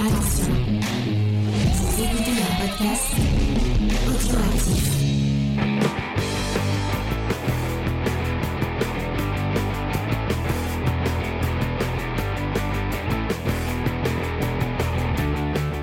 Attention, 0.00 0.54
vous 1.74 2.02
écoutez 2.04 2.30
un 2.30 2.66
podcast 2.66 3.10
audioactif. 4.06 4.84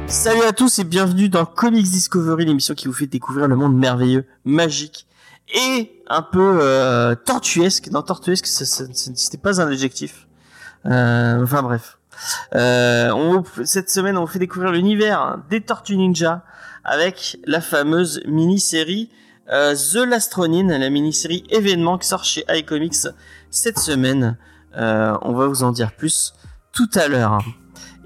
Salut 0.07 0.43
à 0.43 0.53
tous 0.53 0.79
et 0.79 0.85
bienvenue 0.85 1.27
dans 1.27 1.45
Comics 1.45 1.83
Discovery, 1.83 2.45
l'émission 2.45 2.73
qui 2.73 2.87
vous 2.87 2.93
fait 2.93 3.07
découvrir 3.07 3.49
le 3.49 3.57
monde 3.57 3.75
merveilleux, 3.75 4.25
magique 4.45 5.07
et 5.53 5.91
un 6.07 6.21
peu 6.21 6.59
euh, 6.61 7.15
tortuesque. 7.15 7.89
Non, 7.91 8.01
tortuesque, 8.01 8.45
c'était 8.45 9.37
pas 9.37 9.59
un 9.59 9.67
adjectif. 9.67 10.25
Euh, 10.85 11.43
enfin 11.43 11.61
bref. 11.63 11.97
Euh, 12.55 13.11
on, 13.11 13.43
cette 13.63 13.89
semaine, 13.89 14.17
on 14.17 14.21
vous 14.21 14.27
fait 14.31 14.39
découvrir 14.39 14.71
l'univers 14.71 15.39
des 15.49 15.61
Tortues 15.61 15.97
Ninja 15.97 16.43
avec 16.83 17.37
la 17.45 17.61
fameuse 17.61 18.21
mini-série 18.27 19.09
euh, 19.51 19.75
The 19.75 20.05
Last 20.07 20.33
Ronin, 20.33 20.77
la 20.77 20.89
mini-série 20.89 21.43
événement 21.49 21.97
qui 21.97 22.07
sort 22.07 22.23
chez 22.23 22.43
iComics 22.49 23.07
cette 23.49 23.79
semaine. 23.79 24.37
Euh, 24.77 25.15
on 25.21 25.33
va 25.33 25.47
vous 25.47 25.63
en 25.63 25.71
dire 25.71 25.91
plus 25.95 26.33
tout 26.73 26.89
à 26.95 27.07
l'heure. 27.07 27.39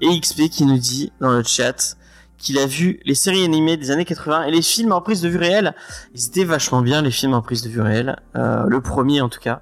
Et 0.00 0.18
XP 0.20 0.48
qui 0.50 0.64
nous 0.64 0.78
dit 0.78 1.12
dans 1.20 1.30
le 1.32 1.42
chat 1.42 1.96
qu'il 2.38 2.58
a 2.58 2.64
vu 2.66 3.00
les 3.04 3.14
séries 3.14 3.44
animées 3.44 3.76
des 3.76 3.90
années 3.90 4.06
80 4.06 4.44
et 4.44 4.50
les 4.50 4.62
films 4.62 4.92
en 4.92 5.02
prise 5.02 5.20
de 5.20 5.28
vue 5.28 5.36
réelle. 5.36 5.74
Ils 6.14 6.26
étaient 6.26 6.44
vachement 6.44 6.80
bien 6.80 7.02
les 7.02 7.10
films 7.10 7.34
en 7.34 7.42
prise 7.42 7.60
de 7.62 7.68
vue 7.68 7.82
réelle. 7.82 8.16
Euh, 8.36 8.64
le 8.66 8.80
premier 8.80 9.20
en 9.20 9.28
tout 9.28 9.40
cas. 9.40 9.60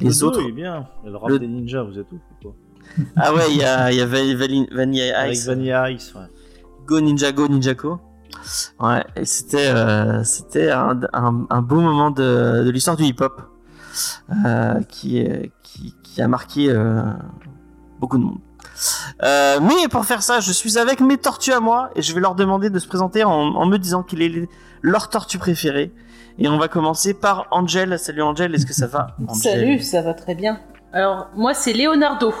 Les 0.00 0.08
Le 0.08 0.24
autres. 0.24 0.40
est 0.40 0.50
bien. 0.52 0.88
Et 1.06 1.10
le 1.10 1.16
rap 1.16 1.28
Le- 1.28 1.38
des 1.38 1.46
ninjas, 1.46 1.82
vous 1.84 1.98
êtes 1.98 2.10
où 2.10 2.16
ou 2.16 2.42
quoi? 2.42 2.54
Ah 3.16 3.34
ouais, 3.34 3.50
il 3.50 3.58
y 3.58 3.64
a, 3.64 3.92
y 3.92 4.00
a 4.00 4.06
Vanilla 4.06 5.20
Avec 5.20 5.34
Ice, 5.34 5.46
Vanilla 5.46 5.90
Ice, 5.90 6.14
ouais. 6.14 6.26
Go 6.86 7.00
Ninja 7.00 7.32
Go 7.32 7.48
Ninjago. 7.48 8.00
Ouais, 8.78 9.04
et 9.16 9.24
c'était 9.24 9.66
euh, 9.68 10.22
c'était 10.22 10.70
un, 10.70 11.00
un, 11.12 11.46
un 11.50 11.62
beau 11.62 11.80
moment 11.80 12.10
de, 12.10 12.62
de 12.64 12.70
l'histoire 12.70 12.96
du 12.96 13.04
hip-hop 13.04 13.42
euh, 14.44 14.80
qui, 14.88 15.26
qui 15.62 15.94
qui 16.02 16.22
a 16.22 16.28
marqué 16.28 16.70
euh, 16.70 17.02
beaucoup 17.98 18.18
de 18.18 18.24
monde. 18.24 18.38
Euh, 19.22 19.58
mais 19.60 19.88
pour 19.88 20.04
faire 20.04 20.22
ça, 20.22 20.40
je 20.40 20.52
suis 20.52 20.78
avec 20.78 21.00
mes 21.00 21.16
tortues 21.16 21.52
à 21.52 21.60
moi 21.60 21.90
et 21.96 22.02
je 22.02 22.14
vais 22.14 22.20
leur 22.20 22.34
demander 22.34 22.70
de 22.70 22.78
se 22.78 22.86
présenter 22.86 23.24
en, 23.24 23.32
en 23.32 23.66
me 23.66 23.78
disant 23.78 24.02
quelle 24.02 24.22
est 24.22 24.48
leur 24.82 25.08
tortue 25.08 25.38
préférée. 25.38 25.92
Et 26.38 26.48
on 26.48 26.58
va 26.58 26.68
commencer 26.68 27.14
par 27.14 27.46
Angel. 27.50 27.98
Salut 27.98 28.22
Angel, 28.22 28.54
est-ce 28.54 28.66
que 28.66 28.74
ça 28.74 28.86
va 28.86 29.16
Angel? 29.26 29.52
Salut, 29.52 29.80
ça 29.80 30.02
va 30.02 30.12
très 30.12 30.34
bien. 30.34 30.60
Alors, 30.92 31.28
moi, 31.34 31.54
c'est 31.54 31.72
Leonardo. 31.72 32.34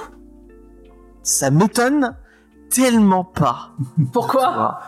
Ça 1.26 1.50
m'étonne 1.50 2.14
tellement 2.70 3.24
pas. 3.24 3.70
Pourquoi. 4.12 4.78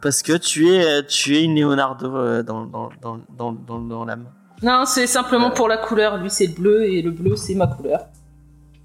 Parce 0.00 0.22
que 0.22 0.36
tu 0.36 0.68
es, 0.68 1.04
tu 1.06 1.36
es 1.36 1.42
une 1.42 1.56
Leonardo 1.60 2.14
euh, 2.16 2.42
dans, 2.44 2.66
dans, 2.66 2.90
dans, 3.00 3.18
dans, 3.36 3.52
dans, 3.52 3.80
dans 3.80 4.04
l'âme. 4.04 4.26
Non, 4.62 4.84
c'est 4.86 5.08
simplement 5.08 5.50
pour 5.50 5.66
la 5.66 5.76
couleur. 5.78 6.18
Lui, 6.18 6.30
c'est 6.30 6.46
le 6.46 6.54
bleu 6.54 6.84
et 6.84 7.02
le 7.02 7.10
bleu, 7.10 7.34
c'est 7.34 7.56
ma 7.56 7.66
couleur. 7.66 7.98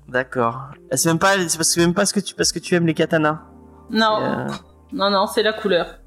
D'accord. 0.10 0.70
C'est 0.92 1.08
même 1.10 1.20
pas, 1.20 1.34
c'est 1.48 1.58
parce 1.58 1.76
que 1.76 1.82
même 1.82 1.94
pas 1.94 2.08
ce 2.08 2.14
que 2.16 2.20
tu, 2.20 2.34
parce 2.34 2.52
que 2.52 2.58
tu 2.58 2.74
aimes 2.74 2.88
les 2.88 2.96
katanas. 2.96 3.42
Non, 3.92 4.18
Euh, 4.24 4.48
non, 4.92 5.12
non, 5.12 5.28
c'est 5.28 5.44
la 5.44 5.54
couleur. 5.54 6.00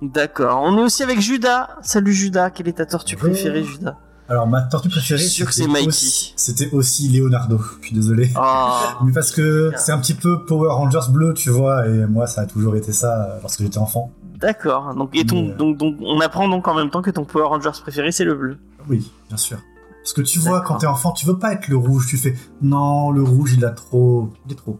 D'accord. 0.00 0.62
On 0.62 0.78
est 0.78 0.82
aussi 0.82 1.02
avec 1.02 1.20
Judas. 1.20 1.76
Salut 1.82 2.14
Judas. 2.14 2.48
Quelle 2.50 2.68
est 2.68 2.78
ta 2.78 2.86
tortue 2.86 3.16
préférée, 3.16 3.62
Judas? 3.62 3.98
Alors 4.28 4.46
ma 4.48 4.62
tortue 4.62 4.88
préférée, 4.88 5.22
c'était 5.22 5.52
c'est 5.52 5.66
Mikey. 5.68 5.86
aussi- 5.86 6.32
C'était 6.36 6.70
aussi 6.72 7.08
Leonardo. 7.08 7.60
Je 7.80 7.86
suis 7.86 7.94
désolé. 7.94 8.30
Oh. 8.36 8.72
Mais 9.04 9.12
parce 9.12 9.30
que 9.30 9.70
c'est 9.76 9.92
un 9.92 9.98
petit 9.98 10.14
peu 10.14 10.44
Power 10.44 10.70
Rangers 10.72 11.10
bleu, 11.10 11.32
tu 11.34 11.50
vois, 11.50 11.86
et 11.86 12.06
moi 12.06 12.26
ça 12.26 12.40
a 12.42 12.46
toujours 12.46 12.74
été 12.76 12.92
ça 12.92 13.22
euh, 13.22 13.38
lorsque 13.42 13.62
j'étais 13.62 13.78
enfant. 13.78 14.10
D'accord. 14.40 14.94
Donc, 14.94 15.10
et 15.16 15.24
ton, 15.24 15.44
Mais, 15.44 15.50
euh, 15.52 15.56
donc, 15.56 15.76
donc, 15.78 15.96
on 16.00 16.20
apprend 16.20 16.48
donc 16.48 16.66
en 16.68 16.74
même 16.74 16.90
temps 16.90 17.02
que 17.02 17.10
ton 17.10 17.24
Power 17.24 17.44
Rangers 17.46 17.70
préféré, 17.80 18.10
c'est 18.12 18.24
le 18.24 18.34
bleu. 18.34 18.58
Oui, 18.88 19.10
bien 19.28 19.36
sûr. 19.36 19.58
Parce 20.02 20.12
que 20.12 20.20
tu 20.22 20.38
vois, 20.40 20.60
quand 20.60 20.76
t'es 20.78 20.86
enfant, 20.86 21.12
tu 21.12 21.24
veux 21.26 21.38
pas 21.38 21.52
être 21.52 21.68
le 21.68 21.76
rouge, 21.76 22.06
tu 22.08 22.16
fais 22.16 22.34
non, 22.62 23.10
le 23.10 23.22
rouge 23.22 23.54
il 23.56 23.64
a 23.64 23.70
trop. 23.70 24.30
Il 24.46 24.52
est 24.52 24.56
trop. 24.56 24.78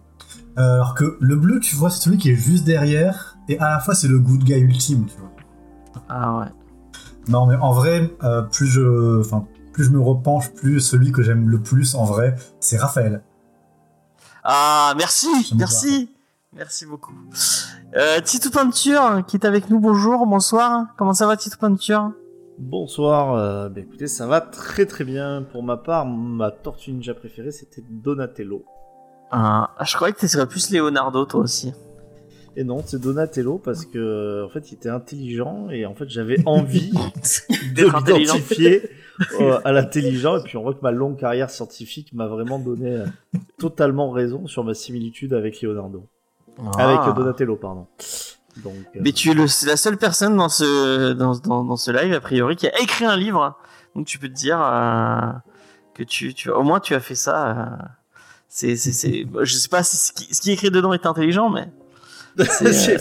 Euh, 0.59 0.75
alors 0.77 0.95
que 0.95 1.17
le 1.21 1.37
bleu, 1.37 1.59
tu 1.61 1.75
vois, 1.77 1.91
c'est 1.91 2.01
celui 2.03 2.17
qui 2.19 2.31
est 2.31 2.37
juste 2.37 2.65
derrière, 2.65 3.37
et 3.49 3.59
à 3.59 3.71
la 3.71 3.81
fois 3.81 3.95
c'est 3.95 4.09
le 4.09 4.19
good 4.19 4.43
guy 4.45 4.55
ultime, 4.55 5.07
tu 5.07 5.19
vois. 5.19 5.31
Ah 6.09 6.39
ouais. 6.39 6.47
Non, 7.29 7.47
mais 7.47 7.57
en 7.57 7.73
vrai, 7.73 8.11
euh, 8.23 8.43
plus 8.43 8.67
je. 8.67 9.21
Enfin, 9.21 9.47
plus 9.73 9.85
je 9.85 9.91
me 9.91 10.01
repenche, 10.01 10.51
plus 10.53 10.81
celui 10.81 11.13
que 11.13 11.23
j'aime 11.23 11.49
le 11.49 11.61
plus 11.61 11.95
en 11.95 12.05
vrai, 12.05 12.35
c'est 12.61 12.79
Raphaël. 12.79 13.23
Ah, 14.45 14.95
merci, 14.97 15.29
merci, 15.57 16.09
merci 16.55 16.87
beaucoup. 16.87 17.13
Euh, 17.97 18.21
Titou 18.21 18.51
Peinture, 18.51 19.23
qui 19.27 19.37
est 19.37 19.45
avec 19.45 19.69
nous, 19.69 19.81
bonjour, 19.81 20.27
bonsoir. 20.27 20.87
Comment 20.97 21.13
ça 21.13 21.27
va, 21.27 21.37
Titou 21.37 21.59
Peinture? 21.59 22.13
Bonsoir, 22.59 23.35
euh, 23.35 23.69
bah 23.69 23.81
écoutez, 23.81 24.07
ça 24.07 24.27
va 24.27 24.41
très 24.41 24.87
très 24.87 25.05
bien. 25.05 25.43
Pour 25.53 25.63
ma 25.63 25.77
part, 25.77 26.07
ma 26.07 26.51
tortue 26.51 26.93
ninja 26.93 27.13
préférée, 27.13 27.51
c'était 27.51 27.83
Donatello. 27.91 28.65
ah, 29.31 29.75
Je 29.85 29.95
croyais 29.95 30.15
que 30.15 30.21
tu 30.21 30.29
serais 30.29 30.47
plus 30.47 30.71
Leonardo, 30.71 31.27
toi 31.27 31.41
aussi. 31.41 31.75
Et 32.56 32.65
non, 32.65 32.83
c'est 32.87 33.00
Donatello 33.00 33.59
parce 33.59 33.84
que 33.84 34.44
en 34.44 34.49
fait, 34.49 34.71
il 34.71 34.75
était 34.77 34.89
intelligent 34.89 35.69
et 35.71 35.84
en 35.84 35.94
fait, 35.94 36.09
j'avais 36.09 36.39
envie 36.47 36.91
de 37.75 37.84
m'identifier 37.84 38.83
euh, 39.41 39.59
à 39.65 39.72
l'intelligent. 39.72 40.39
Et 40.39 40.43
puis, 40.43 40.56
on 40.56 40.62
voit 40.62 40.72
que 40.75 40.81
ma 40.83 40.91
longue 40.91 41.19
carrière 41.19 41.50
scientifique 41.50 42.12
m'a 42.15 42.27
vraiment 42.27 42.59
donné 42.59 42.91
euh, 42.91 43.06
totalement 43.59 44.11
raison 44.11 44.47
sur 44.47 44.65
ma 44.65 44.72
similitude 44.75 45.34
avec 45.34 45.61
Leonardo, 45.61 46.06
avec 46.78 46.99
Ah. 47.03 47.09
euh, 47.11 47.12
Donatello, 47.12 47.56
pardon. 47.56 47.87
Donc, 48.65 48.72
euh, 48.97 49.00
Mais 49.03 49.12
tu 49.12 49.31
es 49.31 49.34
le- 49.34 49.66
la 49.66 49.77
seule 49.77 49.99
personne 49.99 50.34
dans 50.37 50.49
ce, 50.49 51.12
dans, 51.12 51.37
dans, 51.39 51.62
dans 51.62 51.77
ce 51.77 51.91
live, 51.91 52.15
a 52.15 52.21
priori, 52.21 52.56
qui 52.56 52.66
a 52.66 52.81
écrit 52.81 53.05
un 53.05 53.16
livre. 53.16 53.59
Donc 53.95 54.06
tu 54.06 54.19
peux 54.19 54.28
te 54.28 54.34
dire 54.34 54.59
euh, 54.62 55.31
que 55.95 56.03
tu, 56.05 56.33
tu, 56.33 56.49
au 56.50 56.62
moins 56.62 56.81
tu 56.81 56.95
as 56.95 57.00
fait 57.00 57.15
ça. 57.15 57.78
c'est, 58.49 58.77
c'est, 58.77 58.93
c'est, 58.93 59.27
je 59.43 59.55
sais 59.55 59.69
pas 59.69 59.83
si 59.83 59.97
ce 59.99 60.12
qui, 60.12 60.34
ce 60.34 60.41
qui 60.41 60.50
est 60.50 60.55
écrit 60.55 60.71
dedans 60.71 60.95
est 60.95 61.05
intelligent, 61.05 61.50
mais. 61.50 61.69
euh, 62.63 62.99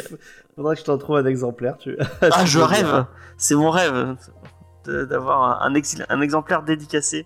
faudrait 0.56 0.76
que 0.76 0.82
je 0.82 0.86
t'en 0.86 0.98
trouve 0.98 1.18
un 1.18 1.26
exemplaire. 1.26 1.78
Tu... 1.78 1.98
Ah, 2.22 2.46
je 2.46 2.60
rêve. 2.60 3.06
C'est 3.38 3.56
mon 3.56 3.70
rêve 3.70 4.16
d'avoir 4.86 5.62
un, 5.64 5.74
ex- 5.74 5.98
un 6.10 6.22
exemplaire 6.22 6.64
dédicacé 6.64 7.26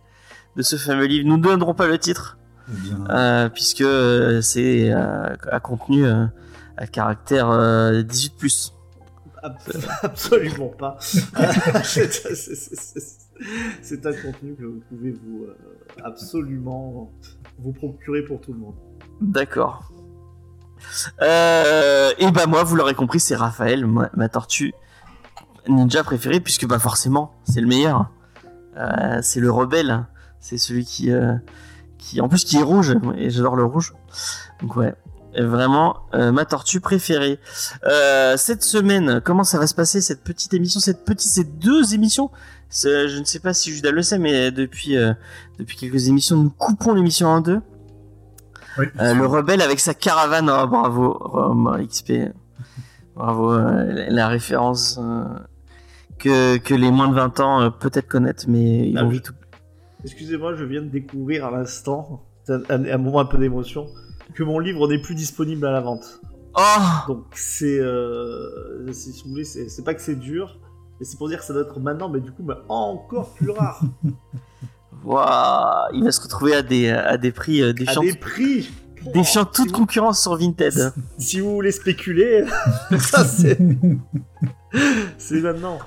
de 0.55 0.61
ce 0.61 0.75
fameux 0.77 1.05
livre. 1.05 1.27
Nous 1.27 1.37
ne 1.37 1.43
donnerons 1.43 1.73
pas 1.73 1.87
le 1.87 1.97
titre, 1.97 2.37
Eh 2.69 2.73
euh, 3.09 3.49
puisque 3.49 3.81
euh, 3.81 4.41
c'est 4.41 4.91
euh, 4.91 5.35
à 5.51 5.59
contenu 5.59 6.05
euh, 6.05 6.25
à 6.77 6.87
caractère 6.87 7.49
euh, 7.51 8.01
18+. 8.03 8.71
Ab- 9.43 9.53
Absolument 10.03 10.69
pas. 10.69 10.97
c'est 13.81 14.05
un 14.05 14.13
contenu 14.13 14.55
que 14.55 14.63
vous 14.65 14.81
pouvez 14.89 15.11
vous 15.11 15.47
absolument 16.03 17.11
vous 17.57 17.71
procurer 17.73 18.23
pour 18.23 18.41
tout 18.41 18.53
le 18.53 18.59
monde. 18.59 18.75
D'accord. 19.21 19.91
Euh, 21.21 22.11
et 22.17 22.31
bah 22.31 22.45
moi, 22.45 22.63
vous 22.63 22.75
l'aurez 22.75 22.95
compris, 22.95 23.19
c'est 23.19 23.35
Raphaël, 23.35 23.85
ma, 23.85 24.29
tortue 24.29 24.73
ninja 25.67 26.03
préférée, 26.03 26.39
puisque 26.39 26.65
bah 26.67 26.79
forcément, 26.79 27.35
c'est 27.43 27.61
le 27.61 27.67
meilleur. 27.67 28.09
Euh, 28.77 29.19
c'est 29.21 29.39
le 29.39 29.51
rebelle. 29.51 30.05
C'est 30.39 30.57
celui 30.57 30.85
qui, 30.85 31.11
euh, 31.11 31.35
qui, 31.97 32.21
en 32.21 32.29
plus, 32.29 32.45
qui 32.45 32.57
est 32.57 32.63
rouge, 32.63 32.95
et 33.17 33.29
j'adore 33.29 33.55
le 33.55 33.65
rouge. 33.65 33.93
Donc 34.61 34.75
ouais, 34.77 34.95
vraiment 35.37 35.97
ma 36.13 36.45
tortue 36.45 36.79
préférée. 36.79 37.39
Cette 38.37 38.63
semaine, 38.63 39.21
comment 39.23 39.43
ça 39.43 39.59
va 39.59 39.67
se 39.67 39.75
passer 39.75 40.01
cette 40.01 40.23
petite 40.23 40.53
émission, 40.53 40.79
cette 40.79 41.05
petite, 41.05 41.29
ces 41.29 41.43
deux 41.43 41.93
émissions? 41.93 42.31
Je 42.71 43.19
ne 43.19 43.25
sais 43.25 43.39
pas 43.39 43.53
si 43.53 43.71
Judas 43.71 43.91
le 43.91 44.01
sait, 44.01 44.17
mais 44.17 44.51
depuis 44.51 44.95
depuis 45.59 45.77
quelques 45.77 46.07
émissions, 46.07 46.37
nous 46.37 46.49
coupons 46.49 46.93
l'émission 46.93 47.27
en 47.27 47.41
deux. 47.41 47.61
Oui. 48.79 48.85
Euh, 48.99 49.13
le 49.13 49.25
rebelle 49.25 49.61
avec 49.61 49.79
sa 49.79 49.93
caravane, 49.93 50.49
oh, 50.49 50.67
bravo, 50.67 51.13
Rome, 51.19 51.77
XP, 51.87 52.31
bravo, 53.15 53.51
euh, 53.53 54.05
la- 54.09 54.27
référence 54.27 54.99
euh, 55.01 55.23
que, 56.17 56.57
que 56.57 56.73
les 56.73 56.91
moins 56.91 57.07
de 57.07 57.15
20 57.15 57.39
ans 57.39 57.61
euh, 57.61 57.69
peut-être 57.69 58.07
connaissent, 58.07 58.47
mais 58.47 58.89
ils 58.89 58.97
Ah, 58.97 59.03
ont 59.05 59.09
je- 59.09 59.15
vite. 59.15 59.31
Excusez-moi, 60.03 60.55
je 60.55 60.63
viens 60.63 60.81
de 60.81 60.87
découvrir 60.89 61.45
à 61.45 61.51
l'instant, 61.51 62.23
un, 62.47 62.61
un- 62.69 62.85
un 62.85 62.97
moment 62.97 63.19
un 63.19 63.25
peu 63.25 63.37
d'émotion, 63.37 63.87
que 64.33 64.43
mon 64.43 64.59
livre 64.59 64.87
n'est 64.87 65.01
plus 65.01 65.15
disponible 65.15 65.65
à 65.65 65.71
la 65.71 65.81
vente. 65.81 66.21
Oh 66.55 66.61
Donc 67.07 67.25
c'est, 67.35 67.79
euh, 67.79 68.91
si 68.91 69.21
vous 69.23 69.29
voulez, 69.31 69.43
c'est 69.43 69.69
c'est 69.69 69.83
pas 69.83 69.93
que 69.93 70.01
c'est 70.01 70.15
dur, 70.15 70.57
mais 70.99 71.05
c'est 71.05 71.17
pour 71.17 71.27
dire 71.29 71.39
que 71.39 71.45
ça 71.45 71.53
doit 71.53 71.61
être 71.63 71.79
maintenant, 71.79 72.09
mais 72.09 72.19
du 72.21 72.31
coup, 72.31 72.43
bah, 72.43 72.63
encore 72.69 73.33
plus 73.35 73.49
rare, 73.51 73.81
Waouh, 75.03 75.93
il 75.93 76.03
va 76.03 76.11
se 76.11 76.21
retrouver 76.21 76.55
à 76.55 76.61
des, 76.61 76.89
à 76.89 77.17
des 77.17 77.31
prix 77.31 77.61
euh, 77.61 77.69
à 77.69 77.73
défiant, 77.73 78.01
des 78.01 78.13
prix. 78.13 78.69
défiant 79.13 79.45
toute 79.45 79.55
si 79.55 79.67
vous, 79.67 79.79
concurrence 79.79 80.21
sur 80.21 80.35
Vinted. 80.35 80.93
si 81.17 81.39
vous 81.39 81.53
voulez 81.53 81.71
spéculer, 81.71 82.45
ça 82.99 83.23
c'est, 83.25 83.57
c'est 85.17 85.41
maintenant. 85.41 85.79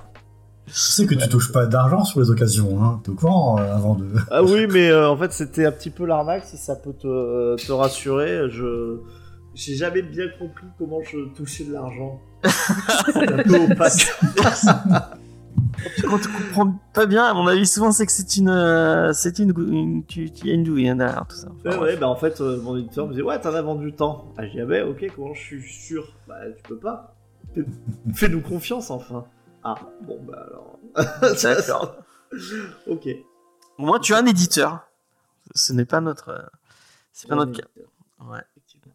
Je 0.66 0.78
sais 0.78 1.06
que 1.06 1.14
tu 1.14 1.28
touches 1.28 1.52
pas 1.52 1.66
d'argent 1.66 2.04
sur 2.04 2.20
les 2.20 2.30
occasions, 2.30 2.82
hein. 2.82 3.00
T'es 3.04 3.10
au 3.10 3.14
courant 3.14 3.58
euh, 3.58 3.74
avant 3.74 3.94
de. 3.94 4.08
Ah 4.30 4.42
oui, 4.42 4.66
mais 4.70 4.88
euh, 4.88 5.10
en 5.10 5.16
fait, 5.16 5.32
c'était 5.32 5.66
un 5.66 5.72
petit 5.72 5.90
peu 5.90 6.06
l'arnaque, 6.06 6.44
si 6.46 6.56
ça 6.56 6.76
peut 6.76 6.94
te, 6.94 7.56
te 7.56 7.72
rassurer. 7.72 8.48
Je, 8.48 9.00
j'ai 9.54 9.74
jamais 9.76 10.02
bien 10.02 10.26
compris 10.38 10.66
comment 10.78 11.00
je 11.02 11.18
touchais 11.34 11.64
de 11.64 11.72
l'argent. 11.72 12.20
C'est 13.12 13.32
un 13.32 13.42
peu 13.42 13.72
opaque. 13.72 14.14
Quand 16.08 16.18
tu 16.18 16.28
comprends 16.28 16.78
pas 16.92 17.06
bien, 17.06 17.24
à 17.24 17.34
mon 17.34 17.46
avis, 17.46 17.66
souvent 17.66 17.92
c'est 17.92 18.06
que 18.06 18.12
c'est 18.12 18.36
une, 18.36 18.48
euh, 18.50 19.12
c'est 19.12 19.38
une, 19.38 19.50
une, 19.72 20.04
tu, 20.06 20.26
il 20.28 20.46
y 20.46 20.50
a 20.50 20.54
une 20.54 20.64
douille 20.64 20.88
hein, 20.88 20.96
derrière 20.96 21.26
tout 21.26 21.36
ça. 21.36 21.48
Enfin, 21.58 21.78
Ouais, 21.78 21.82
ouais, 21.84 21.96
bah 21.96 22.08
en 22.08 22.16
fait, 22.16 22.40
euh, 22.40 22.60
mon 22.60 22.76
éditeur 22.76 23.06
me 23.06 23.12
disait 23.12 23.22
Ouais, 23.22 23.40
t'en 23.40 23.54
as 23.54 23.62
vendu 23.62 23.92
tant. 23.92 24.32
Ah, 24.36 24.44
j'ai 24.44 24.52
dit 24.52 24.60
Ah, 24.60 24.66
ben, 24.66 24.88
ok, 24.88 25.04
comment 25.14 25.34
je 25.34 25.40
suis 25.40 25.62
sûr? 25.62 26.14
Bah, 26.28 26.36
tu 26.56 26.62
peux 26.62 26.78
pas. 26.78 27.14
Fais- 27.54 27.64
Fais-nous 28.14 28.40
confiance, 28.42 28.90
enfin. 28.90 29.24
Ah, 29.64 29.74
bon, 30.02 30.20
bah 30.26 30.46
alors. 30.48 30.78
D'accord. 31.42 31.96
ok. 32.86 33.08
Au 33.78 33.82
moins, 33.84 33.98
tu 33.98 34.14
as 34.14 34.18
un 34.18 34.26
éditeur. 34.26 34.80
Ce 35.54 35.72
n'est 35.72 35.84
pas 35.84 36.00
notre, 36.00 36.28
euh, 36.30 36.42
c'est 37.12 37.28
pas 37.28 37.34
notre 37.36 37.52
cas. 37.52 37.66
Ouais. 38.20 38.38
effectivement. 38.56 38.94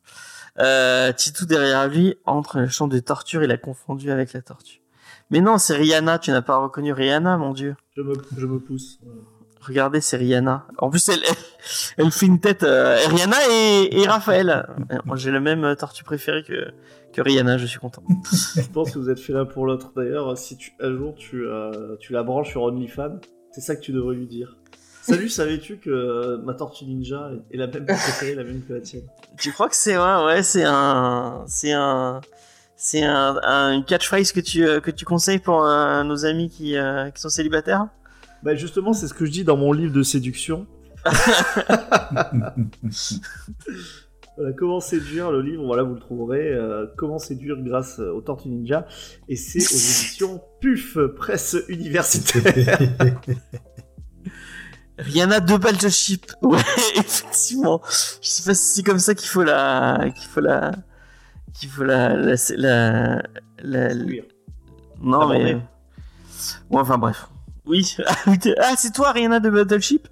Euh, 0.59 1.11
Titou 1.13 1.45
derrière 1.45 1.87
lui 1.87 2.15
entre 2.25 2.59
le 2.59 2.67
champ 2.67 2.87
de 2.87 2.97
torture, 2.99 3.43
il 3.43 3.51
a 3.51 3.57
confondu 3.57 4.09
avec 4.11 4.33
la 4.33 4.41
tortue. 4.41 4.81
Mais 5.29 5.41
non, 5.41 5.57
c'est 5.57 5.75
Rihanna. 5.75 6.19
Tu 6.19 6.31
n'as 6.31 6.41
pas 6.41 6.57
reconnu 6.57 6.93
Rihanna, 6.93 7.37
mon 7.37 7.53
dieu. 7.53 7.75
Je 7.95 8.01
me, 8.01 8.13
je 8.37 8.45
me 8.45 8.59
pousse. 8.59 8.99
Regardez, 9.61 9.99
c'est 10.01 10.17
Rihanna. 10.17 10.65
En 10.77 10.89
plus, 10.89 11.09
elle, 11.09 11.19
elle 11.97 12.11
fait 12.11 12.25
une 12.27 12.39
tête. 12.39 12.63
euh, 12.63 12.97
Rihanna 13.07 13.35
et, 13.51 13.99
et 14.01 14.07
Raphaël. 14.07 14.65
Euh, 14.91 15.15
J'ai 15.15 15.31
le 15.31 15.41
même 15.41 15.63
euh, 15.65 15.75
tortue 15.75 16.03
préféré 16.05 16.43
que, 16.43 16.71
que 17.11 17.21
Rihanna, 17.21 17.57
je 17.57 17.65
suis 17.65 17.79
content. 17.79 18.03
Je 18.55 18.61
pense 18.71 18.91
que 18.91 18.99
vous 18.99 19.09
êtes 19.09 19.19
fait 19.19 19.33
l'un 19.33 19.45
pour 19.45 19.65
l'autre. 19.65 19.91
D'ailleurs, 19.95 20.37
si 20.37 20.55
tu, 20.57 20.71
un 20.79 20.95
jour 20.95 21.15
tu, 21.15 21.45
euh, 21.45 21.97
tu 21.99 22.13
la 22.13 22.23
branches 22.23 22.51
sur 22.51 22.61
OnlyFans, 22.63 23.19
c'est 23.51 23.61
ça 23.61 23.75
que 23.75 23.81
tu 23.81 23.91
devrais 23.91 24.15
lui 24.15 24.27
dire. 24.27 24.55
Salut, 25.01 25.29
savais-tu 25.29 25.77
que 25.77 25.89
euh, 25.89 26.37
ma 26.43 26.53
tortue 26.53 26.83
ninja 26.85 27.29
est 27.51 27.55
est 27.55 27.57
la 27.57 27.67
même 27.67 27.85
préférée, 27.85 28.35
la 28.35 28.43
même 28.43 28.61
que 28.65 28.73
la 28.73 28.81
tienne? 28.81 29.07
Tu 29.37 29.53
crois 29.53 29.69
que 29.69 29.75
c'est 29.75 29.97
ouais, 29.97 30.25
ouais, 30.25 30.43
c'est 30.43 30.65
un, 30.65 31.43
c'est 31.47 31.71
un, 31.71 32.19
c'est 32.77 33.03
un, 33.03 33.37
un- 33.43 33.73
une 33.73 33.83
catchphrase 33.83 34.31
que 34.31 34.39
tu 34.39 34.65
euh, 34.65 34.79
que 34.79 34.91
tu 34.91 35.03
conseilles 35.03 35.39
pour 35.39 35.65
euh, 35.65 36.03
nos 36.03 36.25
amis 36.25 36.49
qui, 36.49 36.77
euh, 36.77 37.09
qui 37.11 37.19
sont 37.21 37.29
célibataires? 37.29 37.87
Bah 38.43 38.55
justement, 38.55 38.93
c'est 38.93 39.07
ce 39.07 39.13
que 39.13 39.25
je 39.25 39.31
dis 39.31 39.43
dans 39.43 39.57
mon 39.57 39.73
livre 39.73 39.91
de 39.93 40.03
séduction. 40.03 40.65
Voilà, 44.37 44.53
comment 44.53 44.79
séduire 44.79 45.31
le 45.31 45.41
livre, 45.41 45.65
voilà, 45.65 45.81
vous 45.81 45.95
le 45.95 45.99
trouverez. 45.99 46.47
euh, 46.53 46.85
comment 46.95 47.17
séduire 47.17 47.55
grâce 47.59 47.97
aux 47.97 48.21
Tortues 48.21 48.49
Ninja. 48.49 48.85
Et 49.27 49.35
c'est 49.35 49.57
aux 49.57 49.61
éditions 49.79 50.41
PUF, 50.61 50.97
presse 51.15 51.57
universitaire. 51.69 52.77
Rihanna 54.99 55.39
de 55.39 55.57
Battleship. 55.57 56.31
Ouais, 56.43 56.59
effectivement. 56.97 57.81
Je 58.21 58.27
sais 58.29 58.43
pas 58.43 58.53
si 58.53 58.75
c'est 58.75 58.83
comme 58.83 58.99
ça 58.99 59.15
qu'il 59.15 59.27
faut 59.27 59.43
la, 59.43 60.07
qu'il 60.15 60.27
faut 60.27 60.41
la, 60.41 60.71
qu'il 61.59 61.69
faut 61.69 61.83
la, 61.83 62.15
la, 62.15 62.35
la, 62.55 63.21
la- 63.63 63.93
non 65.01 65.27
mais, 65.29 65.53
ouais, 65.55 65.61
enfin 66.71 66.97
bref. 66.97 67.27
Oui, 67.65 67.97
Ah, 68.07 68.13
ah 68.61 68.73
c'est 68.77 68.93
toi 68.93 69.11
Rihanna 69.11 69.39
de 69.41 69.49
Battleship? 69.49 70.07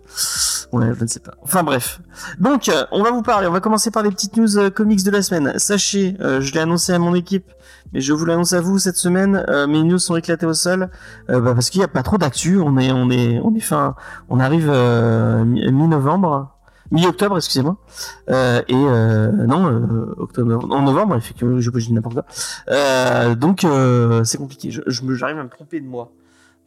Ouais, 0.73 0.87
je 0.97 1.03
ne 1.03 1.07
sais 1.07 1.21
pas. 1.21 1.35
Enfin 1.41 1.63
bref. 1.63 2.01
Donc, 2.37 2.67
euh, 2.67 2.85
on 2.91 3.01
va 3.01 3.11
vous 3.11 3.21
parler. 3.21 3.47
On 3.47 3.51
va 3.51 3.61
commencer 3.61 3.91
par 3.91 4.03
les 4.03 4.09
petites 4.09 4.35
news 4.35 4.57
euh, 4.57 4.69
comics 4.69 5.03
de 5.03 5.11
la 5.11 5.21
semaine. 5.21 5.53
Sachez, 5.57 6.17
euh, 6.19 6.41
je 6.41 6.53
l'ai 6.53 6.59
annoncé 6.59 6.91
à 6.91 6.99
mon 6.99 7.15
équipe, 7.15 7.53
mais 7.93 8.01
je 8.01 8.11
vous 8.11 8.25
l'annonce 8.25 8.51
à 8.51 8.59
vous 8.59 8.77
cette 8.77 8.97
semaine. 8.97 9.45
euh, 9.47 9.67
mes 9.67 9.83
news 9.83 9.99
sont 9.99 10.17
éclatées 10.17 10.45
au 10.45 10.53
sol 10.53 10.89
euh, 11.29 11.39
bah, 11.39 11.53
parce 11.53 11.69
qu'il 11.69 11.79
n'y 11.79 11.85
a 11.85 11.87
pas 11.87 12.03
trop 12.03 12.17
d'actu. 12.17 12.59
On 12.59 12.77
est, 12.77 12.91
on 12.91 13.09
est, 13.09 13.39
on 13.41 13.55
est 13.55 13.59
fin. 13.61 13.95
On 14.27 14.39
arrive 14.41 14.69
euh, 14.69 15.45
mi- 15.45 15.65
mi-novembre, 15.71 16.54
mi-octobre, 16.91 17.37
excusez-moi. 17.37 17.77
Euh, 18.29 18.61
et 18.67 18.75
euh, 18.75 19.31
non, 19.31 19.67
euh, 19.67 20.13
octobre, 20.17 20.71
en 20.71 20.81
novembre, 20.81 21.15
effectivement, 21.15 21.59
je 21.59 21.69
dis 21.71 21.93
n'importe 21.93 22.15
quoi. 22.15 22.25
Euh, 22.69 23.35
donc, 23.35 23.63
euh, 23.63 24.23
c'est 24.23 24.37
compliqué. 24.37 24.71
Je, 24.71 24.81
j'arrive 24.87 25.39
à 25.39 25.43
me 25.43 25.49
tromper 25.49 25.79
de 25.79 25.87
moi. 25.87 26.11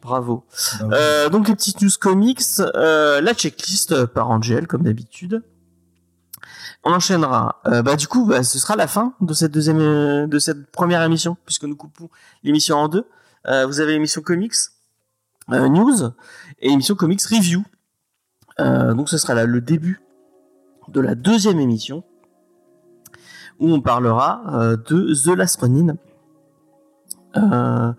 Bravo. 0.01 0.45
Bah, 0.79 0.87
Euh, 0.93 1.29
donc 1.29 1.49
les 1.49 1.55
petites 1.55 1.81
news 1.81 1.89
comics, 1.99 2.41
euh, 2.59 3.19
la 3.19 3.33
checklist 3.33 4.05
par 4.05 4.29
Angel 4.29 4.65
comme 4.65 4.83
d'habitude. 4.83 5.43
On 6.85 6.93
enchaînera. 6.93 7.61
Bah 7.65 7.97
du 7.97 8.07
coup, 8.07 8.25
bah, 8.25 8.41
ce 8.41 8.57
sera 8.57 8.77
la 8.77 8.87
fin 8.87 9.13
de 9.19 9.33
cette 9.33 9.51
deuxième, 9.51 10.27
de 10.27 10.39
cette 10.39 10.71
première 10.71 11.03
émission 11.03 11.35
puisque 11.45 11.65
nous 11.65 11.75
coupons 11.75 12.09
l'émission 12.43 12.77
en 12.77 12.87
deux. 12.87 13.05
Euh, 13.47 13.65
vous 13.65 13.81
avez 13.81 13.93
l'émission 13.93 14.21
comics 14.21 14.53
euh, 15.51 15.67
news 15.67 16.11
et 16.59 16.69
l'émission 16.69 16.95
comics 16.95 17.21
review. 17.23 17.63
Euh, 18.59 18.93
donc 18.93 19.09
ce 19.09 19.17
sera 19.17 19.33
là 19.33 19.45
le 19.45 19.61
début 19.61 19.99
de 20.91 20.99
la 21.01 21.15
deuxième 21.15 21.59
émission 21.59 22.03
où 23.59 23.71
on 23.71 23.81
parlera 23.81 24.41
euh, 24.53 24.77
de 24.77 25.13
The 25.13 25.37
Last 25.37 25.59
Ronin. 25.61 25.95
Euh, 27.37 27.93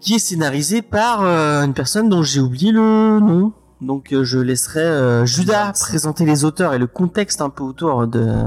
qui 0.00 0.14
est 0.14 0.18
scénarisé 0.18 0.82
par 0.82 1.22
euh, 1.22 1.62
une 1.62 1.72
personne 1.72 2.08
dont 2.08 2.22
j'ai 2.22 2.40
oublié 2.40 2.72
le 2.72 3.20
nom. 3.20 3.52
Donc 3.80 4.14
je 4.22 4.38
laisserai 4.38 5.26
Judas 5.26 5.72
présenter 5.72 6.24
les 6.24 6.44
auteurs 6.44 6.74
et 6.74 6.78
le 6.78 6.86
contexte 6.86 7.40
un 7.42 7.50
peu 7.50 7.62
autour 7.62 8.06
de, 8.06 8.44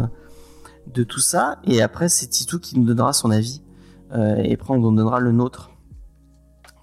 de 0.93 1.03
tout 1.03 1.19
ça. 1.19 1.59
Et 1.63 1.81
après 1.81 2.09
c'est 2.09 2.27
Titou 2.27 2.59
qui 2.59 2.79
nous 2.79 2.85
donnera 2.85 3.13
son 3.13 3.31
avis. 3.31 3.61
Euh, 4.13 4.35
et 4.37 4.53
après 4.53 4.73
on 4.73 4.79
nous 4.79 4.95
donnera 4.95 5.19
le 5.19 5.31
nôtre. 5.31 5.71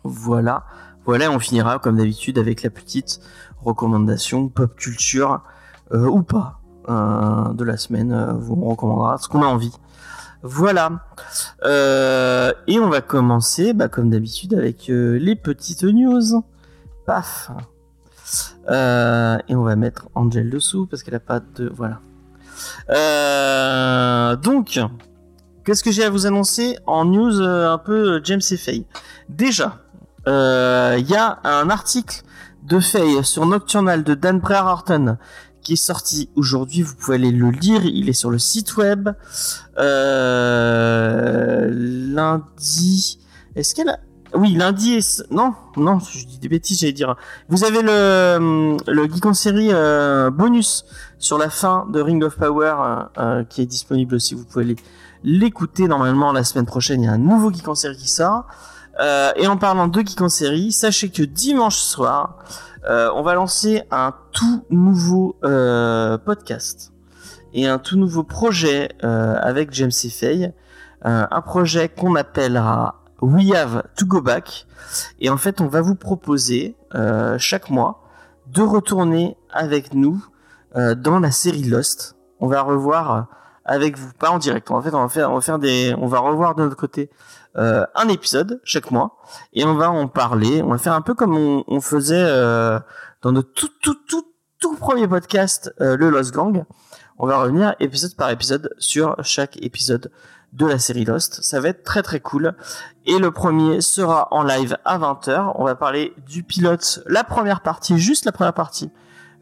Voilà. 0.02 0.64
Voilà, 1.04 1.30
on 1.30 1.38
finira 1.38 1.78
comme 1.78 1.96
d'habitude 1.96 2.38
avec 2.38 2.62
la 2.62 2.70
petite 2.70 3.20
recommandation 3.62 4.48
pop 4.48 4.74
culture 4.74 5.42
euh, 5.92 6.06
ou 6.06 6.22
pas 6.22 6.60
euh, 6.88 7.52
de 7.52 7.64
la 7.64 7.76
semaine. 7.76 8.12
Euh, 8.12 8.32
on 8.50 8.68
recommandera 8.70 9.18
ce 9.18 9.28
qu'on 9.28 9.42
a 9.42 9.46
envie. 9.46 9.72
Voilà. 10.42 10.90
Euh, 11.64 12.52
et 12.66 12.78
on 12.78 12.88
va 12.90 13.00
commencer, 13.00 13.72
bah, 13.72 13.88
comme 13.88 14.10
d'habitude, 14.10 14.54
avec 14.54 14.86
les 14.88 15.36
petites 15.36 15.84
news. 15.84 16.44
Paf. 17.06 17.50
Et 18.68 19.54
on 19.54 19.62
va 19.62 19.76
mettre 19.76 20.08
Angel 20.14 20.50
dessous 20.50 20.86
parce 20.86 21.02
qu'elle 21.02 21.14
a 21.14 21.20
pas 21.20 21.40
de. 21.40 21.70
Voilà. 21.74 22.00
Euh, 22.90 24.36
donc, 24.36 24.78
qu'est-ce 25.64 25.82
que 25.82 25.90
j'ai 25.90 26.04
à 26.04 26.10
vous 26.10 26.26
annoncer 26.26 26.78
en 26.86 27.04
news 27.04 27.40
euh, 27.40 27.72
un 27.72 27.78
peu 27.78 28.20
James 28.24 28.42
et 28.50 28.56
Faye? 28.56 28.86
Déjà, 29.28 29.78
il 30.26 31.06
y 31.08 31.16
a 31.16 31.40
un 31.44 31.70
article 31.70 32.22
de 32.64 32.80
Faye 32.80 33.22
sur 33.24 33.46
Nocturnal 33.46 34.04
de 34.04 34.14
Dan 34.14 34.40
Brereton 34.40 35.18
qui 35.64 35.72
est 35.72 35.76
sorti 35.76 36.28
aujourd'hui. 36.36 36.82
Vous 36.82 36.94
pouvez 36.94 37.16
aller 37.16 37.32
le 37.32 37.50
lire. 37.50 37.84
Il 37.84 38.08
est 38.08 38.12
sur 38.12 38.30
le 38.30 38.38
site 38.38 38.76
web. 38.76 39.08
Euh, 39.78 41.68
lundi. 42.14 43.18
Est-ce 43.56 43.74
qu'elle 43.74 43.88
a... 43.88 43.98
Oui, 44.34 44.54
lundi 44.54 44.94
et... 44.94 45.00
Non, 45.30 45.54
non, 45.76 46.00
je 46.00 46.26
dis 46.26 46.38
des 46.38 46.48
bêtises, 46.48 46.80
j'allais 46.80 46.92
dire. 46.92 47.14
Vous 47.48 47.64
avez 47.64 47.82
le, 47.82 48.76
le 48.86 49.04
Geek 49.04 49.24
en 49.26 49.32
série 49.32 49.68
euh, 49.70 50.28
bonus 50.30 50.84
sur 51.18 51.38
la 51.38 51.50
fin 51.50 51.86
de 51.92 52.00
Ring 52.00 52.22
of 52.24 52.36
Power 52.36 52.74
euh, 52.78 53.04
euh, 53.18 53.44
qui 53.44 53.62
est 53.62 53.66
disponible 53.66 54.16
aussi. 54.16 54.34
Vous 54.34 54.44
pouvez 54.44 54.64
aller 54.64 54.76
l'écouter 55.22 55.86
normalement 55.86 56.32
la 56.32 56.42
semaine 56.42 56.66
prochaine. 56.66 57.02
Il 57.02 57.04
y 57.04 57.08
a 57.08 57.12
un 57.12 57.18
nouveau 57.18 57.52
Geek 57.52 57.68
en 57.68 57.76
série 57.76 57.96
qui 57.96 58.08
sort. 58.08 58.46
Et 59.36 59.46
en 59.46 59.56
parlant 59.56 59.88
de 59.88 60.00
Geek 60.00 60.20
en 60.20 60.28
série, 60.28 60.70
sachez 60.70 61.10
que 61.10 61.22
dimanche 61.22 61.78
soir, 61.78 62.38
euh, 62.86 63.10
on 63.14 63.22
va 63.22 63.34
lancer 63.34 63.82
un 63.90 64.14
tout 64.32 64.64
nouveau 64.68 65.36
euh, 65.44 66.18
podcast 66.18 66.92
et 67.54 67.66
un 67.66 67.78
tout 67.78 67.96
nouveau 67.96 68.24
projet 68.24 68.90
euh, 69.04 69.36
avec 69.40 69.72
James. 69.72 69.90
Euh, 70.22 70.50
un 71.02 71.40
projet 71.40 71.88
qu'on 71.88 72.14
appellera 72.14 73.02
We 73.22 73.54
Have 73.54 73.84
to 73.96 74.06
Go 74.06 74.20
Back. 74.20 74.66
Et 75.18 75.30
en 75.30 75.36
fait, 75.36 75.60
on 75.60 75.66
va 75.66 75.80
vous 75.80 75.94
proposer 75.94 76.76
chaque 77.38 77.70
mois 77.70 78.02
de 78.46 78.62
retourner 78.62 79.36
avec 79.50 79.94
nous 79.94 80.24
dans 80.74 81.18
la 81.18 81.30
série 81.30 81.64
Lost. 81.64 82.16
On 82.40 82.46
va 82.46 82.62
revoir 82.62 83.28
avec 83.64 83.98
vous, 83.98 84.12
pas 84.18 84.30
en 84.30 84.38
direct. 84.38 84.70
En 84.70 84.80
fait, 84.82 84.94
on 84.94 85.00
va 85.00 85.08
faire, 85.08 85.30
on 85.30 85.36
va 85.36 85.40
faire 85.40 85.58
des, 85.58 85.94
on 85.98 86.06
va 86.06 86.18
revoir 86.20 86.54
de 86.54 86.62
notre 86.62 86.76
côté 86.76 87.10
euh, 87.56 87.84
un 87.94 88.08
épisode 88.08 88.60
chaque 88.64 88.90
mois 88.90 89.18
et 89.52 89.64
on 89.64 89.74
va 89.74 89.90
en 89.90 90.08
parler. 90.08 90.62
On 90.62 90.70
va 90.70 90.78
faire 90.78 90.94
un 90.94 91.02
peu 91.02 91.14
comme 91.14 91.36
on, 91.36 91.64
on 91.68 91.80
faisait 91.80 92.16
euh, 92.16 92.80
dans 93.22 93.32
notre 93.32 93.52
tout, 93.52 93.70
tout, 93.80 93.94
tout, 94.08 94.26
tout 94.58 94.74
premier 94.76 95.06
podcast, 95.06 95.72
euh, 95.80 95.96
le 95.96 96.10
Lost 96.10 96.32
Gang. 96.32 96.64
On 97.18 97.26
va 97.26 97.38
revenir 97.38 97.76
épisode 97.78 98.16
par 98.16 98.30
épisode 98.30 98.74
sur 98.78 99.16
chaque 99.22 99.56
épisode 99.62 100.10
de 100.52 100.66
la 100.66 100.78
série 100.78 101.04
Lost. 101.04 101.42
Ça 101.42 101.60
va 101.60 101.68
être 101.68 101.84
très 101.84 102.02
très 102.02 102.20
cool. 102.20 102.54
Et 103.06 103.18
le 103.18 103.30
premier 103.30 103.80
sera 103.80 104.28
en 104.32 104.42
live 104.42 104.76
à 104.84 104.98
20h. 104.98 105.52
On 105.54 105.64
va 105.64 105.74
parler 105.74 106.12
du 106.26 106.42
pilote, 106.42 107.02
la 107.06 107.22
première 107.22 107.60
partie, 107.60 107.98
juste 107.98 108.24
la 108.24 108.32
première 108.32 108.54
partie. 108.54 108.90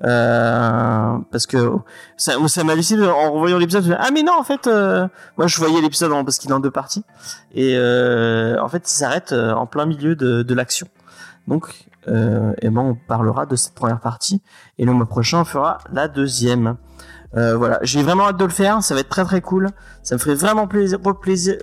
Euh, 0.05 1.19
parce 1.31 1.47
que 1.47 1.73
ça, 2.17 2.35
ça 2.49 2.65
m'a 2.65 2.73
en 2.73 3.33
revoyant 3.33 3.59
l'épisode. 3.59 3.97
Ah 4.01 4.11
mais 4.13 4.23
non 4.23 4.33
en 4.33 4.43
fait, 4.43 4.67
euh, 4.67 5.07
moi 5.37 5.47
je 5.47 5.57
voyais 5.59 5.81
l'épisode 5.81 6.11
parce 6.25 6.39
qu'il 6.39 6.51
est 6.51 6.55
en 6.55 6.61
deux 6.61 6.73
parties 6.73 7.05
et 7.55 7.77
euh, 7.77 8.61
en 8.61 8.69
fait 8.69 8.83
il 8.85 8.93
s'arrête 8.93 9.33
euh, 9.33 9.53
en 9.53 9.67
plein 9.67 9.87
milieu 9.87 10.17
de, 10.17 10.43
de 10.43 10.55
l'action. 10.55 10.89
Donc 11.47 11.87
euh, 12.09 12.53
eh 12.61 12.71
ben 12.71 12.81
on 12.81 12.95
parlera 12.95 13.47
de 13.47 13.55
cette 13.55 13.75
première 13.75 14.01
partie 14.01 14.43
et 14.79 14.85
le 14.85 14.93
mois 14.93 15.07
prochain 15.07 15.41
on 15.41 15.45
fera 15.45 15.79
la 15.93 16.09
deuxième. 16.09 16.77
Euh, 17.35 17.57
voilà, 17.57 17.79
j'ai 17.83 18.03
vraiment 18.03 18.29
hâte 18.29 18.37
de 18.37 18.45
le 18.45 18.51
faire, 18.51 18.83
ça 18.83 18.95
va 18.95 19.01
être 19.01 19.09
très 19.09 19.25
très 19.25 19.41
cool. 19.41 19.71
Ça 20.03 20.17
me 20.17 20.21
ferait 20.21 20.35
vraiment 20.35 20.67
plaisir, 20.67 20.99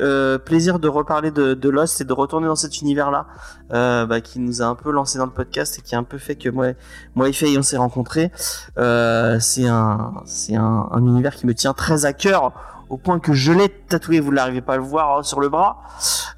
euh, 0.01 0.37
de 0.37 0.87
reparler 0.87 1.31
de, 1.31 1.69
Lost 1.69 2.01
et 2.01 2.05
de 2.05 2.13
retourner 2.13 2.47
dans 2.47 2.55
cet 2.55 2.81
univers-là, 2.81 3.27
euh, 3.73 4.05
bah, 4.05 4.21
qui 4.21 4.39
nous 4.39 4.61
a 4.61 4.65
un 4.65 4.75
peu 4.75 4.91
lancé 4.91 5.17
dans 5.17 5.25
le 5.25 5.31
podcast 5.31 5.77
et 5.77 5.81
qui 5.81 5.95
a 5.95 5.99
un 5.99 6.03
peu 6.03 6.17
fait 6.17 6.35
que 6.35 6.49
moi, 6.49 6.67
moi 7.15 7.29
et 7.29 7.33
Faye, 7.33 7.57
on 7.57 7.61
s'est 7.61 7.77
rencontrés. 7.77 8.31
Euh, 8.77 9.39
c'est 9.39 9.67
un, 9.67 10.13
c'est 10.25 10.55
un, 10.55 10.87
un 10.91 11.05
univers 11.05 11.35
qui 11.35 11.45
me 11.45 11.53
tient 11.53 11.73
très 11.73 12.05
à 12.05 12.13
cœur 12.13 12.53
au 12.89 12.97
point 12.97 13.19
que 13.19 13.33
je 13.33 13.51
l'ai 13.51 13.69
tatoué, 13.69 14.19
vous 14.19 14.33
n'arrivez 14.33 14.61
pas 14.61 14.73
à 14.73 14.77
le 14.77 14.83
voir 14.83 15.19
hein, 15.19 15.23
sur 15.23 15.39
le 15.39 15.49
bras. 15.49 15.83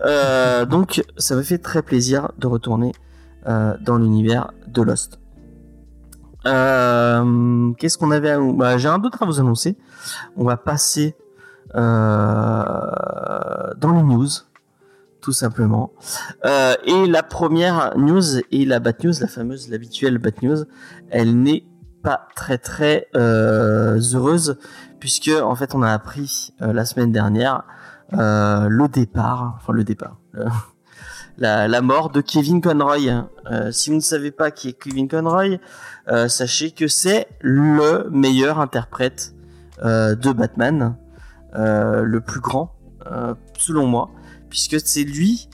Euh, 0.01 0.65
donc 0.65 1.01
ça 1.17 1.35
me 1.35 1.43
fait 1.43 1.59
très 1.59 1.81
plaisir 1.81 2.29
de 2.38 2.47
retourner 2.47 2.91
dans 3.45 3.97
l'univers 3.97 4.51
de 4.67 4.83
Lost. 4.83 5.20
Euh, 6.45 7.71
Qu'est-ce 7.77 7.98
qu'on 7.98 8.12
avait 8.12 8.31
à... 8.31 8.39
bah, 8.39 8.77
J'ai 8.77 8.88
un 8.88 9.00
d'autre 9.00 9.21
à 9.24 9.25
vous 9.25 9.39
annoncer. 9.39 9.77
On 10.36 10.43
va 10.43 10.57
passer 10.57 11.15
euh, 11.75 12.74
dans 13.77 13.93
les 13.93 14.03
news, 14.03 14.27
tout 15.21 15.31
simplement. 15.31 15.91
Euh, 16.45 16.75
et 16.86 17.07
la 17.07 17.24
première 17.24 17.98
news 17.98 18.39
et 18.51 18.65
la 18.65 18.79
bad 18.79 19.03
news, 19.03 19.13
la 19.19 19.27
fameuse, 19.27 19.69
l'habituelle 19.69 20.17
bad 20.17 20.41
news, 20.41 20.65
elle 21.10 21.41
n'est 21.41 21.65
pas 22.03 22.27
très 22.36 22.57
très 22.57 23.07
euh, 23.15 24.00
heureuse 24.13 24.57
puisque 25.00 25.29
en 25.29 25.53
fait 25.55 25.75
on 25.75 25.83
a 25.83 25.91
appris 25.91 26.51
euh, 26.62 26.74
la 26.74 26.83
semaine 26.86 27.12
dernière 27.12 27.63
le 28.13 28.88
départ, 28.88 29.53
enfin 29.57 29.71
le 29.71 29.86
départ, 29.86 30.17
la, 31.41 31.81
mort 31.81 32.10
de 32.12 32.21
Kevin 32.21 32.62
Conroy. 32.62 33.27
Euh, 33.50 33.71
si 33.71 33.89
vous 33.89 33.95
ne 33.95 34.01
savez 34.01 34.31
pas 34.31 34.51
qui 34.51 34.69
est 34.69 34.74
Kevin 34.74 35.07
Conroy, 35.07 35.57
euh, 36.07 36.27
sachez 36.27 36.71
que 36.71 36.88
c'est 36.88 37.27
le 37.39 38.07
meilleur 38.12 38.60
interprète 38.60 39.33
euh, 39.83 40.15
de 40.15 40.31
Batman, 40.31 40.95
euh, 41.55 42.03
le 42.03 42.21
plus 42.21 42.39
grand, 42.39 42.75
euh, 43.07 43.33
selon 43.57 43.88
moi, 43.88 44.12
puisque 44.50 44.79
c'est 44.79 45.03
lui 45.03 45.50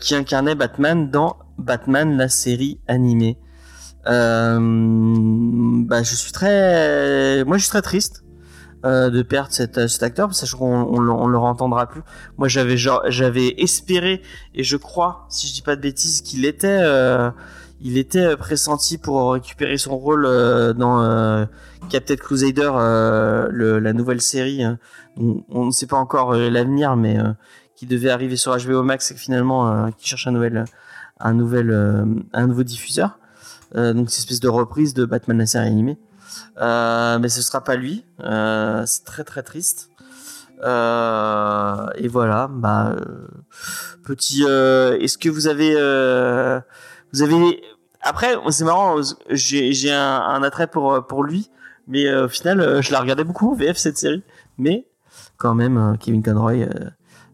qui 0.00 0.14
incarnait 0.14 0.54
Batman 0.54 1.08
dans 1.10 1.38
Batman 1.56 2.18
la 2.18 2.28
série 2.28 2.78
animée. 2.88 3.38
Bah, 4.04 4.58
je 6.02 6.14
suis 6.14 6.32
très, 6.32 7.42
moi 7.44 7.56
je 7.56 7.62
suis 7.62 7.70
très 7.70 7.80
triste 7.80 8.21
euh, 8.84 9.10
de 9.10 9.22
perdre 9.22 9.52
cet, 9.52 9.86
cet 9.88 10.02
acteur, 10.02 10.34
sachant 10.34 10.58
qu'on 10.58 10.82
on, 10.82 10.98
le- 11.00 11.12
on 11.12 11.34
entendra 11.34 11.86
plus. 11.86 12.02
Moi 12.38 12.48
j'avais 12.48 12.76
j'avais 12.76 13.54
espéré 13.58 14.22
et 14.54 14.62
je 14.64 14.76
crois, 14.76 15.26
si 15.28 15.46
je 15.48 15.52
dis 15.54 15.62
pas 15.62 15.76
de 15.76 15.80
bêtises, 15.80 16.20
qu'il 16.22 16.44
était, 16.44 16.78
euh, 16.82 17.30
il 17.80 17.96
était 17.98 18.36
pressenti 18.36 18.98
pour 18.98 19.32
récupérer 19.32 19.76
son 19.78 19.96
rôle 19.98 20.24
euh, 20.26 20.72
dans 20.72 21.00
euh, 21.02 21.44
Captain 21.90 22.16
Crusader, 22.16 22.70
euh, 22.74 23.48
le, 23.50 23.78
la 23.78 23.92
nouvelle 23.92 24.20
série. 24.20 24.62
hein, 24.64 24.78
dont 25.16 25.44
on 25.50 25.66
ne 25.66 25.70
sait 25.72 25.86
pas 25.86 25.96
encore 25.98 26.32
euh, 26.32 26.48
l'avenir, 26.50 26.96
mais 26.96 27.18
euh, 27.18 27.32
qui 27.76 27.86
devait 27.86 28.10
arriver 28.10 28.36
sur 28.36 28.56
HBO 28.56 28.82
Max 28.82 29.10
et 29.10 29.14
finalement 29.16 29.68
euh, 29.70 29.88
qui 29.98 30.08
cherche 30.08 30.26
un 30.26 30.32
nouvel, 30.32 30.64
un 31.20 31.34
nouvel, 31.34 31.70
euh, 31.70 32.04
un 32.32 32.46
nouveau 32.46 32.62
diffuseur. 32.62 33.18
Euh, 33.74 33.92
donc 33.94 34.10
c'est 34.10 34.18
une 34.18 34.24
espèce 34.24 34.40
de 34.40 34.48
reprise 34.48 34.94
de 34.94 35.04
Batman 35.04 35.38
la 35.38 35.46
série 35.46 35.66
animée. 35.66 35.98
Euh, 36.58 37.18
mais 37.18 37.28
ce 37.28 37.42
sera 37.42 37.62
pas 37.62 37.76
lui. 37.76 38.04
Euh, 38.20 38.84
c'est 38.86 39.04
très 39.04 39.24
très 39.24 39.42
triste. 39.42 39.90
Euh, 40.62 41.86
et 41.96 42.08
voilà. 42.08 42.48
Bah, 42.50 42.96
petit. 44.04 44.42
Est-ce 44.42 45.18
que 45.18 45.28
vous 45.28 45.48
avez, 45.48 45.74
vous 47.12 47.22
avez. 47.22 47.62
Après, 48.00 48.34
c'est 48.50 48.64
marrant. 48.64 48.96
J'ai 49.30 49.92
un, 49.92 50.20
un 50.20 50.42
attrait 50.42 50.66
pour 50.66 51.06
pour 51.06 51.24
lui, 51.24 51.50
mais 51.86 52.12
au 52.14 52.28
final, 52.28 52.82
je 52.82 52.92
la 52.92 53.00
regardais 53.00 53.24
beaucoup 53.24 53.54
VF 53.54 53.76
cette 53.76 53.98
série. 53.98 54.22
Mais 54.58 54.86
quand 55.36 55.54
même, 55.54 55.96
Kevin 56.00 56.22
Conroy. 56.22 56.66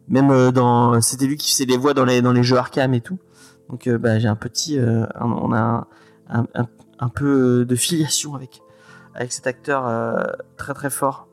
même 0.09 0.50
dans, 0.52 1.00
c'était 1.00 1.26
lui 1.26 1.37
qui 1.37 1.52
faisait 1.52 1.67
les 1.67 1.76
voix 1.76 1.95
dans 1.95 2.05
les 2.05 2.23
dans 2.23 2.33
les 2.33 2.43
jeux 2.43 2.57
Arkham 2.57 2.95
et 2.95 3.00
tout. 3.00 3.19
Donc 3.69 3.88
bah, 3.88 4.19
j'ai 4.19 4.28
un 4.28 4.37
petit, 4.37 4.78
on 5.21 5.52
a 5.52 5.87
un, 6.31 6.45
un 6.99 7.09
peu 7.09 7.64
de 7.64 7.76
filiation 7.76 8.35
avec 8.35 8.62
avec 9.18 9.32
cet 9.32 9.46
acteur 9.46 9.87
euh, 9.87 10.22
très 10.56 10.72
très 10.72 10.88
fort. 10.88 11.26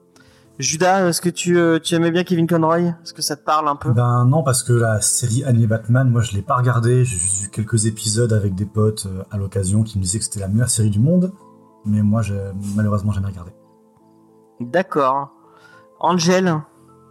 Judas, 0.59 1.07
est-ce 1.07 1.21
que 1.21 1.29
tu, 1.29 1.57
euh, 1.57 1.79
tu 1.79 1.95
aimais 1.95 2.11
bien 2.11 2.23
Kevin 2.23 2.47
Conroy? 2.47 2.79
Est-ce 2.79 3.13
que 3.13 3.21
ça 3.21 3.35
te 3.35 3.43
parle 3.43 3.67
un 3.67 3.75
peu? 3.75 3.91
Ben 3.91 4.25
non, 4.25 4.43
parce 4.43 4.63
que 4.63 4.73
la 4.73 4.99
série 5.01 5.43
Annie 5.45 5.67
Batman, 5.67 6.09
moi 6.09 6.21
je 6.21 6.33
l'ai 6.33 6.41
pas 6.41 6.55
regardée, 6.55 7.05
j'ai 7.05 7.17
juste 7.17 7.43
vu 7.43 7.49
quelques 7.49 7.85
épisodes 7.85 8.33
avec 8.33 8.55
des 8.55 8.65
potes 8.65 9.05
euh, 9.05 9.23
à 9.31 9.37
l'occasion 9.37 9.83
qui 9.83 9.97
me 9.97 10.03
disaient 10.03 10.19
que 10.19 10.25
c'était 10.25 10.39
la 10.39 10.47
meilleure 10.47 10.69
série 10.69 10.89
du 10.89 10.99
monde, 10.99 11.31
mais 11.85 12.01
moi 12.01 12.21
j'ai 12.21 12.39
malheureusement 12.75 13.11
jamais 13.11 13.27
regardé. 13.27 13.51
D'accord. 14.59 15.31
Angel? 15.99 16.61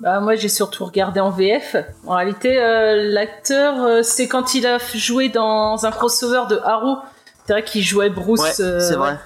Bah, 0.00 0.20
moi, 0.20 0.34
j'ai 0.34 0.48
surtout 0.48 0.84
regardé 0.84 1.20
en 1.20 1.30
VF. 1.30 1.76
En 2.06 2.16
réalité, 2.16 2.60
euh, 2.60 3.10
l'acteur, 3.10 3.82
euh, 3.82 4.02
c'est 4.02 4.28
quand 4.28 4.54
il 4.54 4.66
a 4.66 4.78
joué 4.94 5.28
dans 5.28 5.86
un 5.86 5.90
crossover 5.90 6.42
de 6.50 6.60
Arrow. 6.62 6.98
C'est 7.46 7.52
vrai 7.52 7.64
qu'il 7.64 7.82
jouait 7.82 8.10
Bruce. 8.10 8.40
Ouais, 8.40 8.60
euh, 8.60 8.80
c'est 8.80 8.96
vrai. 8.96 9.18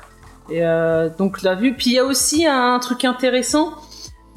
Et 0.51 0.65
euh, 0.65 1.09
donc, 1.09 1.43
l'a 1.43 1.55
vu. 1.55 1.75
Puis, 1.75 1.91
il 1.91 1.93
y 1.95 1.99
a 1.99 2.05
aussi 2.05 2.47
un 2.47 2.79
truc 2.79 3.05
intéressant. 3.05 3.75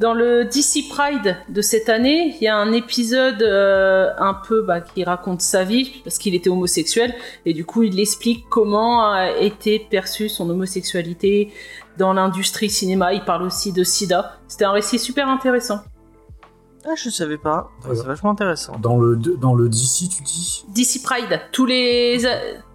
Dans 0.01 0.15
le 0.15 0.45
DC 0.45 0.89
Pride 0.89 1.37
de 1.49 1.61
cette 1.61 1.87
année, 1.87 2.35
il 2.41 2.43
y 2.43 2.47
a 2.47 2.55
un 2.55 2.73
épisode 2.73 3.43
euh, 3.43 4.09
un 4.17 4.33
peu 4.33 4.63
bah, 4.63 4.81
qui 4.81 5.03
raconte 5.03 5.41
sa 5.41 5.63
vie, 5.63 6.01
parce 6.03 6.17
qu'il 6.17 6.33
était 6.33 6.49
homosexuel, 6.49 7.13
et 7.45 7.53
du 7.53 7.65
coup 7.65 7.83
il 7.83 7.99
explique 7.99 8.45
comment 8.49 9.11
a 9.11 9.29
été 9.37 9.77
perçue 9.77 10.27
son 10.27 10.49
homosexualité 10.49 11.53
dans 11.99 12.13
l'industrie 12.13 12.71
cinéma. 12.71 13.13
Il 13.13 13.23
parle 13.25 13.43
aussi 13.43 13.73
de 13.73 13.83
sida. 13.83 14.39
C'était 14.47 14.65
un 14.65 14.71
récit 14.71 14.97
super 14.97 15.27
intéressant. 15.27 15.81
Ah, 16.85 16.95
je 16.95 17.09
savais 17.09 17.37
pas. 17.37 17.69
Ouais. 17.87 17.95
C'est 17.95 18.05
vachement 18.05 18.31
intéressant. 18.31 18.77
Dans 18.79 18.97
le, 18.97 19.15
dans 19.15 19.53
le 19.53 19.69
DC, 19.69 20.09
tu 20.09 20.23
dis 20.23 20.65
DC 20.69 21.03
Pride. 21.03 21.39
Tous 21.51 21.65
les, 21.65 22.19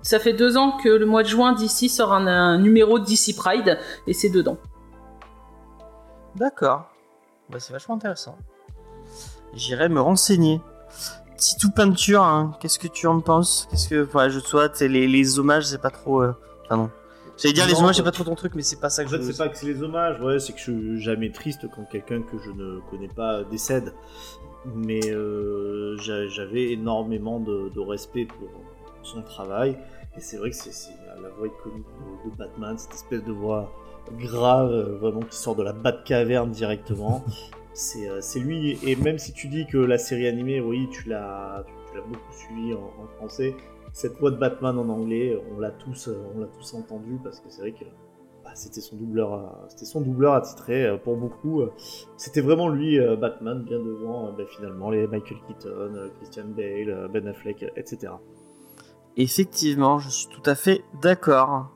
ça 0.03 0.19
fait 0.21 0.33
deux 0.33 0.57
ans 0.57 0.79
que 0.83 0.89
le 0.89 1.07
mois 1.07 1.23
de 1.23 1.29
juin 1.29 1.53
DC 1.53 1.91
sort 1.91 2.13
un, 2.13 2.27
un 2.27 2.59
numéro 2.59 2.99
de 2.99 3.05
DC 3.05 3.35
Pride 3.37 3.79
et 4.07 4.13
c'est 4.13 4.31
dedans. 4.31 4.59
D'accord. 6.37 6.91
Bah, 7.51 7.59
c'est 7.59 7.73
vachement 7.73 7.97
intéressant. 7.97 8.37
J'irai 9.55 9.89
me 9.89 10.01
renseigner. 10.01 10.61
Titou 11.37 11.71
peinture, 11.71 12.23
hein, 12.23 12.53
qu'est-ce 12.61 12.79
que 12.79 12.89
tu 12.89 13.07
en 13.07 13.21
penses? 13.21 13.67
Qu'est-ce 13.71 13.89
que, 13.89 14.29
je 14.29 14.39
soit 14.39 14.81
les, 14.81 15.07
les 15.07 15.39
hommages, 15.39 15.67
c'est 15.67 15.81
pas 15.81 15.91
trop. 15.91 16.23
Euh... 16.23 16.33
Enfin 16.65 16.77
non. 16.77 16.91
J'allais 17.39 17.53
dire 17.55 17.67
les 17.67 17.75
hommages, 17.75 17.97
c'est 17.97 18.03
bah- 18.03 18.07
pas 18.07 18.13
trop 18.13 18.25
ton 18.25 18.35
truc, 18.35 18.55
mais 18.55 18.63
c'est 18.63 18.81
pas 18.81 18.89
ça 18.91 19.03
En 19.03 19.05
que 19.05 19.11
fait, 19.11 19.19
je. 19.23 19.31
c'est 19.33 19.37
pas 19.39 19.49
que 19.49 19.57
c'est 19.57 19.67
les 19.67 19.83
hommages, 19.83 20.21
ouais, 20.21 20.39
c'est 20.39 20.53
que 20.53 20.59
je 20.59 20.65
suis 20.65 21.01
jamais 21.01 21.31
triste 21.31 21.67
quand 21.75 21.85
quelqu'un 21.85 22.23
que 22.23 22.39
je 22.39 22.51
ne 22.51 22.81
connais 22.91 23.09
pas 23.09 23.45
décède. 23.45 23.93
Mais 24.75 25.01
euh, 25.13 25.97
j'a- 25.99 26.27
j'avais 26.29 26.73
énormément 26.73 27.39
de, 27.39 27.69
de 27.69 27.81
respect 27.81 28.25
pour 28.27 28.49
son 29.03 29.23
travail. 29.23 29.77
Et 30.17 30.21
c'est 30.21 30.39
vrai 30.39 30.51
que 30.51 30.57
c'est 30.57 30.91
la 31.23 31.29
voix 31.29 31.47
iconique 31.47 31.85
de, 32.25 32.31
de 32.31 32.37
Batman, 32.37 32.77
cette 32.79 32.95
espèce 32.95 33.23
de 33.23 33.33
voix 33.33 33.71
grave, 34.19 34.71
euh, 34.73 34.97
vraiment 34.99 35.21
qui 35.21 35.37
sort 35.37 35.55
de 35.57 35.63
la 35.63 35.73
Batcaverne 35.73 36.51
directement. 36.51 37.23
c'est 37.75 38.09
euh, 38.09 38.21
c'est 38.23 38.41
lui. 38.41 38.79
Et 38.83 38.97
même 38.97 39.19
si 39.19 39.33
tu 39.35 39.49
dis 39.49 39.67
que 39.67 39.77
la 39.79 39.99
série 39.99 40.27
animée, 40.27 40.61
oui, 40.61 40.89
tu 40.91 41.09
l'as 41.09 41.65
tu, 41.67 41.73
tu 41.91 41.97
l'as 41.99 42.03
beaucoup 42.05 42.33
suivi 42.33 42.73
en, 42.75 42.79
en 43.03 43.07
français, 43.19 43.55
cette 43.97 44.19
voix 44.19 44.31
de 44.31 44.37
Batman 44.37 44.79
en 44.79 44.91
anglais, 44.91 45.43
on 45.51 45.59
l'a 45.59 45.71
tous, 45.71 46.09
euh, 46.09 46.23
on 46.35 46.41
l'a 46.41 46.49
tous 46.49 46.75
entendu 46.75 47.19
parce 47.25 47.41
que 47.41 47.47
c'est 47.49 47.63
vrai 47.63 47.73
que 47.73 47.87
bah, 48.45 48.51
c'était 48.55 48.83
son 48.83 48.97
doubleur, 48.97 49.65
c'était 49.71 49.87
son 49.87 50.03
doubleur 50.03 50.35
attitré 50.35 50.85
euh, 50.85 50.99
pour 50.99 51.17
beaucoup. 51.17 51.63
euh, 51.63 51.73
C'était 52.19 52.43
vraiment 52.43 52.69
lui, 52.69 53.01
euh, 53.01 53.17
Batman, 53.17 53.63
bien 53.63 53.79
devant 53.79 54.27
euh, 54.27 54.33
bah, 54.37 54.45
finalement 54.55 54.91
les 54.91 55.07
Michael 55.07 55.39
Keaton, 55.49 55.71
euh, 55.71 56.09
Christian 56.19 56.45
Bale, 56.55 56.91
euh, 56.91 57.09
Ben 57.09 57.27
Affleck, 57.27 57.63
euh, 57.63 57.69
etc. 57.75 58.13
Effectivement, 59.17 59.99
je 59.99 60.11
suis 60.11 60.29
tout 60.29 60.43
à 60.45 60.55
fait 60.55 60.85
d'accord. 61.01 61.71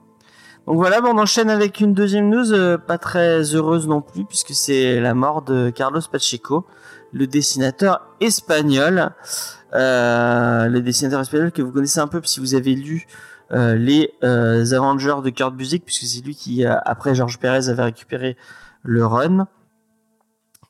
Donc 0.67 0.77
voilà, 0.77 1.01
on 1.03 1.17
enchaîne 1.17 1.49
avec 1.49 1.81
une 1.81 1.95
deuxième 1.95 2.29
news, 2.29 2.53
euh, 2.53 2.77
pas 2.77 2.99
très 2.99 3.41
heureuse 3.55 3.89
non 3.89 4.03
plus, 4.03 4.27
puisque 4.27 4.53
c'est 4.53 5.01
la 5.01 5.15
mort 5.15 5.41
de 5.41 5.71
Carlos 5.71 6.03
Pacheco, 6.13 6.67
le 7.13 7.27
dessinateur 7.27 8.07
espagnol. 8.21 9.11
Euh, 9.73 10.67
le 10.67 10.81
dessinateur 10.81 11.21
espagnol 11.21 11.53
que 11.53 11.63
vous 11.63 11.71
connaissez 11.71 12.01
un 12.01 12.09
peu 12.09 12.21
si 12.25 12.41
vous 12.41 12.55
avez 12.57 12.75
lu 12.75 13.07
euh, 13.53 13.77
les 13.77 14.13
euh, 14.25 14.65
Avengers 14.73 15.19
de 15.23 15.31
Kurt 15.31 15.55
Busiek, 15.55 15.85
puisque 15.85 16.05
c'est 16.07 16.25
lui 16.25 16.35
qui, 16.35 16.65
euh, 16.67 16.75
après 16.85 17.15
Georges 17.15 17.39
Pérez, 17.39 17.69
avait 17.69 17.85
récupéré 17.85 18.37
le 18.83 19.07
run. 19.07 19.47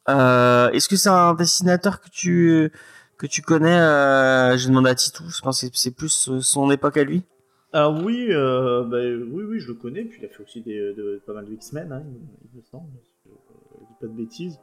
Euh, 0.08 0.70
Est-ce 0.70 0.88
que 0.88 0.96
c'est 0.96 1.08
un 1.08 1.34
dessinateur 1.34 2.00
que 2.00 2.08
tu 2.10 2.72
que 3.18 3.26
tu 3.26 3.42
connais 3.42 3.78
euh, 3.78 4.56
J'ai 4.56 4.68
demandé 4.68 4.90
à 4.90 4.94
Titou, 4.94 5.24
je 5.28 5.40
pense 5.42 5.60
que 5.60 5.68
c'est 5.74 5.90
plus 5.94 6.30
son 6.40 6.70
époque 6.70 6.96
à 6.96 7.04
lui. 7.04 7.22
Alors 7.72 8.02
oui, 8.02 8.28
bah, 8.30 8.96
oui, 8.98 9.44
oui, 9.48 9.60
je 9.60 9.68
le 9.68 9.74
connais. 9.74 10.04
Puis 10.04 10.18
il 10.20 10.24
a 10.24 10.28
fait 10.28 10.42
aussi 10.42 10.60
des, 10.62 10.76
de- 10.94 11.22
pas 11.26 11.34
mal 11.34 11.46
de 11.46 11.52
X-Men, 11.52 11.92
hein, 11.92 12.02
il, 12.52 12.58
me 12.58 12.62
semble. 12.70 12.88
Je, 13.24 13.30
je 13.30 13.86
dis 13.86 13.94
pas 14.00 14.06
de 14.06 14.12
bêtises. 14.12 14.58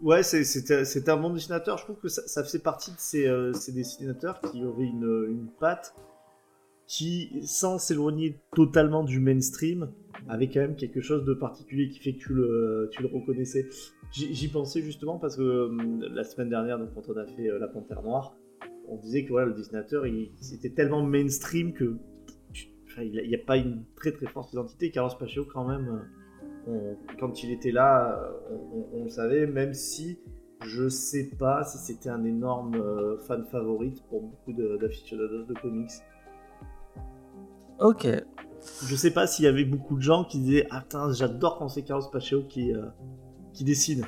Ouais, 0.00 0.22
c'est- 0.22 1.08
un 1.08 1.16
bon 1.16 1.30
dessinateur. 1.30 1.76
Je 1.78 1.84
trouve 1.84 1.98
que 1.98 2.08
ça, 2.08 2.22
ça 2.26 2.44
faisait 2.44 2.60
partie 2.60 2.92
de 2.92 2.96
ces, 2.98 3.26
euh, 3.26 3.52
dessinateurs 3.68 4.40
qui 4.40 4.62
avaient 4.62 4.86
une, 4.86 5.48
patte 5.58 5.94
qui, 6.86 7.30
sans 7.42 7.78
s'éloigner 7.78 8.40
totalement 8.54 9.02
du 9.02 9.18
mainstream, 9.18 9.90
avait 10.28 10.48
quand 10.48 10.60
même 10.60 10.76
quelque 10.76 11.00
chose 11.00 11.24
de 11.24 11.34
particulier 11.34 11.88
qui 11.88 11.98
fait 11.98 12.14
que 12.14 12.18
tu 12.18 12.32
le, 12.32 12.88
tu 12.92 13.04
reconnaissais. 13.06 13.68
J'y 14.12 14.48
pensais 14.48 14.82
justement 14.82 15.18
parce 15.18 15.36
que 15.36 15.42
euh, 15.42 16.08
la 16.14 16.24
semaine 16.24 16.48
dernière, 16.48 16.78
donc, 16.78 16.94
quand 16.94 17.08
on 17.08 17.16
a 17.16 17.26
fait 17.26 17.50
euh, 17.50 17.58
La 17.58 17.68
Panthère 17.68 18.02
Noire, 18.02 18.34
on 18.88 18.96
disait 18.96 19.24
que 19.24 19.30
voilà, 19.30 19.48
le 19.48 19.54
dessinateur, 19.54 20.04
c'était 20.40 20.70
tellement 20.70 21.02
mainstream 21.02 21.72
que 21.72 21.96
il 23.00 23.28
n'y 23.28 23.34
a, 23.34 23.38
pas 23.38 23.56
une 23.56 23.84
très 23.94 24.10
très 24.10 24.26
forte 24.26 24.52
identité. 24.52 24.90
Carlos 24.90 25.14
Pacheco, 25.18 25.46
quand 25.52 25.68
même, 25.68 26.02
on- 26.66 26.96
quand 27.20 27.42
il 27.42 27.52
était 27.52 27.70
là, 27.72 28.18
euh, 28.18 28.30
on, 28.50 28.78
on- 28.78 29.00
on 29.00 29.04
le 29.04 29.10
savait, 29.10 29.46
même 29.46 29.74
si 29.74 30.18
je 30.64 30.88
sais 30.88 31.30
pas 31.38 31.62
si 31.64 31.78
c'était 31.78 32.08
un 32.10 32.24
énorme 32.24 32.74
euh, 32.74 33.16
fan 33.26 33.44
favorite 33.50 34.02
pour 34.08 34.22
beaucoup 34.22 34.52
d'aficionados 34.52 35.44
de 35.44 35.54
comics. 35.54 35.90
Ok. 37.80 38.08
Je 38.86 38.96
sais 38.96 39.12
pas 39.12 39.26
s'il 39.28 39.44
y 39.44 39.48
avait 39.48 39.64
beaucoup 39.64 39.96
de 39.96 40.02
gens 40.02 40.24
qui 40.24 40.40
disaient 40.40 40.66
Ah, 40.70 40.80
putain, 40.80 41.12
j'adore 41.12 41.58
quand 41.58 41.68
c'est 41.68 41.82
Carlos 41.82 42.04
Pacheco 42.10 42.42
qui, 42.48 42.74
euh, 42.74 42.86
qui 43.52 43.62
dessine. 43.64 44.04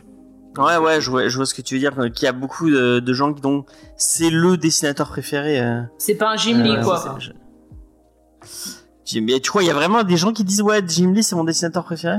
Ouais, 0.59 0.77
ouais, 0.79 1.01
je 1.01 1.09
vois, 1.09 1.29
je 1.29 1.37
vois 1.37 1.47
ce 1.47 1.55
que 1.55 1.63
tu 1.63 1.75
veux 1.75 1.81
dire. 1.81 1.95
Qu'il 2.13 2.25
y 2.25 2.29
a 2.29 2.33
beaucoup 2.33 2.69
de, 2.69 2.99
de 2.99 3.13
gens 3.13 3.33
qui 3.33 3.41
dont 3.41 3.65
c'est 3.97 4.31
le 4.31 4.57
dessinateur 4.57 5.09
préféré. 5.09 5.61
euh, 5.61 5.83
C'est 5.99 6.17
pas 6.17 6.33
un 6.33 6.37
Jim 6.37 6.61
Lee, 6.65 6.77
euh, 6.77 6.83
quoi. 6.83 7.19
je- 7.21 7.31
Mais 9.21 9.39
tu 9.39 9.51
crois, 9.51 9.63
il 9.63 9.67
y 9.67 9.71
a 9.71 9.75
vraiment 9.75 10.03
des 10.03 10.17
gens 10.17 10.33
qui 10.33 10.43
disent 10.43 10.63
ouais, 10.63 10.83
Jim 10.87 11.13
Lee 11.13 11.23
c'est 11.23 11.37
mon 11.37 11.45
dessinateur 11.45 11.85
préféré? 11.85 12.17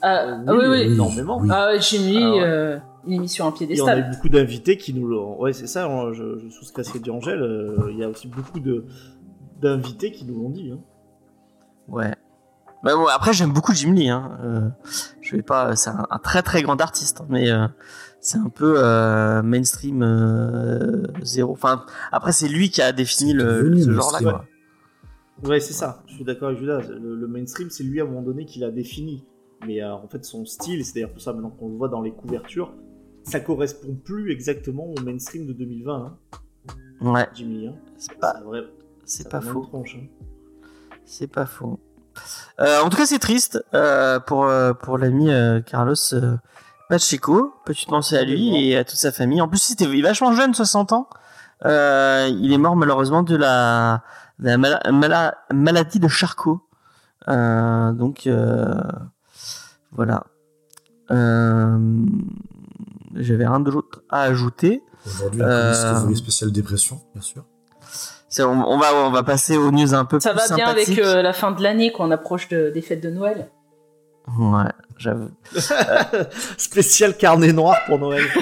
Ah, 0.00 0.38
oui, 0.48 0.64
oui. 0.68 0.80
Énormément. 0.92 1.38
oui. 1.40 1.48
Ah 1.52 1.68
ouais, 1.68 1.80
Jim 1.80 1.98
Lee, 2.02 2.18
Ah 2.22 2.30
ouais. 2.32 2.40
euh, 2.44 2.78
une 3.06 3.12
émission 3.14 3.44
à 3.46 3.48
Et 3.48 3.50
on 3.50 3.52
a 3.52 3.54
eu 3.54 3.58
piédestal. 3.66 4.10
beaucoup 4.12 4.28
d'invités 4.28 4.76
qui 4.76 4.94
nous 4.94 5.06
l'ont. 5.06 5.40
Ouais, 5.40 5.52
c'est 5.52 5.66
ça, 5.66 5.88
on- 5.88 6.12
je, 6.12 6.38
je 6.38 6.48
souscris 6.48 6.80
à 6.80 6.84
ce 6.84 6.92
que 6.92 6.98
dit 6.98 7.10
Angèle. 7.10 7.42
euh, 7.42 7.88
Il 7.90 7.98
y 7.98 8.04
a 8.04 8.08
aussi 8.08 8.28
beaucoup 8.28 8.60
de 8.60 8.84
d'invités 9.60 10.10
qui 10.10 10.24
nous 10.24 10.34
l'ont 10.42 10.50
dit. 10.50 10.72
hein. 10.72 10.78
Ouais. 11.88 12.14
Bah 12.82 12.96
bon, 12.96 13.06
après 13.06 13.32
j'aime 13.32 13.52
beaucoup 13.52 13.72
Jim 13.74 13.92
Lee. 13.92 14.08
Hein. 14.08 14.38
Euh, 14.42 14.68
je 15.20 15.36
vais 15.36 15.42
pas, 15.42 15.76
c'est 15.76 15.90
un, 15.90 16.04
un 16.10 16.18
très 16.18 16.42
très 16.42 16.62
grand 16.62 16.80
artiste, 16.80 17.20
hein, 17.20 17.26
mais 17.28 17.48
euh, 17.48 17.68
c'est 18.20 18.38
un 18.38 18.48
peu 18.48 18.74
euh, 18.78 19.40
mainstream 19.42 20.02
euh, 20.02 21.04
zéro. 21.22 21.52
Enfin, 21.52 21.84
après 22.10 22.32
c'est 22.32 22.48
lui 22.48 22.70
qui 22.70 22.82
a 22.82 22.90
défini 22.90 23.34
le, 23.34 23.76
ce 23.80 23.92
genre-là. 23.92 24.44
Ouais, 25.44 25.60
c'est 25.60 25.72
ça. 25.74 26.02
Je 26.08 26.14
suis 26.14 26.24
d'accord 26.24 26.48
avec 26.48 26.60
Judas. 26.60 26.80
Le, 26.88 27.14
le 27.14 27.26
mainstream, 27.28 27.68
c'est 27.70 27.84
lui 27.84 28.00
à 28.00 28.04
un 28.04 28.06
moment 28.06 28.22
donné 28.22 28.46
qui 28.46 28.58
l'a 28.58 28.70
défini. 28.72 29.24
Mais 29.66 29.82
euh, 29.82 29.94
en 29.94 30.08
fait, 30.08 30.24
son 30.24 30.44
style, 30.44 30.84
c'est 30.84 30.94
d'ailleurs 30.94 31.12
pour 31.12 31.22
ça 31.22 31.32
maintenant 31.32 31.50
qu'on 31.50 31.68
le 31.68 31.76
voit 31.76 31.88
dans 31.88 32.02
les 32.02 32.12
couvertures, 32.12 32.72
ça 33.24 33.40
correspond 33.40 33.94
plus 33.94 34.32
exactement 34.32 34.84
au 34.86 35.00
mainstream 35.02 35.46
de 35.46 35.52
2020, 35.52 35.94
hein, 35.94 36.16
Ouais, 37.00 37.28
Jimmy. 37.34 37.66
Hein. 37.68 37.74
c'est 37.98 38.16
pas, 38.18 38.34
C'est 38.38 38.44
vrai. 38.44 38.60
c'est 39.04 39.22
ça 39.24 39.28
pas 39.28 39.40
faux. 39.40 39.68
hein. 39.74 39.82
C'est 41.04 41.26
pas 41.26 41.46
faux. 41.46 41.80
Euh, 42.60 42.80
en 42.82 42.88
tout 42.90 42.96
cas, 42.96 43.06
c'est 43.06 43.18
triste 43.18 43.64
euh, 43.74 44.20
pour 44.20 44.44
euh, 44.44 44.72
pour 44.72 44.98
l'ami 44.98 45.30
Carlos 45.66 45.94
Pacheco. 46.88 47.54
Petite 47.64 47.88
pensée 47.88 48.16
à 48.16 48.22
lui 48.24 48.68
et 48.68 48.76
à 48.76 48.84
toute 48.84 48.98
sa 48.98 49.10
famille? 49.12 49.40
En 49.40 49.48
plus, 49.48 49.70
il 49.70 49.72
était 49.72 50.00
vachement 50.02 50.32
jeune, 50.32 50.54
60 50.54 50.92
ans. 50.92 51.08
Il 51.64 52.50
est 52.52 52.58
mort 52.58 52.76
malheureusement 52.76 53.22
de 53.22 53.34
la, 53.36 54.02
de 54.38 55.52
maladie 55.54 55.98
de 56.00 56.08
Charcot. 56.08 56.60
Donc 57.26 58.28
voilà. 59.92 60.24
Euh, 61.10 61.78
J'avais 63.14 63.46
rien 63.46 63.60
d'autre 63.60 64.02
à 64.08 64.22
ajouter. 64.22 64.82
Aujourd'hui, 65.06 65.42
un 65.42 65.46
Euh, 65.46 65.72
comics 65.72 65.92
Discovery 65.92 66.16
spécial 66.16 66.52
dépression, 66.52 67.00
bien 67.14 67.22
sûr. 67.22 67.44
On, 68.38 68.44
on 68.44 68.78
va 68.78 68.94
on 68.94 69.10
va 69.10 69.22
passer 69.22 69.58
aux 69.58 69.70
news 69.70 69.92
un 69.94 70.06
peu 70.06 70.18
Ça 70.18 70.30
plus 70.32 70.48
va 70.48 70.56
bien 70.56 70.66
avec 70.68 70.98
euh, 70.98 71.20
la 71.20 71.34
fin 71.34 71.52
de 71.52 71.62
l'année, 71.62 71.92
qu'on 71.92 72.10
approche 72.10 72.48
de- 72.48 72.70
des 72.72 72.80
fêtes 72.80 73.02
de 73.02 73.10
Noël. 73.10 73.50
Ouais, 74.38 74.70
j'avoue. 74.96 75.28
Spécial 76.56 77.14
carnet 77.16 77.52
noir 77.52 77.76
pour 77.86 77.98
Noël. 77.98 78.24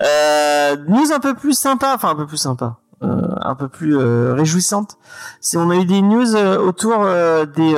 Euh, 0.00 0.76
news 0.86 1.10
un 1.12 1.18
peu 1.18 1.34
plus 1.34 1.58
sympa, 1.58 1.92
enfin 1.96 2.10
un 2.10 2.14
peu 2.14 2.26
plus 2.28 2.36
sympa, 2.36 2.78
euh, 2.87 2.87
un 3.42 3.54
peu 3.54 3.68
plus 3.68 3.96
euh, 3.96 4.34
réjouissante. 4.34 4.96
C'est 5.40 5.56
on 5.56 5.70
a 5.70 5.76
eu 5.76 5.84
des 5.84 6.02
news 6.02 6.34
euh, 6.34 6.58
autour 6.58 7.02
euh, 7.02 7.46
des 7.46 7.76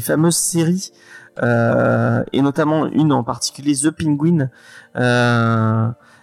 fameuses 0.00 0.36
séries 0.36 0.92
et 2.32 2.42
notamment 2.42 2.86
une 2.86 3.12
en 3.12 3.24
particulier 3.24 3.74
The 3.74 3.90
Penguin 3.90 4.48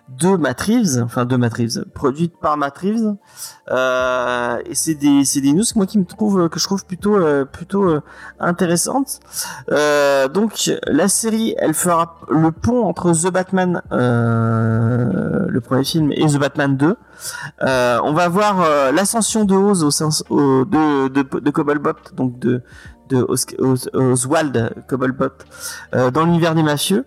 de 0.10 0.36
Matt 0.38 0.70
enfin 1.04 1.26
de 1.26 1.36
Matt 1.36 1.54
Reeves, 1.54 1.86
produite 1.93 2.34
par 2.39 2.56
Matt. 2.58 2.80
Euh, 3.70 4.58
et 4.65 4.74
c'est 4.76 4.93
des 4.96 5.26
c'est 5.26 5.41
des 5.41 5.52
news 5.52 5.63
moi 5.76 5.86
qui 5.86 6.00
me 6.00 6.06
trouve 6.06 6.48
que 6.50 6.60
je 6.60 6.65
trouve 6.65 6.86
plutôt 6.86 7.17
euh, 7.17 7.43
plutôt 7.43 7.84
euh, 7.84 8.02
intéressantes. 8.39 9.20
Euh, 9.72 10.28
donc 10.30 10.72
la 10.88 11.08
série, 11.10 11.56
elle 11.58 11.74
fera 11.74 12.15
le 12.30 12.52
pont 12.52 12.86
entre 12.86 13.12
The 13.12 13.32
Batman, 13.32 13.82
euh, 13.91 15.46
le 15.50 15.62
premier 15.62 15.84
film, 15.84 16.12
et 16.13 16.26
The 16.26 16.38
Batman 16.39 16.78
2. 16.78 16.96
Euh, 17.63 18.00
on 18.04 18.13
va 18.13 18.30
voir 18.30 18.91
l'ascension 18.93 19.43
de 19.46 19.56
Oz 19.56 19.84
au 19.84 19.91
sens 19.91 20.24
au, 20.30 20.65
de, 20.65 21.08
de, 21.10 21.39
de 21.39 21.50
Cobblepot, 21.52 22.13
donc 22.15 22.39
de 22.39 22.62
de 23.10 23.26
Os- 23.30 23.46
Os- 23.60 23.89
Oswald 23.93 24.74
Cobblepot 24.89 25.32
dans 25.93 26.26
l'univers 26.26 26.56
des 26.56 26.63
mafieux. 26.63 27.06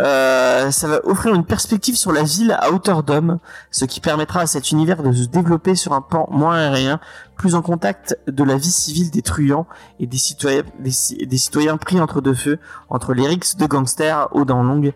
Euh, 0.00 0.70
ça 0.70 0.88
va 0.88 1.00
offrir 1.04 1.34
une 1.34 1.44
perspective 1.44 1.96
sur 1.96 2.12
la 2.12 2.22
ville 2.22 2.52
à 2.58 2.70
hauteur 2.72 3.02
d'homme, 3.02 3.38
ce 3.70 3.84
qui 3.84 4.00
permettra 4.00 4.40
à 4.40 4.46
cet 4.46 4.70
univers 4.70 5.02
de 5.02 5.12
se 5.12 5.26
développer 5.26 5.74
sur 5.74 5.92
un 5.92 6.00
pan 6.00 6.26
moins 6.30 6.56
aérien, 6.56 6.98
plus 7.36 7.54
en 7.54 7.62
contact 7.62 8.18
de 8.26 8.42
la 8.44 8.56
vie 8.56 8.70
civile 8.70 9.10
des 9.10 9.20
truands 9.22 9.66
et 10.00 10.06
des 10.06 10.16
citoyens, 10.16 10.62
des, 10.78 10.90
ci- 10.90 11.26
des 11.26 11.36
citoyens 11.36 11.76
pris 11.76 12.00
entre 12.00 12.20
deux 12.22 12.34
feux, 12.34 12.58
entre 12.88 13.12
les 13.12 13.26
rixes 13.26 13.56
de 13.56 13.66
gangsters 13.66 14.28
aux 14.32 14.44
dents 14.46 14.62
longues 14.62 14.92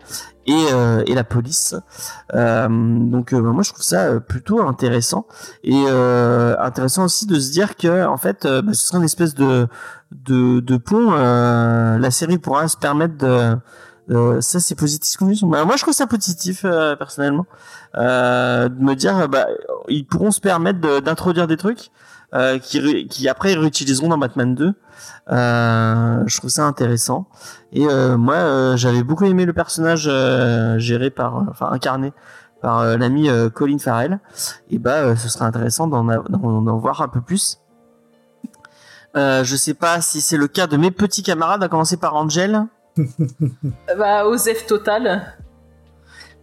et, 0.47 0.65
euh, 0.71 1.03
et 1.05 1.13
la 1.13 1.23
police. 1.23 1.75
Euh, 2.33 2.67
donc 2.69 3.33
euh, 3.33 3.41
moi 3.41 3.63
je 3.63 3.71
trouve 3.73 3.83
ça 3.83 4.05
euh, 4.05 4.19
plutôt 4.19 4.61
intéressant 4.65 5.27
et 5.63 5.85
intéressant 5.87 7.03
aussi 7.05 7.25
de 7.27 7.39
se 7.39 7.51
dire 7.51 7.75
que 7.75 8.05
en 8.05 8.17
fait 8.17 8.47
bah, 8.47 8.73
ce 8.73 8.87
sera 8.87 8.97
une 8.97 9.03
espèce 9.03 9.35
de 9.35 9.67
de, 10.11 10.61
de 10.61 10.77
pont. 10.77 11.11
la 11.11 12.11
série 12.11 12.37
pourra 12.37 12.67
se 12.69 12.77
permettre 12.77 13.17
de 13.17 13.57
euh, 14.09 14.39
ça 14.39 14.59
c'est 14.59 14.75
positif 14.75 15.17
comme 15.17 15.29
news. 15.29 15.49
Bah, 15.49 15.65
moi 15.65 15.75
je 15.75 15.81
trouve 15.81 15.93
ça 15.93 16.07
positif 16.07 16.61
euh, 16.63 16.95
personnellement 16.95 17.45
euh, 17.95 18.69
de 18.69 18.81
me 18.81 18.95
dire 18.95 19.27
bah 19.27 19.47
ils 19.89 20.05
pourront 20.05 20.31
se 20.31 20.39
permettre 20.39 21.01
d'introduire 21.01 21.47
des 21.47 21.57
trucs 21.57 21.91
euh, 22.33 22.57
qui, 22.57 23.07
qui 23.07 23.27
après 23.27 23.53
ils 23.53 23.59
réutiliseront 23.59 24.07
dans 24.07 24.17
Batman 24.17 24.55
2. 24.55 24.73
Euh, 25.29 26.23
je 26.25 26.37
trouve 26.37 26.49
ça 26.49 26.65
intéressant. 26.65 27.27
Et 27.73 27.85
moi, 27.85 28.75
j'avais 28.75 29.03
beaucoup 29.03 29.25
aimé 29.25 29.45
le 29.45 29.53
personnage 29.53 30.09
géré 30.79 31.09
par, 31.09 31.45
enfin 31.49 31.69
incarné 31.71 32.13
par 32.61 32.97
l'ami 32.97 33.29
Colin 33.53 33.77
Farrell. 33.77 34.19
Et 34.69 34.79
bah, 34.79 35.15
ce 35.15 35.27
serait 35.29 35.45
intéressant 35.45 35.87
d'en, 35.87 36.03
d'en, 36.03 36.77
voir 36.77 37.01
un 37.01 37.07
peu 37.07 37.21
plus. 37.21 37.59
Je 39.15 39.55
sais 39.55 39.73
pas 39.73 40.01
si 40.01 40.21
c'est 40.21 40.37
le 40.37 40.47
cas 40.47 40.67
de 40.67 40.77
mes 40.77 40.91
petits 40.91 41.23
camarades, 41.23 41.61
à 41.61 41.67
commencer 41.67 41.97
par 41.97 42.15
Angel. 42.15 42.67
Bah, 43.97 44.25
Osef 44.27 44.65
Total. 44.65 45.33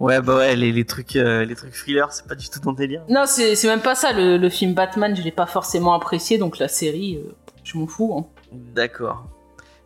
Ouais, 0.01 0.21
bah 0.21 0.37
ouais, 0.37 0.57
les, 0.57 0.73
les 0.73 0.85
trucs, 0.85 1.15
euh, 1.17 1.45
les 1.45 1.55
trucs 1.55 1.73
thrillers, 1.73 2.13
c'est 2.13 2.27
pas 2.27 2.35
du 2.35 2.49
tout 2.49 2.59
ton 2.59 2.73
délire. 2.73 3.05
Non, 3.09 3.25
c'est 3.27 3.55
c'est 3.55 3.69
même 3.69 3.81
pas 3.81 3.95
ça. 3.95 4.13
Le, 4.13 4.37
le 4.37 4.49
film 4.51 4.75
Batman, 4.75 5.15
je 5.15 5.23
l'ai 5.23 5.31
pas 5.31 5.47
forcément 5.47 5.95
apprécié, 5.95 6.37
donc 6.37 6.59
la 6.59 6.67
série, 6.69 7.17
euh, 7.17 7.33
je 7.63 7.79
m'en 7.79 7.87
fous. 7.87 8.15
hein. 8.19 8.27
D'accord. 8.75 9.29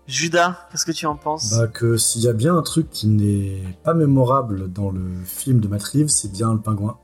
Judas, 0.07 0.66
qu'est-ce 0.72 0.87
que 0.87 0.92
tu 0.92 1.04
en 1.04 1.14
penses? 1.16 1.50
Bah, 1.59 1.66
que 1.68 1.98
s'il 1.98 2.22
y 2.22 2.28
a 2.28 2.33
bien 2.33 2.57
un 2.57 2.62
truc 2.62 2.88
qui 2.88 3.07
n'est 3.09 3.62
pas 3.85 3.92
mémorable 3.92 4.72
dans 4.72 4.90
le 4.90 5.02
film 5.26 5.61
de 5.61 5.68
Matt 5.68 5.83
Reeves, 5.83 6.09
c'est 6.09 6.33
bien 6.33 6.54
le 6.54 6.59
pingouin. 6.61 6.96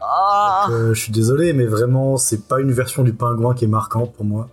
Ah 0.00 0.66
Euh, 0.70 0.94
je 0.94 1.00
suis 1.00 1.12
désolé, 1.12 1.52
mais 1.52 1.66
vraiment, 1.66 2.16
c'est 2.16 2.48
pas 2.48 2.60
une 2.60 2.72
version 2.72 3.02
du 3.04 3.12
pingouin 3.12 3.54
qui 3.54 3.64
est 3.66 3.68
marquante 3.68 4.14
pour 4.14 4.24
moi. 4.24 4.48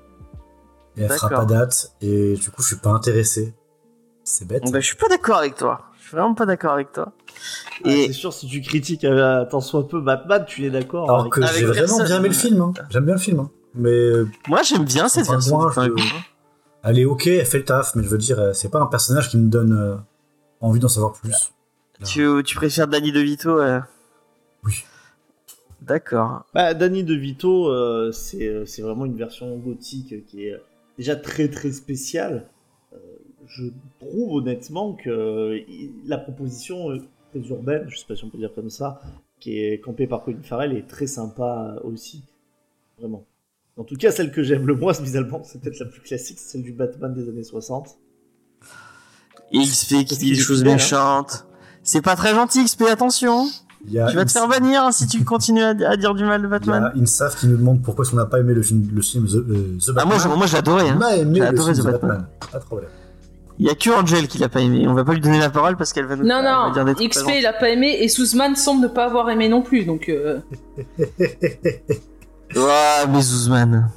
Et 0.97 1.03
elle 1.03 1.09
fera 1.11 1.29
pas 1.29 1.45
date, 1.45 1.93
et 2.01 2.33
du 2.35 2.49
coup, 2.51 2.61
je 2.61 2.67
suis 2.67 2.75
pas 2.75 2.89
intéressé. 2.91 3.55
C'est 4.33 4.45
bête. 4.47 4.63
bah, 4.71 4.79
je 4.79 4.85
suis 4.85 4.95
pas 4.95 5.07
d'accord 5.09 5.37
avec 5.37 5.55
toi. 5.55 5.81
Je 5.99 6.07
suis 6.07 6.11
vraiment 6.17 6.33
pas 6.33 6.45
d'accord 6.45 6.71
avec 6.73 6.91
toi. 6.93 7.11
Ah, 7.83 7.89
Et 7.89 8.07
c'est 8.07 8.13
sûr, 8.13 8.31
si 8.33 8.47
tu 8.47 8.61
critiques 8.61 9.03
euh, 9.03 9.43
tant 9.45 9.59
soit 9.61 9.87
peu 9.87 9.99
Batman, 10.01 10.45
tu 10.47 10.65
es 10.65 10.69
d'accord. 10.69 11.05
Alors 11.05 11.21
avec- 11.21 11.33
que 11.33 11.41
avec 11.41 11.55
j'ai 11.55 11.65
vraiment 11.65 11.81
personne. 11.97 12.05
bien 12.05 12.17
aimé 12.19 12.27
le 12.29 12.33
film. 12.33 12.61
hein. 12.61 12.73
J'aime 12.89 13.05
bien 13.05 13.13
le 13.15 13.19
film. 13.19 13.39
hein. 13.41 13.51
Mais 13.75 14.11
moi, 14.47 14.61
j'aime 14.63 14.85
bien 14.85 15.07
cette 15.09 15.23
Enfin, 15.23 15.33
version. 15.33 15.57
moi, 15.57 15.69
du 15.69 15.75
je- 15.75 15.79
pingouin. 15.81 16.21
elle 16.83 16.99
est 16.99 17.05
ok, 17.05 17.27
elle 17.27 17.45
fait 17.45 17.57
le 17.59 17.65
taf, 17.65 17.95
mais 17.95 18.03
je 18.03 18.09
veux 18.09 18.17
dire, 18.17 18.39
euh, 18.39 18.53
c'est 18.53 18.69
pas 18.69 18.79
un 18.79 18.85
personnage 18.87 19.29
qui 19.29 19.37
me 19.37 19.49
donne 19.49 19.73
euh, 19.73 19.95
envie 20.61 20.79
d'en 20.79 20.87
savoir 20.87 21.13
plus. 21.13 21.51
Tu, 22.05 22.27
tu 22.45 22.55
préfères 22.55 22.87
Danny 22.87 23.11
DeVito 23.11 23.59
euh 23.59 23.79
Oui. 24.63 24.83
D'accord. 25.81 26.43
Bah, 26.53 26.73
Danny 26.73 27.03
DeVito, 27.03 28.11
c'est 28.11 28.81
vraiment 28.81 29.05
une 29.05 29.17
version 29.17 29.55
gothique 29.57 30.25
qui 30.27 30.45
est 30.45 30.61
déjà 30.97 31.15
très 31.15 31.47
très 31.49 31.71
spéciale. 31.71 32.47
Euh, 33.41 33.45
je 33.47 33.65
trouve 33.99 34.35
honnêtement 34.37 34.93
que 34.93 35.09
euh, 35.09 35.59
il- 35.67 35.91
la 36.07 36.17
proposition 36.17 36.91
euh, 36.91 36.97
très 37.31 37.39
urbaine, 37.49 37.85
je 37.89 37.97
sais 37.97 38.05
pas 38.07 38.15
si 38.15 38.23
on 38.25 38.29
peut 38.29 38.37
dire 38.37 38.53
comme 38.53 38.69
ça, 38.69 39.01
qui 39.39 39.57
est 39.59 39.79
campée 39.79 40.07
par 40.07 40.23
Colin 40.23 40.37
Farrell, 40.43 40.73
est 40.75 40.87
très 40.87 41.07
sympa 41.07 41.75
aussi. 41.83 42.23
Vraiment. 42.99 43.23
En 43.77 43.83
tout 43.83 43.95
cas, 43.95 44.11
celle 44.11 44.31
que 44.31 44.43
j'aime 44.43 44.67
le 44.67 44.75
moins, 44.75 44.93
finalement, 44.93 45.41
c'est 45.43 45.59
peut-être 45.61 45.79
la 45.79 45.85
plus 45.87 46.01
classique, 46.01 46.37
c'est 46.39 46.51
celle 46.53 46.63
du 46.63 46.71
Batman 46.73 47.13
des 47.13 47.27
années 47.29 47.43
60. 47.43 47.97
Et 49.53 49.59
XP 49.59 49.87
qui 49.87 49.95
Parce 50.05 50.17
dit 50.19 50.25
qu'il 50.27 50.35
des 50.37 50.41
choses 50.41 50.61
hein. 50.61 50.65
méchantes. 50.73 51.45
C'est 51.83 52.01
pas 52.01 52.15
très 52.15 52.33
gentil, 52.33 52.63
XP, 52.63 52.83
attention. 52.83 53.47
Il 53.87 53.93
Tu 54.09 54.15
vas 54.15 54.25
te 54.25 54.31
faire 54.31 54.47
bannir 54.47 54.83
hein, 54.83 54.91
si 54.91 55.07
tu 55.07 55.23
continues 55.25 55.63
à, 55.63 55.69
à 55.69 55.97
dire 55.97 56.13
du 56.13 56.23
mal 56.23 56.39
de 56.43 56.47
Il 56.47 56.51
y 56.51 56.53
a 56.53 56.59
Batman. 56.59 56.91
Insaf 57.01 57.39
qui 57.39 57.47
nous 57.47 57.57
demande 57.57 57.81
pourquoi 57.81 58.05
qu'on 58.05 58.15
n'a 58.15 58.27
pas 58.27 58.39
aimé 58.39 58.53
le 58.53 58.61
film, 58.61 58.87
le 58.93 59.01
film 59.01 59.25
The, 59.25 59.35
euh, 59.37 59.77
The 59.79 59.89
Ah, 59.89 59.93
Batman. 60.05 60.19
moi, 60.27 60.35
moi, 60.37 60.45
j'ai 60.45 60.57
adoré. 60.57 60.87
Hein. 60.87 60.99
On 60.99 61.01
a 61.03 61.15
aimé 61.15 61.33
J'ai 61.35 61.39
le 61.41 61.47
adoré 61.47 61.73
film 61.73 61.83
The 61.83 61.87
The 61.87 61.91
Batman. 61.91 62.09
Batman. 62.11 62.27
Pas 62.51 62.59
de 62.59 62.63
problème. 62.65 62.89
Il 63.59 63.67
y 63.67 63.69
a 63.69 63.75
que 63.75 63.89
Angel 63.91 64.27
qui 64.27 64.37
l'a 64.39 64.49
pas 64.49 64.61
aimé. 64.61 64.87
On 64.87 64.93
va 64.93 65.03
pas 65.03 65.13
lui 65.13 65.21
donner 65.21 65.39
la 65.39 65.49
parole 65.49 65.77
parce 65.77 65.93
qu'elle 65.93 66.05
va 66.05 66.15
nous 66.15 66.25
Non, 66.25 66.41
non, 66.41 66.71
dire 66.71 66.85
des 66.85 66.95
trucs 66.95 67.11
XP 67.11 67.19
gentils. 67.25 67.39
il 67.39 67.45
a 67.45 67.53
pas 67.53 67.69
aimé 67.69 67.97
et 68.01 68.07
Souzman 68.07 68.55
semble 68.55 68.81
ne 68.83 68.87
pas 68.87 69.05
avoir 69.05 69.29
aimé 69.29 69.49
non 69.49 69.61
plus, 69.61 69.83
donc 69.85 70.09
euh, 70.09 70.39
Ouais, 72.55 73.07
mais 73.09 73.21
Zuzman. 73.21 73.89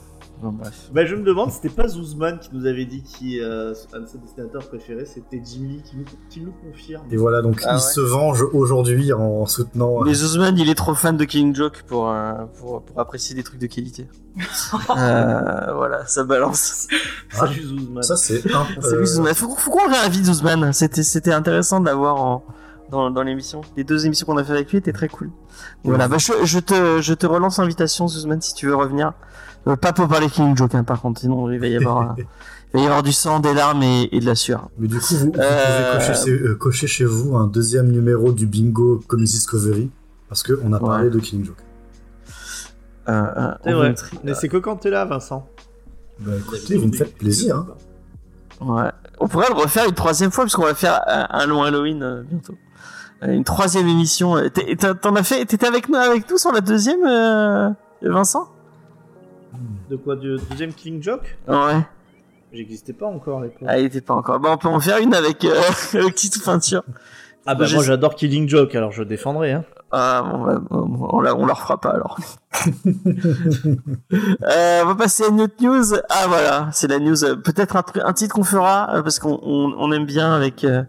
Bon, 0.44 0.52
bref. 0.52 0.90
Bah, 0.92 1.06
je 1.06 1.14
me 1.14 1.22
demande, 1.22 1.50
c'était 1.50 1.70
pas 1.70 1.88
Zuzman 1.88 2.38
qui 2.38 2.50
nous 2.52 2.66
avait 2.66 2.84
dit 2.84 3.02
qui 3.02 3.40
euh, 3.40 3.72
un 3.94 4.00
de 4.00 4.06
ses 4.06 4.18
dessinateurs 4.18 4.68
préférés, 4.68 5.06
c'était 5.06 5.40
Jim 5.42 5.62
Lee 5.62 5.82
qui 5.82 5.96
nous, 5.96 6.04
qui 6.28 6.40
nous 6.42 6.52
confirme. 6.52 7.02
Et 7.10 7.16
voilà, 7.16 7.40
donc 7.40 7.62
Ah 7.64 7.70
il 7.70 7.74
ouais. 7.76 7.80
se 7.80 8.00
venge 8.02 8.44
aujourd'hui 8.52 9.14
en 9.14 9.46
soutenant. 9.46 10.02
Mais 10.02 10.12
Zuzman, 10.12 10.58
il 10.58 10.68
est 10.68 10.74
trop 10.74 10.92
fan 10.94 11.16
de 11.16 11.24
Killing 11.24 11.54
Joke 11.54 11.84
pour, 11.86 12.10
euh, 12.10 12.34
pour, 12.58 12.82
pour 12.82 13.00
apprécier 13.00 13.34
des 13.34 13.42
trucs 13.42 13.58
de 13.58 13.66
qualité. 13.66 14.06
euh, 14.36 15.72
voilà, 15.74 16.04
ça 16.04 16.24
balance. 16.24 16.88
Salut 17.30 17.62
Zuzman. 17.62 18.02
Ça, 18.02 18.16
c'est 18.18 18.44
un. 18.54 18.66
Salut 18.82 18.96
euh, 18.96 19.06
Zuzman. 19.06 19.34
Faut, 19.34 19.48
faut 19.56 19.70
qu'on 19.70 19.88
réinvite 19.88 20.26
Zuzman. 20.26 20.74
C'était, 20.74 21.04
c'était 21.04 21.32
intéressant 21.32 21.80
de 21.80 21.86
l'avoir 21.86 22.16
en, 22.16 22.44
dans, 22.90 23.10
dans 23.10 23.22
l'émission. 23.22 23.62
Les 23.78 23.84
deux 23.84 24.04
émissions 24.04 24.26
qu'on 24.26 24.36
a 24.36 24.44
fait 24.44 24.52
avec 24.52 24.70
lui 24.70 24.76
étaient 24.76 24.92
très 24.92 25.08
cool. 25.08 25.30
Voilà, 25.84 26.06
bah, 26.06 26.18
je, 26.18 26.32
je 26.44 26.58
te, 26.58 27.00
je 27.00 27.14
te 27.14 27.24
relance 27.24 27.58
l'invitation, 27.58 28.08
Zuzman, 28.08 28.42
si 28.42 28.52
tu 28.52 28.66
veux 28.66 28.76
revenir. 28.76 29.14
Euh, 29.66 29.76
pas 29.76 29.92
pour 29.92 30.08
parler 30.08 30.28
Killing 30.28 30.56
Joke, 30.56 30.74
hein, 30.74 30.84
par 30.84 31.00
contre, 31.00 31.20
sinon 31.20 31.50
il 31.50 31.58
va 31.58 31.66
y 31.66 31.76
avoir, 31.76 32.10
euh, 32.18 32.22
il 32.74 32.78
va 32.78 32.82
y 32.82 32.86
avoir 32.86 33.02
du 33.02 33.12
sang, 33.12 33.40
des 33.40 33.54
larmes 33.54 33.82
et, 33.82 34.08
et 34.12 34.20
de 34.20 34.26
la 34.26 34.34
sueur. 34.34 34.68
Mais 34.78 34.88
du 34.88 34.98
coup, 34.98 35.14
vous, 35.14 35.26
vous 35.26 35.32
Euh, 35.40 35.92
pouvez 35.98 36.06
cocher, 36.14 36.30
euh, 36.32 36.54
cocher 36.54 36.86
chez 36.86 37.04
vous 37.04 37.36
un 37.36 37.46
deuxième 37.46 37.90
numéro 37.90 38.32
du 38.32 38.46
bingo 38.46 39.00
Comics 39.06 39.28
Discovery 39.28 39.90
parce 40.28 40.42
qu'on 40.42 40.72
a 40.72 40.78
parlé 40.78 41.04
Ouais. 41.04 41.10
de 41.10 41.18
Killing 41.18 41.44
Joke. 41.46 41.56
Euh, 43.08 43.12
euh, 43.12 43.54
C'est 43.64 43.72
vrai. 43.72 43.94
Mais 44.24 44.34
c'est 44.34 44.48
que 44.48 44.56
quand 44.56 44.76
t'es 44.76 44.90
là, 44.90 45.04
Vincent. 45.04 45.46
Bah 46.20 46.32
écoutez, 46.38 46.76
vous 46.76 46.86
me 46.88 46.92
faites 46.92 47.16
plaisir. 47.16 47.56
Hein. 47.56 47.66
Ouais. 48.60 48.90
On 49.20 49.28
pourrait 49.28 49.48
le 49.48 49.54
refaire 49.60 49.84
une 49.86 49.94
troisième 49.94 50.30
fois 50.30 50.44
parce 50.44 50.54
qu'on 50.56 50.62
va 50.62 50.74
faire 50.74 51.00
un, 51.06 51.46
long 51.46 51.62
Halloween 51.62 52.02
euh, 52.02 52.22
bientôt. 52.22 52.54
Euh, 53.22 53.32
Une 53.32 53.44
troisième 53.44 53.88
émission. 53.88 54.36
Euh, 54.36 54.48
T'en 55.00 55.14
as 55.16 55.22
fait 55.22 55.44
T'étais 55.44 55.66
avec 55.66 55.88
nous, 55.88 55.96
avec 55.96 56.28
nous 56.30 56.38
sur 56.38 56.52
la 56.52 56.60
deuxième, 56.60 57.04
euh, 57.06 57.70
Vincent? 58.02 58.48
De 59.90 59.96
quoi 59.96 60.16
Du 60.16 60.36
deuxième 60.50 60.72
Killing 60.72 61.02
Joke 61.02 61.36
Ouais. 61.46 61.80
J'existais 62.52 62.92
pas 62.92 63.06
encore 63.06 63.40
à 63.40 63.44
l'époque. 63.44 63.66
Ah, 63.66 63.78
il 63.78 63.86
était 63.86 64.00
pas 64.00 64.14
encore. 64.14 64.38
Bon, 64.38 64.50
on 64.52 64.56
peut 64.56 64.68
en 64.68 64.80
faire 64.80 64.98
une 64.98 65.14
avec 65.14 65.44
euh, 65.44 65.60
avec 65.94 66.14
petite 66.14 66.42
peinture. 66.44 66.82
Ah 67.46 67.54
bah 67.54 67.66
J'ai- 67.66 67.74
moi 67.74 67.84
j'adore 67.84 68.14
Killing 68.14 68.48
Joke, 68.48 68.74
alors 68.74 68.92
je 68.92 69.02
défendrai. 69.02 69.52
Hein. 69.52 69.64
Ah, 69.90 70.22
bon, 70.22 70.44
bah, 70.44 70.60
on, 70.70 71.20
la, 71.20 71.34
on 71.36 71.46
la 71.46 71.54
refera 71.54 71.80
pas 71.80 71.90
alors. 71.90 72.18
euh, 72.86 74.82
on 74.82 74.86
va 74.86 74.94
passer 74.96 75.24
à 75.24 75.28
une 75.28 75.40
autre 75.42 75.54
news. 75.60 75.94
Ah 76.08 76.24
voilà, 76.28 76.68
c'est 76.72 76.88
la 76.88 76.98
news. 76.98 77.16
Peut-être 77.44 77.76
un, 77.76 78.12
titre 78.12 78.34
qu'on 78.34 78.44
fera 78.44 78.94
euh, 78.94 79.02
parce 79.02 79.18
qu'on 79.18 79.38
on, 79.42 79.74
on 79.76 79.92
aime 79.92 80.06
bien 80.06 80.32
avec 80.32 80.64
euh, 80.64 80.84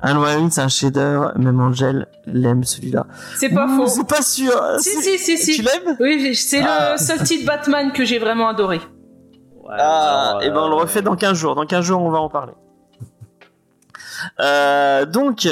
un 0.00 0.10
Halloween, 0.22 0.50
c'est 0.50 0.60
un 0.60 0.68
chef-d'œuvre. 0.68 1.32
Même 1.36 1.60
Angel 1.60 2.06
l'aime 2.26 2.64
celui-là. 2.64 3.06
c'est 3.36 3.48
pas 3.50 3.66
Ouh, 3.66 3.76
faux. 3.76 3.86
C'est 3.88 4.06
pas 4.06 4.22
sûr. 4.22 4.52
Si, 4.78 4.90
C'est- 4.90 5.18
si, 5.18 5.36
si, 5.36 5.46
Tu 5.46 5.52
si. 5.54 5.62
l'aimes? 5.62 5.96
Oui, 6.00 6.34
c'est 6.34 6.62
Ah. 6.62 6.92
le 6.92 6.98
seul 7.04 7.22
titre 7.22 7.46
Batman 7.46 7.92
que 7.92 8.04
j'ai 8.04 8.18
vraiment 8.18 8.48
adoré. 8.48 8.76
Ouais, 8.76 9.74
Ah, 9.78 10.30
alors, 10.30 10.42
et 10.42 10.50
ben 10.50 10.60
on 10.62 10.68
le 10.68 10.74
euh, 10.74 10.78
refait 10.78 11.02
dans 11.02 11.16
15 11.16 11.36
jours. 11.36 11.54
Dans 11.54 11.66
15 11.66 11.84
jours, 11.84 12.00
on 12.00 12.10
va 12.10 12.18
en 12.20 12.28
parler. 12.28 12.52
Euh, 14.40 15.04
donc, 15.06 15.46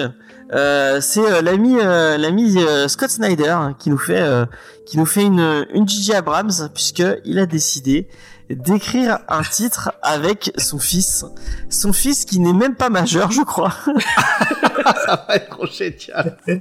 euh, 0.53 1.01
c'est 1.01 1.21
euh, 1.21 1.43
l'ami 1.43 1.77
euh, 1.81 2.17
l'ami 2.17 2.57
euh, 2.59 2.89
Scott 2.89 3.11
Snyder 3.11 3.49
hein, 3.49 3.75
qui 3.79 3.91
nous 3.91 3.99
fait 3.99 4.21
euh, 4.21 4.45
qui 4.87 4.99
nous 4.99 5.07
fait 5.07 5.23
une 5.23 5.67
une 5.73 5.89
Gigi 5.89 6.13
Abrams 6.15 6.51
puisque 6.75 7.03
il 7.25 7.39
a 7.39 7.47
décidé 7.47 8.09
d'écrire 8.51 9.19
un 9.29 9.43
titre 9.43 9.93
avec 10.03 10.53
son 10.57 10.79
fils, 10.79 11.25
son 11.69 11.93
fils 11.93 12.25
qui 12.25 12.39
n'est 12.39 12.53
même 12.53 12.75
pas 12.77 12.89
majeur, 12.91 13.31
je 13.33 13.43
crois. 13.43 13.73
Ça 15.05 15.25
va 15.29 15.35
être 15.37 15.49
trop 15.51 15.67
génial. 15.67 16.37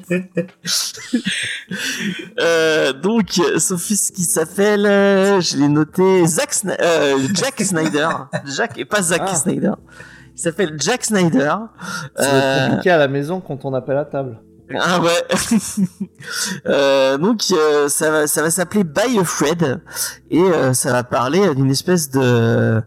Euh, 2.39 2.93
donc, 2.93 3.39
son 3.60 3.78
fils 3.78 4.12
qui 4.12 4.24
s'appelle, 4.24 4.86
euh, 4.86 5.41
je 5.41 5.58
l'ai 5.58 5.67
noté, 5.67 6.26
Zack 6.28 6.52
Sna- 6.54 6.78
euh, 6.80 7.17
Jack 7.34 7.60
Snyder. 7.62 8.10
Jack 8.56 8.78
et 8.78 8.86
pas 8.86 9.02
Zack 9.02 9.21
Ah. 9.26 9.36
Snyder. 9.36 9.71
Il 10.36 10.39
s'appelle 10.41 10.76
Jack 10.80 11.06
Snyder. 11.06 11.56
Ça 12.15 12.30
va 12.32 12.38
être 12.38 12.43
Euh, 12.43 12.67
compliqué 12.69 12.91
à 12.91 12.98
la 12.98 13.08
maison 13.08 13.39
quand 13.41 13.63
on 13.65 13.74
appelle 13.74 13.98
à 13.98 14.06
table. 14.06 14.38
Ah 14.73 14.99
ouais. 15.01 15.12
Euh, 16.65 17.17
donc 17.19 17.43
euh, 17.51 17.88
ça 17.88 18.10
va 18.10 18.28
ça 18.28 18.41
va 18.41 18.49
s'appeler 18.49 18.84
By 18.84 19.19
a 19.19 19.23
Fred 19.23 19.80
et 20.32 20.39
euh, 20.41 20.73
ça 20.73 20.91
va 20.91 21.04
parler 21.04 21.54
d'une 21.54 21.69
espèce 21.69 22.10
de 22.10 22.82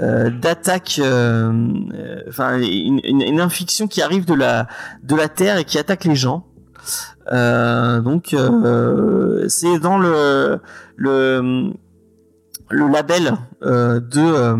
euh, 0.00 0.30
d'attaque 0.30 1.00
euh, 1.00 1.52
euh, 1.94 2.20
enfin 2.28 2.58
une, 2.58 3.00
une, 3.02 3.22
une 3.22 3.40
infection 3.40 3.88
qui 3.88 4.00
arrive 4.00 4.24
de 4.26 4.34
la 4.34 4.68
de 5.02 5.16
la 5.16 5.28
terre 5.28 5.58
et 5.58 5.64
qui 5.64 5.78
attaque 5.78 6.04
les 6.04 6.14
gens. 6.14 6.46
Euh, 7.32 8.00
donc 8.00 8.32
euh, 8.32 9.48
c'est 9.48 9.78
dans 9.80 9.98
le 9.98 10.60
le 10.96 11.72
le 12.70 12.88
label 12.88 13.34
euh, 13.62 13.98
de 13.98 14.20
euh, 14.20 14.56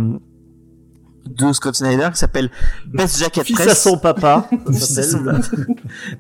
de 1.26 1.52
Scott 1.52 1.74
Snyder 1.74 2.08
qui 2.12 2.18
s'appelle 2.18 2.50
Best 2.86 3.18
Jacket 3.18 3.44
Fils 3.44 3.56
Press. 3.56 3.68
à 3.72 3.74
son 3.74 3.98
papa, 3.98 4.48
ça. 4.72 5.02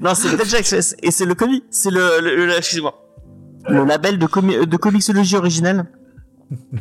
Non, 0.00 0.14
c'est 0.14 0.36
Dead 0.36 0.46
Jack 0.46 0.64
Fest. 0.64 0.96
et 1.02 1.10
c'est 1.10 1.24
le 1.26 1.34
comic, 1.34 1.64
c'est 1.70 1.90
le, 1.90 2.20
le, 2.22 2.46
le- 2.46 2.56
excusez-moi, 2.56 2.94
le 3.68 3.84
label 3.84 4.18
de, 4.18 4.26
comi 4.26 4.66
de 4.66 4.76
comixologie 4.76 5.36
originale. 5.36 5.86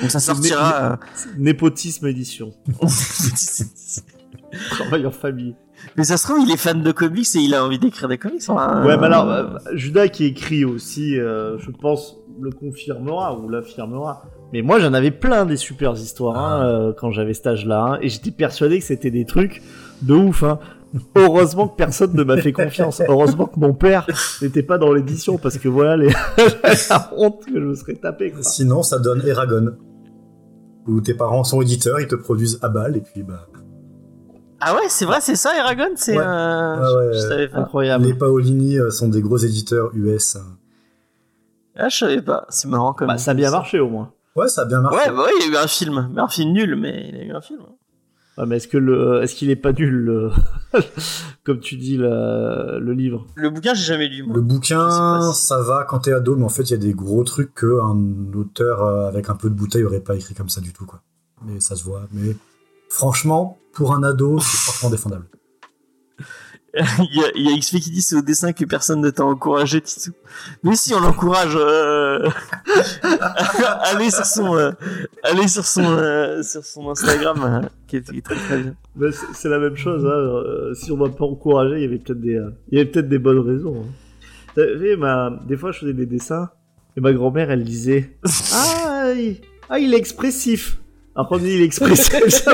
Donc 0.00 0.10
ça 0.10 0.18
sortira. 0.20 0.98
Népotisme 1.38 2.06
édition. 2.08 2.52
euh, 2.82 2.86
Travail 4.70 5.06
en 5.06 5.10
famille. 5.10 5.54
Mais 5.96 6.04
ça 6.04 6.16
se 6.16 6.24
trouve, 6.26 6.40
il 6.40 6.50
est 6.50 6.56
fan 6.56 6.82
de 6.82 6.92
comics 6.92 7.26
et 7.34 7.38
il 7.40 7.54
a 7.54 7.64
envie 7.64 7.78
d'écrire 7.78 8.08
des 8.08 8.18
comics. 8.18 8.42
hein. 8.48 8.84
Ouais, 8.86 8.96
mais 8.96 9.06
alors, 9.06 9.30
euh, 9.30 9.58
Judas 9.74 10.08
qui 10.08 10.24
écrit 10.24 10.64
aussi, 10.64 11.18
euh, 11.18 11.58
je 11.58 11.70
pense, 11.70 12.16
le 12.40 12.50
confirmera 12.50 13.38
ou 13.38 13.48
l'affirmera. 13.48 14.24
Mais 14.54 14.62
moi, 14.62 14.78
j'en 14.78 14.94
avais 14.94 15.10
plein 15.10 15.46
des 15.46 15.56
super 15.56 15.94
histoires 15.94 16.38
hein, 16.38 16.64
euh, 16.64 16.92
quand 16.92 17.10
j'avais 17.10 17.34
cet 17.34 17.48
âge-là, 17.48 17.84
hein, 17.84 17.98
et 18.00 18.08
j'étais 18.08 18.30
persuadé 18.30 18.78
que 18.78 18.84
c'était 18.84 19.10
des 19.10 19.24
trucs 19.24 19.60
de 20.00 20.14
ouf. 20.14 20.44
Hein. 20.44 20.60
Heureusement 21.16 21.66
que 21.66 21.74
personne 21.74 22.14
ne 22.14 22.22
m'a 22.22 22.36
fait 22.36 22.52
confiance. 22.52 23.02
Heureusement 23.08 23.46
que 23.46 23.58
mon 23.58 23.74
père 23.74 24.06
n'était 24.40 24.62
pas 24.62 24.78
dans 24.78 24.92
l'édition, 24.92 25.38
parce 25.38 25.58
que 25.58 25.68
voilà 25.68 25.96
les... 25.96 26.08
la 26.88 27.10
honte 27.16 27.44
que 27.44 27.52
je 27.52 27.66
me 27.66 27.74
serais 27.74 27.96
tapé. 27.96 28.30
Quoi. 28.30 28.44
Sinon, 28.44 28.84
ça 28.84 29.00
donne 29.00 29.26
Eragon. 29.26 29.72
Où 30.86 31.00
tes 31.00 31.14
parents 31.14 31.42
sont 31.42 31.60
éditeurs, 31.60 31.98
ils 31.98 32.06
te 32.06 32.14
produisent 32.14 32.60
à 32.62 32.68
balle, 32.68 32.96
et 32.96 33.00
puis 33.00 33.24
bah. 33.24 33.48
Ah 34.60 34.76
ouais, 34.76 34.86
c'est 34.88 35.04
vrai, 35.04 35.20
c'est 35.20 35.34
ça, 35.34 35.58
Eragon, 35.58 35.94
c'est. 35.96 36.16
Ouais. 36.16 36.22
euh, 36.22 36.76
Ah 36.80 36.96
ouais, 36.96 37.18
savais 37.18 37.48
pas. 37.48 37.58
Incroyable. 37.58 38.04
Les 38.04 38.14
Paolini 38.14 38.78
euh, 38.78 38.92
sont 38.92 39.08
des 39.08 39.20
gros 39.20 39.38
éditeurs 39.38 39.90
US. 39.94 40.36
Ah, 41.74 41.88
je 41.88 41.96
savais 41.96 42.22
pas. 42.22 42.46
C'est 42.50 42.68
marrant 42.68 42.92
comme. 42.92 43.08
Bah, 43.08 43.18
ça 43.18 43.32
a 43.32 43.34
bien 43.34 43.50
marché 43.50 43.80
au 43.80 43.88
moins. 43.88 44.12
Ouais, 44.36 44.48
ça 44.48 44.62
a 44.62 44.64
bien 44.64 44.80
marché. 44.80 44.98
Ouais, 45.10 45.14
bah 45.16 45.22
ouais, 45.24 45.30
il 45.40 45.52
y 45.52 45.56
a 45.56 45.60
eu 45.60 45.62
un 45.64 45.66
film, 45.68 46.10
mais 46.12 46.20
un 46.20 46.28
film 46.28 46.52
nul, 46.52 46.76
mais 46.76 47.08
il 47.10 47.16
y 47.16 47.20
a 47.20 47.24
eu 47.24 47.32
un 47.32 47.40
film. 47.40 47.60
Ouais, 48.36 48.46
mais 48.46 48.56
est-ce 48.56 48.66
que 48.66 48.78
le, 48.78 49.22
est-ce 49.22 49.36
qu'il 49.36 49.48
est 49.50 49.54
pas 49.56 49.72
nul, 49.72 49.94
le... 49.94 50.30
comme 51.44 51.60
tu 51.60 51.76
dis, 51.76 51.96
le, 51.96 52.80
le 52.80 52.92
livre? 52.92 53.26
Le 53.36 53.48
bouquin, 53.50 53.74
j'ai 53.74 53.84
jamais 53.84 54.08
lu. 54.08 54.24
Moi. 54.24 54.34
Le 54.34 54.42
bouquin, 54.42 55.32
si- 55.32 55.46
ça 55.46 55.62
va 55.62 55.84
quand 55.88 56.00
t'es 56.00 56.12
ado, 56.12 56.34
mais 56.34 56.44
en 56.44 56.48
fait, 56.48 56.64
il 56.64 56.70
y 56.72 56.74
a 56.74 56.78
des 56.78 56.94
gros 56.94 57.22
trucs 57.22 57.54
qu'un 57.54 57.96
auteur 58.34 58.82
euh, 58.82 59.06
avec 59.06 59.28
un 59.30 59.36
peu 59.36 59.48
de 59.50 59.54
bouteille 59.54 59.84
aurait 59.84 60.00
pas 60.00 60.16
écrit 60.16 60.34
comme 60.34 60.48
ça 60.48 60.60
du 60.60 60.72
tout, 60.72 60.84
quoi. 60.84 61.00
Mais 61.46 61.60
ça 61.60 61.76
se 61.76 61.84
voit. 61.84 62.02
Mais 62.12 62.34
franchement, 62.88 63.58
pour 63.72 63.94
un 63.94 64.02
ado, 64.02 64.40
c'est 64.40 64.56
franchement 64.56 64.90
défendable. 64.90 65.26
il, 66.98 67.20
y 67.20 67.24
a, 67.24 67.30
il 67.36 67.50
y 67.50 67.52
a 67.52 67.58
XP 67.58 67.76
qui 67.76 67.90
dit 67.90 68.02
c'est 68.02 68.16
au 68.16 68.22
dessin 68.22 68.52
que 68.52 68.64
personne 68.64 69.00
ne 69.00 69.10
t'a 69.10 69.24
encouragé, 69.24 69.80
Titsou. 69.80 70.12
Mais 70.64 70.74
si, 70.74 70.92
on 70.92 71.00
l'encourage. 71.00 71.56
Euh... 71.56 72.28
allez 73.82 74.10
sur 74.10 74.26
son, 74.26 74.56
euh, 74.56 74.72
allez 75.22 75.46
sur 75.46 75.64
son, 75.64 75.84
euh, 75.84 76.42
sur 76.42 76.64
son 76.64 76.90
Instagram, 76.90 77.38
euh, 77.42 77.68
qui, 77.86 77.96
est, 77.96 78.10
qui 78.10 78.18
est 78.18 78.22
très 78.22 78.34
très 78.34 78.58
bien. 78.58 78.74
Bah, 78.96 79.06
c'est 79.34 79.48
la 79.48 79.58
même 79.58 79.76
chose. 79.76 80.04
Hein. 80.04 80.08
euh, 80.08 80.74
si 80.74 80.90
on 80.90 80.96
m'a 80.96 81.08
pas 81.08 81.24
encouragé, 81.24 81.76
il 81.76 81.82
y 81.82 81.84
avait 81.84 81.98
peut-être 81.98 82.20
des, 82.20 82.36
euh, 82.36 82.50
il 82.70 82.78
y 82.78 82.80
avait 82.80 82.90
peut-être 82.90 83.08
des 83.08 83.18
bonnes 83.18 83.40
raisons. 83.40 83.84
Hein. 83.84 83.92
Savez, 84.56 84.96
ma... 84.96 85.30
des 85.46 85.56
fois, 85.56 85.70
je 85.70 85.80
faisais 85.80 85.94
des 85.94 86.06
dessins 86.06 86.50
et 86.96 87.00
ma 87.00 87.12
grand-mère, 87.12 87.50
elle 87.50 87.64
disait 87.64 88.16
Ah, 88.52 89.12
il... 89.16 89.36
ah, 89.68 89.78
il 89.78 89.94
est 89.94 89.98
expressif. 89.98 90.78
On 91.16 91.38
dit 91.38 91.50
il 91.50 91.72
ça 91.72 91.84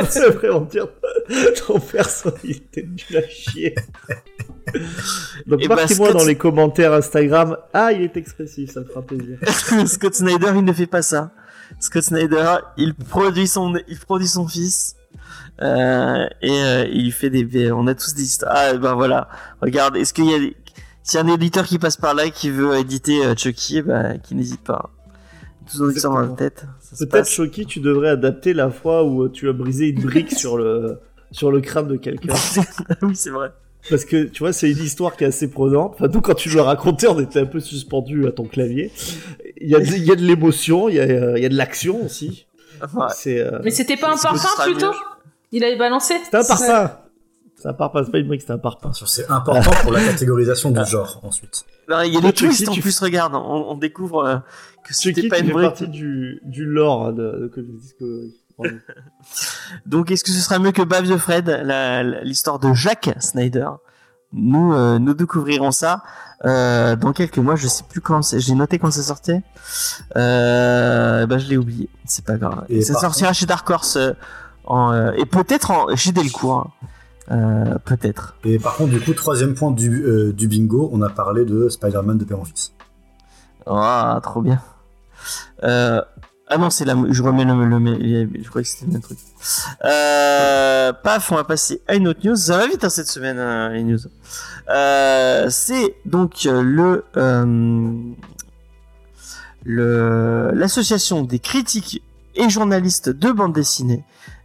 veut 0.03 0.31
vraiment 0.33 0.61
dire 0.61 0.87
ton 1.67 1.81
perso, 1.81 2.31
il 2.45 2.51
était 2.57 2.83
nul 2.83 3.17
à 3.17 3.27
chier. 3.29 3.75
Donc 5.47 5.61
Eh 5.63 5.69
ben, 5.69 5.77
marquez-moi 5.77 6.13
dans 6.13 6.25
les 6.25 6.37
commentaires 6.37 6.93
Instagram. 6.93 7.57
Ah, 7.73 7.93
il 7.93 8.03
est 8.03 8.17
expressif, 8.17 8.73
ça 8.73 8.81
me 8.81 8.85
fera 8.85 9.03
plaisir. 9.03 9.39
Scott 9.87 10.15
Snyder, 10.15 10.53
il 10.55 10.65
ne 10.65 10.73
fait 10.73 10.87
pas 10.87 11.03
ça. 11.03 11.33
Scott 11.79 12.03
Snyder, 12.03 12.57
il 12.77 12.95
produit 12.95 13.49
son, 13.49 13.75
il 13.89 13.99
produit 13.99 14.29
son 14.29 14.47
fils. 14.47 14.95
Euh, 15.63 16.27
et 16.43 16.51
euh, 16.63 16.87
il 16.91 17.13
fait 17.13 17.31
des, 17.31 17.71
on 17.73 17.87
a 17.87 17.95
tous 17.95 18.15
des 18.15 18.23
histoires. 18.23 18.53
Ah, 18.55 18.75
ben 18.75 18.95
voilà. 18.95 19.29
Regarde, 19.61 19.97
est-ce 19.97 20.13
qu'il 20.15 20.31
y 20.31 20.35
a, 20.35 20.39
des- 20.39 20.57
s'il 21.03 21.19
y 21.19 21.23
a 21.23 21.27
un 21.27 21.35
éditeur 21.35 21.65
qui 21.67 21.79
passe 21.79 21.97
par 21.97 22.15
là 22.15 22.27
et 22.27 22.31
qui 22.31 22.51
veut 22.51 22.77
éditer 22.79 23.25
euh, 23.25 23.35
Chucky, 23.37 23.83
bah, 23.83 24.17
qui 24.19 24.35
n'hésite 24.35 24.63
pas. 24.63 24.91
Tous 25.71 25.81
nos 25.83 25.91
histoires 25.91 26.15
dans 26.15 26.21
la 26.31 26.37
tête. 26.37 26.65
Ça 26.81 27.07
Peut-être. 27.07 27.29
Shoki, 27.29 27.67
tu 27.67 27.81
devrais 27.81 28.09
adapter 28.11 28.53
la 28.55 28.71
fois 28.71 29.05
où 29.05 29.29
tu 29.29 29.49
as 29.49 29.53
brisé 29.53 29.89
une 29.89 30.01
brique 30.01 30.33
sur 30.33 30.57
le, 30.57 30.99
sur 31.31 31.51
le 31.53 31.61
crâne 31.61 31.89
de 31.89 31.97
quelqu'un. 31.97 32.35
oui, 33.03 33.15
c'est 33.15 33.31
vrai. 33.31 33.53
Parce 33.89 34.05
que, 34.05 34.25
tu 34.25 34.41
vois, 34.41 34.53
c'est 34.53 34.71
une 34.71 34.79
histoire 34.83 35.17
qui 35.17 35.25
est 35.25 35.29
assez 35.29 35.49
prenante. 35.51 35.93
Enfin, 35.95 36.09
nous, 36.13 36.21
quand 36.21 36.35
tu 36.35 36.51
le 36.51 36.61
racontais, 36.61 37.07
on 37.09 37.19
était 37.21 37.41
un 37.41 37.47
peu 37.47 37.61
suspendu 37.61 38.27
à 38.27 38.33
ton 38.33 38.45
clavier. 38.45 38.91
Il 39.61 39.69
y 39.71 39.75
a 39.75 39.81
de, 39.81 39.85
il 39.87 40.05
y 40.05 40.13
a 40.13 40.17
de 40.17 40.23
l'émotion, 40.25 40.89
il 40.89 40.97
y 40.97 41.01
a, 41.01 41.05
euh, 41.05 41.39
il 41.39 41.43
y 41.43 41.47
a 41.47 41.49
de 41.49 41.57
l'action 41.57 42.05
aussi. 42.05 42.47
Ouais. 42.95 43.07
Euh, 43.27 43.59
Mais 43.63 43.71
c'était 43.71 43.97
pas 43.97 44.13
un 44.13 44.17
sera 44.17 44.65
plutôt. 44.65 44.93
Il 45.53 45.65
avait 45.65 45.77
balancé 45.77 46.15
c'est 46.31 46.37
un 46.37 46.45
parpaing. 46.45 46.91
C'est 47.57 47.69
un 47.69 47.73
parpaing, 47.75 48.05
c'est 48.05 48.11
pas 48.11 48.19
une 48.19 48.29
brique, 48.29 48.41
c'est 48.43 48.53
un 48.53 48.59
parpaing. 48.59 48.93
C'est 48.93 49.29
important 49.31 49.71
pour 49.83 49.93
la 49.93 50.03
catégorisation 50.03 50.71
du 50.71 50.85
genre 50.87 51.21
ensuite. 51.23 51.65
Non, 51.89 52.01
il 52.03 52.15
y 52.15 52.17
a 52.17 52.21
des 52.21 52.33
twists 52.33 52.69
en 52.69 52.73
tu- 52.73 52.81
plus, 52.81 52.99
regarde. 53.01 53.35
On, 53.35 53.39
on 53.71 53.75
découvre 53.77 54.25
euh, 54.25 54.37
que 54.85 54.95
c'était 54.95 55.29
pas 55.29 55.39
une 55.39 55.53
partie 55.53 55.89
du, 55.89 56.41
du 56.45 56.65
lore 56.65 57.13
de, 57.13 57.51
de 57.57 57.63
Discovery. 57.81 58.35
Donc, 59.87 60.11
est-ce 60.11 60.25
que 60.25 60.31
ce 60.31 60.41
sera 60.41 60.59
mieux 60.59 60.73
que 60.73 60.83
Bave 60.83 61.09
de 61.09 61.17
Fred, 61.17 61.49
l'histoire 62.25 62.59
de 62.59 62.73
Jacques 62.75 63.11
Snyder? 63.21 63.69
Nous, 64.33 64.73
euh, 64.75 64.99
nous 64.99 65.15
découvrirons 65.15 65.73
ça 65.73 66.03
euh, 66.45 66.95
dans 66.95 67.13
quelques 67.13 67.39
mois. 67.39 67.57
Je 67.57 67.67
sais 67.67 67.83
plus 67.89 68.01
quand. 68.01 68.23
c'est- 68.23 68.39
J'ai 68.39 68.55
noté 68.55 68.79
quand 68.79 68.91
ça 68.93 69.03
sortait. 69.03 69.43
Euh, 70.17 71.27
bah, 71.27 71.39
je 71.39 71.49
l'ai 71.49 71.57
oublié. 71.57 71.89
C'est 72.05 72.25
pas 72.25 72.37
grave. 72.37 72.65
Et 72.69 72.83
ça 72.83 72.95
sortira 73.01 73.33
chez 73.33 73.47
Dark 73.47 73.69
Horse 73.69 73.99
en, 74.65 75.13
et 75.13 75.27
peut-être 75.27 75.97
chez 75.97 76.13
Delcourt. 76.13 76.71
hein. 77.31 77.79
Peut-être. 77.85 78.37
Et 78.45 78.59
par 78.59 78.75
contre, 78.77 78.91
du 78.91 79.01
coup, 79.01 79.15
troisième 79.15 79.55
point 79.55 79.71
du, 79.71 80.33
du 80.33 80.49
bingo, 80.49 80.91
on 80.93 81.01
a 81.03 81.09
parlé 81.09 81.45
de 81.45 81.69
Spider-Man 81.69 82.19
de 82.19 82.25
père 82.25 82.41
en 82.41 82.45
fils. 82.45 82.73
Ah, 83.67 84.19
trop 84.23 84.43
bien. 84.43 84.61
Euh, 85.65 86.01
ah 86.53 86.59
non, 86.59 86.69
c'est 86.69 86.85
la. 86.85 86.97
Je 87.11 87.23
remets 87.23 87.45
le, 87.45 87.55
le, 87.55 87.79
Je 88.43 88.49
croyais 88.49 88.65
que 88.65 88.69
c'était 88.69 88.87
le 88.87 88.93
même 88.93 89.01
truc. 89.01 89.19
Euh, 89.85 90.93
paf, 90.93 91.31
on 91.31 91.37
va 91.37 91.45
passer 91.45 91.81
à 91.87 91.95
une 91.95 92.09
autre 92.09 92.27
news. 92.27 92.35
Ça 92.35 92.59
va 92.59 92.67
vite 92.67 92.83
hein, 92.83 92.89
cette 92.89 93.07
semaine, 93.07 93.39
euh, 93.39 93.69
les 93.69 93.85
news. 93.85 94.01
Euh, 94.69 95.47
c'est 95.49 95.95
donc 96.05 96.43
le. 96.45 97.05
l'association 99.65 101.23
des 101.23 101.39
critiques 101.39 102.03
et 102.35 102.51
journalistes 102.51 103.11
de 103.11 103.31
bande 103.31 103.53
dessinée, 103.53 104.03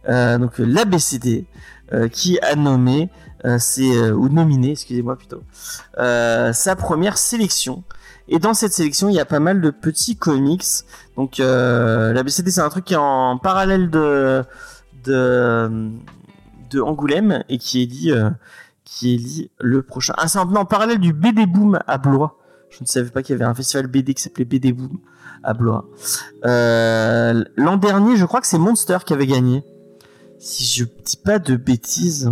donc 0.08 0.58
l'ABCD, 0.58 1.44
qui 2.12 2.38
a 2.38 2.54
nommé, 2.54 3.08
ou 3.44 4.28
nominé, 4.28 4.72
excusez-moi 4.72 5.16
plutôt, 5.16 5.42
sa 5.96 6.76
première 6.76 7.18
sélection. 7.18 7.82
Et 8.28 8.38
dans 8.38 8.54
cette 8.54 8.72
sélection, 8.72 9.08
il 9.08 9.14
y 9.14 9.20
a 9.20 9.24
pas 9.24 9.40
mal 9.40 9.60
de 9.60 9.70
petits 9.70 10.16
comics. 10.16 10.64
Donc 11.16 11.40
euh, 11.40 12.12
la 12.12 12.22
BCD, 12.22 12.50
c'est 12.50 12.60
un 12.60 12.68
truc 12.68 12.84
qui 12.84 12.94
est 12.94 12.98
en 12.98 13.38
parallèle 13.38 13.90
de 13.90 14.42
de, 15.04 15.90
de 16.70 16.80
Angoulême 16.80 17.44
et 17.48 17.58
qui 17.58 17.82
est 17.82 17.86
dit 17.86 18.10
euh, 18.10 18.30
qui 18.84 19.14
est 19.14 19.18
dit 19.18 19.50
le 19.60 19.82
prochain. 19.82 20.14
Ah, 20.16 20.28
c'est 20.28 20.38
en, 20.38 20.64
parallèle 20.64 20.98
du 20.98 21.12
BD 21.12 21.46
Boom 21.46 21.78
à 21.86 21.98
Blois. 21.98 22.38
Je 22.70 22.78
ne 22.82 22.86
savais 22.86 23.10
pas 23.10 23.22
qu'il 23.22 23.34
y 23.34 23.36
avait 23.36 23.48
un 23.48 23.54
festival 23.54 23.86
BD 23.86 24.14
qui 24.14 24.22
s'appelait 24.22 24.44
BD 24.44 24.72
Boom 24.72 24.98
à 25.44 25.54
Blois. 25.54 25.86
Euh, 26.44 27.44
L'an 27.56 27.76
dernier, 27.76 28.16
je 28.16 28.24
crois 28.24 28.40
que 28.40 28.46
c'est 28.46 28.58
Monster 28.58 28.98
qui 29.06 29.12
avait 29.12 29.26
gagné. 29.26 29.62
Si 30.38 30.64
je 30.64 30.84
dis 31.04 31.16
pas 31.16 31.38
de 31.38 31.56
bêtises. 31.56 32.30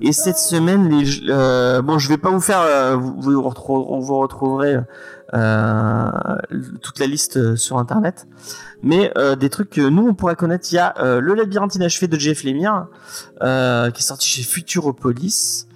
Et 0.00 0.12
cette 0.12 0.38
semaine, 0.38 0.88
les, 0.88 1.20
euh, 1.30 1.82
bon, 1.82 1.98
je 1.98 2.08
vais 2.08 2.18
pas 2.18 2.30
vous 2.30 2.40
faire, 2.40 2.60
euh, 2.60 2.96
vous, 2.96 3.14
vous, 3.20 3.42
retrou- 3.42 4.00
vous 4.00 4.18
retrouverez 4.18 4.76
euh, 5.34 6.10
toute 6.82 6.98
la 7.00 7.06
liste 7.06 7.36
euh, 7.36 7.56
sur 7.56 7.78
internet, 7.78 8.26
mais 8.82 9.12
euh, 9.18 9.36
des 9.36 9.50
trucs 9.50 9.70
que 9.70 9.80
nous 9.88 10.06
on 10.08 10.14
pourrait 10.14 10.36
connaître. 10.36 10.68
Il 10.72 10.76
y 10.76 10.78
a 10.78 10.94
euh, 10.98 11.20
le 11.20 11.34
labyrinthe 11.34 11.74
inachevé 11.74 12.06
de 12.08 12.18
Jeff 12.18 12.44
Lemire, 12.44 12.86
euh, 13.42 13.90
qui 13.90 14.00
est 14.02 14.06
sorti 14.06 14.28
chez 14.28 14.42
Futuropolis. 14.42 15.66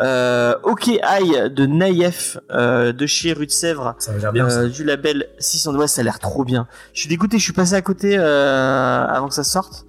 Euh, 0.00 0.54
OK 0.62 0.88
Eye 0.88 1.50
de 1.50 1.66
Naïef 1.66 2.38
euh, 2.50 2.92
de 2.92 3.06
chez 3.06 3.32
Rue 3.32 3.46
de 3.46 3.50
Sèvres 3.50 3.94
Ça 3.98 4.12
bien, 4.30 4.48
ça. 4.50 4.58
euh, 4.60 4.68
du 4.68 4.84
label 4.84 5.26
600 5.38 5.74
ouais, 5.76 5.88
ça 5.88 6.00
a 6.02 6.04
l'air 6.04 6.18
trop 6.18 6.44
bien. 6.44 6.66
Je 6.92 7.00
suis 7.00 7.08
dégoûté, 7.08 7.38
je 7.38 7.44
suis 7.44 7.52
passé 7.54 7.74
à 7.74 7.82
côté 7.82 8.16
euh, 8.18 9.06
avant 9.06 9.28
que 9.28 9.34
ça 9.34 9.44
sorte. 9.44 9.86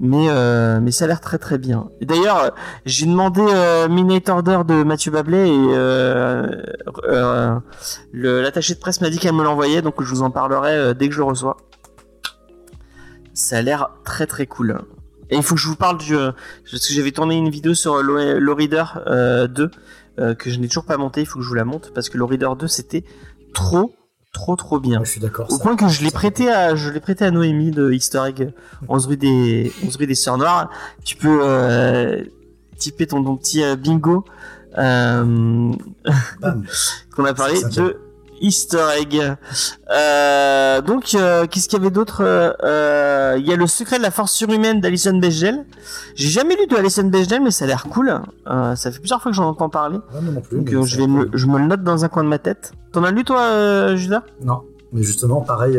Mais 0.00 0.28
euh, 0.28 0.78
mais 0.80 0.92
ça 0.92 1.04
a 1.06 1.08
l'air 1.08 1.20
très 1.20 1.38
très 1.38 1.58
bien. 1.58 1.88
D'ailleurs, 2.00 2.54
j'ai 2.86 3.06
demandé 3.06 3.42
euh, 3.42 3.88
Midnight 3.88 4.28
Order 4.28 4.60
de 4.66 4.84
Mathieu 4.84 5.10
Bablet 5.10 5.48
et 5.48 5.52
euh, 5.52 6.46
euh, 7.08 7.58
l'attaché 8.12 8.74
de 8.74 8.78
presse 8.78 9.00
m'a 9.00 9.10
dit 9.10 9.18
qu'elle 9.18 9.34
me 9.34 9.42
l'envoyait, 9.42 9.82
donc 9.82 10.00
je 10.00 10.08
vous 10.08 10.22
en 10.22 10.30
parlerai 10.30 10.72
euh, 10.72 10.94
dès 10.94 11.08
que 11.08 11.14
je 11.14 11.18
le 11.18 11.24
reçois. 11.24 11.56
Ça 13.34 13.58
a 13.58 13.62
l'air 13.62 13.90
très 14.04 14.26
très 14.26 14.46
cool. 14.46 14.78
Et 15.30 15.36
il 15.36 15.42
faut 15.42 15.54
que 15.54 15.60
je 15.60 15.68
vous 15.68 15.76
parle 15.76 15.98
du 15.98 16.16
euh, 16.16 16.32
parce 16.70 16.86
que 16.86 16.94
j'avais 16.94 17.12
tourné 17.12 17.36
une 17.36 17.50
vidéo 17.50 17.74
sur 17.74 18.02
le, 18.02 18.52
Reader 18.52 18.84
euh, 19.06 19.46
2 19.46 19.70
euh, 20.18 20.34
que 20.34 20.50
je 20.50 20.58
n'ai 20.58 20.68
toujours 20.68 20.86
pas 20.86 20.96
monté. 20.96 21.20
Il 21.20 21.26
faut 21.26 21.38
que 21.38 21.44
je 21.44 21.48
vous 21.48 21.54
la 21.54 21.64
monte 21.64 21.92
parce 21.94 22.08
que 22.08 22.16
le 22.16 22.24
Reader 22.24 22.50
2 22.58 22.66
c'était 22.66 23.04
trop 23.52 23.94
trop 24.38 24.54
trop 24.54 24.78
bien. 24.78 25.00
Je 25.02 25.10
suis 25.10 25.20
d'accord. 25.20 25.50
Au 25.50 25.58
point 25.58 25.74
que 25.74 25.88
je 25.88 26.04
l'ai 26.04 26.12
prêté 26.12 26.48
à, 26.48 26.76
je 26.76 26.90
l'ai 26.90 27.00
prêté 27.00 27.24
à 27.24 27.30
Noémie 27.32 27.72
de 27.72 27.90
Easter 27.90 28.22
Egg 28.28 28.52
11 28.88 29.06
rue 29.06 29.16
des, 29.16 29.72
11 29.84 29.96
rue 29.96 30.06
des 30.06 30.14
Sœurs 30.14 30.38
Noires. 30.38 30.70
Tu 31.04 31.16
peux, 31.16 31.40
euh, 31.42 32.22
typer 32.76 33.08
ton, 33.08 33.24
ton 33.24 33.36
petit 33.36 33.64
euh, 33.64 33.74
bingo, 33.74 34.24
euh, 34.78 35.72
qu'on 37.14 37.24
a 37.24 37.34
parlé 37.34 37.60
de 37.74 37.98
Easter 38.40 38.84
Egg. 38.98 39.36
Euh, 39.90 40.80
donc, 40.80 41.14
euh, 41.14 41.46
qu'est-ce 41.46 41.68
qu'il 41.68 41.78
y 41.78 41.82
avait 41.82 41.90
d'autre 41.90 42.22
Euh, 42.22 43.36
Il 43.38 43.46
y 43.46 43.52
a 43.52 43.56
le 43.56 43.66
secret 43.66 43.98
de 43.98 44.02
la 44.02 44.10
force 44.10 44.32
surhumaine 44.32 44.80
d'Alison 44.80 45.16
Bechdel. 45.18 45.64
J'ai 46.14 46.28
jamais 46.28 46.56
lu 46.56 46.66
de 46.66 46.76
Alison 46.76 47.04
Bechdel, 47.04 47.42
mais 47.42 47.50
ça 47.50 47.64
a 47.64 47.68
l'air 47.68 47.84
cool. 47.90 48.20
Ça 48.46 48.90
fait 48.90 48.98
plusieurs 48.98 49.22
fois 49.22 49.30
que 49.30 49.36
j'en 49.36 49.48
entends 49.48 49.68
parler. 49.68 49.98
Ouais, 50.14 50.20
moi 50.22 50.32
non 50.34 50.40
plus. 50.40 50.58
Donc, 50.58 50.86
je 50.86 50.96
va 50.96 51.02
vais 51.02 51.06
me, 51.08 51.30
je 51.32 51.46
me 51.46 51.58
le 51.58 51.66
note 51.66 51.82
dans 51.82 52.04
un 52.04 52.08
coin 52.08 52.24
de 52.24 52.28
ma 52.28 52.38
tête. 52.38 52.72
T'en 52.92 53.04
as 53.04 53.10
lu 53.10 53.24
toi, 53.24 53.94
Judas? 53.96 54.22
Non, 54.42 54.62
mais 54.92 55.02
justement, 55.02 55.40
pareil, 55.42 55.78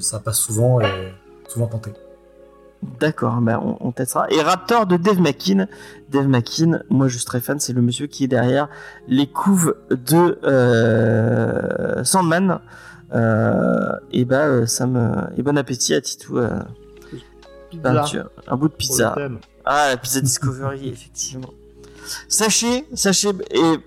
ça 0.00 0.18
passe 0.18 0.38
souvent 0.38 0.80
et 0.80 0.86
souvent 1.48 1.66
tenté. 1.66 1.92
D'accord, 2.82 3.40
bah 3.40 3.60
on, 3.62 3.76
on 3.80 3.92
testera. 3.92 4.26
Et 4.30 4.40
Raptor 4.40 4.86
de 4.86 4.96
Dave 4.96 5.20
McKean. 5.20 5.66
Dave 6.10 6.28
McKean, 6.28 6.80
moi 6.90 7.08
je 7.08 7.16
suis 7.16 7.26
très 7.26 7.40
fan, 7.40 7.58
c'est 7.58 7.72
le 7.72 7.82
monsieur 7.82 8.06
qui 8.06 8.24
est 8.24 8.28
derrière 8.28 8.68
les 9.08 9.26
couves 9.26 9.74
de 9.90 10.38
euh, 10.44 12.04
Sandman. 12.04 12.60
Euh, 13.14 13.92
et 14.12 14.24
bah 14.24 14.46
euh, 14.46 14.66
ça 14.66 14.86
me 14.86 15.10
et 15.36 15.42
bon 15.42 15.56
appétit 15.56 15.94
à 15.94 16.00
Titou. 16.00 16.38
Euh, 16.38 16.50
un 18.46 18.56
bout 18.56 18.68
de 18.68 18.74
pizza. 18.74 19.14
Ah 19.64 19.88
la 19.90 19.96
pizza 19.96 20.20
Discovery 20.20 20.88
effectivement. 20.92 21.50
Sachez, 22.28 22.86
sachez 22.94 23.30
et 23.50 23.80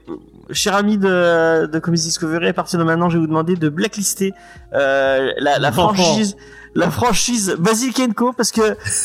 cher 0.52 0.76
ami 0.76 0.98
de, 0.98 1.66
de 1.66 1.80
Comics 1.80 2.02
Discovery, 2.02 2.48
à 2.48 2.54
partir 2.54 2.78
de 2.78 2.84
maintenant, 2.84 3.10
je 3.10 3.16
vais 3.18 3.22
vous 3.22 3.28
demander 3.28 3.56
de 3.56 3.70
blacklister 3.70 4.34
euh, 4.74 5.32
la, 5.40 5.58
la 5.60 5.72
franchise, 5.72 6.36
la 6.74 6.90
franchise 6.90 7.56
Basil 7.60 7.92
Kenko 7.94 8.32
parce 8.34 8.52
que 8.52 8.62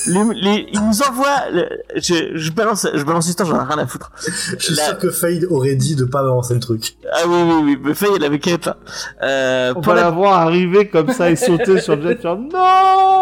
les, 0.07 0.25
les, 0.35 0.69
ils 0.73 0.81
nous 0.81 1.03
envoient. 1.03 1.51
le- 1.53 1.69
je, 1.97 2.33
je 2.37 2.51
balance, 2.53 2.87
je 2.95 3.03
balance 3.03 3.27
l'histoire, 3.27 3.49
j'en 3.49 3.61
ai 3.61 3.65
rien 3.67 3.79
à 3.79 3.87
foutre. 3.87 4.11
Je 4.59 4.65
suis 4.67 4.75
La- 4.75 4.85
sûr 4.85 4.99
que 4.99 5.11
Fade 5.11 5.47
aurait 5.51 5.75
dit 5.75 5.97
de 5.97 6.05
pas 6.05 6.21
avancer 6.21 6.55
le 6.55 6.61
truc. 6.61 6.97
Ah 7.13 7.23
oui 7.27 7.37
oui 7.45 7.63
oui, 7.65 7.79
mais 7.83 7.95
Faye, 7.95 8.11
elle 8.17 8.25
avait 8.25 8.39
qu'à 8.39 8.53
être 8.53 8.67
là. 8.67 8.77
Euh, 9.23 9.73
On 9.77 9.81
pour 9.81 9.93
va 9.95 9.99
la 10.01 10.03
la 10.07 10.11
voir 10.11 10.35
arriver 10.41 10.89
comme 10.89 11.13
ça 11.13 11.31
et 11.31 11.37
sauter 11.37 11.81
sur 11.81 11.97
le 11.97 12.03
jet, 12.03 12.17
faire 12.23 12.37
non 12.37 13.21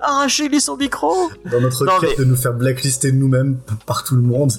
arracher 0.00 0.48
lui 0.48 0.60
son 0.60 0.76
micro. 0.76 1.14
Dans 1.50 1.60
notre 1.60 1.84
Non, 1.84 1.92
quête 2.00 2.10
mais- 2.18 2.24
de 2.24 2.30
nous 2.30 2.36
faire 2.36 2.54
blacklister 2.54 3.12
nous-mêmes 3.12 3.58
par 3.86 4.04
tout 4.04 4.14
le 4.16 4.22
monde. 4.22 4.52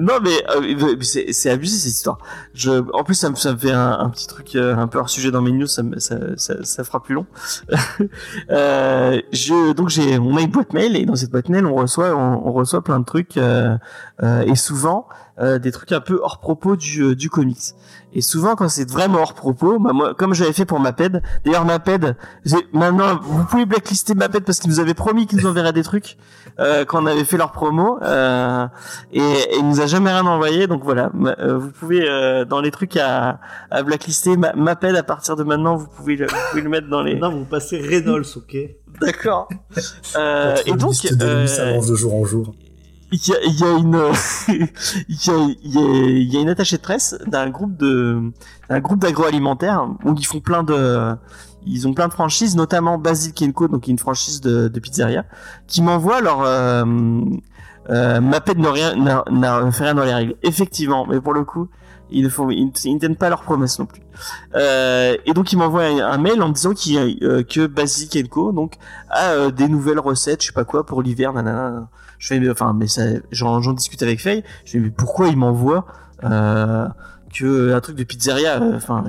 Non 0.00 0.18
mais, 0.22 0.44
euh, 0.54 0.96
c'est 1.00 1.32
c'est 1.32 1.48
abusé 1.48 1.78
cette 1.78 1.92
histoire. 1.92 2.18
Je, 2.52 2.70
en 2.92 3.04
plus 3.04 3.14
ça 3.14 3.30
me, 3.30 3.36
ça 3.36 3.52
me 3.52 3.58
fait 3.58 3.70
un, 3.72 3.98
un 3.98 4.10
petit 4.10 4.26
truc 4.26 4.54
euh, 4.54 4.76
un 4.76 4.86
peu 4.86 4.98
hors 4.98 5.08
sujet 5.08 5.30
dans 5.30 5.40
mes 5.40 5.50
news, 5.50 5.66
ça, 5.66 5.82
me- 5.82 5.98
ça, 5.98 6.16
ça, 6.36 6.62
ça 6.62 6.84
fera 6.84 7.02
plus 7.02 7.14
long. 7.14 7.24
euh, 8.50 9.20
je, 9.32 9.72
donc 9.72 9.88
j'ai, 9.88 10.18
on 10.18 10.36
a 10.36 10.40
une 10.42 10.50
boîte 10.50 10.72
mail 10.72 10.96
et 10.96 11.04
dans 11.06 11.16
cette 11.16 11.30
boîte 11.30 11.48
mail 11.48 11.66
on 11.66 11.74
reçoit, 11.74 12.14
on, 12.14 12.46
on 12.46 12.52
reçoit 12.52 12.82
plein 12.82 13.00
de 13.00 13.04
trucs 13.04 13.36
euh, 13.36 13.76
euh, 14.22 14.42
et 14.42 14.56
souvent 14.56 15.08
euh, 15.40 15.58
des 15.58 15.70
trucs 15.72 15.92
un 15.92 16.00
peu 16.00 16.20
hors 16.22 16.38
propos 16.40 16.76
du, 16.76 17.02
euh, 17.02 17.14
du 17.14 17.30
comics. 17.30 17.74
Et 18.14 18.22
souvent 18.22 18.56
quand 18.56 18.68
c'est 18.68 18.90
vraiment 18.90 19.18
hors 19.20 19.34
propos, 19.34 19.78
bah, 19.78 19.92
moi 19.92 20.14
comme 20.14 20.32
j'avais 20.34 20.52
fait 20.52 20.64
pour 20.64 20.80
Maped, 20.80 21.22
d'ailleurs 21.44 21.64
Maped, 21.66 22.16
j'ai- 22.44 22.56
maintenant 22.72 23.18
vous 23.22 23.44
pouvez 23.44 23.66
blacklister 23.66 24.14
Maped 24.14 24.44
parce 24.44 24.58
qu'ils 24.60 24.70
nous 24.70 24.80
avaient 24.80 24.94
promis 24.94 25.26
qu'ils 25.26 25.38
nous 25.40 25.46
enverraient 25.46 25.72
des 25.74 25.82
trucs 25.82 26.16
euh, 26.58 26.84
quand 26.86 27.02
on 27.02 27.06
avait 27.06 27.24
fait 27.24 27.36
leur 27.36 27.52
promo 27.52 27.98
euh, 28.02 28.66
et, 29.12 29.20
et 29.20 29.56
ils 29.58 29.68
nous 29.68 29.80
a 29.80 29.86
jamais 29.86 30.10
rien 30.10 30.24
envoyé, 30.26 30.66
donc 30.66 30.82
voilà. 30.84 31.10
Ma- 31.14 31.36
euh, 31.38 31.58
vous 31.58 31.70
pouvez 31.70 32.08
euh, 32.08 32.44
dans 32.44 32.60
les 32.60 32.70
trucs 32.70 32.96
à, 32.96 33.38
à 33.70 33.82
blacklister, 33.82 34.36
ma- 34.36 34.54
m'appelle 34.54 34.96
à 34.96 35.02
partir 35.02 35.36
de 35.36 35.44
maintenant. 35.44 35.76
Vous 35.76 35.86
pouvez 35.86 36.16
le, 36.16 36.26
vous 36.26 36.34
pouvez 36.50 36.62
le 36.62 36.68
mettre 36.70 36.88
dans 36.88 37.02
les. 37.02 37.14
Non, 37.16 37.30
vous 37.30 37.44
passez 37.44 37.78
Reynolds, 37.78 38.24
ok 38.36 38.56
D'accord. 39.00 39.48
Euh, 40.16 40.56
et 40.66 40.72
donc, 40.72 40.90
liste 40.90 41.14
de 41.16 41.24
euh, 41.24 41.40
lui, 41.42 41.48
ça 41.48 41.68
avance 41.68 41.86
de 41.86 41.94
jour 41.94 42.14
en 42.14 42.24
jour. 42.24 42.54
Il 43.10 43.28
y 43.28 43.32
a, 43.32 43.44
y 43.44 43.64
a 43.64 43.78
une, 43.78 44.12
il 45.08 45.16
y 45.26 45.30
a, 45.30 45.54
y 45.62 45.78
a, 45.78 46.08
y 46.34 46.36
a 46.36 46.40
une 46.40 46.48
attachée 46.48 46.76
de 46.76 46.82
presse 46.82 47.16
d'un 47.26 47.50
groupe 47.50 47.76
de, 47.76 48.32
d'un 48.68 48.80
groupe 48.80 49.00
d'agroalimentaire 49.00 49.88
où 50.04 50.14
ils 50.14 50.26
font 50.26 50.40
plein 50.40 50.62
de, 50.62 51.14
ils 51.66 51.86
ont 51.86 51.94
plein 51.94 52.08
de 52.08 52.12
franchises, 52.12 52.56
notamment 52.56 52.98
Basil 52.98 53.32
Kenko, 53.32 53.68
donc 53.68 53.86
une 53.86 53.98
franchise 53.98 54.40
de, 54.40 54.68
de 54.68 54.80
pizzeria, 54.80 55.24
qui 55.66 55.82
m'envoie 55.82 56.20
leur, 56.20 56.42
euh, 56.42 56.84
euh, 57.90 58.20
Maped 58.20 58.58
n'a 58.58 58.70
rien, 58.70 58.94
n'a, 58.96 59.72
fait 59.72 59.84
rien 59.84 59.94
dans 59.94 60.04
les 60.04 60.14
règles. 60.14 60.34
Effectivement, 60.42 61.06
mais 61.06 61.20
pour 61.20 61.32
le 61.32 61.44
coup, 61.44 61.68
ils 62.10 62.24
ne 62.24 62.28
font, 62.28 62.50
ils, 62.50 62.66
ne- 62.66 62.98
tiennent 62.98 63.16
pas 63.16 63.28
leurs 63.28 63.42
promesses 63.42 63.78
non 63.78 63.86
plus. 63.86 64.02
Euh, 64.54 65.16
et 65.26 65.32
donc 65.32 65.52
ils 65.52 65.56
m'envoient 65.56 65.84
un, 65.84 66.18
mail 66.18 66.42
en 66.42 66.48
me 66.48 66.54
disant 66.54 66.72
a, 66.72 67.24
euh, 67.24 67.42
que 67.42 67.66
Basil 67.66 68.08
Kenko, 68.08 68.52
donc, 68.52 68.74
a 69.10 69.30
euh, 69.30 69.50
des 69.50 69.68
nouvelles 69.68 70.00
recettes, 70.00 70.42
je 70.42 70.48
sais 70.48 70.52
pas 70.52 70.64
quoi, 70.64 70.84
pour 70.84 71.02
l'hiver, 71.02 71.32
nanana. 71.32 71.88
Je 72.18 72.28
fais, 72.28 72.50
enfin, 72.50 72.74
mais 72.74 72.88
ça, 72.88 73.02
j'en, 73.30 73.60
j'en 73.62 73.72
discute 73.72 74.02
avec 74.02 74.20
Faye. 74.20 74.42
Je 74.64 74.72
fais, 74.72 74.78
mais 74.78 74.90
pourquoi 74.90 75.28
ils 75.28 75.36
m'envoient 75.36 75.86
euh, 76.24 76.88
que 77.32 77.72
un 77.74 77.80
truc 77.80 77.96
de 77.96 78.04
pizzeria 78.04 78.60
euh, 78.60 78.76
Enfin, 78.76 79.04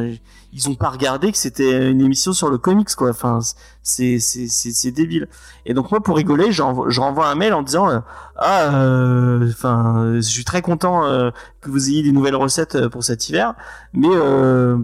ils 0.52 0.68
ont 0.70 0.76
pas 0.76 0.90
regardé 0.90 1.32
que 1.32 1.38
c'était 1.38 1.92
une 1.92 2.02
émission 2.02 2.34
sur 2.34 2.50
le 2.50 2.58
comics, 2.58 2.94
quoi. 2.96 3.12
Enfin, 3.12 3.40
c'est, 3.84 4.20
c'est, 4.20 4.48
c'est, 4.48 4.72
c'est 4.72 4.92
débile. 4.92 5.28
Et 5.66 5.74
donc 5.74 5.92
moi, 5.92 6.02
pour 6.02 6.18
rigoler, 6.18 6.52
je 6.52 6.62
renvoie 6.62 7.28
un 7.28 7.36
mail 7.36 7.54
en 7.54 7.62
disant, 7.62 7.90
euh, 7.90 8.00
ah, 8.36 8.74
euh, 8.74 9.48
enfin, 9.50 10.14
je 10.16 10.22
suis 10.22 10.44
très 10.44 10.62
content 10.62 11.06
euh, 11.06 11.30
que 11.62 11.70
vous 11.70 11.90
ayez 11.90 12.02
des 12.02 12.12
nouvelles 12.12 12.36
recettes 12.36 12.88
pour 12.88 13.04
cet 13.04 13.30
hiver, 13.30 13.54
mais 13.94 14.10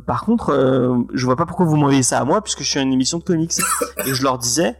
par 0.05 0.25
contre, 0.25 1.05
je 1.13 1.25
vois 1.25 1.35
pas 1.35 1.45
pourquoi 1.45 1.65
vous 1.65 1.75
m'envoyez 1.75 2.03
ça 2.03 2.19
à 2.19 2.25
moi 2.25 2.41
puisque 2.41 2.61
je 2.61 2.69
suis 2.69 2.79
une 2.79 2.93
émission 2.93 3.17
de 3.17 3.23
comics. 3.23 3.53
Et 4.05 4.13
je 4.13 4.23
leur 4.23 4.37
disais. 4.37 4.75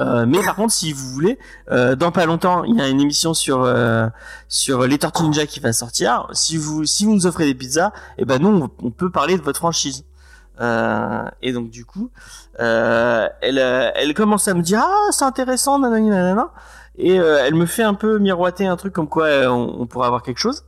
Euh, 0.00 0.26
mais 0.26 0.42
par 0.44 0.54
contre, 0.54 0.72
si 0.72 0.92
vous 0.92 1.08
voulez, 1.08 1.38
euh, 1.70 1.96
dans 1.96 2.12
pas 2.12 2.26
longtemps, 2.26 2.64
il 2.64 2.76
y 2.76 2.80
a 2.80 2.88
une 2.88 3.00
émission 3.00 3.34
sur 3.34 3.62
euh, 3.62 4.08
sur 4.48 4.86
les 4.86 4.98
Tortues 4.98 5.24
Ninja 5.24 5.46
qui 5.46 5.60
va 5.60 5.72
sortir. 5.72 6.28
Si 6.32 6.56
vous 6.56 6.84
si 6.84 7.04
vous 7.04 7.14
nous 7.14 7.26
offrez 7.26 7.46
des 7.46 7.54
pizzas, 7.54 7.92
et 8.16 8.24
ben 8.24 8.40
nous 8.40 8.68
on, 8.82 8.90
peut 8.90 9.10
parler 9.10 9.36
de 9.36 9.42
votre 9.42 9.58
franchise. 9.58 10.04
Euh, 10.60 11.24
et 11.42 11.52
donc 11.52 11.70
du 11.70 11.84
coup, 11.84 12.10
euh, 12.60 13.28
elle 13.40 13.58
elle 13.58 14.14
commence 14.14 14.48
à 14.48 14.54
me 14.54 14.62
dire 14.62 14.80
ah 14.82 15.08
c'est 15.10 15.24
intéressant 15.24 15.78
nanani 15.78 16.10
nanana 16.10 16.52
et 16.96 17.14
elle 17.14 17.54
me 17.54 17.66
fait 17.66 17.84
un 17.84 17.94
peu 17.94 18.18
miroiter 18.18 18.66
un 18.66 18.76
truc 18.76 18.92
comme 18.92 19.08
quoi 19.08 19.28
on, 19.48 19.86
pourrait 19.86 20.06
avoir 20.06 20.22
quelque 20.22 20.38
chose. 20.38 20.64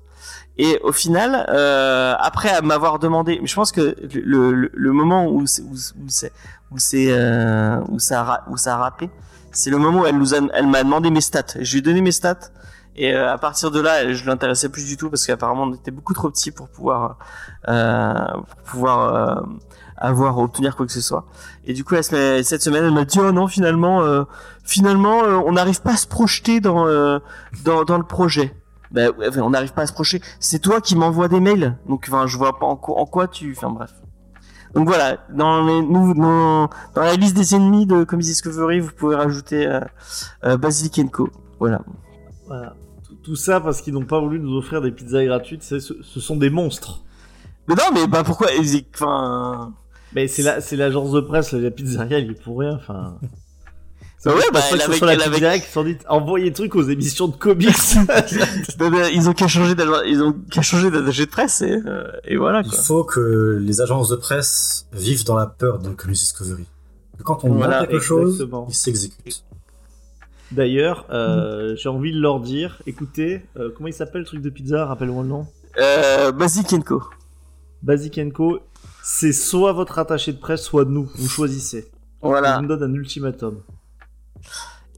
Et 0.58 0.78
au 0.82 0.92
final, 0.92 1.46
euh, 1.48 2.14
après 2.18 2.60
m'avoir 2.62 2.98
demandé, 2.98 3.40
je 3.42 3.54
pense 3.54 3.72
que 3.72 3.96
le, 4.14 4.52
le, 4.52 4.70
le 4.72 4.92
moment 4.92 5.26
où 5.26 5.40
où, 5.42 5.44
où 5.44 6.08
où 6.70 6.78
c'est 6.78 7.08
euh, 7.10 7.80
où 7.88 7.98
ça 7.98 8.22
a, 8.22 8.50
où 8.50 8.56
ça 8.56 8.74
a 8.74 8.78
rappé, 8.78 9.10
c'est 9.52 9.70
le 9.70 9.78
moment 9.78 10.02
où 10.02 10.06
elle 10.06 10.18
nous 10.18 10.34
a, 10.34 10.38
elle 10.54 10.66
m'a 10.66 10.82
demandé 10.84 11.10
mes 11.10 11.20
stats. 11.20 11.54
Je 11.60 11.72
lui 11.72 11.78
ai 11.78 11.82
donné 11.82 12.00
mes 12.00 12.12
stats 12.12 12.50
et 12.96 13.14
euh, 13.14 13.32
à 13.32 13.38
partir 13.38 13.70
de 13.70 13.80
là, 13.80 14.12
je 14.12 14.24
l'intéressais 14.26 14.68
plus 14.68 14.86
du 14.86 14.96
tout 14.96 15.10
parce 15.10 15.26
qu'apparemment 15.26 15.62
on 15.64 15.74
était 15.74 15.90
beaucoup 15.90 16.14
trop 16.14 16.30
petit 16.30 16.50
pour 16.50 16.68
pouvoir 16.68 17.18
euh, 17.68 18.14
pour 18.32 18.56
pouvoir 18.70 19.14
euh, 19.14 19.42
avoir 19.96 20.38
obtenir 20.38 20.76
quoi 20.76 20.86
que 20.86 20.92
ce 20.92 21.00
soit. 21.00 21.26
Et 21.64 21.72
du 21.74 21.84
coup, 21.84 21.94
cette 22.00 22.62
semaine, 22.62 22.84
elle 22.84 22.92
m'a 22.94 23.04
dit 23.04 23.18
oh 23.20 23.32
non 23.32 23.46
finalement 23.48 24.02
euh, 24.02 24.24
finalement 24.64 25.24
euh, 25.24 25.40
on 25.44 25.52
n'arrive 25.52 25.82
pas 25.82 25.92
à 25.92 25.96
se 25.96 26.06
projeter 26.06 26.60
dans 26.60 26.86
dans 27.64 27.84
dans 27.84 27.98
le 27.98 28.04
projet. 28.04 28.54
Ben, 28.92 29.12
on 29.36 29.50
n'arrive 29.50 29.72
pas 29.72 29.82
à 29.82 29.86
se 29.86 29.92
projeter. 29.92 30.20
C'est 30.40 30.58
toi 30.58 30.80
qui 30.80 30.96
m'envoies 30.96 31.28
des 31.28 31.38
mails. 31.38 31.76
Donc, 31.88 32.06
enfin, 32.08 32.26
je 32.26 32.36
vois 32.36 32.58
pas 32.58 32.66
en, 32.66 32.74
quoi- 32.74 32.98
en 32.98 33.06
quoi 33.06 33.28
tu. 33.28 33.54
Enfin, 33.56 33.70
bref. 33.70 33.92
Donc 34.74 34.86
voilà, 34.88 35.18
dans, 35.30 35.64
les, 35.66 35.82
nous, 35.82 36.14
dans, 36.14 36.70
dans 36.94 37.02
la 37.02 37.14
liste 37.14 37.36
des 37.36 37.54
ennemis 37.54 37.86
de 37.86 38.04
Comics 38.04 38.26
Discovery, 38.26 38.80
vous 38.80 38.92
pouvez 38.96 39.16
rajouter 39.16 39.66
euh, 39.66 39.80
euh, 40.44 40.56
Basilic 40.56 41.10
Co. 41.10 41.28
Voilà. 41.58 41.80
Voilà. 42.46 42.74
Tout, 43.06 43.16
tout 43.16 43.36
ça 43.36 43.60
parce 43.60 43.80
qu'ils 43.82 43.94
n'ont 43.94 44.04
pas 44.04 44.20
voulu 44.20 44.38
nous 44.38 44.56
offrir 44.56 44.80
des 44.80 44.92
pizzas 44.92 45.24
gratuites. 45.24 45.62
Ce, 45.62 45.80
ce 45.80 46.20
sont 46.20 46.36
des 46.36 46.50
monstres. 46.50 47.02
Mais 47.68 47.74
non, 47.74 47.84
mais 47.94 48.06
bah 48.06 48.22
pourquoi 48.24 48.48
Enfin. 48.94 49.72
Mais 50.12 50.26
c'est 50.26 50.42
la, 50.42 50.60
c'est 50.60 50.76
l'agence 50.76 51.12
de 51.12 51.20
presse, 51.20 51.52
la 51.52 51.70
pizzeria, 51.70 52.18
il 52.18 52.30
est 52.30 52.42
pour 52.42 52.58
rien. 52.58 52.74
Enfin. 52.74 53.18
Bah 54.24 54.34
ouais, 54.34 54.40
Je 54.44 54.50
pense 54.50 54.70
bah, 54.70 54.76
pas 54.78 54.86
que 54.86 54.92
soit 54.92 55.06
la 55.16 55.24
pizzeria 55.24 55.58
qui 55.58 55.70
sont 55.70 55.84
dit 55.84 55.96
envoyez 56.08 56.50
des 56.50 56.52
trucs 56.52 56.74
aux 56.74 56.82
émissions 56.82 57.28
de 57.28 57.36
comics. 57.36 57.68
ils 59.14 59.28
ont 59.28 59.32
qu'à 59.32 59.48
changer 59.48 59.74
d'agent- 59.74 60.02
ils 60.06 60.22
ont 60.22 60.34
qu'à 60.50 60.60
changer 60.62 60.90
d'attaché 60.90 61.24
de 61.24 61.30
presse 61.30 61.62
et, 61.62 61.80
euh, 61.86 62.10
et 62.24 62.36
voilà 62.36 62.60
Il 62.64 62.70
quoi. 62.70 62.78
faut 62.78 63.04
que 63.04 63.58
les 63.60 63.80
agences 63.80 64.10
de 64.10 64.16
presse 64.16 64.86
vivent 64.92 65.24
dans 65.24 65.36
la 65.36 65.46
peur 65.46 65.78
de 65.78 65.90
Comics 65.90 66.18
Discovery. 66.18 66.66
Quand 67.24 67.44
on 67.44 67.54
Voilà, 67.54 67.86
quelque 67.86 68.00
chose, 68.00 68.46
ils 68.68 68.74
s'exécutent. 68.74 69.44
D'ailleurs, 70.52 71.06
euh, 71.10 71.76
j'ai 71.76 71.88
envie 71.88 72.12
de 72.12 72.18
leur 72.18 72.40
dire, 72.40 72.82
écoutez, 72.86 73.42
euh, 73.56 73.70
comment 73.74 73.86
il 73.88 73.94
s'appelle 73.94 74.22
le 74.22 74.26
truc 74.26 74.42
de 74.42 74.50
pizza? 74.50 74.84
Rappelle-moi 74.84 75.22
le 75.22 75.28
nom. 75.28 75.46
Euh, 75.78 76.32
Co. 76.84 77.02
Basic 77.82 78.32
Co. 78.32 78.60
C'est 79.02 79.32
soit 79.32 79.72
votre 79.72 79.98
attaché 79.98 80.32
de 80.32 80.38
presse, 80.38 80.62
soit 80.62 80.84
nous. 80.84 81.08
Vous 81.14 81.28
choisissez. 81.28 81.90
Voilà. 82.20 82.58
On 82.58 82.62
me 82.62 82.68
donne 82.68 82.82
un 82.82 82.94
ultimatum. 82.94 83.60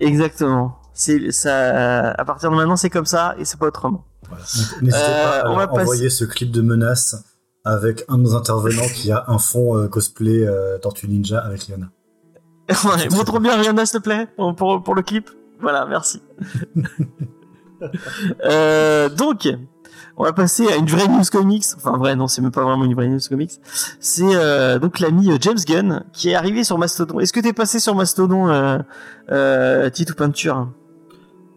Exactement. 0.01 0.79
C'est 0.95 1.31
ça. 1.33 2.11
À 2.11 2.25
partir 2.25 2.51
de 2.51 2.57
maintenant, 2.57 2.77
c'est 2.77 2.91
comme 2.91 3.07
ça 3.07 3.35
et 3.39 3.45
c'est 3.45 3.59
pas 3.59 3.67
autrement. 3.67 4.05
Voilà. 4.29 4.45
N'hésitez 4.81 5.05
Euh, 5.05 5.41
pas 5.41 5.49
à 5.49 5.51
on 5.51 5.57
va 5.57 5.73
envoyer 5.73 6.11
ce 6.11 6.25
clip 6.25 6.51
de 6.51 6.63
menace 6.63 7.17
avec 7.65 8.05
un 8.09 8.19
de 8.19 8.23
nos 8.23 8.35
intervenants 8.35 8.89
qui 8.95 9.13
a 9.13 9.25
un 9.29 9.39
fond 9.39 9.77
euh, 9.77 9.89
cosplay 9.89 10.47
euh, 10.47 10.79
Tortue 10.79 11.09
Ninja 11.09 11.39
avec 11.39 11.63
Rihanna. 11.63 11.91
Ouais, 12.85 13.09
montre 13.11 13.41
bien 13.41 13.57
Rihanna, 13.57 13.85
s'il 13.87 13.99
te 14.01 14.05
plaît, 14.05 14.27
pour, 14.37 14.55
pour, 14.55 14.83
pour 14.83 14.95
le 14.95 15.03
clip. 15.03 15.31
Voilà, 15.61 15.85
merci. 15.87 16.23
euh, 18.45 19.09
donc, 19.09 19.49
on 20.17 20.25
va 20.25 20.33
passer 20.33 20.67
à 20.69 20.77
une 20.77 20.87
vraie 20.87 21.09
news 21.09 21.23
comics. 21.31 21.65
Enfin, 21.77 21.97
vrai, 21.97 22.17
non, 22.17 22.29
c'est 22.29 22.43
même 22.43 22.53
pas 22.53 22.65
vraiment 22.65 22.85
une 22.85 22.95
vraie 22.95 23.09
news 23.09 23.19
comics. 23.29 23.53
C'est 24.01 24.25
euh, 24.35 24.79
donc 24.79 25.01
l'ami 25.01 25.31
euh, 25.31 25.37
James 25.41 25.59
Gunn 25.67 26.05
qui 26.13 26.31
est 26.31 26.35
arrivé 26.35 26.65
sur 26.65 26.79
Mastodon. 26.79 27.21
Est-ce 27.21 27.33
que 27.33 27.41
t'es 27.41 27.53
passé 27.53 27.81
sur 27.81 27.95
Mastodon, 27.95 28.49
euh, 28.49 28.79
euh, 29.31 29.91
Titou 29.91 30.15
Peinture? 30.15 30.69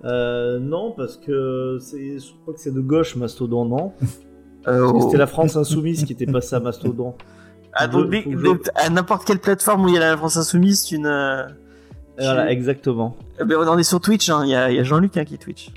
Euh, 0.04 0.60
non, 0.60 0.94
parce 0.96 1.18
que 1.18 1.78
c'est, 1.82 2.20
je 2.20 2.34
crois 2.44 2.54
que 2.54 2.60
c'est 2.60 2.74
de 2.74 2.82
gauche 2.82 3.16
Mastodon, 3.16 3.66
non? 3.66 3.94
C'était 5.02 5.18
la 5.18 5.28
France 5.28 5.56
Insoumise 5.56 6.06
qui 6.06 6.14
était 6.14 6.26
passée 6.26 6.56
à 6.56 6.60
Mastodon. 6.60 7.16
Ah, 7.74 7.88
donc, 7.88 8.14
à 8.76 8.90
n'importe 8.90 9.26
quelle 9.26 9.40
plateforme 9.40 9.86
où 9.86 9.90
il 9.90 9.96
y 9.96 9.98
a 9.98 10.00
la 10.00 10.18
France 10.18 10.38
Insoumise, 10.38 10.86
c'est 10.88 10.96
une. 10.96 11.08
euh, 11.08 11.44
Voilà, 12.18 12.52
exactement. 12.52 13.18
eh 13.40 13.44
ben, 13.44 13.58
on 13.68 13.78
est 13.78 13.84
sur 13.84 14.00
Twitch, 14.00 14.30
hein. 14.30 14.42
il 14.44 14.50
y 14.50 14.56
a, 14.56 14.72
il 14.72 14.78
y 14.78 14.80
a 14.80 14.84
Jean-Luc 14.84 15.18
hein, 15.18 15.26
qui 15.26 15.38
Twitch. 15.38 15.72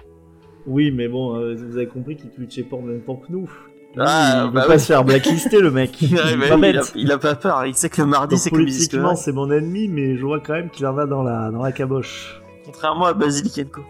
Oui, 0.69 0.91
mais 0.91 1.09
bon, 1.09 1.35
euh, 1.37 1.57
vous 1.57 1.77
avez 1.77 1.87
compris 1.89 2.17
qu'il 2.17 2.31
twitchait 2.31 2.63
pas 2.63 2.77
en 2.77 2.83
même 2.83 3.01
temps 3.01 3.17
que 3.17 3.33
nous. 3.33 3.51
Ah, 3.99 4.43
il 4.43 4.47
veut 4.49 4.53
bah 4.53 4.67
pas 4.67 4.75
oui. 4.75 4.81
se 4.81 4.87
faire 4.87 5.03
blacklister, 5.03 5.61
le 5.61 5.71
mec. 5.71 6.01
Il 6.03 6.15
Ouais, 6.15 6.37
bah 6.37 6.57
pas 6.59 6.67
a, 6.81 6.83
il 6.95 7.11
a 7.11 7.19
pas 7.19 7.35
peur, 7.35 7.65
il 7.67 7.75
sait 7.75 7.89
que 7.89 8.03
le 8.03 8.07
mardi 8.07 8.37
c'est 8.37 8.51
comme 8.51 8.61
politiquement, 8.61 9.17
c'est 9.17 9.33
mon 9.33 9.51
ennemi, 9.51 9.89
mais 9.89 10.17
je 10.17 10.23
vois 10.25 10.41
quand 10.41 10.53
même 10.53 10.69
qu'il 10.71 10.87
en 10.87 10.97
a 10.99 11.07
dans 11.07 11.23
la, 11.23 11.51
dans 11.51 11.63
la 11.63 11.73
caboche. 11.73 12.41
Contrairement 12.67 13.07
à 13.07 13.15
Basilic 13.15 13.71
Co. 13.73 13.81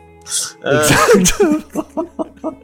Euh, 0.64 0.80
Exactement. 0.82 1.84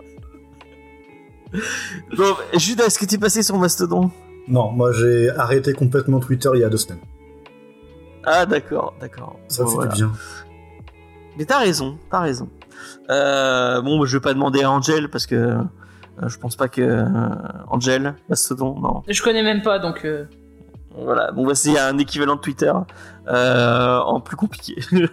bon, 2.17 2.35
Judas, 2.57 2.87
est-ce 2.87 2.99
que 2.99 3.05
tu 3.05 3.17
es 3.17 3.19
passé 3.19 3.43
sur 3.43 3.59
Mastodon? 3.59 4.11
Non, 4.47 4.71
moi 4.71 4.93
j'ai 4.93 5.31
arrêté 5.31 5.73
complètement 5.73 6.21
Twitter 6.21 6.51
il 6.55 6.61
y 6.61 6.65
a 6.65 6.69
deux 6.69 6.77
semaines. 6.77 7.01
Ah 8.25 8.47
d'accord, 8.47 8.95
d'accord. 9.01 9.39
Ça 9.49 9.65
Bon, 9.65 9.71
fait 9.71 9.75
voilà. 9.75 9.93
du 9.93 10.05
bien. 10.05 10.13
Mais 11.37 11.45
t'as 11.45 11.59
raison, 11.59 11.99
t'as 12.11 12.21
raison. 12.21 12.49
Euh, 13.11 13.81
bon, 13.83 14.05
je 14.05 14.17
vais 14.17 14.21
pas 14.23 14.35
demander 14.35 14.63
à 14.63 14.71
Angel 14.71 15.09
parce 15.11 15.27
que 15.27 15.35
euh, 15.35 15.59
je 16.27 16.39
pense 16.39 16.57
pas 16.57 16.69
que 16.69 16.81
euh, 16.83 17.05
Angel, 17.69 18.15
Mastodon, 18.29 18.79
non. 18.81 19.03
Je 19.09 19.23
connais 19.23 19.43
même 19.43 19.63
pas, 19.63 19.79
donc. 19.79 20.05
euh, 20.05 20.25
Voilà, 20.97 21.33
bon 21.33 21.45
bah 21.45 21.55
c'est 21.57 21.77
un 21.77 21.99
équivalent 21.99 22.37
de 22.37 22.41
Twitter 22.41 22.73
euh, 23.29 23.99
en 23.99 24.21
plus 24.21 24.37
compliqué. 24.37 24.77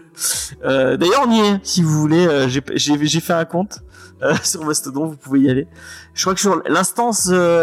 Euh, 0.64 0.96
D'ailleurs 0.98 1.24
on 1.28 1.32
y 1.32 1.40
est, 1.40 1.60
si 1.64 1.82
vous 1.82 2.00
voulez, 2.00 2.28
euh, 2.28 2.48
j'ai 2.48 3.20
fait 3.20 3.34
un 3.34 3.46
compte 3.46 3.80
sur 4.44 4.64
Mastodon, 4.64 5.08
vous 5.08 5.18
pouvez 5.18 5.40
y 5.40 5.50
aller. 5.50 5.68
Je 6.14 6.22
crois 6.24 6.36
que 6.36 6.40
sur 6.40 6.62
l'instance, 6.70 7.22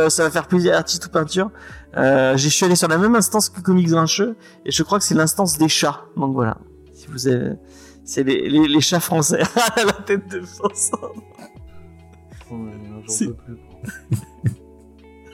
ça 0.09 0.23
va 0.25 0.31
faire 0.31 0.49
plaisir 0.49 0.75
à 0.75 0.79
artiste 0.79 1.07
ou 1.07 1.11
peinture. 1.11 1.51
Euh, 1.97 2.37
je 2.37 2.49
suis 2.49 2.65
allé 2.67 2.75
sur 2.75 2.89
la 2.89 2.99
même 2.99 3.15
instance 3.15 3.49
que 3.49 3.61
Comics 3.61 3.89
Grincheux 3.89 4.37
et 4.67 4.73
je 4.73 4.83
crois 4.83 4.99
que 4.99 5.05
c'est 5.05 5.15
l'instance 5.15 5.57
des 5.59 5.69
chats. 5.69 6.01
Donc 6.17 6.33
voilà, 6.35 6.57
si 6.93 7.07
vous 7.07 7.29
avez, 7.29 7.53
c'est 8.09 8.23
les, 8.25 8.49
les, 8.49 8.67
les 8.67 8.81
chats 8.81 9.01
français 9.01 9.43
à 9.77 9.85
la 9.85 9.93
tête 9.93 10.29
de 10.29 10.41
France. 10.41 10.91
Ouais, 12.51 12.57
non, 12.57 13.03
J'en 13.07 13.27
peux 13.27 13.35
plus. 13.35 13.57
quoi. 13.57 13.83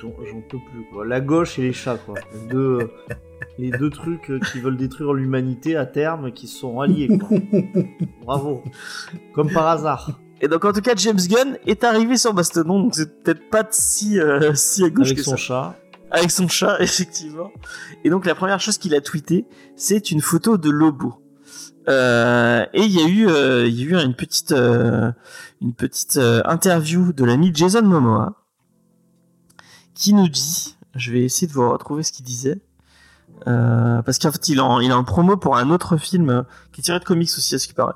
J'en 0.01 0.41
peux 0.41 0.59
plus 0.59 0.85
quoi. 0.93 1.07
La 1.07 1.21
gauche 1.21 1.59
et 1.59 1.63
les 1.63 1.73
chats 1.73 1.97
quoi. 1.99 2.17
Les 2.33 2.49
deux, 2.49 2.79
euh, 2.81 2.89
les 3.59 3.71
deux 3.71 3.91
trucs 3.91 4.29
euh, 4.31 4.41
qui 4.41 4.59
veulent 4.61 4.77
détruire 4.77 5.13
l'humanité 5.13 5.77
à 5.77 5.87
terme 5.87 6.33
qui 6.33 6.49
se 6.49 6.59
sont 6.59 6.81
alliés 6.81 7.09
quoi. 7.17 7.39
Bravo. 8.23 8.63
Comme 9.35 9.51
par 9.53 9.69
hasard. 9.69 10.19
Et 10.41 10.49
donc 10.49 10.65
en 10.65 10.73
tout 10.73 10.81
cas, 10.83 10.95
James 10.97 11.17
Gunn 11.29 11.57
est 11.67 11.85
arrivé 11.85 12.17
sur 12.17 12.35
Mastodon, 12.35 12.81
donc 12.83 12.95
c'est 12.97 13.23
peut-être 13.23 13.49
pas 13.51 13.65
si 13.71 14.19
euh, 14.19 14.53
si 14.55 14.85
à 14.85 14.91
gauche 14.91 15.07
Avec 15.07 15.19
que 15.19 15.23
son 15.23 15.31
ça. 15.33 15.37
chat. 15.37 15.79
Avec 16.11 16.31
son 16.33 16.49
chat, 16.49 16.77
effectivement. 16.81 17.51
Et 18.03 18.11
donc 18.11 18.27
la 18.27 18.35
première 18.35 18.61
chose 18.61 18.77
qu'il 18.79 18.95
a 18.97 19.01
tweeté, 19.01 19.47
c'est 19.77 20.11
une 20.11 20.21
photo 20.21 20.59
de 20.59 20.71
Lobo. 20.71 21.15
Euh, 21.89 22.65
et 22.73 22.83
il 22.83 22.91
y 22.93 23.01
a 23.03 23.07
eu, 23.07 23.29
euh, 23.29 23.67
il 23.67 23.75
y 23.75 23.83
a 23.83 23.85
eu 23.85 24.03
une 24.03 24.15
petite, 24.15 24.53
euh, 24.53 25.13
une 25.61 25.75
petite 25.75 26.17
euh, 26.17 26.41
interview 26.47 27.13
de 27.13 27.25
l'ami 27.25 27.51
Jason 27.53 27.83
Momoa 27.83 28.41
qui 29.95 30.15
nous 30.15 30.29
dit, 30.29 30.77
je 30.95 31.13
vais 31.13 31.25
essayer 31.25 31.47
de 31.47 31.53
vous 31.53 31.71
retrouver 31.71 32.03
ce 32.03 32.11
qu'il 32.11 32.25
disait, 32.25 32.59
euh, 33.47 34.01
parce 34.01 34.19
qu'en 34.19 34.33
fait 34.33 34.49
il 34.49 34.61
en, 34.63 34.81
il 34.81 34.91
est 34.91 34.95
en 34.95 35.05
promo 35.05 35.37
pour 35.37 35.59
un 35.59 35.69
autre 35.69 35.99
film 35.99 36.47
qui 36.73 36.81
est 36.81 36.85
tiré 36.85 36.99
de 36.99 37.05
comics 37.05 37.29
aussi 37.29 37.55
à 37.55 37.59
ce 37.59 37.69
qui 37.69 37.75
paraît, 37.75 37.93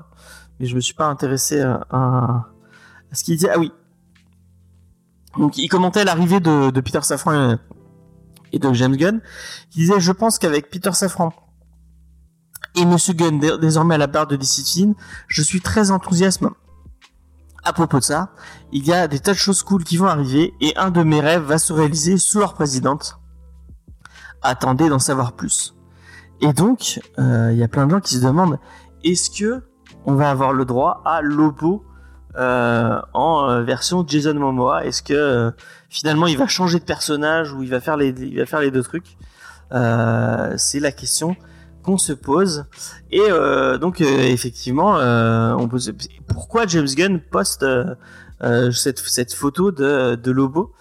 mais 0.60 0.66
je 0.66 0.74
me 0.74 0.80
suis 0.80 0.94
pas 0.94 1.06
intéressé 1.06 1.62
à, 1.62 1.86
à, 1.90 2.48
à 3.10 3.14
ce 3.14 3.24
qu'il 3.24 3.36
disait. 3.36 3.50
Ah 3.50 3.58
oui. 3.58 3.72
Donc 5.38 5.56
il 5.56 5.68
commentait 5.68 6.04
l'arrivée 6.04 6.40
de, 6.40 6.70
de 6.70 6.80
Peter 6.82 7.00
Safran 7.02 7.56
et, 8.52 8.58
de 8.58 8.72
James 8.74 8.96
Gunn, 8.96 9.22
qui 9.70 9.78
disait 9.78 9.98
je 9.98 10.12
pense 10.12 10.38
qu'avec 10.38 10.68
Peter 10.70 10.92
Safran 10.92 11.32
et 12.80 12.84
Monsieur 12.84 13.14
Gunn 13.14 13.38
dé- 13.38 13.58
désormais 13.60 13.96
à 13.96 13.98
la 13.98 14.06
barre 14.06 14.26
de 14.26 14.36
discipline, 14.36 14.94
je 15.26 15.42
suis 15.42 15.60
très 15.60 15.90
enthousiaste 15.90 16.42
à 17.64 17.72
propos 17.72 17.98
de 17.98 18.04
ça. 18.04 18.30
Il 18.72 18.86
y 18.86 18.92
a 18.92 19.08
des 19.08 19.18
tas 19.18 19.32
de 19.32 19.38
choses 19.38 19.62
cool 19.62 19.84
qui 19.84 19.96
vont 19.96 20.06
arriver 20.06 20.54
et 20.60 20.76
un 20.76 20.90
de 20.90 21.02
mes 21.02 21.20
rêves 21.20 21.42
va 21.42 21.58
se 21.58 21.72
réaliser 21.72 22.16
sous 22.18 22.38
leur 22.38 22.54
présidente. 22.54 23.18
Attendez 24.42 24.88
d'en 24.88 24.98
savoir 24.98 25.32
plus. 25.32 25.74
Et 26.40 26.52
donc, 26.52 27.00
euh, 27.18 27.50
il 27.52 27.58
y 27.58 27.62
a 27.64 27.68
plein 27.68 27.86
de 27.86 27.90
gens 27.90 28.00
qui 28.00 28.14
se 28.14 28.24
demandent 28.24 28.58
est-ce 29.04 29.30
que 29.30 29.62
on 30.06 30.14
va 30.14 30.30
avoir 30.30 30.52
le 30.52 30.64
droit 30.64 31.02
à 31.04 31.20
Lobo 31.20 31.84
euh, 32.36 33.00
en 33.12 33.50
euh, 33.50 33.62
version 33.64 34.04
Jason 34.06 34.34
Momoa? 34.34 34.84
Est-ce 34.84 35.02
que 35.02 35.52
finalement 35.88 36.26
il 36.26 36.38
va 36.38 36.46
changer 36.46 36.78
de 36.78 36.84
personnage 36.84 37.52
ou 37.52 37.62
il 37.62 37.70
va 37.70 37.80
faire 37.80 37.96
les, 37.96 38.12
deux 38.12 38.82
trucs? 38.82 39.16
C'est 39.70 40.80
la 40.80 40.92
question 40.92 41.36
qu'on 41.88 41.96
se 41.96 42.12
pose. 42.12 42.66
Et 43.10 43.22
euh, 43.30 43.78
donc 43.78 44.00
euh, 44.02 44.04
effectivement, 44.04 44.98
euh, 44.98 45.54
on 45.54 45.68
peut 45.68 45.78
se- 45.78 45.90
pourquoi 46.26 46.66
James 46.66 46.86
Gunn 46.86 47.18
poste 47.18 47.62
euh, 47.62 48.70
cette, 48.72 48.98
cette 48.98 49.32
photo 49.32 49.72
de, 49.72 50.30
Lobo? 50.30 50.74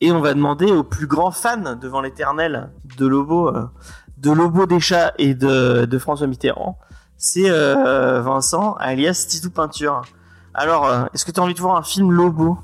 Et 0.00 0.12
on 0.12 0.20
va 0.20 0.34
demander 0.34 0.66
aux 0.66 0.84
plus 0.84 1.08
grands 1.08 1.32
fans 1.32 1.74
devant 1.74 2.00
l'éternel 2.00 2.70
de 2.96 3.06
Lobo, 3.06 3.52
de 4.18 4.30
Lobo 4.30 4.66
des 4.66 4.80
chats 4.80 5.12
et 5.18 5.34
de, 5.34 5.98
François 5.98 6.26
Mitterrand, 6.26 6.78
c'est 7.16 7.50
Vincent 7.50 8.74
alias 8.80 9.26
Titou 9.28 9.50
Peinture. 9.50 10.02
Alors, 10.54 10.90
est-ce 11.14 11.24
que 11.24 11.30
tu 11.30 11.38
as 11.38 11.42
envie 11.42 11.54
de 11.54 11.60
voir 11.60 11.76
un 11.76 11.82
film 11.84 12.10
Lobo? 12.10 12.58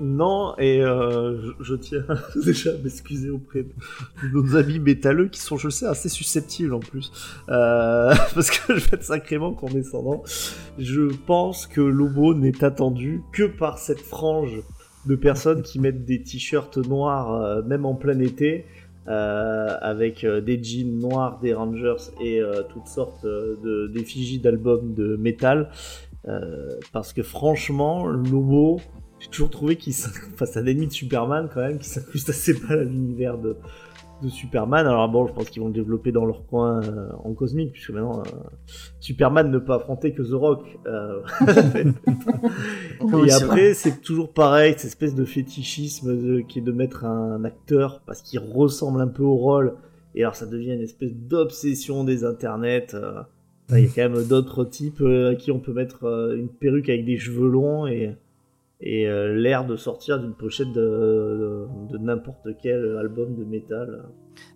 Non, 0.00 0.54
et 0.56 0.82
euh, 0.82 1.52
je, 1.60 1.74
tiens 1.74 2.04
déjà 2.44 2.70
à 2.70 2.78
m'excuser 2.82 3.28
auprès 3.28 3.64
de, 3.64 3.68
nos 4.32 4.56
amis 4.56 4.78
métalleux 4.78 5.28
qui 5.28 5.40
sont, 5.40 5.58
je 5.58 5.68
sais, 5.68 5.84
assez 5.84 6.08
susceptibles 6.08 6.72
en 6.72 6.80
plus. 6.80 7.12
Euh, 7.50 8.14
parce 8.34 8.50
que 8.50 8.78
je 8.78 8.88
vais 8.88 8.96
être 8.96 9.04
sacrément 9.04 9.52
condescendant. 9.52 10.22
Je 10.78 11.12
pense 11.26 11.66
que 11.66 11.82
Lobo 11.82 12.34
n'est 12.34 12.64
attendu 12.64 13.20
que 13.32 13.42
par 13.42 13.78
cette 13.78 14.00
frange 14.00 14.62
de 15.06 15.16
personnes 15.16 15.62
qui 15.62 15.78
mettent 15.78 16.06
des 16.06 16.22
t-shirts 16.22 16.78
noirs, 16.78 17.34
euh, 17.34 17.62
même 17.62 17.84
en 17.84 17.94
plein 17.94 18.18
été, 18.20 18.66
avec 19.06 20.24
des 20.24 20.62
jeans 20.62 21.00
noirs 21.00 21.40
des 21.40 21.52
Rangers 21.52 22.12
et 22.20 22.40
toutes 22.72 22.86
sortes 22.86 23.26
de 23.26 23.90
d'effigies 23.92 24.38
d'albums 24.38 24.94
de 24.94 25.16
métal. 25.16 25.68
Parce 26.92 27.12
que 27.12 27.24
franchement, 27.24 28.06
Lobo, 28.06 28.78
j'ai 29.20 29.28
toujours 29.30 29.50
trouvé 29.50 29.76
qu'il 29.76 29.92
s'in- 29.94 30.10
enfin, 30.34 30.46
c'est 30.46 30.58
un 30.58 30.66
ennemi 30.66 30.88
de 30.88 30.92
Superman 30.92 31.48
quand 31.52 31.60
même 31.60 31.78
qui 31.78 31.88
s'incruste 31.88 32.28
assez 32.30 32.54
mal 32.68 32.80
à 32.80 32.84
l'univers 32.84 33.38
de, 33.38 33.56
de 34.22 34.28
Superman. 34.28 34.86
Alors 34.86 35.08
bon, 35.08 35.26
je 35.28 35.32
pense 35.32 35.48
qu'ils 35.50 35.62
vont 35.62 35.68
le 35.68 35.74
développer 35.74 36.10
dans 36.12 36.24
leur 36.26 36.44
coin 36.46 36.82
euh, 36.82 37.08
en 37.24 37.32
cosmique, 37.34 37.72
puisque 37.72 37.90
maintenant 37.90 38.20
euh, 38.20 38.30
Superman 38.98 39.50
ne 39.50 39.58
peut 39.58 39.72
affronter 39.72 40.12
que 40.12 40.22
The 40.22 40.32
Rock. 40.34 40.64
Euh, 40.86 41.20
et 43.26 43.32
après, 43.32 43.74
c'est 43.74 44.00
toujours 44.00 44.32
pareil, 44.32 44.74
cette 44.76 44.86
espèce 44.86 45.14
de 45.14 45.24
fétichisme 45.24 46.16
de- 46.16 46.40
qui 46.40 46.58
est 46.58 46.62
de 46.62 46.72
mettre 46.72 47.04
un 47.04 47.44
acteur 47.44 48.00
parce 48.06 48.22
qu'il 48.22 48.40
ressemble 48.40 49.00
un 49.00 49.06
peu 49.08 49.22
au 49.22 49.36
rôle. 49.36 49.74
Et 50.14 50.22
alors 50.22 50.34
ça 50.34 50.46
devient 50.46 50.72
une 50.74 50.80
espèce 50.82 51.12
d'obsession 51.14 52.04
des 52.04 52.24
internets. 52.24 52.88
Il 53.72 53.78
y 53.78 53.84
a 53.84 53.88
quand 53.94 54.10
même 54.10 54.24
d'autres 54.26 54.64
types 54.64 55.00
à 55.02 55.34
qui 55.36 55.52
on 55.52 55.60
peut 55.60 55.72
mettre 55.72 56.04
une 56.36 56.48
perruque 56.48 56.88
avec 56.88 57.04
des 57.04 57.16
cheveux 57.18 57.48
longs 57.48 57.86
et, 57.86 58.16
et 58.82 59.06
euh, 59.06 59.34
l'air 59.34 59.66
de 59.66 59.76
sortir 59.76 60.18
d'une 60.18 60.34
pochette 60.34 60.72
de, 60.72 60.80
de, 60.80 61.66
de 61.92 61.98
n'importe 61.98 62.48
quel 62.62 62.96
album 62.98 63.36
de 63.36 63.44
métal. 63.44 64.04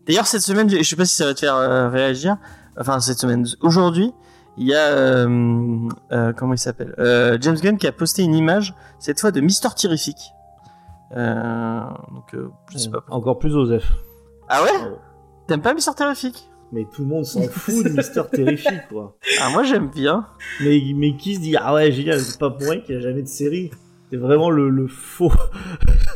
D'ailleurs, 0.07 0.27
cette 0.27 0.41
semaine, 0.41 0.69
je 0.71 0.83
sais 0.83 0.97
pas 0.97 1.05
si 1.05 1.15
ça 1.15 1.27
va 1.27 1.35
te 1.35 1.41
faire 1.41 1.57
euh, 1.57 1.89
réagir. 1.89 2.37
Enfin, 2.79 3.01
cette 3.01 3.19
semaine, 3.19 3.47
aujourd'hui, 3.61 4.13
il 4.57 4.67
y 4.67 4.75
a 4.75 4.89
euh, 4.89 5.89
euh, 6.13 6.33
comment 6.33 6.55
il 6.55 6.59
s'appelle 6.59 6.95
James 7.41 7.57
Gunn 7.57 7.77
qui 7.77 7.87
a 7.87 7.93
posté 7.93 8.23
une 8.23 8.35
image 8.35 8.75
cette 8.99 9.21
fois 9.21 9.31
de 9.31 9.41
Mister 9.41 9.69
Terrific. 9.77 10.17
Euh, 11.17 11.81
donc, 12.13 12.35
je 12.71 12.79
sais 12.79 12.89
pas. 12.89 12.99
pourquoi. 12.99 13.17
Encore 13.17 13.39
plus 13.39 13.55
Osef. 13.55 13.93
Ah 14.49 14.63
ouais? 14.63 14.71
T'aimes 15.47 15.61
pas 15.61 15.75
Mister 15.75 15.93
Terrific? 15.97 16.49
Mais 16.73 16.87
tout 16.93 17.03
le 17.03 17.09
monde 17.09 17.25
s'en 17.25 17.43
fout 17.43 17.85
de 17.85 17.91
Mister 17.91 18.23
Terrific, 18.33 18.89
quoi. 18.89 19.17
Ah 19.41 19.51
moi 19.51 19.63
j'aime 19.63 19.91
bien. 19.91 20.27
Mais, 20.61 20.81
mais 20.97 21.15
qui 21.17 21.37
se 21.37 21.41
dit, 21.41 21.57
ah 21.57 21.75
ouais, 21.75 21.93
génial, 21.93 22.19
c'est 22.19 22.39
pas 22.39 22.51
pour 22.51 22.69
rien 22.69 22.81
qu'il 22.81 22.97
n'y 22.97 23.03
a 23.03 23.05
jamais 23.05 23.23
de 23.23 23.29
série. 23.29 23.71
C'est 24.15 24.21
vraiment 24.21 24.49
le, 24.49 24.71
le 24.71 24.87
faux 24.87 25.33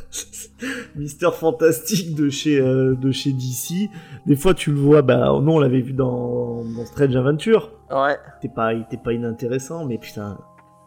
Mister 0.94 1.30
Fantastique 1.32 2.14
de 2.14 2.28
chez, 2.30 2.60
euh, 2.60 2.94
de 2.94 3.10
chez 3.10 3.32
DC. 3.32 3.90
Des 4.24 4.36
fois, 4.36 4.54
tu 4.54 4.70
le 4.70 4.78
vois, 4.78 5.02
bah, 5.02 5.32
non, 5.42 5.56
on 5.56 5.58
l'avait 5.58 5.80
vu 5.80 5.94
dans, 5.94 6.62
dans 6.62 6.86
Strange 6.86 7.16
Adventure. 7.16 7.72
Ouais. 7.90 8.16
T'es 8.40 8.50
pas, 8.50 8.72
il 8.74 8.82
était 8.82 8.98
pas 8.98 9.12
inintéressant, 9.14 9.84
mais 9.84 9.98
putain, 9.98 10.38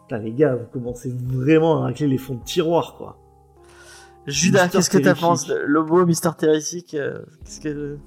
putain, 0.08 0.22
les 0.22 0.32
gars, 0.32 0.56
vous 0.56 0.64
commencez 0.72 1.14
vraiment 1.14 1.82
à 1.82 1.88
racler 1.88 2.06
les 2.06 2.16
fonds 2.16 2.36
de 2.36 2.44
tiroir, 2.44 2.94
quoi. 2.96 3.18
Judas, 4.26 4.68
qu'est-ce 4.68 4.88
que 4.88 4.96
t'as 4.96 5.14
pensé 5.14 5.52
de 5.52 5.58
Lobo, 5.66 6.06
Mister 6.06 6.30
Terrific 6.38 6.94
euh, 6.94 7.18
Qu'est-ce 7.44 7.60
que 7.60 7.98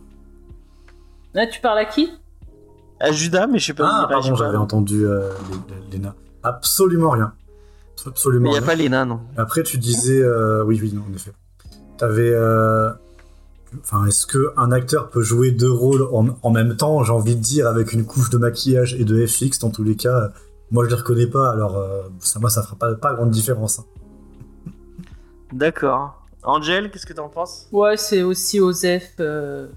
Là, 1.36 1.46
tu 1.46 1.62
parles 1.62 1.78
à 1.78 1.86
qui? 1.86 2.12
À 3.00 3.12
Judas, 3.12 3.46
mais 3.46 3.60
je 3.60 3.68
sais 3.68 3.74
pas. 3.76 3.88
Ah, 3.88 4.08
pardon, 4.10 4.34
j'avais 4.34 4.58
entendu 4.58 5.06
euh, 5.06 5.30
Léna. 5.92 6.16
Absolument 6.42 7.12
rien. 7.12 7.36
Mais 8.06 8.10
Absolument 8.12 8.50
il 8.50 8.54
y 8.54 8.58
a 8.58 8.60
rien. 8.60 8.68
pas 8.68 8.76
Lena 8.76 9.06
non. 9.06 9.20
Après, 9.38 9.64
tu 9.64 9.78
disais, 9.78 10.22
euh, 10.22 10.64
oui, 10.64 10.80
oui, 10.82 10.92
non, 10.94 11.04
en 11.10 11.14
effet. 11.16 11.32
T'avais, 11.98 12.32
euh, 12.34 12.92
enfin, 13.82 14.06
est-ce 14.06 14.26
que 14.28 14.54
un 14.58 14.72
acteur 14.72 15.10
peut 15.10 15.22
jouer 15.22 15.52
deux 15.52 15.72
rôles 15.72 16.04
en, 16.12 16.28
en 16.42 16.50
même 16.52 16.76
temps 16.78 17.04
J'ai 17.04 17.14
envie 17.14 17.36
de 17.36 17.42
dire 17.42 17.68
avec 17.68 17.94
une 17.94 18.06
couche 18.06 18.30
de 18.30 18.38
maquillage 18.38 18.94
et 18.96 19.06
de 19.06 19.26
FX. 19.26 19.60
Dans 19.60 19.70
tous 19.72 19.84
les 19.84 19.96
cas, 19.96 20.32
moi 20.72 20.84
je 20.86 20.90
les 20.90 20.96
reconnais 20.96 21.28
pas, 21.28 21.52
alors 21.52 21.78
euh, 21.78 22.02
ça, 22.20 22.40
moi, 22.40 22.50
ça 22.50 22.62
fera 22.64 22.76
pas, 22.76 22.94
pas 22.96 23.14
grande 23.14 23.32
différence. 23.32 23.80
hein. 23.80 23.86
D'accord. 25.54 26.22
Angel, 26.44 26.92
qu'est-ce 26.92 27.06
que 27.06 27.14
t'en 27.14 27.30
penses? 27.30 27.68
Ouais, 27.72 27.98
c'est 27.98 28.22
aussi 28.22 28.60
Osef. 28.60 29.14
euh, 29.20 29.68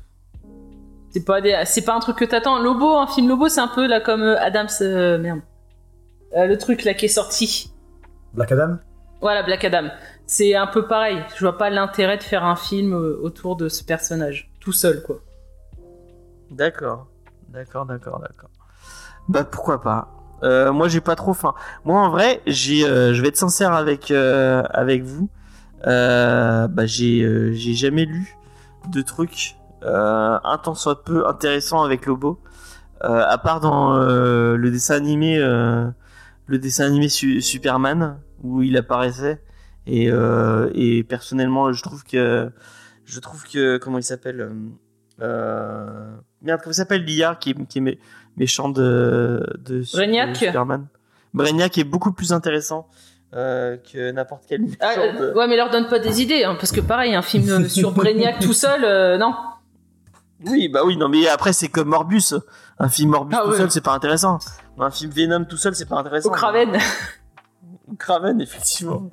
C'est 1.10 1.24
pas 1.24 1.40
des... 1.40 1.62
c'est 1.66 1.82
pas 1.82 1.94
un 1.94 2.00
truc 2.00 2.16
que 2.16 2.24
t'attends. 2.24 2.58
Lobo, 2.62 2.96
un 2.96 3.06
film 3.06 3.28
Lobo, 3.28 3.48
c'est 3.48 3.60
un 3.60 3.68
peu 3.68 3.86
là 3.86 4.00
comme 4.00 4.22
Adams. 4.22 4.68
euh, 4.82 5.18
Merde. 5.18 5.40
Euh, 6.36 6.46
le 6.46 6.58
truc 6.58 6.84
là 6.84 6.92
qui 6.94 7.06
est 7.06 7.08
sorti. 7.08 7.72
Black 8.34 8.52
Adam 8.52 8.78
Voilà, 9.20 9.42
Black 9.42 9.64
Adam. 9.64 9.88
C'est 10.26 10.54
un 10.54 10.66
peu 10.66 10.86
pareil. 10.86 11.24
Je 11.36 11.40
vois 11.40 11.58
pas 11.58 11.70
l'intérêt 11.70 12.18
de 12.18 12.22
faire 12.22 12.44
un 12.44 12.56
film 12.56 12.92
euh, 12.92 13.18
autour 13.22 13.56
de 13.56 13.68
ce 13.68 13.82
personnage. 13.84 14.50
Tout 14.60 14.72
seul, 14.72 15.02
quoi. 15.02 15.16
D'accord. 16.50 17.06
D'accord, 17.48 17.86
d'accord, 17.86 18.20
d'accord. 18.20 18.50
Bah 19.28 19.44
pourquoi 19.44 19.80
pas. 19.80 20.08
Euh, 20.42 20.72
moi 20.72 20.88
j'ai 20.88 21.00
pas 21.00 21.16
trop 21.16 21.34
faim. 21.34 21.54
Moi 21.84 22.00
en 22.00 22.10
vrai, 22.10 22.40
j'ai, 22.46 22.84
euh, 22.86 23.12
je 23.12 23.20
vais 23.22 23.28
être 23.28 23.36
sincère 23.36 23.72
avec 23.72 24.10
euh, 24.10 24.62
avec 24.70 25.02
vous. 25.02 25.28
Euh, 25.86 26.68
bah 26.68 26.86
j'ai 26.86 27.22
euh, 27.22 27.52
j'ai 27.52 27.74
jamais 27.74 28.04
lu 28.04 28.36
de 28.90 29.02
trucs 29.02 29.56
euh, 29.82 30.38
un 30.42 30.58
tant 30.58 30.74
soit 30.74 31.04
peu 31.04 31.26
intéressants 31.26 31.82
avec 31.82 32.06
Lobo. 32.06 32.40
Euh, 33.04 33.24
à 33.28 33.38
part 33.38 33.60
dans 33.60 33.94
euh, 33.94 34.56
le 34.56 34.70
dessin 34.70 34.94
animé 34.96 35.38
euh, 35.38 35.86
le 36.48 36.58
dessin 36.58 36.86
animé 36.86 37.08
Su- 37.08 37.40
Superman 37.40 38.18
où 38.42 38.62
il 38.62 38.76
apparaissait 38.76 39.40
et 39.86 40.10
euh, 40.10 40.68
et 40.74 41.04
personnellement 41.04 41.72
je 41.72 41.82
trouve 41.82 42.02
que 42.04 42.50
je 43.04 43.20
trouve 43.20 43.44
que 43.44 43.76
comment 43.78 43.98
il 43.98 44.02
s'appelle 44.02 44.40
euh, 44.40 44.50
euh, 45.22 46.10
merde 46.42 46.60
comment 46.62 46.72
il 46.72 46.76
s'appelle 46.76 47.04
l'IA 47.04 47.36
qui 47.40 47.50
est, 47.50 47.66
qui 47.68 47.78
est 47.78 47.82
mé- 47.82 47.98
méchant 48.36 48.68
de 48.68 49.42
de, 49.58 49.82
Brainiac. 49.92 50.30
de 50.32 50.36
Superman 50.36 50.86
Brainiac 51.34 51.76
est 51.78 51.84
beaucoup 51.84 52.12
plus 52.12 52.32
intéressant 52.32 52.88
euh, 53.34 53.76
que 53.76 54.10
n'importe 54.10 54.44
quel 54.48 54.62
Ah, 54.80 54.94
de- 54.96 55.32
ouais, 55.34 55.46
mais 55.46 55.56
leur 55.56 55.68
donne 55.70 55.86
pas 55.88 55.98
des 55.98 56.22
idées, 56.22 56.44
hein, 56.44 56.54
parce 56.58 56.72
que 56.72 56.80
pareil, 56.80 57.14
un 57.14 57.20
film 57.20 57.68
sur 57.68 57.92
Brainiac 57.92 58.38
tout 58.40 58.54
seul, 58.54 58.80
non. 59.18 59.34
Oui, 60.46 60.68
bah 60.68 60.82
oui, 60.84 60.96
non, 60.96 61.08
mais 61.08 61.26
après, 61.28 61.52
c'est 61.52 61.68
comme 61.68 61.88
Morbus. 61.88 62.34
Un 62.78 62.88
film 62.88 63.10
Morbus 63.10 63.34
Ah 63.36 63.42
tout 63.44 63.50
ouais. 63.50 63.56
seul, 63.56 63.70
c'est 63.70 63.80
pas 63.80 63.92
intéressant. 63.92 64.38
Un 64.78 64.90
film 64.90 65.10
Venom 65.10 65.44
tout 65.44 65.56
seul, 65.56 65.74
c'est 65.74 65.86
pas 65.88 65.96
intéressant. 65.98 66.28
Au 66.28 66.32
Craven. 66.32 66.78
Kraven, 67.98 68.40
effectivement. 68.40 69.10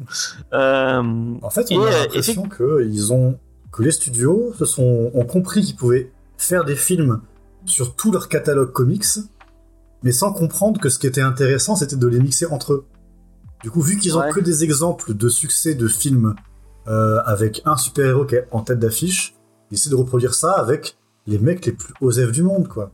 Euh, 0.54 1.02
En 1.42 1.50
fait, 1.50 1.72
Et, 1.72 1.78
on 1.78 1.84
a 1.84 1.88
euh, 1.88 2.02
l'impression 2.04 2.44
que 2.44 2.84
ils 2.88 3.14
ont 3.14 3.40
que 3.72 3.84
les 3.84 3.92
studios 3.92 4.54
se 4.58 4.66
sont 4.66 5.12
ont 5.14 5.26
compris 5.26 5.62
qu'ils 5.62 5.76
pouvaient 5.76 6.12
faire 6.38 6.64
des 6.64 6.76
films 6.76 7.22
sur 7.66 7.96
tout 7.96 8.12
leur 8.12 8.30
catalogue 8.30 8.72
comics, 8.72 9.06
mais 10.04 10.12
sans 10.12 10.32
comprendre 10.32 10.80
que 10.80 10.90
ce 10.90 11.00
qui 11.00 11.08
était 11.08 11.22
intéressant, 11.22 11.76
c'était 11.76 11.96
de 11.96 12.08
les 12.08 12.20
mixer 12.20 12.46
entre 12.46 12.74
eux. 12.74 12.86
Du 13.64 13.72
coup, 13.72 13.82
vu 13.82 13.98
qu'ils 13.98 14.16
ont 14.18 14.22
Ouais. 14.22 14.32
que 14.32 14.40
des 14.40 14.64
exemples 14.64 15.14
de 15.14 15.28
succès 15.30 15.74
de 15.76 15.88
films 15.88 16.36
euh, 16.88 17.20
avec 17.26 17.62
un 17.66 17.76
super-héros 17.78 18.26
qui 18.26 18.36
est 18.36 18.48
en 18.52 18.62
tête 18.62 18.80
d'affiche, 18.80 19.36
ils 19.72 19.76
essaient 19.76 19.90
de 19.90 19.96
reproduire 19.96 20.34
ça 20.36 20.52
avec 20.54 20.98
les 21.28 21.40
mecs 21.40 21.66
les 21.66 21.72
plus 21.74 21.94
osefs 22.02 22.32
du 22.32 22.44
monde, 22.44 22.68
quoi. 22.68 22.92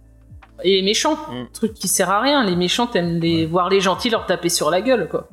Et 0.63 0.75
les 0.75 0.81
méchants, 0.83 1.15
Mm. 1.15 1.45
truc 1.53 1.73
qui 1.73 1.87
sert 1.87 2.09
à 2.09 2.21
rien. 2.21 2.43
Les 2.43 2.55
méchants, 2.55 2.87
t'aimes 2.87 3.19
les... 3.19 3.45
voir 3.45 3.69
les 3.69 3.81
gentils 3.81 4.09
leur 4.09 4.25
taper 4.25 4.49
sur 4.49 4.69
la 4.69 4.81
gueule, 4.81 5.07
quoi. 5.09 5.27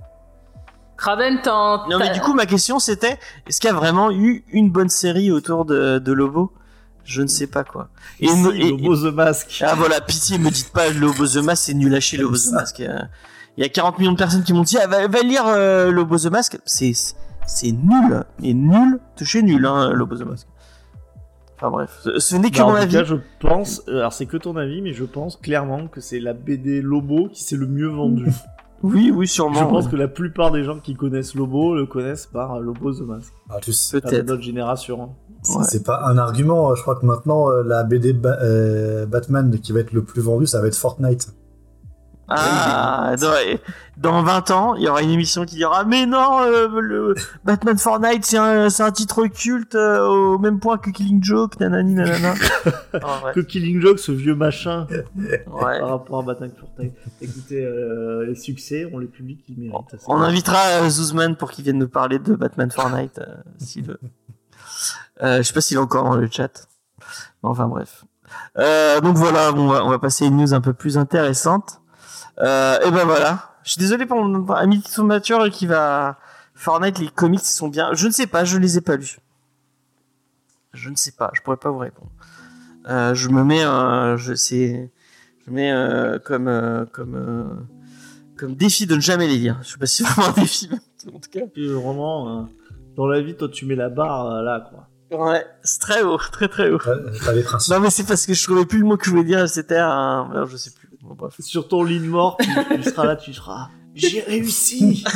Kraven, 0.96 1.40
t'en. 1.42 1.86
Non, 1.88 1.98
mais 1.98 2.10
du 2.12 2.20
coup, 2.20 2.34
ma 2.34 2.46
question 2.46 2.78
c'était 2.80 3.18
est-ce 3.46 3.60
qu'il 3.60 3.68
y 3.70 3.72
a 3.72 3.76
vraiment 3.76 4.10
eu 4.10 4.44
une 4.52 4.70
bonne 4.70 4.88
série 4.88 5.30
autour 5.30 5.64
de, 5.64 5.98
de 5.98 6.12
Lobo? 6.12 6.52
Je 7.04 7.22
ne 7.22 7.28
sais 7.28 7.46
pas 7.46 7.62
quoi. 7.64 7.88
Et, 8.20 8.26
Et 8.26 8.34
me- 8.34 8.52
si, 8.52 8.60
et- 8.60 8.70
Lobo 8.70 8.96
the 8.96 9.14
Mask. 9.14 9.62
Ah 9.64 9.74
voilà, 9.76 10.00
pitié, 10.00 10.38
me 10.38 10.50
dites 10.50 10.70
pas 10.72 10.88
Lobo 10.90 11.24
the 11.26 11.36
Mask, 11.36 11.62
c'est 11.66 11.74
nul 11.74 11.94
à 11.94 12.00
chier 12.00 12.18
Lobo 12.18 12.36
the 12.36 12.52
Mask. 12.52 12.80
Il 12.80 13.62
y 13.62 13.64
a 13.64 13.68
40 13.68 13.98
millions 13.98 14.12
de 14.12 14.16
personnes 14.18 14.42
qui 14.42 14.52
m'ont 14.52 14.62
dit 14.62 14.76
ah, 14.76 14.86
va, 14.88 15.06
va 15.06 15.20
lire 15.20 15.44
euh, 15.46 15.90
Lobo 15.92 16.18
the 16.18 16.26
Mask. 16.26 16.58
C'est 16.66 16.92
c'est 17.46 17.70
nul, 17.72 18.24
mais 18.42 18.52
nul, 18.52 18.98
de 19.18 19.24
chez 19.24 19.42
nul, 19.42 19.64
hein, 19.66 19.90
Lobo 19.92 20.16
the 20.16 20.22
Mask. 20.26 20.46
Enfin 21.60 21.70
bref, 21.70 22.06
ce, 22.18 22.36
n'est 22.36 22.50
que 22.52 22.58
Bah, 22.58 22.64
mon 22.64 22.70
en 22.70 22.76
tout 22.76 22.82
avis. 22.82 22.92
cas, 22.94 23.04
je 23.04 23.16
pense, 23.40 23.82
euh, 23.88 23.98
alors 23.98 24.12
c'est 24.12 24.26
que 24.26 24.36
ton 24.36 24.56
avis, 24.56 24.80
mais 24.80 24.92
je 24.92 25.04
pense 25.04 25.36
clairement 25.36 25.88
que 25.88 26.00
c'est 26.00 26.20
la 26.20 26.32
BD 26.32 26.80
Lobo 26.80 27.28
qui 27.32 27.42
s'est 27.42 27.56
le 27.56 27.66
mieux 27.66 27.88
vendue. 27.88 28.30
Oui, 28.84 29.10
oui, 29.12 29.26
sûrement. 29.26 29.58
Je 29.58 29.64
pense 29.64 29.86
ouais. 29.86 29.90
que 29.90 29.96
la 29.96 30.06
plupart 30.06 30.52
des 30.52 30.62
gens 30.62 30.78
qui 30.78 30.94
connaissent 30.94 31.34
Lobo 31.34 31.74
le 31.74 31.86
connaissent 31.86 32.26
par 32.26 32.54
euh, 32.54 32.60
Lobo 32.60 32.92
the 32.94 33.00
Mask. 33.00 33.32
Ah, 33.50 33.56
tu 33.60 33.72
sais, 33.72 34.00
Peut-être. 34.00 34.28
notre 34.28 34.42
génération. 34.42 35.02
hein. 35.02 35.08
c'est- 35.42 35.58
Ouais. 35.58 35.64
c'est 35.66 35.82
pas 35.84 36.04
un 36.06 36.16
argument. 36.16 36.72
Je 36.76 36.82
crois 36.82 36.94
que 36.94 37.04
maintenant, 37.04 37.50
euh, 37.50 37.64
la 37.64 37.82
BD 37.82 38.12
Ba- 38.12 38.38
euh, 38.40 39.04
Batman 39.06 39.58
qui 39.58 39.72
va 39.72 39.80
être 39.80 39.92
le 39.92 40.04
plus 40.04 40.20
vendu, 40.22 40.46
ça 40.46 40.60
va 40.60 40.68
être 40.68 40.76
Fortnite. 40.76 41.26
Ah, 42.28 43.14
dans, 43.20 43.32
dans 44.00 44.22
20 44.22 44.50
ans, 44.52 44.74
il 44.76 44.82
y 44.84 44.88
aura 44.88 45.02
une 45.02 45.10
émission 45.10 45.44
qui 45.44 45.56
dira 45.56 45.84
Mais 45.84 46.06
non, 46.06 46.40
euh, 46.42 46.68
le 46.80 47.14
Batman 47.44 47.76
Fortnite, 47.76 48.24
c'est 48.24 48.38
un, 48.38 48.70
c'est 48.70 48.82
un 48.82 48.92
titre 48.92 49.26
culte 49.26 49.74
euh, 49.74 50.06
au 50.06 50.38
même 50.38 50.60
point 50.60 50.78
que 50.78 50.90
Killing 50.90 51.22
Joke, 51.22 51.58
nanani 51.60 51.94
nanana. 51.94 52.34
Ah, 52.94 53.20
ouais. 53.24 53.32
Que 53.34 53.40
Killing 53.40 53.80
Joke, 53.80 53.98
ce 53.98 54.12
vieux 54.12 54.34
machin, 54.34 54.86
Ouais. 55.16 55.80
par 55.80 55.88
rapport 55.90 56.20
à 56.20 56.22
Batman 56.22 56.50
Fortnite. 56.58 56.94
Écoutez, 57.20 57.64
euh, 57.64 58.24
les 58.26 58.34
succès, 58.34 58.88
on 58.92 58.98
les 58.98 59.06
publie 59.08 59.36
qui 59.38 59.54
méritent. 59.58 59.74
On 60.06 60.16
bon. 60.16 60.22
invitera 60.22 60.58
euh, 60.82 60.88
Zuzman 60.88 61.36
pour 61.36 61.50
qu'il 61.50 61.64
vienne 61.64 61.78
nous 61.78 61.88
parler 61.88 62.18
de 62.18 62.34
Batman 62.34 62.70
Fortnite, 62.70 63.18
euh, 63.18 63.34
s'il 63.58 63.84
veut. 63.84 64.00
Euh, 65.22 65.38
je 65.38 65.42
sais 65.42 65.52
pas 65.52 65.60
s'il 65.60 65.76
est 65.76 65.80
encore 65.80 66.04
dans 66.04 66.16
le 66.16 66.28
chat. 66.30 66.68
Mais 67.42 67.48
Enfin 67.50 67.66
bref. 67.66 68.04
Euh, 68.58 69.00
donc 69.00 69.16
voilà, 69.16 69.52
on 69.52 69.66
va, 69.68 69.84
on 69.84 69.90
va 69.90 69.98
passer 69.98 70.24
à 70.24 70.28
une 70.28 70.36
news 70.36 70.54
un 70.54 70.60
peu 70.60 70.72
plus 70.72 70.98
intéressante. 70.98 71.80
Euh, 72.40 72.78
et 72.86 72.90
ben 72.90 73.04
voilà. 73.04 73.57
Je 73.68 73.72
suis 73.72 73.80
désolé 73.80 74.06
pour 74.06 74.24
mon 74.24 74.50
ami 74.54 74.82
matures 75.00 75.50
qui 75.50 75.66
va 75.66 76.16
Fortnite, 76.54 76.98
les 77.00 77.08
comics 77.08 77.42
ils 77.42 77.44
sont 77.44 77.68
bien. 77.68 77.92
Je 77.92 78.06
ne 78.06 78.12
sais 78.12 78.26
pas, 78.26 78.42
je 78.46 78.56
les 78.56 78.78
ai 78.78 78.80
pas 78.80 78.96
lus. 78.96 79.18
Je 80.72 80.88
ne 80.88 80.96
sais 80.96 81.12
pas, 81.12 81.30
je 81.34 81.42
pourrais 81.42 81.58
pas 81.58 81.68
vous 81.68 81.80
répondre. 81.80 82.10
Euh, 82.88 83.12
je 83.12 83.28
me 83.28 83.44
mets, 83.44 83.62
euh, 83.62 84.16
je 84.16 84.32
sais, 84.32 84.90
je 85.46 85.52
mets 85.52 85.70
euh, 85.70 86.18
comme 86.18 86.48
euh, 86.48 86.86
comme 86.86 87.14
euh, 87.14 87.44
comme 88.38 88.54
défi 88.54 88.86
de 88.86 88.94
ne 88.94 89.00
jamais 89.02 89.26
les 89.26 89.36
lire. 89.36 89.58
Je 89.60 89.72
sais 89.72 89.78
pas 89.78 89.84
si 89.84 90.02
c'est 90.02 90.10
vraiment 90.14 90.30
un 90.30 90.40
défi, 90.40 90.70
mais 90.70 91.12
en 91.12 91.18
tout 91.18 91.28
cas. 91.30 91.46
Puis, 91.52 91.68
vraiment, 91.70 92.48
dans 92.96 93.06
la 93.06 93.20
vie, 93.20 93.36
toi, 93.36 93.50
tu 93.50 93.66
mets 93.66 93.76
la 93.76 93.90
barre 93.90 94.42
là, 94.44 94.66
quoi. 94.70 94.88
Ouais, 95.26 95.44
c'est 95.62 95.80
très 95.82 96.02
haut, 96.02 96.16
très 96.16 96.48
très 96.48 96.70
haut. 96.70 96.80
Les 97.34 97.42
principes. 97.42 97.74
Non 97.74 97.80
mais 97.80 97.90
c'est 97.90 98.04
parce 98.04 98.24
que 98.24 98.32
je 98.32 98.42
trouvais 98.44 98.64
plus 98.64 98.78
le 98.78 98.86
mot 98.86 98.96
que 98.96 99.04
je 99.04 99.10
voulais 99.10 99.24
dire, 99.24 99.46
c'était 99.46 99.76
un... 99.76 100.30
alors, 100.30 100.46
je 100.46 100.56
sais 100.56 100.70
plus. 100.70 100.87
Bon, 101.08 101.14
bref. 101.14 101.34
Sur 101.40 101.68
ton 101.68 101.82
lit 101.84 102.00
de 102.00 102.04
mort, 102.04 102.36
tu, 102.38 102.50
tu 102.76 102.82
seras 102.82 103.06
là, 103.06 103.16
tu 103.16 103.32
seras. 103.32 103.70
J'ai 103.94 104.20
réussi 104.20 105.02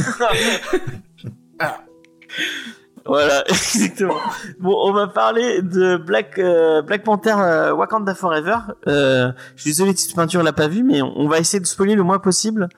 Voilà, 3.05 3.45
exactement. 3.49 4.17
Bon, 4.61 4.75
on 4.87 4.93
va 4.93 5.09
parler 5.09 5.61
de 5.61 5.97
Black 5.97 6.39
euh, 6.39 6.83
Black 6.83 7.03
Panther 7.03 7.35
euh, 7.37 7.75
Wakanda 7.75 8.15
Forever. 8.15 8.57
Euh, 8.87 9.33
je 9.57 9.63
suis 9.63 9.71
désolé, 9.71 9.93
Tito 9.93 10.15
Peinture 10.15 10.43
l'a 10.43 10.53
pas 10.53 10.69
vu, 10.69 10.83
mais 10.83 11.03
on, 11.03 11.13
on 11.19 11.29
va 11.29 11.39
essayer 11.39 11.61
de 11.61 11.67
spoiler 11.67 11.95
le 11.95 12.05
moins 12.05 12.21
possible, 12.21 12.69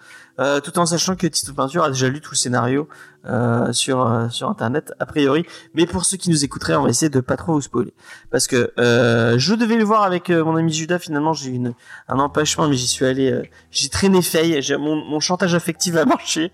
euh, 0.40 0.60
tout 0.60 0.78
en 0.78 0.86
sachant 0.86 1.14
que 1.16 1.26
Tito 1.26 1.52
Peinture 1.52 1.84
a 1.84 1.88
déjà 1.90 2.08
lu 2.08 2.20
tout 2.20 2.30
le 2.32 2.36
scénario 2.36 2.88
euh, 3.26 3.72
sur 3.72 4.04
euh, 4.06 4.28
sur 4.28 4.48
internet 4.48 4.92
a 4.98 5.06
priori. 5.06 5.46
Mais 5.74 5.86
pour 5.86 6.04
ceux 6.04 6.16
qui 6.16 6.30
nous 6.30 6.44
écouteraient, 6.44 6.74
on 6.74 6.82
va 6.82 6.90
essayer 6.90 7.08
de 7.08 7.20
pas 7.20 7.36
trop 7.36 7.52
vous 7.52 7.60
spoiler, 7.60 7.94
parce 8.30 8.46
que 8.46 8.72
euh, 8.78 9.38
je 9.38 9.54
devais 9.54 9.76
le 9.76 9.84
voir 9.84 10.02
avec 10.02 10.30
euh, 10.30 10.44
mon 10.44 10.56
ami 10.56 10.72
Judas. 10.72 10.98
Finalement, 10.98 11.32
j'ai 11.32 11.50
eu 11.50 11.54
une, 11.54 11.74
un 12.08 12.18
empêchement, 12.18 12.68
mais 12.68 12.76
j'y 12.76 12.88
suis 12.88 13.04
allé. 13.06 13.30
euh, 13.30 13.42
j'ai 13.70 13.88
traîné 13.88 14.22
Faye. 14.22 14.60
Mon, 14.78 14.96
mon 14.96 15.20
chantage 15.20 15.54
affectif 15.54 15.94
a 15.96 16.04
marché. 16.04 16.50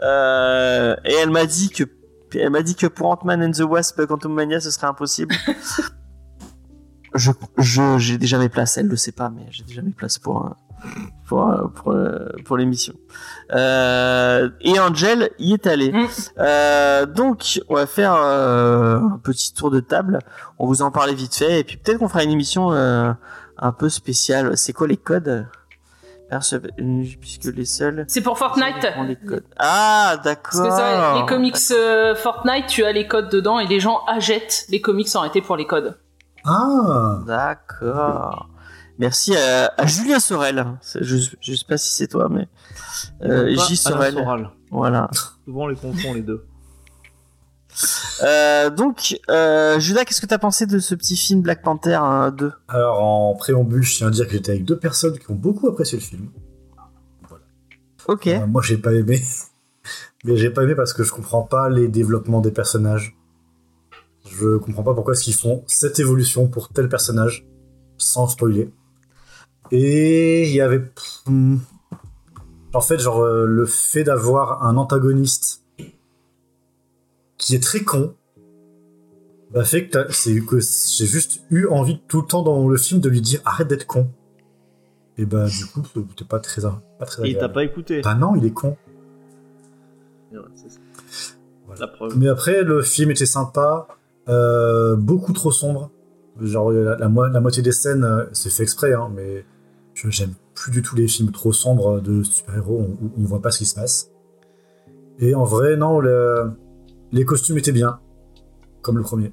Euh, 0.00 0.94
et 1.04 1.12
elle 1.14 1.30
m'a 1.30 1.44
dit 1.44 1.70
que 1.70 1.84
elle 2.34 2.50
m'a 2.50 2.62
dit 2.62 2.74
que 2.74 2.86
pour 2.86 3.08
Ant-Man 3.08 3.42
and 3.42 3.50
the 3.52 3.60
Wasp 3.60 4.04
Quantum 4.06 4.32
Mania 4.34 4.60
ce 4.60 4.70
serait 4.70 4.86
impossible. 4.86 5.34
je 7.14 7.30
je 7.56 7.98
j'ai 7.98 8.18
déjà 8.18 8.38
mes 8.38 8.48
places, 8.48 8.76
elle 8.76 8.86
le 8.86 8.96
sait 8.96 9.12
pas 9.12 9.30
mais 9.30 9.46
j'ai 9.50 9.64
déjà 9.64 9.82
mes 9.82 9.90
places 9.92 10.18
pour 10.18 10.44
euh, 10.46 10.50
pour 11.26 11.52
pour, 11.74 11.94
pour 12.44 12.56
l'émission. 12.56 12.94
Euh, 13.52 14.50
et 14.60 14.78
Angel 14.78 15.30
y 15.38 15.52
est 15.54 15.66
allé. 15.66 15.92
Mm. 15.92 16.06
Euh, 16.38 17.06
donc 17.06 17.60
on 17.68 17.74
va 17.74 17.86
faire 17.86 18.14
euh, 18.14 18.98
un 18.98 19.20
petit 19.22 19.54
tour 19.54 19.70
de 19.70 19.80
table. 19.80 20.18
On 20.58 20.66
vous 20.66 20.82
en 20.82 20.90
parlait 20.90 21.14
vite 21.14 21.34
fait 21.34 21.60
et 21.60 21.64
puis 21.64 21.76
peut-être 21.76 21.98
qu'on 21.98 22.08
fera 22.08 22.24
une 22.24 22.30
émission 22.30 22.72
euh, 22.72 23.12
un 23.58 23.72
peu 23.72 23.88
spéciale. 23.88 24.56
C'est 24.56 24.72
quoi 24.72 24.86
les 24.86 24.96
codes? 24.96 25.46
Puisque 27.20 27.44
les 27.46 27.64
seuls 27.64 28.04
C'est 28.06 28.20
pour 28.20 28.36
Fortnite. 28.36 28.86
prend 28.92 29.02
les 29.02 29.16
codes. 29.16 29.44
Ah, 29.58 30.16
d'accord. 30.22 30.42
Parce 30.42 30.60
que 30.60 30.70
ça, 30.70 31.14
les 31.14 31.24
comics 31.26 31.56
euh, 31.70 32.14
Fortnite, 32.14 32.66
tu 32.66 32.84
as 32.84 32.92
les 32.92 33.06
codes 33.06 33.30
dedans 33.30 33.58
et 33.58 33.66
les 33.66 33.80
gens 33.80 34.00
achètent 34.06 34.66
les 34.68 34.82
comics 34.82 35.08
en 35.14 35.20
réalité 35.20 35.40
pour 35.40 35.56
les 35.56 35.66
codes. 35.66 35.96
Ah 36.44 37.20
D'accord. 37.26 38.48
Merci 38.98 39.36
à, 39.36 39.72
à 39.76 39.86
Julien 39.86 40.18
Sorel. 40.18 40.66
Je, 41.00 41.16
je 41.40 41.54
sais 41.54 41.64
pas 41.68 41.78
si 41.78 41.92
c'est 41.92 42.08
toi, 42.08 42.28
mais 42.28 42.48
euh, 43.22 43.54
J 43.68 43.76
Sorel. 43.76 44.14
Soral. 44.14 44.50
Voilà. 44.70 45.08
Souvent, 45.44 45.64
on 45.64 45.68
les 45.68 45.76
confond 45.76 46.14
les 46.14 46.22
deux. 46.22 46.44
Euh, 48.22 48.70
donc, 48.70 49.18
euh, 49.30 49.78
Judas, 49.78 50.04
qu'est-ce 50.04 50.20
que 50.20 50.26
t'as 50.26 50.38
pensé 50.38 50.66
de 50.66 50.78
ce 50.78 50.94
petit 50.94 51.16
film 51.16 51.42
Black 51.42 51.62
Panther 51.62 51.94
hein, 51.94 52.32
2 52.32 52.52
Alors, 52.66 53.02
en 53.02 53.34
préambule, 53.34 53.82
je 53.82 53.96
tiens 53.96 54.08
à 54.08 54.10
dire 54.10 54.26
que 54.26 54.32
j'étais 54.32 54.50
avec 54.52 54.64
deux 54.64 54.78
personnes 54.78 55.18
qui 55.18 55.30
ont 55.30 55.36
beaucoup 55.36 55.68
apprécié 55.68 55.98
le 55.98 56.04
film. 56.04 56.30
Ok. 58.08 58.26
Euh, 58.26 58.46
moi, 58.46 58.62
j'ai 58.62 58.78
pas 58.78 58.92
aimé. 58.92 59.22
Mais 60.24 60.36
j'ai 60.36 60.50
pas 60.50 60.64
aimé 60.64 60.74
parce 60.74 60.92
que 60.92 61.04
je 61.04 61.12
comprends 61.12 61.42
pas 61.42 61.68
les 61.68 61.86
développements 61.86 62.40
des 62.40 62.50
personnages. 62.50 63.16
Je 64.28 64.58
comprends 64.58 64.82
pas 64.82 64.94
pourquoi 64.94 65.14
est-ce 65.14 65.24
qu'ils 65.24 65.34
font 65.34 65.62
cette 65.68 66.00
évolution 66.00 66.48
pour 66.48 66.70
tel 66.70 66.88
personnage, 66.88 67.46
sans 67.96 68.26
spoiler. 68.26 68.72
Et 69.70 70.48
il 70.48 70.54
y 70.54 70.60
avait... 70.60 70.82
En 72.74 72.80
fait, 72.80 72.98
genre, 72.98 73.20
euh, 73.20 73.46
le 73.46 73.64
fait 73.66 74.04
d'avoir 74.04 74.64
un 74.64 74.76
antagoniste 74.76 75.64
qui 77.38 77.54
est 77.54 77.62
très 77.62 77.80
con, 77.82 78.14
bah 79.52 79.64
fait 79.64 79.86
que, 79.86 79.92
t'as- 79.92 80.12
c'est 80.12 80.38
que 80.40 80.58
j'ai 80.60 81.06
juste 81.06 81.40
eu 81.50 81.66
envie 81.68 82.00
tout 82.08 82.20
le 82.20 82.26
temps 82.26 82.42
dans 82.42 82.68
le 82.68 82.76
film 82.76 83.00
de 83.00 83.08
lui 83.08 83.20
dire 83.22 83.40
arrête 83.46 83.68
d'être 83.68 83.86
con. 83.86 84.10
Et 85.16 85.24
bah 85.24 85.46
du 85.46 85.64
coup, 85.66 85.82
c'était 86.10 86.24
pas 86.28 86.38
très, 86.40 86.60
pas 86.98 87.06
très 87.06 87.22
Et 87.26 87.30
il 87.30 87.32
t'a 87.34 87.46
agréable. 87.46 87.54
pas 87.54 87.64
écouté. 87.64 88.00
Bah 88.02 88.14
non, 88.14 88.34
il 88.36 88.44
est 88.44 88.50
con. 88.52 88.76
Ouais, 90.32 90.38
c'est 90.54 90.70
ça. 90.70 90.78
Voilà. 91.66 91.80
La 91.80 91.88
preuve. 91.88 92.18
Mais 92.18 92.28
après, 92.28 92.62
le 92.62 92.82
film 92.82 93.10
était 93.10 93.24
sympa, 93.26 93.88
euh, 94.28 94.94
beaucoup 94.96 95.32
trop 95.32 95.50
sombre. 95.52 95.90
Genre, 96.40 96.70
la, 96.70 96.96
la 96.98 97.08
mo- 97.08 97.26
la 97.26 97.40
moitié 97.40 97.62
des 97.62 97.72
scènes, 97.72 98.04
euh, 98.04 98.24
c'est 98.32 98.50
fait 98.50 98.62
exprès, 98.64 98.92
hein, 98.92 99.10
mais 99.14 99.44
j'aime 100.06 100.34
plus 100.54 100.70
du 100.70 100.82
tout 100.82 100.94
les 100.96 101.08
films 101.08 101.32
trop 101.32 101.52
sombres 101.52 102.00
de 102.00 102.22
super-héros 102.22 102.96
où 103.02 103.10
on 103.18 103.24
voit 103.24 103.42
pas 103.42 103.50
ce 103.50 103.58
qui 103.58 103.66
se 103.66 103.74
passe. 103.74 104.10
Et 105.18 105.34
en 105.34 105.44
vrai, 105.44 105.76
non, 105.76 105.98
le- 106.00 106.52
les 107.10 107.24
costumes 107.24 107.58
étaient 107.58 107.72
bien, 107.72 108.00
comme 108.82 108.96
le 108.98 109.02
premier. 109.02 109.32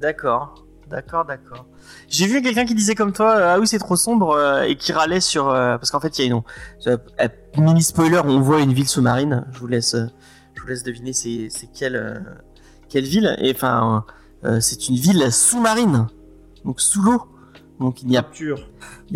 D'accord. 0.00 0.64
D'accord, 0.88 1.26
d'accord. 1.26 1.66
J'ai 2.08 2.26
vu 2.26 2.40
quelqu'un 2.40 2.64
qui 2.64 2.74
disait 2.74 2.94
comme 2.94 3.12
toi, 3.12 3.36
euh, 3.36 3.54
ah 3.54 3.60
oui 3.60 3.66
c'est 3.66 3.78
trop 3.78 3.94
sombre, 3.96 4.30
euh, 4.30 4.62
et 4.62 4.74
qui 4.76 4.92
râlait 4.92 5.20
sur... 5.20 5.48
euh, 5.50 5.76
parce 5.76 5.90
qu'en 5.90 6.00
fait 6.00 6.18
il 6.18 6.26
y 6.26 6.32
a 6.32 6.34
une... 6.34 7.62
mini 7.62 7.82
spoiler, 7.82 8.22
on 8.24 8.40
voit 8.40 8.60
une 8.60 8.72
ville 8.72 8.88
sous-marine. 8.88 9.44
Je 9.52 9.58
vous 9.58 9.66
laisse, 9.66 9.94
je 10.54 10.62
vous 10.62 10.66
laisse 10.66 10.82
deviner 10.82 11.12
c'est, 11.12 11.50
quelle, 11.74 12.24
quelle 12.88 13.04
ville. 13.04 13.36
Et 13.38 13.52
enfin, 13.54 14.06
c'est 14.60 14.88
une 14.88 14.96
ville 14.96 15.30
sous-marine. 15.30 16.06
Donc 16.64 16.80
sous 16.80 17.02
l'eau. 17.02 17.22
Donc 17.80 18.02
il 18.02 18.08
n'y 18.08 18.16
a 18.16 18.22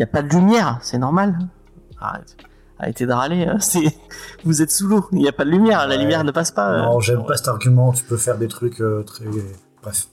pas 0.07 0.23
de 0.23 0.29
lumière, 0.29 0.79
c'est 0.83 0.99
normal. 0.99 1.37
Arrête. 2.01 2.37
Arrêtez 2.79 3.07
de 3.07 3.13
râler. 3.13 3.45
hein. 3.45 3.57
C'est, 3.61 3.97
vous 4.45 4.61
êtes 4.63 4.71
sous 4.73 4.89
l'eau. 4.89 5.07
Il 5.13 5.19
n'y 5.19 5.29
a 5.29 5.33
pas 5.33 5.45
de 5.45 5.51
lumière. 5.51 5.87
La 5.87 5.95
Ouais. 5.97 6.01
lumière 6.03 6.25
ne 6.25 6.33
passe 6.33 6.51
pas. 6.51 6.73
euh. 6.73 6.83
Non, 6.83 7.01
j'aime 7.01 7.25
pas 7.25 7.37
cet 7.37 7.49
argument. 7.49 7.93
Tu 7.93 8.03
peux 8.05 8.17
faire 8.17 8.39
des 8.39 8.49
trucs 8.49 8.81
euh, 8.81 9.03
très. 9.05 9.25
Bref. 9.83 10.09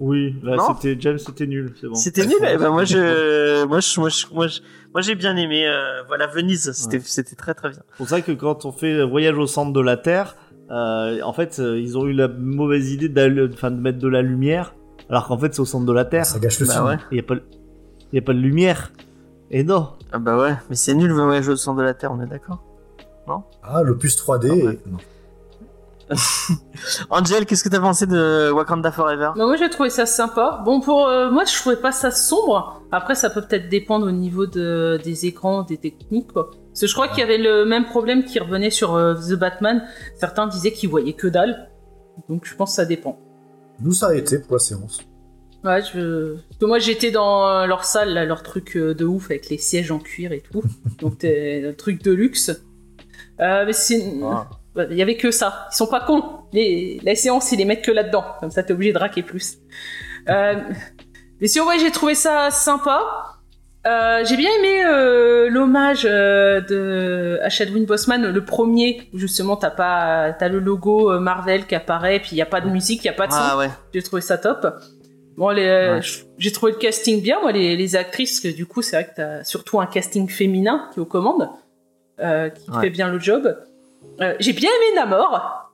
Oui, 0.00 0.34
là 0.42 0.56
Non. 0.56 0.74
c'était 0.74 0.96
James, 1.00 1.18
c'était 1.18 1.46
nul, 1.46 1.74
c'est 1.80 1.86
bon. 1.86 1.94
C'était 1.94 2.26
nul. 2.26 2.36
eh 2.42 2.56
ben, 2.56 2.70
moi, 2.70 2.84
je, 2.84 3.64
moi, 3.66 3.78
je, 3.80 4.00
moi, 4.00 4.08
je, 4.08 4.26
moi, 4.32 4.46
je- 4.48 4.60
moi, 4.92 5.00
j'ai 5.00 5.14
bien 5.14 5.36
aimé. 5.36 5.66
euh, 5.66 6.02
voilà, 6.08 6.26
Venise. 6.26 6.72
C'était, 6.72 7.00
c'était 7.00 7.36
très, 7.36 7.54
très 7.54 7.70
bien. 7.70 7.78
C'est 7.90 7.96
pour 7.98 8.08
ça 8.08 8.20
que 8.20 8.32
quand 8.32 8.64
on 8.64 8.72
fait 8.72 9.04
Voyage 9.04 9.38
au 9.38 9.46
centre 9.46 9.72
de 9.72 9.80
la 9.80 9.96
Terre, 9.96 10.36
euh, 10.70 11.20
en 11.22 11.32
fait, 11.32 11.58
ils 11.58 11.96
ont 11.98 12.06
eu 12.06 12.12
la 12.12 12.26
mauvaise 12.28 12.90
idée 12.92 13.08
enfin, 13.54 13.70
de 13.70 13.76
mettre 13.80 13.98
de 13.98 14.08
la 14.08 14.22
lumière, 14.22 14.74
alors 15.08 15.26
qu'en 15.26 15.38
fait 15.38 15.52
c'est 15.54 15.60
au 15.60 15.64
centre 15.64 15.86
de 15.86 15.92
la 15.92 16.04
Terre. 16.04 16.24
Ça 16.26 16.38
gâche 16.38 16.58
le 16.60 16.66
Bah 16.66 16.72
film. 16.74 16.84
ouais. 16.86 16.96
Il 17.10 17.14
n'y 17.14 17.20
a, 17.20 17.22
pas- 17.22 17.42
y 18.12 18.18
a 18.18 18.22
pas 18.22 18.32
de 18.32 18.38
lumière. 18.38 18.92
Et 19.50 19.64
non. 19.64 19.88
Ah 20.12 20.18
bah 20.18 20.38
ouais. 20.38 20.54
Mais 20.70 20.76
c'est 20.76 20.94
nul 20.94 21.08
le 21.08 21.14
voyage 21.22 21.48
au 21.48 21.56
centre 21.56 21.78
de 21.78 21.82
la 21.84 21.94
Terre. 21.94 22.12
On 22.12 22.20
est 22.22 22.26
d'accord? 22.26 22.62
Ah, 23.62 23.82
l'opus 23.82 24.16
3D. 24.16 24.48
Ah 24.50 24.54
ouais. 24.66 24.74
et- 24.74 24.90
non. 24.90 24.98
Angel, 27.10 27.46
qu'est-ce 27.46 27.64
que 27.64 27.68
t'as 27.68 27.80
pensé 27.80 28.06
de 28.06 28.50
Wakanda 28.50 28.90
Forever? 28.92 29.30
Bah, 29.36 29.46
moi 29.46 29.56
j'ai 29.56 29.70
trouvé 29.70 29.88
ça 29.88 30.04
sympa. 30.04 30.60
Bon 30.64 30.80
pour 30.80 31.06
euh, 31.06 31.30
moi 31.30 31.44
je 31.44 31.54
trouvais 31.56 31.76
pas 31.76 31.92
ça 31.92 32.10
sombre. 32.10 32.82
Après 32.90 33.14
ça 33.14 33.30
peut 33.30 33.40
peut-être 33.42 33.68
dépendre 33.68 34.06
au 34.06 34.10
niveau 34.10 34.46
de, 34.46 35.00
des 35.04 35.26
écrans, 35.26 35.62
des 35.62 35.78
techniques 35.78 36.32
quoi. 36.32 36.50
Parce 36.68 36.80
que 36.82 36.86
je 36.86 36.92
crois 36.94 37.08
qu'il 37.08 37.18
y 37.20 37.22
avait 37.22 37.38
le 37.38 37.64
même 37.64 37.84
problème 37.86 38.24
qui 38.24 38.38
revenait 38.40 38.70
sur 38.70 38.94
euh, 38.94 39.14
The 39.14 39.34
Batman. 39.34 39.82
Certains 40.16 40.46
disaient 40.48 40.72
qu'ils 40.72 40.90
voyaient 40.90 41.12
que 41.14 41.28
dalle. 41.28 41.70
Donc 42.28 42.44
je 42.44 42.54
pense 42.56 42.70
que 42.70 42.76
ça 42.76 42.84
dépend. 42.84 43.18
Nous, 43.80 43.92
ça 43.92 44.08
a 44.08 44.14
été 44.14 44.38
pour 44.38 44.54
la 44.54 44.58
séance. 44.58 45.00
Ouais, 45.64 45.80
je... 45.82 46.34
Parce 46.34 46.58
que 46.58 46.64
moi 46.64 46.78
j'étais 46.80 47.12
dans 47.12 47.48
euh, 47.48 47.66
leur 47.66 47.84
salle, 47.84 48.14
là, 48.14 48.24
leur 48.24 48.42
truc 48.42 48.76
euh, 48.76 48.94
de 48.94 49.04
ouf 49.04 49.26
avec 49.30 49.48
les 49.48 49.58
sièges 49.58 49.92
en 49.92 50.00
cuir 50.00 50.32
et 50.32 50.40
tout. 50.40 50.62
Donc 50.98 51.24
un 51.24 51.72
truc 51.76 52.02
de 52.02 52.10
luxe. 52.10 52.50
Euh, 53.40 53.64
mais 53.64 53.72
c'est... 53.72 54.04
Ah. 54.24 54.50
Bah, 54.74 54.84
Il 54.90 54.96
y 54.96 55.02
avait 55.02 55.16
que 55.16 55.30
ça. 55.30 55.68
Ils 55.72 55.76
sont 55.76 55.86
pas 55.86 56.00
cons. 56.00 56.24
Les... 56.52 57.00
La 57.04 57.14
séance, 57.14 57.52
ils 57.52 57.58
les 57.58 57.64
mettent 57.64 57.84
que 57.84 57.92
là-dedans. 57.92 58.24
Comme 58.40 58.50
ça, 58.50 58.62
t'es 58.62 58.72
obligé 58.72 58.92
de 58.92 58.98
raquer 58.98 59.22
plus. 59.22 59.58
Euh... 60.28 60.54
Mais 61.40 61.46
sinon, 61.48 61.66
ouais, 61.66 61.78
j'ai 61.78 61.90
trouvé 61.90 62.14
ça 62.14 62.50
sympa. 62.50 63.31
Euh, 63.84 64.24
j'ai 64.24 64.36
bien 64.36 64.48
aimé 64.60 64.84
euh, 64.86 65.48
l'hommage 65.50 66.06
euh, 66.08 66.60
de 66.60 67.40
à 67.42 67.48
Chadwick 67.48 67.84
Boseman, 67.86 68.30
le 68.30 68.44
premier 68.44 69.08
où 69.12 69.18
justement 69.18 69.56
t'as 69.56 69.70
pas 69.70 70.32
t'as 70.38 70.48
le 70.48 70.60
logo 70.60 71.10
euh, 71.10 71.18
Marvel 71.18 71.66
qui 71.66 71.74
apparaît, 71.74 72.20
puis 72.20 72.30
il 72.32 72.36
y 72.38 72.42
a 72.42 72.46
pas 72.46 72.60
de 72.60 72.68
musique, 72.70 73.02
il 73.02 73.06
y 73.08 73.10
a 73.10 73.14
pas 73.14 73.26
de 73.26 73.32
son. 73.32 73.38
Ah 73.40 73.58
ouais. 73.58 73.70
J'ai 73.92 74.02
trouvé 74.02 74.22
ça 74.22 74.38
top. 74.38 74.66
Bon, 75.36 75.52
Ouais. 75.52 76.00
j'ai 76.38 76.52
trouvé 76.52 76.72
le 76.72 76.78
casting 76.78 77.22
bien, 77.22 77.40
moi, 77.40 77.50
les, 77.52 77.74
les 77.74 77.96
actrices, 77.96 78.38
que 78.38 78.48
du 78.48 78.66
coup, 78.66 78.82
c'est 78.82 78.96
vrai 78.96 79.06
que 79.06 79.14
t'as 79.16 79.44
surtout 79.44 79.80
un 79.80 79.86
casting 79.86 80.28
féminin 80.28 80.88
qui 80.92 81.00
est 81.00 81.02
aux 81.02 81.06
commandes, 81.06 81.48
qui 82.18 82.24
Ouais. 82.24 82.80
fait 82.82 82.90
bien 82.90 83.08
le 83.10 83.18
job. 83.18 83.56
J'ai 84.38 84.52
bien 84.52 84.70
aimé 84.70 84.94
Namor. 85.00 85.72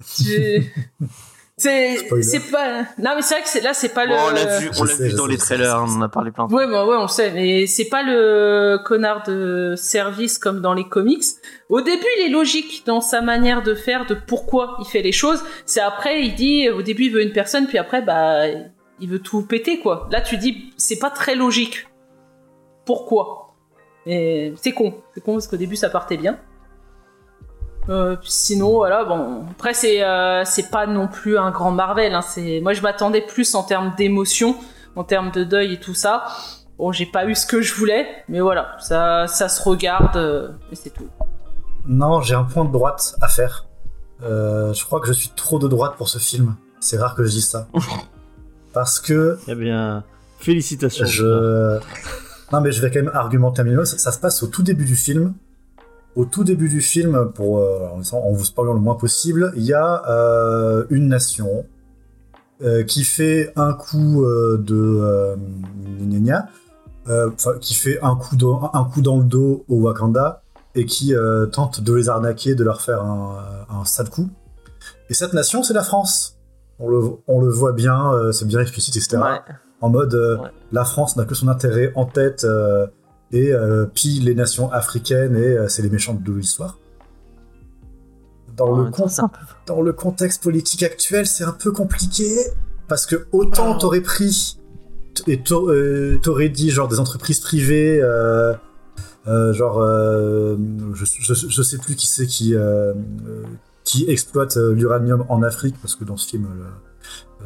C'est, 1.58 2.08
c'est 2.22 2.50
pas. 2.50 2.82
Non, 2.98 3.10
mais 3.16 3.22
c'est 3.22 3.34
vrai 3.34 3.42
que 3.42 3.48
c'est, 3.48 3.60
là, 3.60 3.74
c'est 3.74 3.88
pas 3.88 4.06
Bon, 4.06 4.12
le. 4.12 4.18
on 4.18 4.30
l'a 4.30 4.58
vu, 4.58 4.70
on 4.78 4.84
l'a 4.84 4.94
vu 4.94 5.12
dans 5.12 5.26
les 5.26 5.36
trailers. 5.36 5.82
On 5.84 5.98
en 5.98 6.02
a 6.02 6.08
parlé 6.08 6.30
plein 6.30 6.46
de 6.46 6.50
fois. 6.50 6.60
Ouais, 6.60 6.70
bah 6.70 6.86
ouais, 6.86 6.96
on 6.96 7.08
sait, 7.08 7.32
mais 7.32 7.66
c'est 7.66 7.88
pas 7.88 8.04
le 8.04 8.78
connard 8.84 9.24
de 9.24 9.74
service 9.76 10.38
comme 10.38 10.60
dans 10.60 10.72
les 10.72 10.88
comics. 10.88 11.24
Au 11.68 11.80
début, 11.80 12.06
il 12.18 12.26
est 12.26 12.30
logique 12.30 12.84
dans 12.86 13.00
sa 13.00 13.22
manière 13.22 13.64
de 13.64 13.74
faire, 13.74 14.06
de 14.06 14.14
pourquoi 14.14 14.76
il 14.80 14.86
fait 14.86 15.02
les 15.02 15.10
choses. 15.12 15.42
C'est 15.66 15.80
après, 15.80 16.22
il 16.22 16.36
dit, 16.36 16.70
au 16.70 16.82
début, 16.82 17.06
il 17.06 17.12
veut 17.12 17.22
une 17.22 17.32
personne, 17.32 17.66
puis 17.66 17.76
après, 17.76 18.02
bah, 18.02 18.46
il 19.00 19.08
veut 19.08 19.18
tout 19.18 19.42
péter, 19.42 19.80
quoi. 19.80 20.08
Là, 20.12 20.20
tu 20.20 20.36
dis, 20.36 20.72
c'est 20.76 21.00
pas 21.00 21.10
très 21.10 21.34
logique. 21.34 21.88
Pourquoi? 22.86 23.54
Et 24.06 24.54
c'est 24.56 24.72
con. 24.72 24.94
C'est 25.12 25.22
con 25.22 25.32
parce 25.32 25.48
qu'au 25.48 25.56
début, 25.56 25.76
ça 25.76 25.90
partait 25.90 26.16
bien. 26.16 26.38
Euh, 27.88 28.16
sinon, 28.22 28.72
voilà, 28.72 29.04
bon. 29.04 29.44
Après, 29.50 29.72
c'est 29.74 30.02
euh, 30.04 30.44
c'est 30.44 30.70
pas 30.70 30.86
non 30.86 31.08
plus 31.08 31.38
un 31.38 31.50
grand 31.50 31.70
Marvel. 31.70 32.14
Hein, 32.14 32.22
c'est 32.22 32.60
moi, 32.60 32.72
je 32.74 32.82
m'attendais 32.82 33.22
plus 33.22 33.54
en 33.54 33.62
termes 33.62 33.94
d'émotion, 33.96 34.56
en 34.96 35.04
termes 35.04 35.30
de 35.30 35.44
deuil 35.44 35.74
et 35.74 35.80
tout 35.80 35.94
ça. 35.94 36.24
Bon, 36.78 36.92
j'ai 36.92 37.06
pas 37.06 37.26
eu 37.26 37.34
ce 37.34 37.46
que 37.46 37.60
je 37.60 37.74
voulais, 37.74 38.06
mais 38.28 38.40
voilà, 38.40 38.76
ça, 38.78 39.26
ça 39.26 39.48
se 39.48 39.60
regarde, 39.62 40.16
euh, 40.16 40.50
et 40.70 40.76
c'est 40.76 40.90
tout. 40.90 41.08
Non, 41.86 42.20
j'ai 42.20 42.34
un 42.34 42.44
point 42.44 42.64
de 42.64 42.70
droite 42.70 43.16
à 43.20 43.28
faire. 43.28 43.66
Euh, 44.22 44.72
je 44.74 44.84
crois 44.84 45.00
que 45.00 45.06
je 45.06 45.12
suis 45.12 45.30
trop 45.30 45.58
de 45.58 45.66
droite 45.66 45.94
pour 45.96 46.08
ce 46.08 46.18
film. 46.18 46.54
C'est 46.80 46.98
rare 46.98 47.14
que 47.14 47.24
je 47.24 47.30
dise 47.30 47.48
ça. 47.48 47.66
Parce 48.74 49.00
que 49.00 49.38
Eh 49.48 49.54
bien, 49.54 50.04
félicitations. 50.38 51.06
je. 51.06 51.78
Non, 52.52 52.60
mais 52.60 52.70
je 52.70 52.80
vais 52.80 52.90
quand 52.90 53.02
même 53.02 53.10
argumenter 53.14 53.60
un 53.60 53.64
minimum. 53.64 53.84
Ça, 53.84 53.98
ça 53.98 54.12
se 54.12 54.18
passe 54.18 54.42
au 54.42 54.46
tout 54.46 54.62
début 54.62 54.84
du 54.84 54.94
film. 54.96 55.34
Au 56.18 56.24
tout 56.24 56.42
début 56.42 56.68
du 56.68 56.80
film, 56.80 57.30
pour, 57.34 57.58
euh, 57.58 57.88
en, 58.12 58.32
vous 58.32 58.44
spoilant 58.44 58.72
le 58.74 58.80
moins 58.80 58.96
possible, 58.96 59.52
il 59.56 59.62
y 59.62 59.72
a 59.72 60.02
euh, 60.10 60.84
une 60.90 61.06
nation 61.06 61.64
euh, 62.60 62.82
qui 62.82 63.04
fait 63.04 63.52
un 63.56 63.72
coup 63.72 64.24
de. 64.58 65.36
Qui 67.60 67.74
fait 67.74 67.98
un 68.02 68.16
coup, 68.16 68.36
dans, 68.36 68.70
un 68.74 68.84
coup 68.84 69.00
dans 69.00 69.16
le 69.18 69.24
dos 69.24 69.64
au 69.68 69.76
Wakanda 69.82 70.42
et 70.74 70.84
qui 70.84 71.14
euh, 71.14 71.46
tente 71.46 71.80
de 71.80 71.94
les 71.94 72.08
arnaquer, 72.08 72.54
de 72.54 72.64
leur 72.64 72.80
faire 72.82 73.02
un, 73.02 73.38
un 73.70 73.84
sale 73.84 74.10
coup. 74.10 74.28
Et 75.08 75.14
cette 75.14 75.32
nation, 75.32 75.62
c'est 75.62 75.72
la 75.74 75.82
France. 75.82 76.36
On 76.80 76.88
le, 76.88 77.00
on 77.26 77.40
le 77.40 77.48
voit 77.48 77.72
bien, 77.72 78.12
euh, 78.12 78.32
c'est 78.32 78.44
bien 78.46 78.60
explicite, 78.60 78.96
etc 78.96 79.18
Ouais. 79.22 79.40
en 79.80 79.88
mode 79.88 80.14
euh, 80.14 80.36
Ouais. 80.36 80.48
la 80.72 80.84
France 80.84 81.16
n'a 81.16 81.24
que 81.24 81.34
son 81.34 81.48
intérêt 81.48 81.92
en 81.96 82.04
tête 82.06 82.44
et 83.32 83.52
euh, 83.52 83.84
pille 83.86 84.20
les 84.20 84.34
nations 84.34 84.70
africaines 84.72 85.36
et 85.36 85.56
euh, 85.56 85.68
c'est 85.68 85.82
les 85.82 85.90
méchants 85.90 86.14
de 86.14 86.32
l'histoire. 86.32 86.78
Dans, 88.56 88.72
le 88.76 88.90
con- 88.90 89.06
dans 89.66 89.80
contexte 89.92 90.42
politique 90.42 90.82
actuel, 90.82 91.26
c'est 91.26 91.44
un 91.44 91.52
peu 91.52 91.70
compliqué 91.70 92.36
parce 92.88 93.06
que 93.06 93.26
autant 93.32 93.74
Ah. 93.74 93.78
t'aurais 93.78 94.00
pris 94.00 94.58
et 95.26 95.40
euh, 95.50 96.18
t'aurais 96.22 96.48
dit 96.48 96.70
genre 96.70 96.88
des 96.88 96.98
entreprises 97.00 97.40
privées, 97.40 98.00
euh, 98.02 98.54
euh, 99.26 99.52
genre 99.52 99.78
euh, 99.80 100.56
je, 100.94 101.04
je, 101.04 101.34
je 101.34 101.62
sais 101.62 101.78
plus 101.78 101.94
qui 101.96 102.06
c'est 102.06 102.26
qui 102.26 102.54
qui 103.84 104.08
exploite 104.10 104.56
l'uranium 104.56 105.24
en 105.28 105.42
Afrique 105.42 105.76
parce 105.80 105.94
que 105.94 106.04
dans 106.04 106.16
ce 106.16 106.28
film 106.28 106.46
le, 107.40 107.44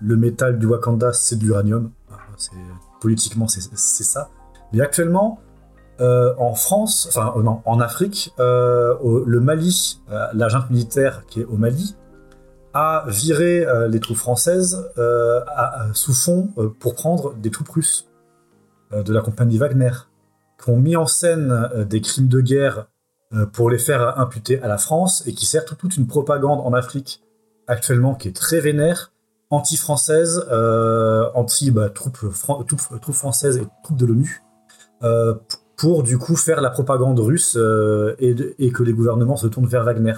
le 0.00 0.16
métal 0.16 0.58
du 0.58 0.66
Wakanda 0.66 1.12
c'est 1.12 1.36
de 1.36 1.44
l'uranium, 1.44 1.90
politiquement 3.00 3.48
c'est 3.48 4.04
ça. 4.04 4.30
Mais 4.72 4.80
actuellement 4.80 5.40
euh, 6.00 6.34
en 6.38 6.54
France, 6.54 7.06
enfin 7.08 7.32
euh, 7.36 7.42
non, 7.42 7.60
en 7.64 7.80
Afrique, 7.80 8.32
euh, 8.40 8.94
le 9.26 9.40
Mali, 9.40 10.00
euh, 10.10 10.32
militaire 10.70 11.24
qui 11.26 11.40
est 11.40 11.44
au 11.44 11.56
Mali, 11.56 11.96
a 12.74 13.04
viré 13.06 13.66
les 13.90 14.00
troupes 14.00 14.16
françaises 14.16 14.90
sous 15.92 16.14
fond 16.14 16.48
pour 16.80 16.94
prendre 16.94 17.34
des 17.34 17.50
troupes 17.50 17.68
russes 17.68 18.08
de 18.92 19.12
la 19.12 19.20
compagnie 19.20 19.58
Wagner, 19.58 19.90
qui 20.58 20.70
ont 20.70 20.78
mis 20.78 20.96
en 20.96 21.06
scène 21.06 21.68
des 21.86 22.00
crimes 22.00 22.28
de 22.28 22.40
guerre 22.40 22.86
pour 23.52 23.68
les 23.68 23.76
faire 23.76 24.18
imputer 24.18 24.58
à 24.62 24.68
la 24.68 24.78
France 24.78 25.22
et 25.26 25.34
qui 25.34 25.44
sert 25.44 25.66
toute, 25.66 25.98
une 25.98 26.06
propagande 26.06 26.60
en 26.60 26.72
Afrique 26.72 27.22
actuellement 27.66 28.14
qui 28.14 28.28
est 28.28 28.36
très 28.36 28.60
vénère, 28.60 29.12
anti-française, 29.50 30.46
euh, 30.50 31.30
anti-troupes 31.34 31.94
troupes, 31.94 33.00
troupes 33.00 33.14
françaises 33.14 33.58
et 33.58 33.66
troupes 33.84 33.98
de 33.98 34.06
l'ONU. 34.06 34.42
Euh, 35.04 35.34
pour 35.76 36.04
du 36.04 36.16
coup 36.16 36.36
faire 36.36 36.60
la 36.60 36.70
propagande 36.70 37.18
russe 37.18 37.56
euh, 37.56 38.14
et, 38.20 38.70
que 38.70 38.82
les 38.84 38.92
gouvernements 38.92 39.36
se 39.36 39.48
tournent 39.48 39.66
vers 39.66 39.82
Wagner. 39.82 40.14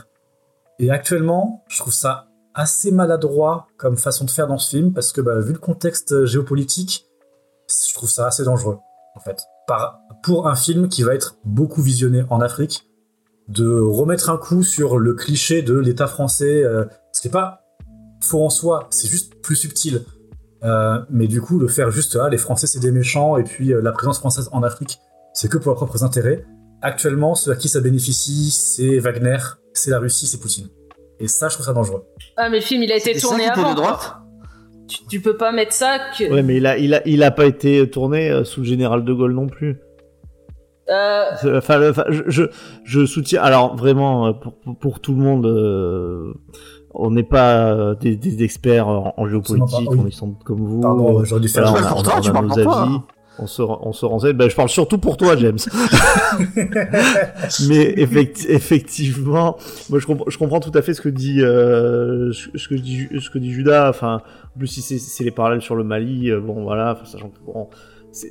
Et 0.78 0.90
actuellement, 0.90 1.64
je 1.68 1.78
trouve 1.78 1.92
ça 1.92 2.28
assez 2.52 2.92
maladroit 2.92 3.68
comme 3.78 3.96
façon 3.96 4.26
de 4.26 4.30
faire 4.30 4.46
dans 4.46 4.58
ce 4.58 4.70
film 4.70 4.92
parce 4.92 5.12
que 5.12 5.22
bah, 5.22 5.40
vu 5.40 5.52
le 5.52 5.58
contexte 5.58 6.26
géopolitique, 6.26 7.06
je 7.68 7.94
trouve 7.94 8.10
ça 8.10 8.26
assez 8.26 8.44
dangereux 8.44 8.78
en 9.14 9.20
fait. 9.20 9.42
Pour 10.22 10.48
un 10.48 10.54
film 10.54 10.88
qui 10.88 11.02
va 11.02 11.14
être 11.14 11.36
beaucoup 11.44 11.80
visionné 11.80 12.24
en 12.28 12.40
Afrique, 12.40 12.86
de 13.48 13.78
remettre 13.80 14.30
un 14.30 14.36
coup 14.36 14.62
sur 14.62 14.98
le 14.98 15.14
cliché 15.14 15.62
de 15.62 15.78
l'État 15.78 16.06
français, 16.06 16.62
euh, 16.62 16.84
n'est 17.24 17.30
pas 17.30 17.62
faux 18.20 18.44
en 18.44 18.50
soi, 18.50 18.86
c'est 18.90 19.08
juste 19.08 19.40
plus 19.42 19.56
subtil. 19.56 20.04
Euh, 20.64 20.98
mais 21.10 21.26
du 21.26 21.40
coup, 21.40 21.58
le 21.58 21.68
faire 21.68 21.90
juste, 21.90 22.16
ah, 22.20 22.28
les 22.30 22.38
Français 22.38 22.66
c'est 22.66 22.80
des 22.80 22.90
méchants, 22.92 23.36
et 23.36 23.44
puis 23.44 23.72
euh, 23.72 23.80
la 23.82 23.92
présence 23.92 24.18
française 24.18 24.48
en 24.52 24.62
Afrique, 24.62 24.98
c'est 25.34 25.48
que 25.48 25.58
pour 25.58 25.70
leurs 25.70 25.76
propres 25.76 26.04
intérêts. 26.04 26.44
Actuellement, 26.80 27.34
ceux 27.34 27.50
à 27.52 27.56
qui 27.56 27.68
ça 27.68 27.80
bénéficie, 27.80 28.50
c'est 28.50 28.98
Wagner, 28.98 29.38
c'est 29.72 29.90
la 29.90 29.98
Russie, 29.98 30.26
c'est 30.26 30.38
Poutine. 30.38 30.68
Et 31.20 31.28
ça, 31.28 31.48
je 31.48 31.54
trouve 31.54 31.66
ça 31.66 31.72
dangereux. 31.72 32.04
Ah, 32.36 32.48
mais 32.50 32.58
le 32.58 32.62
film, 32.64 32.82
il 32.82 32.92
a 32.92 32.96
été 32.96 33.14
tourné 33.18 33.46
avant. 33.48 33.70
de 33.70 33.76
droite 33.76 34.16
Tu, 34.88 34.98
tu 35.08 35.20
peux 35.20 35.36
pas 35.36 35.52
mettre 35.52 35.72
ça 35.72 35.98
que. 36.18 36.24
Ouais, 36.30 36.42
mais 36.42 36.56
il 36.56 36.66
a, 36.66 36.76
il 36.78 36.92
a, 36.94 37.06
il 37.06 37.22
a 37.22 37.30
pas 37.30 37.46
été 37.46 37.88
tourné 37.88 38.30
euh, 38.30 38.44
sous 38.44 38.60
le 38.60 38.66
général 38.66 39.04
de 39.04 39.12
Gaulle 39.12 39.32
non 39.34 39.46
plus. 39.46 39.78
Euh, 40.90 41.30
Enfin, 41.56 41.78
le- 41.78 41.90
enfin, 41.90 42.04
je, 42.10 42.22
je, 42.26 42.42
je 42.84 43.06
soutiens. 43.06 43.42
Alors 43.42 43.76
vraiment, 43.76 44.34
pour, 44.34 44.58
pour, 44.60 44.78
pour 44.78 45.00
tout 45.00 45.12
le 45.14 45.22
monde, 45.22 45.46
euh, 45.46 46.34
on 46.94 47.10
n'est 47.10 47.22
pas 47.24 47.66
euh, 47.72 47.94
des, 47.94 48.16
des 48.16 48.42
experts 48.44 48.88
en, 48.88 49.14
en 49.16 49.28
géopolitique, 49.28 49.62
Absolument 49.62 49.90
pas, 49.90 49.96
oui. 49.96 50.02
on 50.04 50.08
est 50.08 50.14
sans 50.14 50.26
doute 50.28 50.44
comme 50.44 50.64
vous. 50.64 50.80
Pardon, 50.80 51.20
Euh, 51.20 51.24
j'aurais 51.24 51.40
dû 51.40 51.48
faire 51.48 51.68
voilà, 51.70 51.86
Tu 51.88 51.92
on 51.92 51.92
parles 51.92 51.92
a, 51.92 51.94
pour 51.94 52.02
toi, 52.02 52.20
tu 52.20 52.28
on 52.28 52.30
a 52.30 52.34
parles 52.34 52.46
nos 52.46 52.70
hein. 52.94 53.04
on 53.40 53.46
se, 53.48 53.62
on 53.62 53.92
se 53.92 54.06
renseigne. 54.06 54.32
Ben, 54.34 54.48
je 54.48 54.54
parle 54.54 54.68
surtout 54.68 54.98
pour 54.98 55.16
toi, 55.16 55.36
James. 55.36 55.58
Mais 57.68 57.94
effecti- 57.96 58.46
effectivement, 58.48 59.56
moi 59.90 59.98
je, 59.98 60.06
comprends- 60.06 60.28
je 60.30 60.38
comprends 60.38 60.60
tout 60.60 60.70
à 60.74 60.82
fait 60.82 60.94
ce 60.94 61.00
que 61.00 61.08
dit, 61.08 61.40
euh, 61.40 62.32
ce 62.32 62.48
ce 62.56 62.68
que 62.68 62.74
dit, 62.74 63.08
ce 63.20 63.30
que 63.30 63.38
dit 63.38 63.52
Judas. 63.52 63.88
Enfin, 63.90 64.20
en 64.54 64.58
plus 64.58 64.66
si 64.68 64.82
c'est 64.82 64.98
c'est 64.98 65.24
les 65.24 65.30
parallèles 65.30 65.62
sur 65.62 65.74
le 65.76 65.84
Mali, 65.84 66.30
euh, 66.30 66.40
bon 66.40 66.62
voilà, 66.62 66.92
enfin, 66.92 67.04
sachant 67.06 67.28
que 67.28 67.38
bon, 67.44 67.68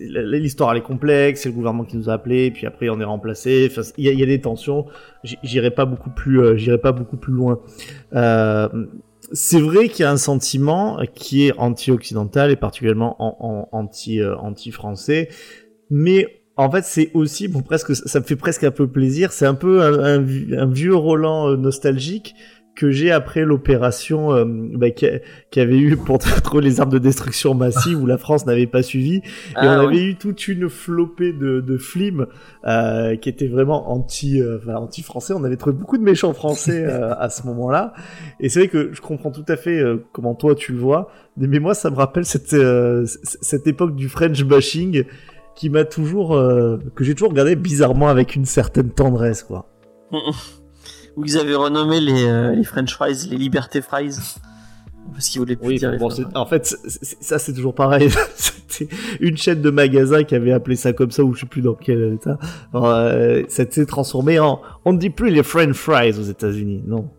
l'histoire 0.01 0.71
elle 0.71 0.77
est 0.79 0.81
complexe, 0.81 1.41
c'est 1.41 1.49
le 1.49 1.55
gouvernement 1.55 1.83
qui 1.83 1.97
nous 1.97 2.09
a 2.09 2.13
appelés, 2.13 2.51
puis 2.51 2.65
après 2.67 2.89
on 2.89 2.99
est 2.99 3.03
remplacé. 3.05 3.67
Enfin, 3.69 3.81
il 3.97 4.07
y, 4.07 4.15
y 4.15 4.23
a 4.23 4.25
des 4.25 4.41
tensions. 4.41 4.85
J'irai 5.43 5.71
pas 5.71 5.85
beaucoup 5.85 6.09
plus, 6.09 6.39
euh, 6.41 6.55
j'irai 6.57 6.77
pas 6.77 6.91
beaucoup 6.91 7.17
plus 7.17 7.33
loin. 7.33 7.59
Euh, 8.13 8.69
c'est 9.31 9.59
vrai 9.59 9.89
qu'il 9.89 10.03
y 10.03 10.05
a 10.05 10.11
un 10.11 10.17
sentiment 10.17 10.99
qui 11.15 11.47
est 11.47 11.53
anti-occidental 11.57 12.51
et 12.51 12.55
particulièrement 12.55 13.15
en, 13.19 13.35
en- 13.39 13.77
anti, 13.77 14.21
euh, 14.21 14.35
anti-français, 14.37 15.29
mais 15.89 16.27
en 16.55 16.69
fait 16.69 16.83
c'est 16.83 17.09
aussi 17.15 17.47
bon 17.47 17.61
presque 17.61 17.95
ça 17.95 18.19
me 18.19 18.25
fait 18.25 18.35
presque 18.35 18.63
un 18.63 18.71
peu 18.71 18.87
plaisir. 18.87 19.31
C'est 19.31 19.45
un 19.47 19.55
peu 19.55 19.81
un, 19.81 20.17
un 20.17 20.71
vieux 20.71 20.95
Roland 20.95 21.49
euh, 21.49 21.57
nostalgique 21.57 22.35
que 22.75 22.89
j'ai 22.89 23.11
après 23.11 23.45
l'opération 23.45 24.33
euh, 24.33 24.45
bah, 24.47 24.89
qui, 24.89 25.05
avait 25.59 25.77
eu 25.77 25.95
pour 25.95 26.17
trouver 26.43 26.63
les 26.63 26.81
armes 26.81 26.89
de 26.91 26.97
destruction 26.97 27.53
massive 27.53 28.01
où 28.01 28.05
la 28.07 28.17
France 28.17 28.45
n'avait 28.47 28.65
pas 28.67 28.81
suivi. 28.81 29.17
Et 29.17 29.21
Ah, 29.55 29.81
on 29.83 29.87
oui. 29.87 29.97
avait 29.97 30.03
eu 30.05 30.15
toute 30.15 30.47
une 30.47 30.69
flopée 30.69 31.33
de, 31.33 31.59
de 31.61 31.77
films 31.77 32.25
euh, 32.65 33.15
qui 33.15 33.29
étaient 33.29 33.47
vraiment 33.47 33.91
anti 33.91 34.41
euh, 34.41 34.57
enfin, 34.61 34.75
anti 34.75 35.03
français 35.03 35.33
on 35.35 35.43
avait 35.43 35.57
trouvé 35.57 35.75
beaucoup 35.75 35.97
de 35.97 36.03
méchants 36.03 36.33
français 36.33 36.83
euh, 36.87 37.13
à 37.17 37.29
ce 37.29 37.45
moment-là. 37.45 37.93
Et 38.39 38.49
c'est 38.49 38.59
vrai 38.59 38.67
que 38.69 38.89
je 38.91 39.01
comprends 39.01 39.31
tout 39.31 39.45
à 39.47 39.55
fait 39.55 39.77
euh, 39.79 40.03
comment 40.11 40.33
toi 40.33 40.55
tu 40.55 40.71
le 40.71 40.79
vois. 40.79 41.09
Mais 41.37 41.59
moi 41.59 41.75
ça 41.75 41.91
me 41.91 41.95
rappelle 41.95 42.25
cette 42.25 42.53
euh, 42.53 43.05
cette 43.05 43.67
époque 43.67 43.95
du 43.95 44.09
French 44.09 44.43
bashing 44.43 45.03
qui 45.55 45.69
m'a 45.69 45.83
toujours 45.85 46.35
euh, 46.35 46.77
que 46.95 47.03
j'ai 47.03 47.13
toujours 47.13 47.29
regardé 47.29 47.55
bizarrement 47.55 48.07
avec 48.09 48.35
une 48.35 48.45
certaine 48.45 48.89
tendresse 48.89 49.43
quoi 49.43 49.69
Où 51.15 51.25
ils 51.25 51.37
avaient 51.37 51.55
renommé 51.55 51.99
les, 51.99 52.25
euh, 52.25 52.51
les 52.55 52.63
French 52.63 52.93
fries, 52.93 53.27
les 53.29 53.37
Liberté 53.37 53.81
fries. 53.81 54.15
Parce 55.11 55.27
qu'ils 55.29 55.39
voulaient 55.39 55.55
plus 55.55 55.67
Oui, 55.67 55.77
dire 55.77 55.91
les 55.91 55.97
bon, 55.97 56.09
en 56.33 56.45
fait, 56.45 56.65
ça 57.19 57.37
c'est 57.37 57.53
toujours 57.53 57.75
pareil. 57.75 58.09
C'était 58.35 58.87
une 59.19 59.37
chaîne 59.37 59.61
de 59.61 59.69
magasins 59.69 60.23
qui 60.23 60.33
avait 60.33 60.53
appelé 60.53 60.75
ça 60.75 60.93
comme 60.93 61.11
ça, 61.11 61.23
ou 61.23 61.33
je 61.33 61.41
sais 61.41 61.45
plus 61.45 61.61
dans 61.61 61.75
quel 61.75 62.13
état. 62.13 62.39
Euh, 62.73 63.43
ça 63.49 63.65
s'est 63.69 63.85
transformé 63.85 64.39
en. 64.39 64.61
On 64.85 64.93
ne 64.93 64.97
dit 64.97 65.09
plus 65.11 65.29
les 65.29 65.43
French 65.43 65.75
fries 65.75 66.17
aux 66.17 66.23
États-Unis. 66.23 66.83
Non, 66.87 67.09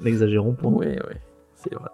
n'exagérons 0.00 0.54
pas. 0.54 0.68
Oui, 0.68 0.86
oui, 0.88 1.14
c'est 1.56 1.74
vrai. 1.74 1.90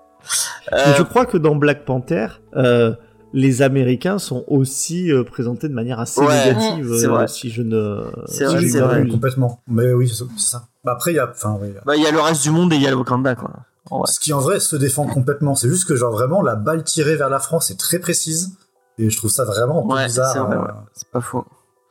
Euh, 0.73 0.95
je 0.97 1.03
crois 1.03 1.27
que 1.27 1.37
dans 1.37 1.57
Black 1.57 1.85
Panther, 1.85 2.29
euh, 2.57 2.95
les 3.33 3.63
Américains 3.63 4.19
sont 4.19 4.45
aussi 4.47 5.11
euh, 5.11 5.25
présentés 5.25 5.69
de 5.69 5.75
manière 5.75 5.99
assez 5.99 6.21
Ouais, 6.21 6.55
négative, 6.55 6.95
c'est 6.99 7.07
euh, 7.07 7.11
vrai. 7.11 7.29
si 7.29 7.51
je 7.51 7.63
ne. 7.63 8.05
C'est 8.27 8.47
si 8.47 8.79
vrai, 8.79 9.01
vrai. 9.01 9.09
Complètement. 9.09 9.61
Mais 9.67 9.93
oui, 9.93 10.09
c'est 10.09 10.25
ça. 10.41 10.69
Bah 10.85 10.93
après, 10.93 11.13
il 11.13 11.17
y 11.17 11.19
a, 11.19 11.29
enfin, 11.31 11.57
oui. 11.61 11.69
bah, 11.87 11.97
il 11.97 12.03
y 12.03 12.07
a 12.07 12.11
le 12.13 12.21
reste 12.21 12.43
du 12.43 12.51
monde 12.51 12.73
et 12.73 12.77
il 12.77 12.83
y 12.83 12.87
a 12.87 12.91
le 12.91 12.97
Wakanda, 12.97 13.35
quoi. 13.35 13.51
Ce 14.07 14.19
qui 14.21 14.33
en 14.33 14.41
vrai 14.41 14.61
se 14.61 14.77
défend 14.77 15.07
complètement. 15.07 15.55
C'est 15.55 15.69
juste 15.69 15.87
que 15.89 15.95
genre 15.97 16.13
vraiment 16.13 16.43
la 16.43 16.57
balle 16.57 16.85
tirée 16.85 17.17
vers 17.17 17.29
la 17.31 17.39
France 17.39 17.71
est 17.71 17.79
très 17.79 17.99
précise 17.99 18.57
et 18.99 19.11
je 19.11 19.17
trouve 19.17 19.31
ça 19.31 19.45
vraiment 19.45 19.87
Ouais, 19.87 20.07
bizarre. 20.07 20.33
c'est 20.33 20.39
vrai, 20.39 20.57
euh, 20.57 20.61
ouais. 20.63 20.69
C'est 20.95 21.09
pas 21.11 21.21
faux. 21.21 21.45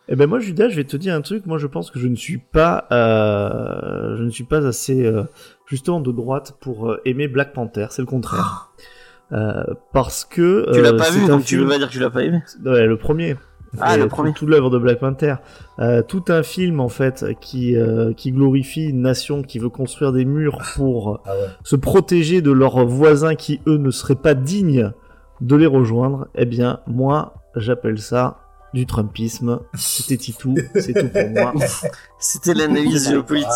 Eh 0.10 0.16
ben 0.18 0.28
moi 0.28 0.40
Judas, 0.40 0.68
je 0.70 0.76
vais 0.76 0.84
te 0.84 0.98
dire 0.98 1.14
un 1.16 1.22
truc. 1.22 1.46
Moi, 1.46 1.58
je 1.58 1.68
pense 1.68 1.90
que 1.92 1.98
je 2.00 2.08
ne 2.08 2.16
suis 2.16 2.38
pas, 2.38 2.88
euh, 2.92 4.18
je 4.18 4.24
ne 4.24 4.30
suis 4.30 4.44
pas 4.44 4.66
assez 4.66 5.06
euh, 5.06 5.24
justement 5.68 6.00
de 6.02 6.12
droite 6.12 6.54
pour 6.60 6.90
euh, 6.92 7.02
aimer 7.06 7.28
Black 7.28 7.54
Panther. 7.54 7.88
C'est 7.92 8.02
le 8.02 8.08
contraire. 8.08 8.72
Euh, 9.32 9.64
parce 9.94 10.26
que 10.26 10.70
Tu 10.74 10.82
l'as 10.82 10.94
pas 10.94 11.10
vu, 11.10 11.26
donc 11.28 11.46
tu 11.46 11.58
veux 11.58 11.68
pas 11.68 11.78
dire 11.78 11.88
que 11.88 11.94
tu 11.94 12.00
l'as 12.00 12.10
pas 12.10 12.24
aimé. 12.24 12.44
Ouais, 12.66 12.86
le 12.86 12.98
premier. 12.98 13.38
Ah, 13.80 13.96
Et 13.96 13.98
le 13.98 14.04
tout- 14.04 14.10
premier. 14.10 14.34
Toute 14.34 14.50
l'œuvre 14.50 14.70
de 14.70 14.78
Black 14.78 15.00
Panther. 15.00 15.36
Euh, 15.80 16.02
tout 16.02 16.24
un 16.28 16.44
film 16.44 16.80
en 16.80 16.90
fait 16.90 17.26
qui 17.42 17.76
euh, 17.76 18.14
qui 18.14 18.32
glorifie 18.32 18.86
une 18.86 19.02
nation 19.02 19.42
qui 19.42 19.58
veut 19.60 19.70
construire 19.70 20.12
des 20.12 20.26
murs 20.26 20.60
pour 20.76 21.22
Ah 21.26 21.32
ouais. 21.32 21.48
se 21.64 21.76
protéger 21.76 22.42
de 22.42 22.52
leurs 22.52 22.86
voisins 22.86 23.36
qui 23.36 23.62
eux 23.68 23.78
ne 23.78 23.90
seraient 23.92 24.16
pas 24.16 24.34
dignes 24.36 24.92
de 25.42 25.56
les 25.56 25.66
rejoindre. 25.66 26.28
Eh 26.36 26.46
bien, 26.46 26.80
moi, 26.88 27.34
j'appelle 27.56 28.00
ça 28.00 28.38
du 28.74 28.86
Trumpisme. 28.86 29.60
C'était 29.76 30.18
Titou, 30.18 30.56
c'est 30.76 30.94
tout 30.94 31.10
pour 31.10 31.30
moi. 31.30 31.54
C'était 32.20 32.54
l'analyse 32.54 33.10
géopolitique. 33.10 33.50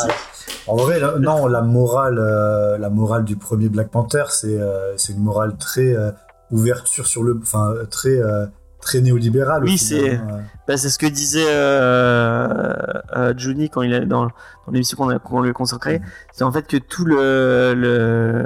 En 0.68 0.76
vrai, 0.76 1.00
la- 1.00 1.18
non, 1.20 1.48
la 1.48 1.62
morale, 1.62 2.18
euh, 2.20 2.78
la 2.78 2.90
morale 2.90 3.24
du 3.24 3.36
premier 3.36 3.70
Black 3.70 3.90
Panther, 3.90 4.26
c'est 4.30 4.60
euh, 4.60 4.96
c'est 4.98 5.14
une 5.14 5.24
morale 5.24 5.56
très 5.58 5.96
euh, 5.96 6.12
ouverture 6.52 7.08
sur 7.08 7.24
le, 7.24 7.40
enfin 7.42 7.74
très 7.90 8.18
euh, 8.18 8.46
très 8.88 9.02
néolibérale. 9.02 9.64
Oui, 9.64 9.78
c'est- 9.78 10.16
hein. 10.16 10.40
Bah, 10.68 10.78
c'est 10.78 10.90
ce 10.90 10.98
que 10.98 11.06
disait 11.08 11.46
euh, 11.48 12.74
euh, 13.16 13.34
Juni 13.38 13.70
quand 13.70 13.82
il 13.82 13.94
est 13.94 14.06
dans, 14.06 14.26
dans 14.26 14.72
l'émission 14.72 14.98
qu'on 14.98 15.10
a- 15.10 15.20
qu'on 15.20 15.42
lui 15.42 15.50
a 15.50 15.54
consacrée. 15.54 16.02
C'est 16.34 16.44
en 16.44 16.52
fait 16.52 16.68
que 16.68 16.78
tout 16.78 17.06
le, 17.06 17.74
le 17.76 18.46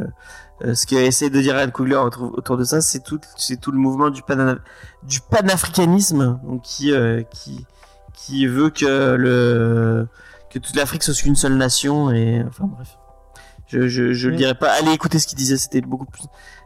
euh, 0.63 0.75
ce 0.75 0.85
qu'essaie 0.85 1.29
de 1.29 1.39
dire 1.41 1.55
Ryan 1.55 1.69
Coogler 1.71 1.95
autour, 1.95 2.37
autour 2.37 2.57
de 2.57 2.63
ça, 2.63 2.81
c'est 2.81 3.03
tout, 3.03 3.19
tout 3.61 3.71
le 3.71 3.77
mouvement 3.79 4.09
du, 4.11 4.21
pana, 4.21 4.57
du 5.03 5.19
panafricanisme, 5.21 6.39
donc 6.43 6.61
qui, 6.61 6.91
euh, 6.91 7.23
qui, 7.31 7.65
qui 8.13 8.45
veut 8.47 8.69
que 8.69 9.15
le 9.15 10.07
que 10.51 10.59
toute 10.59 10.75
l'Afrique 10.75 11.01
soit 11.03 11.25
une 11.25 11.35
seule 11.35 11.55
nation 11.55 12.11
et 12.11 12.43
enfin 12.47 12.65
bref. 12.67 12.97
Je, 13.71 13.87
je, 13.87 14.11
je 14.13 14.27
le 14.27 14.33
Mm. 14.33 14.37
dirais 14.37 14.55
pas. 14.55 14.69
Allez 14.71 14.91
écouter 14.91 15.17
ce 15.19 15.27
qu'il 15.27 15.37
disait, 15.37 15.57
c'était 15.57 15.81
beaucoup 15.81 16.05
plus 16.05 16.23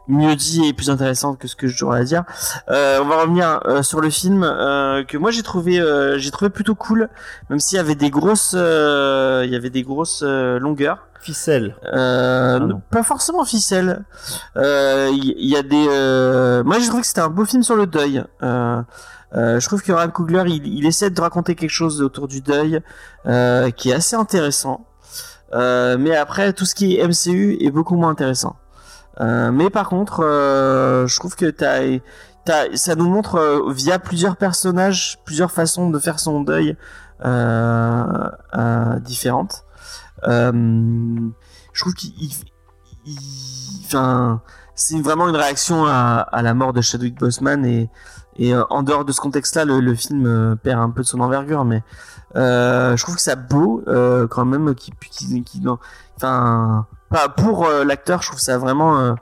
mieux 0.08 0.36
dit 0.36 0.64
et 0.68 0.74
plus 0.74 0.90
intéressant 0.92 1.34
que 1.36 1.48
ce 1.48 1.56
que 1.56 1.68
j'aurais 1.68 2.00
à 2.02 2.04
dire. 2.04 2.24
Euh, 2.70 3.00
on 3.02 3.06
va 3.08 3.22
revenir 3.22 3.60
euh, 3.66 3.82
sur 3.82 4.02
le 4.02 4.10
film 4.12 4.44
euh, 4.44 5.04
que 5.04 5.18
moi 5.18 5.32
j'ai 5.32 5.42
trouvé 5.42 5.80
euh, 5.80 6.18
j'ai 6.20 6.30
trouvé 6.30 6.50
plutôt 6.52 6.76
cool, 6.76 7.10
même 7.50 7.60
s'il 7.60 7.78
y 7.78 7.80
avait 7.80 7.96
des 7.96 8.12
grosses 8.12 8.54
euh, 8.56 9.42
il 9.46 9.52
y 9.52 9.56
avait 9.56 9.72
des 9.72 9.82
grosses 9.84 10.22
euh, 10.26 10.60
longueurs. 10.60 11.08
Ficelle. 11.22 11.76
Euh, 11.92 12.60
Ah 12.62 12.78
pas 12.92 13.02
forcément 13.02 13.46
ficelle. 13.46 14.04
Euh, 14.58 15.10
Il 15.12 15.24
y, 15.24 15.48
y 15.50 15.56
a 15.58 15.64
des. 15.64 15.88
euh, 15.90 16.64
Moi, 16.64 16.78
j'ai 16.78 16.86
trouvé 16.86 17.02
que 17.02 17.08
c'était 17.08 17.22
un 17.22 17.30
beau 17.30 17.46
film 17.46 17.64
sur 17.64 17.76
le 17.76 17.88
deuil. 17.88 18.24
Euh, 18.44 18.80
euh, 19.36 19.60
je 19.60 19.66
trouve 19.68 19.82
que 19.82 19.92
Ryan 19.92 20.10
Coogler, 20.12 20.44
il, 20.46 20.68
il 20.68 20.86
essaie 20.86 21.10
de 21.10 21.20
raconter 21.20 21.56
quelque 21.56 21.72
chose 21.72 22.04
autour 22.04 22.28
du 22.28 22.42
deuil 22.42 22.80
euh, 23.26 23.72
qui 23.72 23.90
est 23.90 23.94
assez 23.94 24.16
intéressant. 24.16 24.86
Euh, 25.54 25.98
mais 26.00 26.16
après, 26.16 26.54
tout 26.54 26.66
ce 26.66 26.76
qui 26.76 26.98
est 26.98 27.08
MCU 27.08 27.58
est 27.60 27.72
beaucoup 27.72 27.96
moins 27.96 28.10
intéressant. 28.10 28.56
Euh, 29.22 29.52
mais 29.52 29.70
par 29.70 29.88
contre, 29.88 30.22
euh, 30.24 31.08
je 31.08 31.16
trouve 31.18 31.36
que 31.36 31.54
ça 32.76 32.96
nous 32.96 33.10
montre 33.10 33.72
via 33.72 34.00
plusieurs 34.00 34.36
personnages, 34.38 35.20
plusieurs 35.26 35.52
façons 35.52 35.90
de 35.90 36.00
faire 36.00 36.20
son 36.20 36.42
deuil 36.42 36.76
différentes. 39.04 39.66
Je 40.24 41.80
trouve 41.80 41.94
qu'il, 41.94 42.32
c'est 44.76 45.00
vraiment 45.00 45.30
une 45.30 45.36
réaction 45.36 45.86
à, 45.86 46.42
la 46.42 46.54
mort 46.54 46.74
de 46.74 46.82
Chadwick 46.82 47.18
Boseman 47.18 47.66
et, 47.66 47.90
et 48.38 48.54
en 48.56 48.84
dehors 48.84 49.06
de 49.06 49.14
ce 49.14 49.22
contexte-là, 49.22 49.64
le, 49.64 49.80
le 49.80 49.96
film 49.96 50.58
perd 50.62 50.82
un 50.82 50.90
peu 50.90 51.04
de 51.04 51.08
son 51.08 51.22
envergure, 51.22 51.64
mais 51.64 51.84
je 52.36 53.02
trouve 53.02 53.16
que 53.16 53.22
ça 53.22 53.36
beau 53.36 53.84
euh, 53.88 54.28
quand 54.28 54.46
même, 54.46 54.76
qui, 54.76 54.92
qui, 55.12 55.44
qui, 55.44 55.62
non, 55.62 55.78
enfin, 56.18 56.86
pour 57.38 57.66
euh, 57.66 57.84
l'acteur, 57.84 58.22
je 58.22 58.28
trouve 58.28 58.40
ça 58.40 58.58
vraiment 58.58 59.00
euh, 59.00 59.14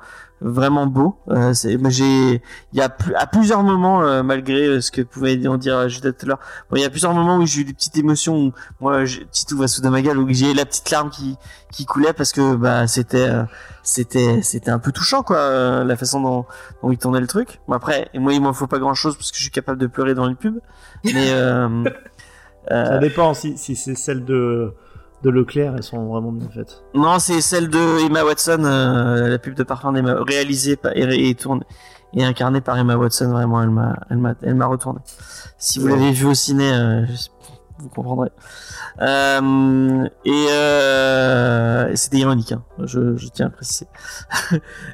vraiment 0.41 0.87
beau. 0.87 1.17
Euh, 1.29 1.53
j'ai, 1.53 2.41
il 2.73 2.77
y 2.77 2.81
a 2.81 2.89
plus- 2.89 3.15
à 3.15 3.27
plusieurs 3.27 3.63
moments, 3.63 4.01
euh, 4.03 4.23
malgré 4.23 4.65
euh, 4.65 4.81
ce 4.81 4.91
que 4.91 5.01
pouvait 5.01 5.47
en 5.47 5.57
dire 5.57 5.87
Judas 5.87 6.11
tout 6.11 6.25
à 6.25 6.29
l'heure, 6.29 6.39
bon, 6.69 6.77
il 6.77 6.81
y 6.81 6.85
a 6.85 6.89
plusieurs 6.89 7.13
moments 7.13 7.37
où 7.37 7.45
j'ai 7.45 7.61
eu 7.61 7.65
des 7.65 7.73
petites 7.73 7.97
émotions. 7.97 8.35
Où, 8.35 8.51
moi, 8.81 9.03
Titou 9.31 9.57
va 9.57 9.67
sous 9.67 9.81
ma 9.89 10.01
gueule, 10.01 10.17
où 10.17 10.27
j'ai 10.29 10.53
la 10.53 10.65
petite 10.65 10.89
larme 10.91 11.09
qui 11.09 11.37
qui 11.71 11.85
coulait 11.85 12.13
parce 12.13 12.31
que 12.31 12.55
bah 12.55 12.85
c'était 12.87 13.29
euh, 13.29 13.43
c'était 13.83 14.41
c'était 14.43 14.69
un 14.69 14.79
peu 14.79 14.91
touchant 14.91 15.23
quoi, 15.23 15.37
euh, 15.37 15.83
la 15.83 15.95
façon 15.95 16.21
dont 16.21 16.45
dont 16.81 16.91
il 16.91 16.97
tournait 16.97 17.21
le 17.21 17.27
truc. 17.27 17.61
Bon, 17.67 17.75
après, 17.75 18.09
et 18.13 18.19
moi 18.19 18.33
il 18.33 18.41
m'en 18.41 18.53
faut 18.53 18.67
pas 18.67 18.79
grand 18.79 18.93
chose 18.93 19.15
parce 19.15 19.31
que 19.31 19.37
je 19.37 19.43
suis 19.43 19.51
capable 19.51 19.79
de 19.79 19.87
pleurer 19.87 20.13
dans 20.13 20.27
les 20.27 20.35
pubs, 20.35 20.59
mais 21.05 21.31
euh, 21.31 21.67
euh, 21.85 21.89
Ça 22.69 22.97
dépend 22.99 23.33
si, 23.33 23.57
si 23.57 23.75
c'est 23.75 23.95
celle 23.95 24.23
de, 24.25 24.73
de 25.23 25.29
Leclerc, 25.29 25.73
elles 25.77 25.83
sont 25.83 26.05
vraiment 26.07 26.31
bien 26.31 26.49
faites. 26.53 26.83
Non, 26.95 27.19
c'est 27.19 27.41
celle 27.41 27.69
de 27.69 28.05
Emma 28.05 28.23
Watson, 28.23 28.63
euh, 28.63 29.27
la 29.29 29.37
pub 29.39 29.53
de 29.55 29.63
parfum 29.63 29.91
d'Emma, 29.93 30.15
réalisée 30.27 30.75
par, 30.75 30.91
et, 30.95 31.29
et 31.29 31.35
tournée 31.35 31.65
et 32.15 32.23
incarnée 32.23 32.61
par 32.61 32.77
Emma 32.77 32.95
Watson. 32.95 33.29
Vraiment, 33.31 33.61
elle 33.63 33.69
m'a, 33.71 33.97
elle 34.09 34.17
m'a, 34.17 34.33
elle 34.43 34.55
m'a 34.55 34.67
retourné. 34.67 34.99
Si 35.57 35.79
vous 35.79 35.87
Ouais. 35.87 35.91
l'avez 35.93 36.11
vu 36.11 36.25
au 36.27 36.33
ciné, 36.33 36.71
euh, 36.71 37.05
vous 37.79 37.89
comprendrez. 37.89 38.29
Euh, 39.01 40.07
et 40.25 40.45
euh, 40.49 41.95
c'était 41.95 42.17
ironique, 42.17 42.51
hein, 42.51 42.63
je, 42.83 43.15
je 43.17 43.27
tiens 43.27 43.47
à 43.47 43.49
préciser. 43.49 43.87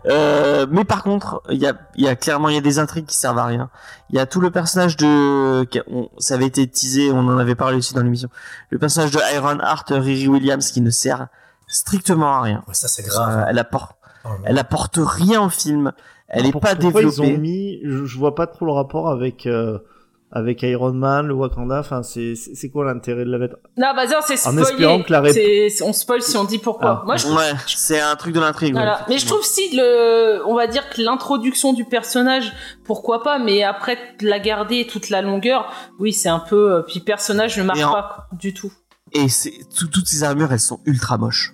Euh, 0.05 0.65
mais 0.69 0.85
par 0.85 1.03
contre, 1.03 1.41
il 1.49 1.57
y 1.57 1.67
a, 1.67 1.73
y 1.97 2.07
a 2.07 2.15
clairement 2.15 2.49
il 2.49 2.55
y 2.55 2.57
a 2.57 2.61
des 2.61 2.79
intrigues 2.79 3.05
qui 3.05 3.15
servent 3.17 3.37
à 3.37 3.45
rien. 3.45 3.69
Il 4.09 4.15
y 4.15 4.19
a 4.19 4.25
tout 4.25 4.39
le 4.41 4.49
personnage 4.51 4.95
de, 4.97 5.65
on- 5.91 6.09
ça 6.17 6.35
avait 6.35 6.45
été 6.45 6.65
teasé, 6.67 7.11
on 7.11 7.19
en 7.19 7.37
avait 7.37 7.55
parlé 7.55 7.77
aussi 7.77 7.93
dans 7.93 8.01
l'émission. 8.01 8.29
Le 8.69 8.79
personnage 8.79 9.11
de 9.11 9.19
Iron 9.35 9.59
Heart, 9.59 9.89
Riri 9.91 10.27
Williams, 10.27 10.71
qui 10.71 10.81
ne 10.81 10.89
sert 10.89 11.27
strictement 11.67 12.35
à 12.37 12.41
rien. 12.41 12.63
Ouais, 12.67 12.73
ça 12.73 12.87
c'est 12.87 13.03
Euh, 13.05 13.09
grave. 13.09 13.45
elle 13.49 13.59
apporte, 13.59 13.91
Oh 14.25 14.29
elle 14.45 14.57
apporte 14.57 14.97
rien 15.01 15.41
au 15.41 15.49
film. 15.49 15.91
Elle 16.27 16.45
est 16.45 16.51
Pour- 16.51 16.61
pas 16.61 16.75
développée. 16.75 17.07
Ils 17.07 17.21
ont 17.21 17.37
mis, 17.37 17.79
je, 17.85 18.05
je 18.05 18.17
vois 18.17 18.35
pas 18.35 18.47
trop 18.47 18.65
le 18.65 18.71
rapport 18.71 19.09
avec, 19.09 19.45
euh, 19.45 19.79
avec 20.31 20.61
Iron 20.63 20.93
Man, 20.93 21.27
le 21.27 21.33
Wakanda. 21.33 21.79
Enfin, 21.79 22.03
c'est 22.03 22.35
c'est 22.35 22.69
quoi 22.69 22.85
l'intérêt 22.85 23.25
de 23.25 23.31
la 23.31 23.37
mettre 23.39 23.55
Non, 23.77 23.87
bah 23.95 24.05
non, 24.05 24.17
c'est 24.25 24.33
En 24.35 24.51
spoilé. 24.51 24.61
espérant 24.61 25.01
que 25.01 25.11
la 25.11 25.21
rép- 25.21 25.83
On 25.83 25.91
spoil 25.93 26.21
si 26.21 26.37
on 26.37 26.43
dit 26.43 26.59
pourquoi. 26.59 26.99
Ah. 27.01 27.03
Moi, 27.05 27.17
je 27.17 27.27
Ouais, 27.27 27.53
c'est 27.67 27.99
un 27.99 28.15
truc 28.15 28.33
de 28.35 28.39
l'intrigue. 28.39 28.75
ouais, 28.75 28.81
Voilà. 28.81 29.05
Mais 29.09 29.17
je 29.17 29.25
trouve 29.25 29.43
si 29.43 29.75
le, 29.75 30.41
on 30.45 30.55
va 30.55 30.67
dire 30.67 30.89
que 30.89 31.01
l'introduction 31.01 31.73
du 31.73 31.85
personnage, 31.85 32.53
pourquoi 32.85 33.23
pas, 33.23 33.39
mais 33.39 33.63
après 33.63 33.97
la 34.21 34.39
garder 34.39 34.85
toute 34.87 35.09
la 35.09 35.21
longueur, 35.21 35.71
oui, 35.99 36.13
c'est 36.13 36.29
un 36.29 36.39
peu. 36.39 36.73
euh, 36.73 36.81
Puis 36.83 36.99
personnage 36.99 37.57
ne 37.57 37.63
marche 37.63 37.81
en- 37.83 37.91
pas 37.91 38.27
du 38.33 38.53
tout. 38.53 38.71
Et 39.13 39.27
c'est 39.29 39.53
tout- 39.75 39.87
toutes 39.87 40.07
ces 40.07 40.23
armures, 40.23 40.51
elles 40.51 40.59
sont 40.59 40.79
ultra 40.85 41.17
moches. 41.17 41.53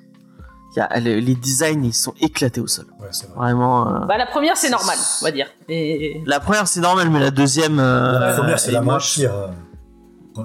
Il 0.76 0.80
y 0.80 0.82
a, 0.82 1.00
les, 1.00 1.22
les 1.22 1.36
designs, 1.36 1.84
ils 1.86 1.94
sont 1.94 2.14
éclatés 2.20 2.60
au 2.60 2.68
sol. 2.68 2.86
Ouais, 3.00 3.08
c'est 3.12 3.28
vrai. 3.28 3.36
Vraiment. 3.38 3.88
euh, 3.88 4.06
Bah 4.08 4.18
la 4.18 4.26
première 4.26 4.58
c'est 4.58 4.70
normal, 4.70 4.98
on 5.22 5.26
va 5.26 5.32
dire. 5.32 5.48
Et 5.70 6.22
La 6.26 6.40
première, 6.42 6.68
c'est 6.68 6.82
normal, 6.82 7.10
mais 7.10 7.20
la 7.22 7.32
deuxième. 7.32 7.80
euh, 7.80 8.20
La 8.20 8.34
première, 8.34 8.60
c'est 8.60 8.72
est 8.72 8.74
la 8.74 8.82
moins 8.82 8.98
pire. 8.98 9.34
euh. 9.34 9.48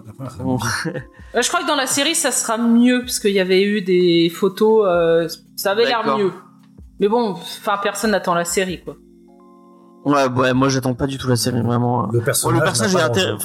La 0.06 0.12
première, 0.12 0.30
c'est 0.30 0.38
la 0.38 0.44
Bon. 0.44 0.58
Euh, 1.36 1.42
je 1.42 1.48
crois 1.48 1.60
que 1.62 1.68
dans 1.68 1.76
la 1.76 1.86
série 1.86 2.16
ça 2.16 2.32
sera 2.32 2.58
mieux 2.58 3.02
parce 3.02 3.20
qu'il 3.20 3.30
y 3.30 3.38
avait 3.38 3.62
eu 3.62 3.82
des 3.82 4.28
photos, 4.34 4.84
euh, 4.88 5.28
ça 5.54 5.70
avait 5.70 5.84
l'air 5.84 6.16
mieux. 6.18 6.32
Mais 6.98 7.06
bon, 7.06 7.30
enfin 7.34 7.78
personne 7.80 8.10
n'attend 8.10 8.34
la 8.34 8.44
série 8.44 8.82
quoi. 8.82 8.96
Ouais, 10.04 10.26
ouais, 10.26 10.52
moi 10.54 10.68
j'attends 10.68 10.94
pas 10.94 11.06
du 11.06 11.18
tout 11.18 11.28
la 11.28 11.36
série, 11.36 11.60
vraiment. 11.62 12.06
Le 12.10 12.18
Bon, 12.18 12.24
personnage, 12.24 12.58
le 12.58 12.64
personnage 12.64 12.94
est 12.94 13.44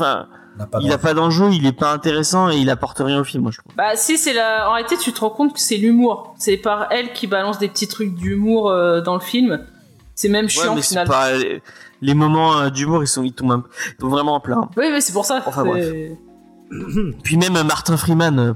n'a 0.58 0.66
pas 0.68 0.78
enfin, 0.78 0.80
N'a 0.80 0.80
pas 0.80 0.80
il 0.82 0.86
a 0.86 0.89
d'enjeu. 0.97 1.01
pas 1.01 1.14
d'enjeu, 1.14 1.49
il 1.53 1.66
est 1.66 1.72
pas 1.72 1.91
intéressant 1.93 2.49
et 2.49 2.58
il 2.58 2.70
apporte 2.70 2.99
rien 2.99 3.20
au 3.20 3.24
film, 3.24 3.43
moi 3.43 3.51
je 3.51 3.60
trouve. 3.60 3.74
Bah 3.76 3.95
si 3.95 4.18
c'est 4.18 4.34
la, 4.34 4.70
en 4.70 4.74
réalité 4.74 4.97
tu 4.97 5.12
te 5.14 5.20
rends 5.20 5.30
compte 5.30 5.53
que 5.53 5.60
c'est 5.60 5.78
l'humour. 5.78 6.34
C'est 6.38 6.58
par 6.58 6.88
elle 6.91 7.14
qui 7.14 7.28
balance 7.28 7.58
des 7.60 7.68
petits 7.68 7.88
trucs 7.88 8.14
d'humour 8.16 8.70
euh, 8.70 9.01
dans 9.01 9.14
le 9.16 9.20
film. 9.22 9.66
C'est 10.16 10.30
même 10.30 10.45
Ouais, 10.45 10.49
chiant 10.49 10.74
mais 10.74 10.80
au 10.80 10.82
c'est 10.82 10.89
final. 10.89 11.08
pas 11.08 11.28
les, 12.01 12.14
moments 12.14 12.58
euh, 12.58 12.70
d'humour, 12.70 13.03
ils 13.03 13.08
sont, 13.08 13.24
ils 13.24 13.34
tombent, 13.34 13.51
un- 13.51 13.64
ils 13.89 13.95
tombent 13.97 14.12
vraiment 14.12 14.36
en 14.36 14.39
plein. 14.39 14.70
Oui, 14.78 14.86
oui, 14.91 15.01
c'est 15.01 15.12
pour 15.14 15.26
ça. 15.26 15.41
Enfin, 15.45 15.64
Puis 17.24 17.38
même 17.38 17.56
euh, 17.58 17.64
Martin 17.64 17.97
Freeman. 17.97 18.56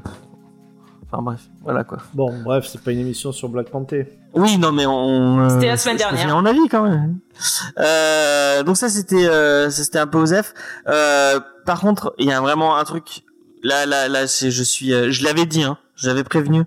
Enfin 1.12 1.24
bref, 1.24 1.40
voilà 1.64 1.84
quoi. 1.84 1.98
Bon, 2.14 2.32
bref, 2.44 2.68
c'est 2.72 2.82
pas 2.82 2.92
une 2.92 3.00
émission 3.00 3.32
sur 3.32 3.50
Black 3.50 3.70
Panther. 3.70 4.08
Oui, 4.36 4.58
non, 4.60 4.72
mais 4.72 4.86
on. 4.86 5.40
euh, 5.40 5.50
C'était 5.50 5.68
la 5.68 5.78
semaine 5.78 5.98
dernière. 5.98 6.20
préfère 6.20 6.36
mon 6.40 6.46
avis 6.46 6.68
quand 6.70 6.84
même. 6.84 7.18
Euh, 7.80 8.64
donc 8.64 8.78
ça, 8.78 8.90
c'était, 8.90 9.26
euh, 9.28 9.70
ça, 9.70 9.84
c'était 9.84 10.00
un 10.00 10.08
peu 10.08 10.20
Osef. 10.20 10.54
Euh, 10.88 11.40
par 11.66 11.80
contre, 11.80 12.14
il 12.20 12.28
y 12.28 12.32
a 12.32 12.40
vraiment 12.42 12.78
un 12.78 12.84
truc. 12.84 13.24
Là, 13.64 13.86
là, 13.86 14.08
là, 14.08 14.28
c'est, 14.28 14.52
je 14.52 14.64
suis, 14.64 14.94
euh, 14.94 15.12
je 15.12 15.24
l'avais 15.24 15.46
dit, 15.46 15.64
hein, 15.64 15.78
j'avais 15.96 16.24
prévenu. 16.24 16.64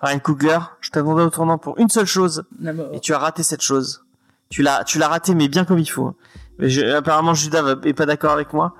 Ryan 0.00 0.18
Coogler, 0.18 0.58
je 0.80 0.90
t'attendais 0.90 1.22
au 1.22 1.30
tournant 1.30 1.58
pour 1.58 1.78
une 1.78 1.88
seule 1.88 2.06
chose, 2.06 2.44
et 2.92 2.98
tu 3.00 3.14
as 3.14 3.18
raté 3.18 3.42
cette 3.44 3.62
chose. 3.62 4.04
Tu 4.48 4.62
l'as, 4.62 4.82
tu 4.84 4.98
l'as 4.98 5.06
raté, 5.08 5.34
mais 5.34 5.48
bien 5.48 5.64
comme 5.64 5.78
il 5.78 5.86
faut. 5.86 6.14
Mais 6.58 6.68
je- 6.68 6.84
apparemment, 6.96 7.34
Judas 7.34 7.76
est 7.84 7.92
pas 7.94 8.04
d'accord 8.06 8.32
avec 8.32 8.52
moi. 8.52 8.74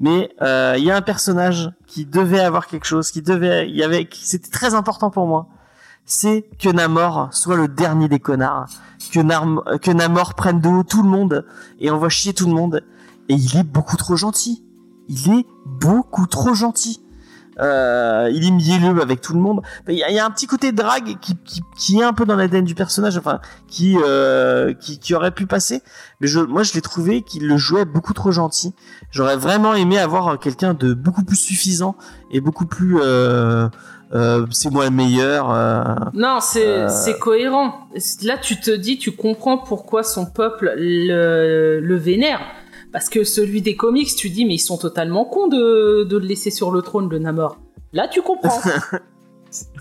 Mais 0.00 0.30
euh, 0.42 0.74
il 0.78 0.84
y 0.84 0.90
a 0.90 0.96
un 0.96 1.02
personnage 1.02 1.70
qui 1.86 2.04
devait 2.04 2.40
avoir 2.40 2.66
quelque 2.66 2.86
chose, 2.86 3.10
qui 3.10 3.22
devait, 3.22 3.68
il 3.68 3.76
y 3.76 3.82
avait, 3.82 4.08
c'était 4.12 4.50
très 4.50 4.74
important 4.74 5.10
pour 5.10 5.26
moi. 5.26 5.48
C'est 6.04 6.48
que 6.58 6.68
Namor 6.68 7.28
soit 7.32 7.56
le 7.56 7.68
dernier 7.68 8.08
des 8.08 8.20
connards, 8.20 8.68
que, 9.12 9.76
que 9.76 9.90
Namor 9.90 10.34
prenne 10.34 10.60
de 10.60 10.68
haut 10.68 10.84
tout 10.84 11.02
le 11.02 11.08
monde 11.08 11.44
et 11.80 11.90
envoie 11.90 12.08
chier 12.08 12.32
tout 12.32 12.46
le 12.46 12.54
monde. 12.54 12.84
Et 13.28 13.34
il 13.34 13.56
est 13.56 13.64
beaucoup 13.64 13.96
trop 13.96 14.16
gentil. 14.16 14.64
Il 15.08 15.32
est 15.32 15.46
beaucoup 15.66 16.26
trop 16.26 16.54
gentil. 16.54 17.02
Euh, 17.60 18.30
il 18.32 18.46
est 18.46 18.50
mielleux 18.50 19.00
avec 19.02 19.20
tout 19.20 19.32
le 19.34 19.40
monde. 19.40 19.62
Il 19.88 19.94
y, 19.94 19.98
y 19.98 20.18
a 20.18 20.24
un 20.24 20.30
petit 20.30 20.46
côté 20.46 20.72
drague 20.72 21.18
qui, 21.20 21.36
qui, 21.44 21.60
qui 21.76 21.98
est 22.00 22.04
un 22.04 22.12
peu 22.12 22.24
dans 22.24 22.36
l'ADN 22.36 22.64
du 22.64 22.74
personnage, 22.74 23.16
enfin 23.18 23.40
qui, 23.66 23.96
euh, 24.04 24.72
qui 24.74 24.98
qui 24.98 25.14
aurait 25.14 25.32
pu 25.32 25.46
passer. 25.46 25.82
Mais 26.20 26.28
je, 26.28 26.40
moi, 26.40 26.62
je 26.62 26.72
l'ai 26.74 26.80
trouvé 26.82 27.22
qu'il 27.22 27.46
le 27.48 27.56
jouait 27.56 27.84
beaucoup 27.84 28.12
trop 28.14 28.30
gentil. 28.30 28.74
J'aurais 29.10 29.36
vraiment 29.36 29.74
aimé 29.74 29.98
avoir 29.98 30.38
quelqu'un 30.38 30.74
de 30.74 30.94
beaucoup 30.94 31.24
plus 31.24 31.36
suffisant 31.36 31.96
et 32.30 32.40
beaucoup 32.40 32.66
plus. 32.66 32.98
Euh, 33.00 33.68
euh, 34.14 34.46
c'est 34.50 34.70
moi 34.70 34.84
le 34.84 34.90
meilleur. 34.90 35.50
euh, 35.50 35.82
Non, 36.14 36.38
c'est 36.40 36.66
Euh. 36.66 37.12
cohérent. 37.20 37.88
Là, 38.22 38.38
tu 38.38 38.58
te 38.58 38.70
dis, 38.70 38.98
tu 38.98 39.12
comprends 39.12 39.58
pourquoi 39.58 40.02
son 40.02 40.24
peuple 40.24 40.72
le, 40.78 41.80
le 41.80 41.96
vénère. 41.96 42.40
Parce 42.92 43.08
que 43.08 43.24
celui 43.24 43.62
des 43.62 43.76
comics, 43.76 44.14
tu 44.16 44.30
dis, 44.30 44.44
mais 44.44 44.54
ils 44.54 44.58
sont 44.58 44.78
totalement 44.78 45.24
cons 45.24 45.48
de, 45.48 46.04
de 46.04 46.16
le 46.16 46.26
laisser 46.26 46.50
sur 46.50 46.70
le 46.70 46.82
trône, 46.82 47.08
le 47.10 47.18
Namor. 47.18 47.58
Là, 47.92 48.08
tu 48.08 48.22
comprends. 48.22 48.60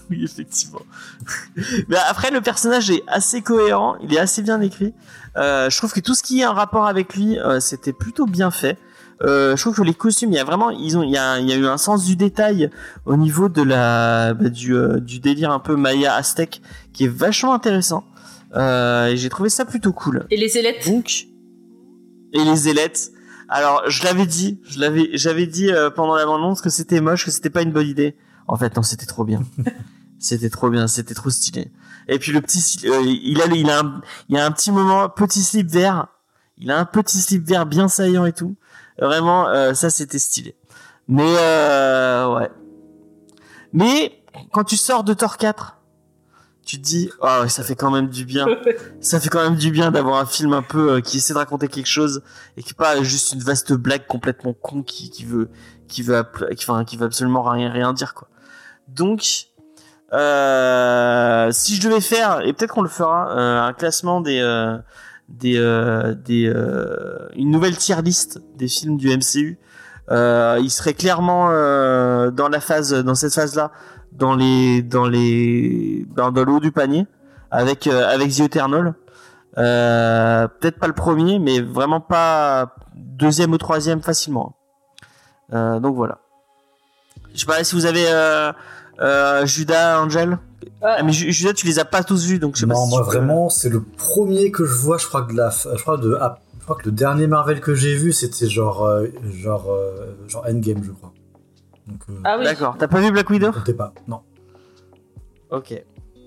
Oui, 0.10 0.24
effectivement. 0.24 0.80
Mais 1.90 1.98
après, 2.10 2.32
le 2.32 2.40
personnage 2.40 2.90
est 2.90 3.04
assez 3.08 3.42
cohérent, 3.42 3.98
il 4.02 4.14
est 4.14 4.18
assez 4.18 4.42
bien 4.42 4.62
écrit. 4.62 4.94
Euh, 5.36 5.70
je 5.70 5.78
trouve 5.78 5.92
que 5.92 6.00
tout 6.00 6.16
ce 6.16 6.24
qui 6.24 6.40
est 6.40 6.46
en 6.46 6.54
rapport 6.54 6.88
avec 6.88 7.14
lui, 7.14 7.38
euh, 7.38 7.60
c'était 7.60 7.92
plutôt 7.92 8.26
bien 8.26 8.50
fait. 8.50 8.78
Euh, 9.24 9.56
je 9.56 9.62
trouve 9.62 9.76
que 9.76 9.82
les 9.82 9.94
costumes, 9.94 10.32
il 10.32 10.36
y 10.36 10.40
a 10.40 10.44
vraiment, 10.44 10.70
ils 10.70 10.98
ont, 10.98 11.04
il 11.04 11.12
y 11.12 11.18
a, 11.18 11.40
il 11.40 11.50
y 11.50 11.52
a 11.52 11.56
eu 11.56 11.66
un 11.66 11.78
sens 11.78 12.06
du 12.06 12.16
détail 12.16 12.70
au 13.06 13.16
niveau 13.16 13.50
de 13.50 13.62
la, 13.62 14.34
bah, 14.34 14.50
du, 14.50 14.76
euh, 14.76 15.00
du 15.00 15.20
délire 15.20 15.52
un 15.52 15.60
peu 15.60 15.76
Maya 15.76 16.16
aztèque 16.16 16.62
qui 16.94 17.06
est 17.06 17.14
vachement 17.14 17.54
intéressant. 17.54 18.04
Euh, 18.56 19.08
et 19.08 19.18
j'ai 19.18 19.30
trouvé 19.30 19.50
ça 19.50 19.66
plutôt 19.66 19.92
cool. 19.92 20.26
Et 20.30 20.38
les 20.38 20.58
ailettes? 20.58 20.88
Donc, 20.88 21.28
et 22.38 22.44
les 22.44 22.70
ailettes. 22.70 23.12
Alors, 23.50 23.84
je 23.88 24.04
l'avais 24.04 24.26
dit, 24.26 24.60
je 24.66 24.80
l'avais, 24.80 25.10
j'avais 25.14 25.48
dit 25.48 25.72
euh, 25.72 25.90
pendant 25.90 26.16
la 26.16 26.26
bande 26.26 26.60
que 26.60 26.70
c'était 26.70 27.02
moche, 27.02 27.26
que 27.26 27.32
c'était 27.32 27.50
pas 27.50 27.62
une 27.62 27.72
bonne 27.72 27.88
idée. 27.88 28.16
En 28.48 28.56
fait, 28.56 28.76
non, 28.76 28.84
c'était 28.84 29.06
trop 29.06 29.24
bien. 29.24 29.42
c'était 30.20 30.50
trop 30.50 30.70
bien, 30.70 30.88
c'était 30.88 31.14
trop 31.14 31.30
stylé. 31.30 31.72
Et 32.08 32.20
puis 32.20 32.32
le 32.32 32.42
petit, 32.42 32.80
euh, 32.86 33.02
il 33.04 33.42
a, 33.42 33.46
il 33.48 33.70
a, 33.70 33.80
un, 33.80 34.02
il 34.30 34.38
a 34.38 34.46
un 34.46 34.52
petit 34.52 34.72
moment, 34.72 35.10
petit 35.10 35.44
slip 35.44 35.70
vert. 35.70 36.08
Il 36.58 36.72
a 36.72 36.80
un 36.80 36.86
petit 36.86 37.20
slip 37.20 37.46
vert 37.46 37.66
bien 37.66 37.88
saillant 37.88 38.26
et 38.26 38.34
tout. 38.34 38.56
Vraiment, 39.00 39.48
euh, 39.50 39.74
ça 39.74 39.90
c'était 39.90 40.20
stylé. 40.20 40.56
Mais 41.08 41.36
euh, 41.38 42.34
ouais. 42.36 42.50
Mais 43.74 44.24
quand 44.52 44.64
tu 44.64 44.78
sors 44.78 45.04
de 45.04 45.14
Thor 45.14 45.38
4, 45.38 45.77
tu 46.68 46.78
te 46.78 46.84
dis, 46.84 47.10
oh, 47.22 47.28
ouais, 47.42 47.50
ça 47.50 47.64
fait 47.64 47.76
quand 47.76 47.90
même 47.90 48.10
du 48.10 48.26
bien 48.26 48.46
ça 49.00 49.22
fait 49.22 49.30
quand 49.30 49.42
même 49.42 49.56
du 49.56 49.72
bien 49.72 49.90
d'avoir 49.90 50.20
un 50.20 50.26
film 50.26 50.52
un 50.52 50.62
peu 50.62 50.92
euh, 50.92 51.02
qui 51.02 51.18
essaie 51.18 51.34
de 51.34 51.38
raconter 51.38 51.70
quelque 51.70 51.88
chose 51.88 52.22
et 52.58 52.62
qui 52.62 52.72
est 52.72 52.78
pas 52.78 53.02
juste 53.04 53.32
une 53.32 53.40
vaste 53.40 53.72
blague 53.72 54.06
complètement 54.06 54.54
con 54.54 54.84
qui, 54.84 55.10
qui 55.10 55.24
veut 55.24 55.50
qui 55.88 56.02
veut 56.04 56.22
qui, 56.58 56.70
enfin, 56.70 56.84
qui 56.84 56.98
veut 56.98 57.06
absolument 57.06 57.42
rien 57.42 57.72
rien 57.72 57.94
dire 57.94 58.14
quoi. 58.14 58.28
Donc 58.90 59.48
euh, 60.14 61.52
si 61.54 61.76
je 61.76 61.88
devais 61.88 62.02
faire 62.02 62.46
et 62.46 62.52
peut-être 62.52 62.74
qu'on 62.74 62.82
le 62.82 62.90
fera 62.90 63.32
euh, 63.32 63.62
un 63.62 63.74
classement 63.74 64.20
des 64.20 64.42
euh, 64.42 64.78
des 65.30 65.58
euh, 65.58 66.14
des 66.16 66.52
euh, 66.54 67.30
une 67.36 67.50
nouvelle 67.50 67.78
tier 67.78 68.02
list 68.02 68.42
des 68.56 68.68
films 68.68 68.98
du 68.98 69.08
MCU 69.08 69.58
euh, 70.12 70.60
il 70.62 70.70
serait 70.70 70.94
clairement 70.94 71.50
euh, 71.52 72.30
dans 72.30 72.50
la 72.50 72.60
phase 72.60 72.94
dans 72.94 73.16
cette 73.16 73.34
phase 73.34 73.56
là 73.56 73.72
dans 74.12 74.36
les 74.36 74.82
dans 74.82 75.08
les 75.08 76.06
dans, 76.16 76.32
dans 76.32 76.44
le 76.44 76.52
haut 76.54 76.60
du 76.60 76.72
panier 76.72 77.06
avec 77.52 77.88
euh, 77.88 78.08
avec 78.08 78.32
The 78.32 78.42
Eternal. 78.42 78.94
Euh, 79.58 80.48
peut-être 80.60 80.78
pas 80.78 80.88
le 80.88 80.94
premier, 80.94 81.40
mais 81.40 81.62
vraiment 81.62 82.00
pas 82.00 82.76
deuxième 82.96 83.54
ou 83.54 83.58
troisième 83.58 84.02
facilement. 84.02 84.56
Euh, 85.54 85.80
donc 85.80 85.96
voilà. 85.96 86.20
Je 87.34 87.40
sais 87.40 87.46
pas 87.46 87.64
si 87.64 87.74
vous 87.76 87.86
avez 87.86 88.06
euh, 88.08 88.52
euh, 89.00 89.46
Judas, 89.46 90.00
Angel. 90.02 90.38
Ah, 90.82 91.02
mais 91.04 91.12
Ju- 91.12 91.32
Judas, 91.32 91.54
tu 91.54 91.66
les 91.66 91.80
as 91.80 91.86
pas 91.86 92.04
tous 92.04 92.26
vus, 92.26 92.38
donc 92.40 92.56
je 92.56 92.62
sais 92.62 92.68
pas 92.68 92.74
Non, 92.76 92.86
si 92.86 92.90
moi 92.92 93.02
vraiment, 93.02 93.50
c'est 93.50 93.70
le 93.70 93.82
premier 93.82 94.52
que 94.52 94.66
je 94.66 94.74
vois. 94.74 94.98
Je 95.00 95.08
crois 95.08 95.24
que 95.24 95.32
de 95.32 95.38
la, 95.38 95.50
je 95.50 95.82
crois 95.82 95.98
de, 95.98 96.16
ah, 96.22 96.38
je 96.60 96.64
crois 96.64 96.76
que 96.76 96.86
le 96.86 96.92
dernier 96.92 97.26
Marvel 97.26 97.60
que 97.62 97.74
j'ai 97.74 97.96
vu, 97.96 98.12
c'était 98.14 98.48
genre, 98.48 98.86
euh, 98.86 99.08
genre, 99.24 99.72
euh, 99.72 100.16
genre 100.28 100.46
Endgame, 100.48 100.84
je 100.84 100.92
crois. 100.92 101.14
Donc, 101.88 102.00
euh, 102.10 102.22
Ah 102.24 102.38
oui. 102.38 102.46
D'accord. 102.46 102.76
T'as 102.78 102.88
pas 102.88 103.00
vu 103.00 103.12
Black 103.12 103.30
Widow? 103.30 103.52
comptez 103.52 103.74
pas. 103.74 103.94
Non. 104.08 104.22
Ok. 105.52 105.84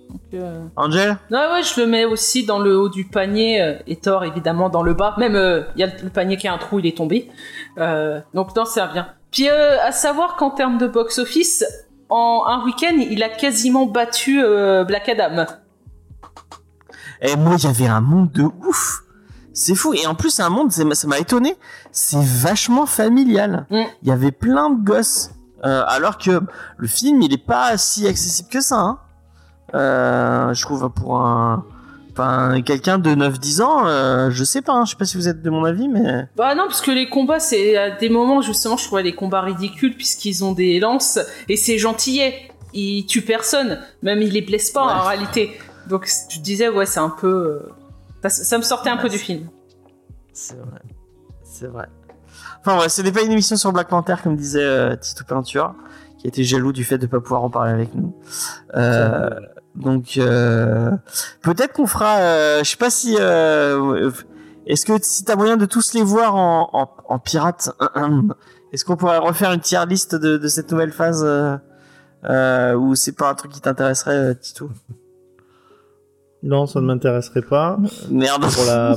Donc, 0.09 0.21
euh, 0.35 0.65
Angel? 0.77 1.17
Non, 1.31 1.39
ouais, 1.53 1.63
je 1.63 1.81
le 1.81 1.87
mets 1.87 2.05
aussi 2.05 2.45
dans 2.45 2.59
le 2.59 2.77
haut 2.77 2.89
du 2.89 3.05
panier 3.05 3.61
euh, 3.63 3.75
et 3.87 3.97
Thor 3.97 4.25
évidemment 4.25 4.69
dans 4.69 4.83
le 4.83 4.95
bas. 4.95 5.15
Même 5.19 5.37
euh, 5.37 5.63
il 5.77 5.81
y 5.81 5.85
a 5.85 5.89
le, 6.03 6.11
panier 6.11 6.37
qui 6.37 6.49
a 6.49 6.53
un 6.55 6.59
trou, 6.59 6.81
il 6.81 6.87
est 6.87 6.97
tombé. 6.97 7.31
Euh, 7.79 8.21
donc 8.35 8.57
non, 8.57 8.65
ça 8.65 8.87
revient. 8.87 9.05
Puis 9.31 9.49
euh, 9.49 9.77
à 9.85 9.93
savoir 9.93 10.37
qu'en 10.37 10.51
termes 10.51 10.79
de 10.79 10.89
box-office, 10.89 11.65
en 12.09 12.43
un 12.49 12.65
week-end, 12.65 12.97
il 12.99 13.23
a 13.23 13.29
quasiment 13.29 13.87
battu 13.87 14.43
euh, 14.43 14.83
Black 14.83 15.09
Adam. 15.09 15.47
Et 17.23 17.37
moi, 17.37 17.55
il 17.59 17.65
y 17.65 17.67
avait 17.69 17.87
un 17.87 18.01
monde 18.01 18.33
de 18.33 18.43
ouf. 18.67 19.03
C'est 19.53 19.75
fou. 19.75 19.93
Et 19.95 20.07
en 20.07 20.15
plus, 20.15 20.31
c'est 20.31 20.43
un 20.43 20.49
monde, 20.49 20.73
c'est- 20.73 20.93
ça 20.95 21.07
m'a 21.07 21.19
étonné. 21.19 21.55
C'est 21.93 22.21
vachement 22.21 22.87
familial. 22.87 23.67
Mm. 23.71 23.83
Il 24.03 24.09
y 24.09 24.11
avait 24.11 24.33
plein 24.33 24.71
de 24.71 24.83
gosses. 24.83 25.31
Euh, 25.65 25.83
alors 25.87 26.17
que 26.19 26.41
le 26.79 26.87
film, 26.89 27.21
il 27.23 27.33
est 27.33 27.45
pas 27.45 27.77
si 27.77 28.07
accessible 28.07 28.49
que 28.49 28.61
ça. 28.61 28.77
hein. 28.79 28.99
Euh, 29.75 30.53
je 30.55 30.63
trouve 30.63 30.91
pour 30.91 31.19
un, 31.21 31.65
enfin, 32.13 32.61
quelqu'un 32.63 32.99
de 32.99 33.11
9-10 33.15 33.63
ans, 33.63 33.87
euh, 33.87 34.31
je 34.31 34.43
sais 34.43 34.63
pas. 34.63 34.73
hein. 34.73 34.85
je 34.85 34.91
sais 34.91 34.97
pas 34.97 35.05
si 35.05 35.17
vous 35.17 35.29
êtes 35.29 35.43
de 35.43 35.51
mon 35.51 35.65
avis, 35.65 35.87
mais 35.89 36.29
Bah 36.37 36.55
non, 36.55 36.65
parce 36.65 36.81
que 36.81 36.91
les 36.91 37.09
combats, 37.09 37.39
c'est 37.41 37.77
à 37.77 37.91
des 37.91 38.09
moments 38.09 38.41
justement, 38.41 38.77
je 38.77 38.85
trouvais 38.87 39.03
les 39.03 39.15
combats 39.15 39.43
ridicules 39.43 39.95
puisqu'ils 39.97 40.45
ont 40.45 40.53
des 40.53 40.81
lances 40.81 41.19
et 41.49 41.57
c'est 41.57 41.79
gentillet. 41.79 42.35
Ils 42.73 43.05
tuent 43.07 43.23
personne, 43.25 43.81
même 44.03 44.23
ils 44.23 44.33
les 44.33 44.43
blessent 44.43 44.71
pas 44.71 44.87
Ouais. 44.87 44.93
en 44.93 45.03
réalité. 45.07 45.59
Donc 45.89 46.09
tu 46.29 46.39
te 46.39 46.43
disais 46.45 46.69
ouais, 46.69 46.87
c'est 46.87 47.01
un 47.01 47.11
peu, 47.11 47.63
ça, 48.23 48.29
ça 48.29 48.59
me 48.59 48.63
sortait 48.63 48.91
un 48.91 48.97
peu 48.97 49.09
du 49.09 49.19
film. 49.19 49.49
c'est 50.33 50.57
vrai. 50.57 50.81
C'est 51.45 51.67
vrai. 51.67 51.87
Enfin 52.61 52.79
ouais, 52.79 52.89
ce 52.89 53.01
n'est 53.03 53.13
pas 53.13 53.23
une 53.23 53.33
émission 53.33 53.57
sur 53.57 53.73
Black 53.73 53.89
Panther 53.89 54.17
comme 54.23 54.37
disait 54.37 54.63
euh, 54.63 54.97
Tito 54.97 55.25
Peinture, 55.25 55.75
qui 56.19 56.27
était 56.27 56.45
jaloux 56.45 56.73
du 56.73 56.85
fait 56.85 56.99
de 56.99 57.07
pas 57.07 57.21
pouvoir 57.21 57.43
en 57.43 57.51
parler 57.51 57.73
avec 57.73 57.95
nous. 57.95 58.15
Euh, 58.77 59.31
donc 59.75 60.19
euh, 60.19 60.91
peut-être 61.43 61.73
qu'on 61.73 61.87
fera, 61.87 62.19
euh, 62.19 62.59
je 62.63 62.71
sais 62.71 62.77
pas 62.77 62.91
si, 62.91 63.17
euh, 63.19 64.11
est-ce 64.67 64.85
que 64.85 64.93
si 65.01 65.25
t'as 65.25 65.37
moyen 65.37 65.57
de 65.57 65.65
tous 65.65 65.95
les 65.95 66.03
voir 66.03 66.35
en, 66.35 66.69
en, 66.73 66.91
en 67.09 67.19
pirate, 67.19 67.71
est-ce 68.73 68.85
qu'on 68.85 68.97
pourrait 68.97 69.19
refaire 69.19 69.53
une 69.53 69.61
tier 69.61 69.87
liste 69.89 70.15
de, 70.15 70.37
de 70.37 70.49
cette 70.49 70.71
nouvelle 70.71 70.93
phase 70.93 71.25
ou 71.25 72.95
c'est 72.95 73.13
pas 73.13 73.31
un 73.31 73.35
truc 73.35 73.53
qui 73.53 73.61
t'intéresserait, 73.61 74.35
Tito? 74.37 74.71
Non, 76.43 76.67
ça 76.67 76.81
ne 76.81 76.87
m'intéresserait 76.87 77.43
pas. 77.43 77.79
Merde. 78.11 78.47
Pour 78.53 78.65
la 78.65 78.97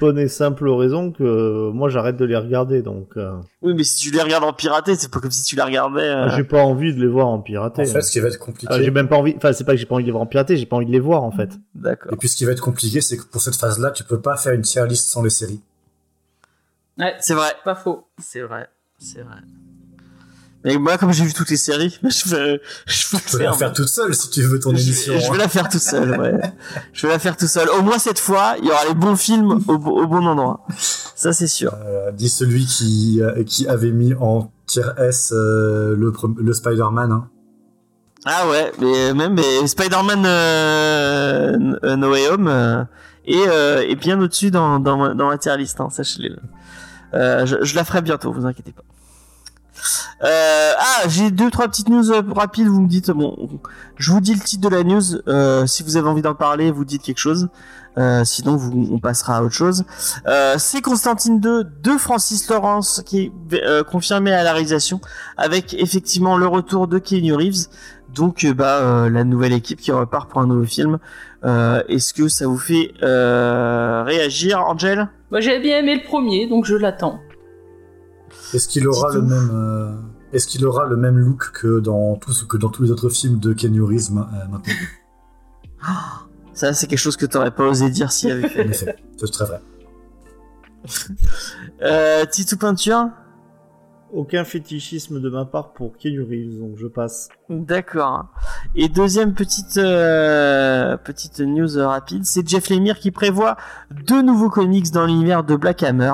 bonne 0.00 0.18
et 0.18 0.28
simple 0.28 0.68
raison 0.68 1.12
que 1.12 1.70
moi 1.70 1.88
j'arrête 1.88 2.16
de 2.16 2.24
les 2.24 2.36
regarder, 2.36 2.82
donc 2.82 3.16
euh, 3.16 3.32
Oui, 3.62 3.74
mais 3.74 3.84
si 3.84 3.96
tu 3.96 4.10
les 4.10 4.20
regardes 4.20 4.44
en 4.44 4.52
piraté, 4.52 4.94
c'est 4.96 5.10
pas 5.10 5.20
comme 5.20 5.30
si 5.30 5.44
tu 5.44 5.56
les 5.56 5.62
regardais. 5.62 6.02
euh, 6.02 6.28
j'ai 6.36 6.44
pas 6.44 6.62
envie 6.62 6.94
de 6.94 7.00
les 7.00 7.06
voir 7.06 7.28
en 7.28 7.38
piraté. 7.40 7.82
En 7.82 7.84
fait, 7.86 8.02
ce 8.02 8.10
qui 8.10 8.20
va 8.20 8.28
être 8.28 8.38
compliqué. 8.38 8.66
Ah, 8.70 8.82
j'ai 8.82 8.90
même 8.90 9.08
pas 9.08 9.16
envie. 9.16 9.34
Enfin, 9.36 9.52
c'est 9.52 9.64
pas 9.64 9.72
que 9.72 9.78
j'ai 9.78 9.86
pas 9.86 9.94
envie 9.94 10.04
de 10.04 10.08
les 10.08 10.12
voir 10.12 10.22
en 10.22 10.26
piraté, 10.26 10.56
j'ai 10.56 10.66
pas 10.66 10.76
envie 10.76 10.86
de 10.86 10.92
les 10.92 11.00
voir 11.00 11.22
en 11.22 11.30
fait. 11.30 11.50
D'accord. 11.74 12.12
Et 12.12 12.16
puis 12.16 12.28
ce 12.28 12.36
qui 12.36 12.44
va 12.44 12.52
être 12.52 12.60
compliqué, 12.60 13.00
c'est 13.00 13.16
que 13.16 13.24
pour 13.24 13.40
cette 13.40 13.56
phase-là, 13.56 13.90
tu 13.90 14.04
peux 14.04 14.20
pas 14.20 14.36
faire 14.36 14.52
une 14.52 14.62
tier 14.62 14.86
list 14.86 15.08
sans 15.08 15.22
les 15.22 15.30
séries. 15.30 15.60
Ouais, 16.98 17.14
C'est 17.20 17.34
vrai. 17.34 17.52
pas 17.64 17.74
faux. 17.74 18.06
C'est 18.18 18.42
vrai, 18.42 18.68
c'est 18.98 19.22
vrai. 19.22 19.36
Mais 20.64 20.78
moi, 20.78 20.96
comme 20.96 21.12
j'ai 21.12 21.24
vu 21.24 21.32
toutes 21.34 21.50
les 21.50 21.56
séries, 21.58 21.98
je 22.02 22.28
vais, 22.34 22.60
je 22.86 23.06
vais 23.16 23.22
Tu 23.26 23.36
peux 23.36 23.42
la 23.42 23.52
faire, 23.52 23.72
toute 23.72 23.88
seule 23.88 24.14
si 24.14 24.30
tu 24.30 24.42
veux 24.42 24.58
ton 24.58 24.70
je, 24.74 24.82
émission. 24.82 25.12
vais, 25.12 25.20
je 25.20 25.26
vais 25.28 25.34
hein. 25.34 25.38
la 25.38 25.48
faire 25.48 25.68
tout 25.68 25.78
seul, 25.78 26.18
ouais. 26.18 26.40
je 26.94 27.06
vais 27.06 27.12
la 27.12 27.18
faire 27.18 27.36
tout 27.36 27.46
seul. 27.46 27.68
Au 27.68 27.82
moins 27.82 27.98
cette 27.98 28.18
fois, 28.18 28.54
il 28.60 28.66
y 28.66 28.70
aura 28.70 28.84
les 28.88 28.94
bons 28.94 29.16
films 29.16 29.60
au, 29.68 29.78
bo- 29.78 30.02
au 30.02 30.06
bon 30.06 30.24
endroit. 30.26 30.66
Ça, 30.78 31.32
c'est 31.34 31.46
sûr. 31.48 31.74
Euh, 31.86 32.10
dit 32.12 32.28
celui 32.30 32.64
qui, 32.64 33.20
euh, 33.20 33.44
qui 33.44 33.68
avait 33.68 33.90
mis 33.92 34.14
en 34.14 34.50
tier 34.66 34.82
S 34.96 35.32
euh, 35.36 35.94
le, 35.96 36.12
le 36.38 36.52
Spider-Man. 36.54 37.12
Hein. 37.12 37.28
Ah 38.24 38.48
ouais, 38.48 38.72
mais 38.80 39.12
même 39.12 39.34
mais 39.34 39.66
Spider-Man 39.66 40.24
euh, 40.26 41.96
No 41.96 42.10
Way 42.10 42.28
Home 42.30 42.48
euh, 42.48 42.82
est, 43.26 43.46
euh, 43.48 43.82
est 43.86 43.96
bien 43.96 44.18
au-dessus 44.18 44.50
dans, 44.50 44.78
dans, 44.80 45.14
dans 45.14 45.28
ma 45.28 45.36
tier 45.36 45.54
list, 45.58 45.78
hein, 45.80 45.88
sachez-le. 45.90 46.36
Euh, 47.12 47.44
je, 47.44 47.56
je 47.62 47.76
la 47.76 47.84
ferai 47.84 48.00
bientôt, 48.00 48.32
vous 48.32 48.46
inquiétez 48.46 48.72
pas. 48.72 48.82
Euh, 50.22 50.72
ah, 50.78 51.08
j'ai 51.08 51.30
deux 51.30 51.50
trois 51.50 51.68
petites 51.68 51.88
news 51.88 52.10
euh, 52.10 52.22
rapides. 52.34 52.66
Vous 52.66 52.80
me 52.80 52.88
dites 52.88 53.10
bon, 53.10 53.48
je 53.96 54.12
vous 54.12 54.20
dis 54.20 54.34
le 54.34 54.40
titre 54.40 54.68
de 54.68 54.74
la 54.74 54.82
news. 54.84 55.02
euh, 55.28 55.66
si 55.66 55.82
vous 55.82 55.96
avez 55.96 56.08
envie 56.08 56.22
d'en 56.22 56.34
parler, 56.34 56.70
vous 56.70 56.84
dites 56.84 57.02
quelque 57.02 57.18
chose. 57.18 57.48
Euh, 57.96 58.24
sinon, 58.24 58.58
on 58.90 58.98
passera 58.98 59.36
à 59.36 59.42
autre 59.42 59.54
chose. 59.54 59.84
C'est 60.58 60.80
Constantine 60.80 61.38
2 61.40 61.64
de 61.64 61.90
Francis 61.92 62.48
Lawrence 62.48 63.02
qui 63.06 63.32
est 63.52 63.84
confirmé 63.84 64.32
à 64.32 64.42
la 64.42 64.52
réalisation, 64.52 65.00
avec 65.36 65.74
effectivement 65.74 66.36
le 66.36 66.46
retour 66.46 66.88
de 66.88 66.98
Keanu 66.98 67.34
Reeves. 67.34 67.68
Donc, 68.12 68.46
bah, 68.46 69.08
la 69.08 69.24
nouvelle 69.24 69.52
équipe 69.52 69.80
qui 69.80 69.92
repart 69.92 70.28
pour 70.28 70.40
un 70.40 70.46
nouveau 70.46 70.64
film. 70.64 70.98
Est-ce 71.44 72.12
que 72.14 72.26
ça 72.26 72.46
vous 72.48 72.58
fait 72.58 72.92
réagir, 73.00 74.60
Angel? 74.60 75.08
Moi, 75.30 75.40
j'avais 75.40 75.60
bien 75.60 75.78
aimé 75.78 75.94
le 75.96 76.02
premier, 76.02 76.48
donc 76.48 76.64
je 76.64 76.74
l'attends. 76.74 77.20
Est-ce 78.52 78.68
qu'il 78.68 78.86
aura 78.86 79.12
le 79.12 79.22
même 79.22 79.50
euh, 79.52 79.92
Est-ce 80.32 80.46
qu'il 80.46 80.64
aura 80.66 80.86
le 80.86 80.96
même 80.96 81.18
look 81.18 81.50
que 81.52 81.80
dans 81.80 82.16
tout 82.16 82.32
ce 82.32 82.44
que 82.44 82.56
dans 82.56 82.68
tous 82.68 82.82
les 82.82 82.90
autres 82.90 83.08
films 83.08 83.38
de 83.38 83.52
Keanu 83.52 83.82
Reeves 83.82 84.10
euh, 84.10 84.48
maintenant 84.50 84.74
Ça, 86.54 86.72
c'est 86.72 86.86
quelque 86.86 86.98
chose 86.98 87.16
que 87.16 87.26
t'aurais 87.26 87.50
pas 87.50 87.64
osé 87.64 87.90
dire 87.90 88.12
s'il 88.12 88.30
avait 88.30 88.48
fait. 88.48 88.64
En 88.64 88.70
effet, 88.70 88.96
c'est 89.16 89.30
très 89.32 89.44
vrai. 89.44 89.60
Euh, 91.82 92.24
Titou 92.26 92.56
Peinture? 92.56 93.08
Aucun 94.14 94.44
fétichisme 94.44 95.20
de 95.20 95.28
ma 95.28 95.44
part 95.44 95.72
pour 95.72 95.96
Keanu 95.98 96.22
Reeves, 96.22 96.60
donc 96.60 96.76
je 96.76 96.86
passe. 96.86 97.30
D'accord. 97.48 98.26
Et 98.76 98.88
deuxième 98.88 99.34
petite 99.34 99.76
euh, 99.76 100.96
petite 100.96 101.40
news 101.40 101.76
rapide, 101.78 102.24
c'est 102.24 102.48
Jeff 102.48 102.70
Lemire 102.70 103.00
qui 103.00 103.10
prévoit 103.10 103.56
deux 103.90 104.22
nouveaux 104.22 104.50
comics 104.50 104.92
dans 104.92 105.04
l'univers 105.04 105.42
de 105.42 105.56
Black 105.56 105.82
Hammer. 105.82 106.12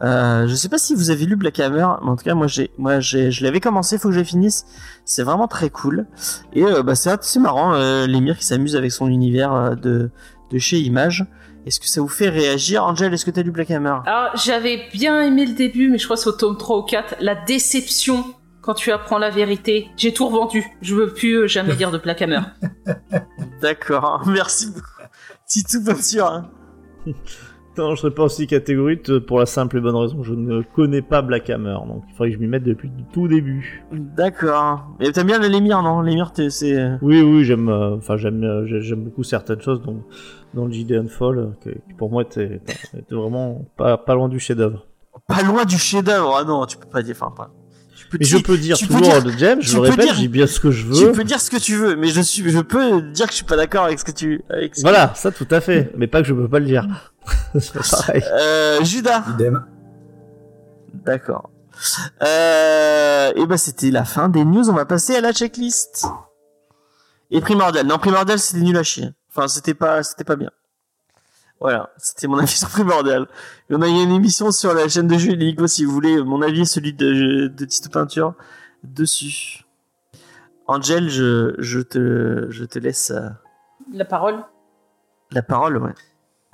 Euh, 0.00 0.46
je 0.46 0.54
sais 0.54 0.70
pas 0.70 0.78
si 0.78 0.94
vous 0.94 1.10
avez 1.10 1.26
lu 1.26 1.36
Black 1.36 1.60
Hammer, 1.60 1.86
mais 2.02 2.08
en 2.08 2.16
tout 2.16 2.24
cas 2.24 2.34
moi 2.34 2.46
j'ai 2.46 2.70
moi 2.78 3.00
j'ai 3.00 3.30
je 3.30 3.44
l'avais 3.44 3.60
commencé, 3.60 3.98
faut 3.98 4.08
que 4.08 4.14
je 4.14 4.24
finisse. 4.24 4.64
C'est 5.04 5.22
vraiment 5.22 5.46
très 5.46 5.68
cool. 5.68 6.06
Et 6.54 6.64
euh, 6.64 6.82
bah 6.82 6.94
c'est 6.94 7.38
marrant 7.40 7.74
euh, 7.74 8.06
Lemire 8.06 8.38
qui 8.38 8.46
s'amuse 8.46 8.74
avec 8.74 8.90
son 8.90 9.08
univers 9.08 9.76
de 9.76 10.10
de 10.50 10.58
chez 10.58 10.78
Image. 10.78 11.26
Est-ce 11.66 11.80
que 11.80 11.86
ça 11.86 12.00
vous 12.00 12.08
fait 12.08 12.28
réagir, 12.28 12.84
Angel 12.84 13.12
Est-ce 13.14 13.24
que 13.24 13.30
t'as 13.30 13.42
lu 13.42 13.50
Black 13.50 13.70
Hammer? 13.70 13.96
Alors, 14.06 14.36
j'avais 14.36 14.82
bien 14.92 15.22
aimé 15.22 15.46
le 15.46 15.54
début, 15.54 15.88
mais 15.88 15.98
je 15.98 16.04
crois 16.04 16.16
que 16.16 16.22
c'est 16.22 16.28
au 16.28 16.32
tome 16.32 16.56
3 16.58 16.78
ou 16.78 16.82
4. 16.82 17.16
La 17.20 17.34
déception 17.34 18.22
quand 18.60 18.74
tu 18.74 18.92
apprends 18.92 19.18
la 19.18 19.30
vérité. 19.30 19.88
J'ai 19.96 20.12
tout 20.14 20.26
revendu. 20.26 20.64
Je 20.82 20.94
veux 20.94 21.12
plus 21.12 21.34
euh, 21.42 21.46
jamais 21.46 21.74
dire 21.76 21.90
de 21.90 21.98
Black 21.98 22.22
Hammer. 22.22 22.40
D'accord, 23.60 24.22
merci 24.26 24.68
beaucoup. 24.68 24.86
Titou 25.46 25.82
Peinture. 25.84 26.26
hein. 26.26 26.50
Non, 27.76 27.96
je 27.96 28.02
serais 28.02 28.14
pas 28.14 28.22
aussi 28.22 28.46
catégorique 28.46 29.10
euh, 29.10 29.18
pour 29.18 29.40
la 29.40 29.46
simple 29.46 29.78
et 29.78 29.80
bonne 29.80 29.96
raison 29.96 30.18
que 30.18 30.22
je 30.22 30.32
ne 30.32 30.62
connais 30.62 31.02
pas 31.02 31.22
Black 31.22 31.50
Hammer, 31.50 31.74
donc 31.88 32.04
il 32.08 32.12
faudrait 32.12 32.28
que 32.30 32.36
je 32.36 32.40
m'y 32.40 32.46
mette 32.46 32.62
depuis 32.62 32.86
le 32.88 33.02
tout 33.12 33.26
début. 33.26 33.84
D'accord. 33.90 34.94
Mais 35.00 35.10
t'aimes 35.10 35.26
bien 35.26 35.40
le 35.40 35.48
Lemire, 35.48 35.82
non? 35.82 36.00
Lemire, 36.00 36.30
t'es- 36.32 36.50
c'est... 36.50 36.78
euh, 36.78 36.96
Oui, 37.02 37.20
oui, 37.20 37.44
j'aime, 37.44 37.68
euh, 37.68 37.96
enfin 37.96 38.16
j'aime, 38.16 38.44
euh, 38.44 38.64
j'ai- 38.68 38.80
j'aime 38.80 39.02
beaucoup 39.02 39.24
certaines 39.24 39.60
choses 39.60 39.82
dans, 39.82 39.96
dans 40.54 40.66
le 40.66 40.72
Gideon 40.72 41.08
Fall, 41.08 41.38
euh, 41.38 41.46
que, 41.62 41.70
qui 41.70 41.94
pour 41.96 42.10
moi 42.10 42.22
était, 42.22 42.60
était 42.96 43.14
vraiment 43.14 43.64
pas, 43.76 43.96
pas 43.98 44.14
loin 44.14 44.28
du 44.28 44.38
chef-d'œuvre. 44.40 44.86
Pas 45.28 45.42
loin 45.42 45.64
du 45.64 45.78
chef-d'œuvre. 45.78 46.36
Ah 46.40 46.44
non, 46.44 46.64
tu 46.66 46.76
peux 46.76 46.86
pas 46.88 47.02
dire. 47.02 47.16
Enfin, 47.18 47.32
pas. 47.36 47.50
Tu 47.96 48.08
peux, 48.08 48.18
Mais 48.20 48.26
je 48.26 48.38
peux 48.38 48.58
dire 48.58 48.76
tu 48.76 48.86
peux 48.86 48.94
toujours 48.98 49.12
dire- 49.14 49.22
de 49.24 49.30
James, 49.38 49.58
tu 49.60 49.68
je 49.68 49.76
le 49.76 49.82
peux 49.84 49.90
répète, 49.90 50.06
dire- 50.06 50.14
j'ai 50.16 50.28
bien 50.28 50.46
ce 50.46 50.58
que 50.60 50.70
je 50.70 50.82
tu 50.82 51.04
veux. 51.06 51.12
peux 51.12 51.24
dire 51.24 51.40
ce 51.40 51.50
que 51.50 51.56
tu 51.56 51.76
veux, 51.76 51.94
mais 51.96 52.08
je 52.08 52.20
suis, 52.20 52.48
je 52.50 52.58
peux 52.60 53.00
dire 53.02 53.26
que 53.26 53.32
je 53.32 53.36
suis 53.36 53.44
pas 53.44 53.56
d'accord 53.56 53.84
avec 53.84 53.98
ce 54.00 54.04
que 54.04 54.10
tu. 54.12 54.42
Avec 54.50 54.74
ce 54.74 54.80
que- 54.82 54.88
Voilà, 54.88 55.12
ça 55.14 55.30
tout 55.30 55.46
à 55.50 55.60
fait, 55.60 55.90
mais 55.96 56.06
pas 56.06 56.20
que 56.20 56.28
je 56.28 56.34
peux 56.34 56.48
pas 56.48 56.58
le 56.58 56.66
dire. 56.66 56.86
C'est 57.58 57.72
pareil. 57.90 58.22
Euh, 58.32 58.82
Judas. 58.84 59.24
Idem. 59.34 59.64
D'accord. 61.06 61.50
Euh, 62.22 63.32
et 63.36 63.46
ben 63.46 63.56
c'était 63.56 63.90
la 63.90 64.04
fin 64.04 64.28
des 64.28 64.44
news. 64.44 64.68
On 64.70 64.74
va 64.74 64.84
passer 64.84 65.16
à 65.16 65.20
la 65.20 65.32
checklist. 65.32 66.06
Et 67.30 67.40
primordial. 67.40 67.86
Non, 67.86 67.98
primordial 67.98 68.38
c'était 68.38 68.62
nul 68.64 68.76
à 68.76 68.82
chier. 68.82 69.08
Enfin, 69.36 69.48
c'était 69.48 69.74
pas, 69.74 70.02
c'était 70.04 70.24
pas 70.24 70.36
bien. 70.36 70.50
Voilà, 71.60 71.90
c'était 71.96 72.28
mon 72.28 72.38
avis 72.38 72.56
sur 72.56 72.68
primordial. 72.68 73.26
Et 73.68 73.74
on 73.74 73.82
a 73.82 73.88
eu 73.88 74.02
une 74.02 74.12
émission 74.12 74.52
sur 74.52 74.74
la 74.74 74.88
chaîne 74.88 75.08
de 75.08 75.18
jeux 75.18 75.32
Ligue, 75.34 75.66
si 75.66 75.84
vous 75.84 75.92
voulez. 75.92 76.22
Mon 76.22 76.40
avis 76.42 76.66
celui 76.66 76.92
de, 76.92 77.48
de 77.48 77.64
Tito 77.64 77.88
Peinture 77.90 78.34
dessus. 78.84 79.64
Angel, 80.66 81.08
je, 81.08 81.54
je 81.58 81.80
te, 81.80 82.46
je 82.50 82.64
te 82.64 82.78
laisse 82.78 83.10
euh, 83.10 83.28
La 83.92 84.04
parole. 84.04 84.44
la 85.32 85.42
parole, 85.42 85.78
ouais. 85.78 85.94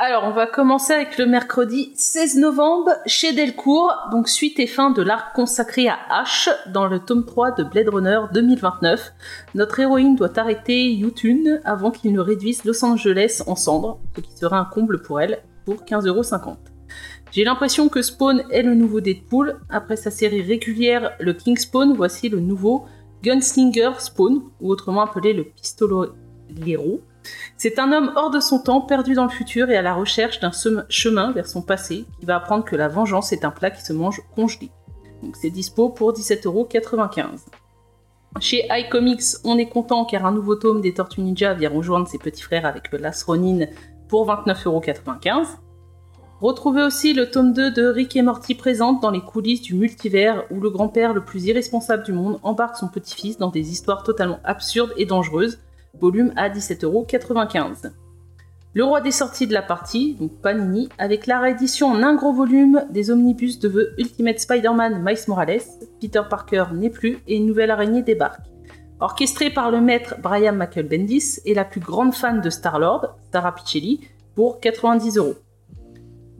Alors, 0.02 0.24
on 0.24 0.30
va 0.30 0.46
commencer 0.46 0.94
avec 0.94 1.18
le 1.18 1.26
mercredi 1.26 1.92
16 1.94 2.38
novembre 2.38 2.90
chez 3.04 3.34
Delcourt, 3.34 4.08
donc 4.10 4.30
suite 4.30 4.58
et 4.58 4.66
fin 4.66 4.88
de 4.88 5.02
l'arc 5.02 5.36
consacré 5.36 5.88
à 5.88 5.98
Ash 6.08 6.48
dans 6.72 6.86
le 6.86 7.00
tome 7.00 7.26
3 7.26 7.50
de 7.50 7.64
Blade 7.64 7.90
Runner 7.90 8.18
2029. 8.32 9.12
Notre 9.54 9.78
héroïne 9.78 10.16
doit 10.16 10.38
arrêter 10.38 10.90
Yutun 10.90 11.60
avant 11.66 11.90
qu'il 11.90 12.14
ne 12.14 12.20
réduise 12.20 12.64
Los 12.64 12.82
Angeles 12.82 13.42
en 13.46 13.56
cendres, 13.56 14.00
ce 14.16 14.22
qui 14.22 14.34
serait 14.34 14.56
un 14.56 14.64
comble 14.64 15.02
pour 15.02 15.20
elle, 15.20 15.42
pour 15.66 15.82
15,50€. 15.84 16.56
J'ai 17.30 17.44
l'impression 17.44 17.90
que 17.90 18.00
Spawn 18.00 18.44
est 18.50 18.62
le 18.62 18.74
nouveau 18.74 19.02
Deadpool. 19.02 19.60
Après 19.68 19.96
sa 19.96 20.10
série 20.10 20.40
régulière, 20.40 21.12
le 21.20 21.34
King 21.34 21.58
Spawn, 21.58 21.92
voici 21.92 22.30
le 22.30 22.40
nouveau 22.40 22.86
Gunslinger 23.22 23.90
Spawn, 23.98 24.44
ou 24.62 24.70
autrement 24.70 25.02
appelé 25.02 25.34
le 25.34 25.44
pistolero. 25.44 26.06
C'est 27.56 27.78
un 27.78 27.92
homme 27.92 28.12
hors 28.16 28.30
de 28.30 28.40
son 28.40 28.58
temps, 28.58 28.80
perdu 28.80 29.14
dans 29.14 29.24
le 29.24 29.30
futur 29.30 29.70
et 29.70 29.76
à 29.76 29.82
la 29.82 29.94
recherche 29.94 30.40
d'un 30.40 30.52
chemin 30.88 31.32
vers 31.32 31.46
son 31.46 31.62
passé, 31.62 32.06
qui 32.18 32.26
va 32.26 32.36
apprendre 32.36 32.64
que 32.64 32.76
la 32.76 32.88
vengeance 32.88 33.32
est 33.32 33.44
un 33.44 33.50
plat 33.50 33.70
qui 33.70 33.84
se 33.84 33.92
mange 33.92 34.22
congelé. 34.34 34.70
Donc 35.22 35.36
c'est 35.36 35.50
dispo 35.50 35.90
pour 35.90 36.12
17,95€. 36.12 37.40
Chez 38.38 38.66
iComics, 38.70 39.36
on 39.44 39.58
est 39.58 39.68
content 39.68 40.04
car 40.04 40.24
un 40.24 40.32
nouveau 40.32 40.54
tome 40.54 40.80
des 40.80 40.94
Tortues 40.94 41.20
Ninja 41.20 41.52
vient 41.52 41.68
rejoindre 41.68 42.08
ses 42.08 42.18
petits 42.18 42.42
frères 42.42 42.64
avec 42.64 42.90
le 42.92 42.98
Las 42.98 43.24
Ronin 43.24 43.66
pour 44.08 44.26
29,95€. 44.26 45.46
Retrouvez 46.40 46.82
aussi 46.82 47.12
le 47.12 47.30
tome 47.30 47.52
2 47.52 47.72
de 47.72 47.86
Rick 47.86 48.16
et 48.16 48.22
Morty 48.22 48.54
présente 48.54 49.02
dans 49.02 49.10
les 49.10 49.20
coulisses 49.20 49.60
du 49.60 49.74
multivers 49.74 50.44
où 50.50 50.60
le 50.60 50.70
grand-père 50.70 51.12
le 51.12 51.22
plus 51.22 51.44
irresponsable 51.44 52.02
du 52.04 52.12
monde 52.12 52.38
embarque 52.42 52.76
son 52.76 52.88
petit-fils 52.88 53.36
dans 53.36 53.50
des 53.50 53.72
histoires 53.72 54.04
totalement 54.04 54.40
absurdes 54.44 54.94
et 54.96 55.04
dangereuses 55.04 55.58
volume 55.98 56.32
à 56.36 56.48
17,95€. 56.48 57.92
Le 58.72 58.84
roi 58.84 59.00
des 59.00 59.10
sorties 59.10 59.48
de 59.48 59.52
la 59.52 59.62
partie, 59.62 60.14
donc 60.14 60.30
Panini, 60.40 60.88
avec 60.96 61.26
la 61.26 61.40
réédition 61.40 61.88
en 61.88 62.04
un 62.04 62.14
gros 62.14 62.32
volume 62.32 62.84
des 62.90 63.10
omnibus 63.10 63.58
de 63.58 63.68
The 63.68 63.98
Ultimate 63.98 64.38
Spider-Man 64.38 65.02
Miles 65.04 65.24
Morales, 65.26 65.62
Peter 66.00 66.22
Parker 66.30 66.66
n'est 66.72 66.90
plus 66.90 67.18
et 67.26 67.36
une 67.36 67.46
nouvelle 67.46 67.72
araignée 67.72 68.02
débarque. 68.02 68.46
Orchestré 69.00 69.50
par 69.50 69.72
le 69.72 69.80
maître 69.80 70.14
Brian 70.22 70.52
Michael 70.52 70.86
Bendis 70.86 71.40
et 71.46 71.54
la 71.54 71.64
plus 71.64 71.80
grande 71.80 72.14
fan 72.14 72.40
de 72.40 72.50
Star-Lord, 72.50 73.16
Sarah 73.32 73.56
Pichelli, 73.56 74.02
pour 74.36 74.60
90 74.60 75.16
euros. 75.16 75.34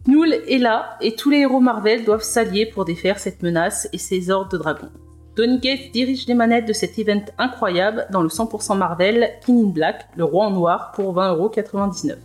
Knull 0.07 0.33
est 0.33 0.59
là 0.59 0.97
et 1.01 1.17
tous 1.17 1.31
les 1.31 1.39
héros 1.39 1.61
Marvel 1.61 2.05
doivent 2.05 2.23
s'allier 2.23 2.67
pour 2.67 2.85
défaire 2.85 3.19
cette 3.19 3.43
menace 3.43 3.89
et 3.93 3.99
ses 3.99 4.31
hordes 4.31 4.53
de 4.53 4.57
dragons. 4.57 4.91
Donny 5.41 5.59
Gates 5.59 5.91
dirige 5.95 6.27
les 6.27 6.35
manettes 6.35 6.69
de 6.69 6.75
cet 6.75 6.99
event 6.99 7.25
incroyable 7.39 8.07
dans 8.11 8.21
le 8.21 8.29
100% 8.29 8.77
Marvel 8.77 9.31
King 9.41 9.69
in 9.69 9.71
Black, 9.71 10.07
le 10.15 10.25
roi 10.25 10.45
en 10.45 10.51
noir, 10.51 10.93
pour 10.95 11.15
20,99€. 11.15 12.17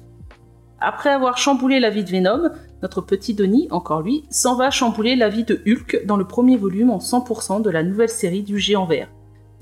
Après 0.82 1.12
avoir 1.12 1.38
chamboulé 1.38 1.80
la 1.80 1.90
vie 1.90 2.04
de 2.04 2.10
Venom, 2.10 2.50
notre 2.84 3.00
petit 3.00 3.34
Donny, 3.34 3.70
encore 3.72 4.02
lui, 4.02 4.26
s'en 4.30 4.58
va 4.58 4.70
chambouler 4.70 5.16
la 5.16 5.30
vie 5.30 5.46
de 5.46 5.62
Hulk 5.66 6.02
dans 6.06 6.18
le 6.18 6.28
premier 6.28 6.58
volume 6.58 6.90
en 6.90 6.98
100% 6.98 7.62
de 7.62 7.70
la 7.70 7.84
nouvelle 7.84 8.10
série 8.10 8.44
du 8.44 8.60
géant 8.60 8.86
vert. 8.86 9.08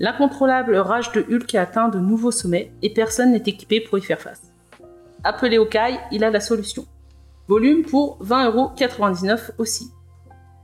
L'incontrôlable 0.00 0.74
rage 0.74 1.12
de 1.12 1.20
Hulk 1.20 1.54
a 1.54 1.62
atteint 1.62 1.88
de 1.88 2.00
nouveaux 2.00 2.32
sommets 2.32 2.72
et 2.82 2.92
personne 2.92 3.30
n'est 3.30 3.44
équipé 3.46 3.78
pour 3.78 3.98
y 3.98 4.02
faire 4.02 4.20
face. 4.20 4.52
Appelé 5.22 5.58
Hawkeye, 5.58 6.00
il 6.10 6.24
a 6.24 6.30
la 6.30 6.40
solution. 6.40 6.86
Volume 7.46 7.84
pour 7.84 8.18
20,99€ 8.20 9.52
aussi. 9.58 9.93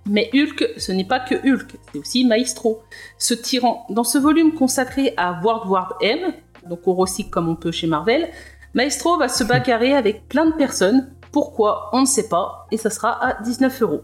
Mais 0.06 0.30
Hulk, 0.34 0.74
ce 0.76 0.92
n'est 0.92 1.04
pas 1.04 1.20
que 1.20 1.34
Hulk, 1.34 1.76
c'est 1.92 1.98
aussi 1.98 2.24
Maestro, 2.24 2.82
ce 3.18 3.34
tyran. 3.34 3.86
Dans 3.90 4.04
ce 4.04 4.18
volume 4.18 4.54
consacré 4.54 5.14
à 5.16 5.40
World 5.42 5.70
War 5.70 5.98
M, 6.00 6.32
donc 6.68 6.86
on 6.86 6.94
recycle 6.94 7.30
comme 7.30 7.48
on 7.48 7.56
peut 7.56 7.72
chez 7.72 7.86
Marvel, 7.86 8.28
Maestro 8.74 9.18
va 9.18 9.28
se 9.28 9.44
bagarrer 9.44 9.94
avec 9.94 10.28
plein 10.28 10.46
de 10.46 10.54
personnes. 10.54 11.12
Pourquoi 11.32 11.90
On 11.92 12.00
ne 12.00 12.06
sait 12.06 12.28
pas, 12.28 12.66
et 12.70 12.76
ça 12.76 12.90
sera 12.90 13.24
à 13.24 13.42
19 13.42 13.82
euros. 13.82 14.02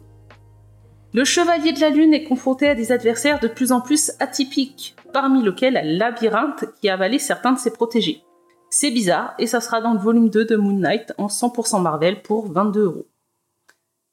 Le 1.12 1.24
Chevalier 1.24 1.72
de 1.72 1.80
la 1.80 1.88
Lune 1.88 2.12
est 2.12 2.24
confronté 2.24 2.68
à 2.68 2.74
des 2.74 2.92
adversaires 2.92 3.40
de 3.40 3.48
plus 3.48 3.72
en 3.72 3.80
plus 3.80 4.12
atypiques, 4.20 4.96
parmi 5.12 5.42
lesquels 5.42 5.80
Labyrinthe 5.82 6.66
qui 6.80 6.88
a 6.88 6.94
avalé 6.94 7.18
certains 7.18 7.52
de 7.52 7.58
ses 7.58 7.72
protégés. 7.72 8.22
C'est 8.70 8.90
bizarre, 8.90 9.34
et 9.38 9.46
ça 9.46 9.60
sera 9.60 9.80
dans 9.80 9.94
le 9.94 9.98
volume 9.98 10.28
2 10.28 10.44
de 10.44 10.56
Moon 10.56 10.78
Knight 10.78 11.14
en 11.16 11.28
100% 11.28 11.80
Marvel 11.80 12.22
pour 12.22 12.52
22 12.52 12.84
euros. 12.84 13.06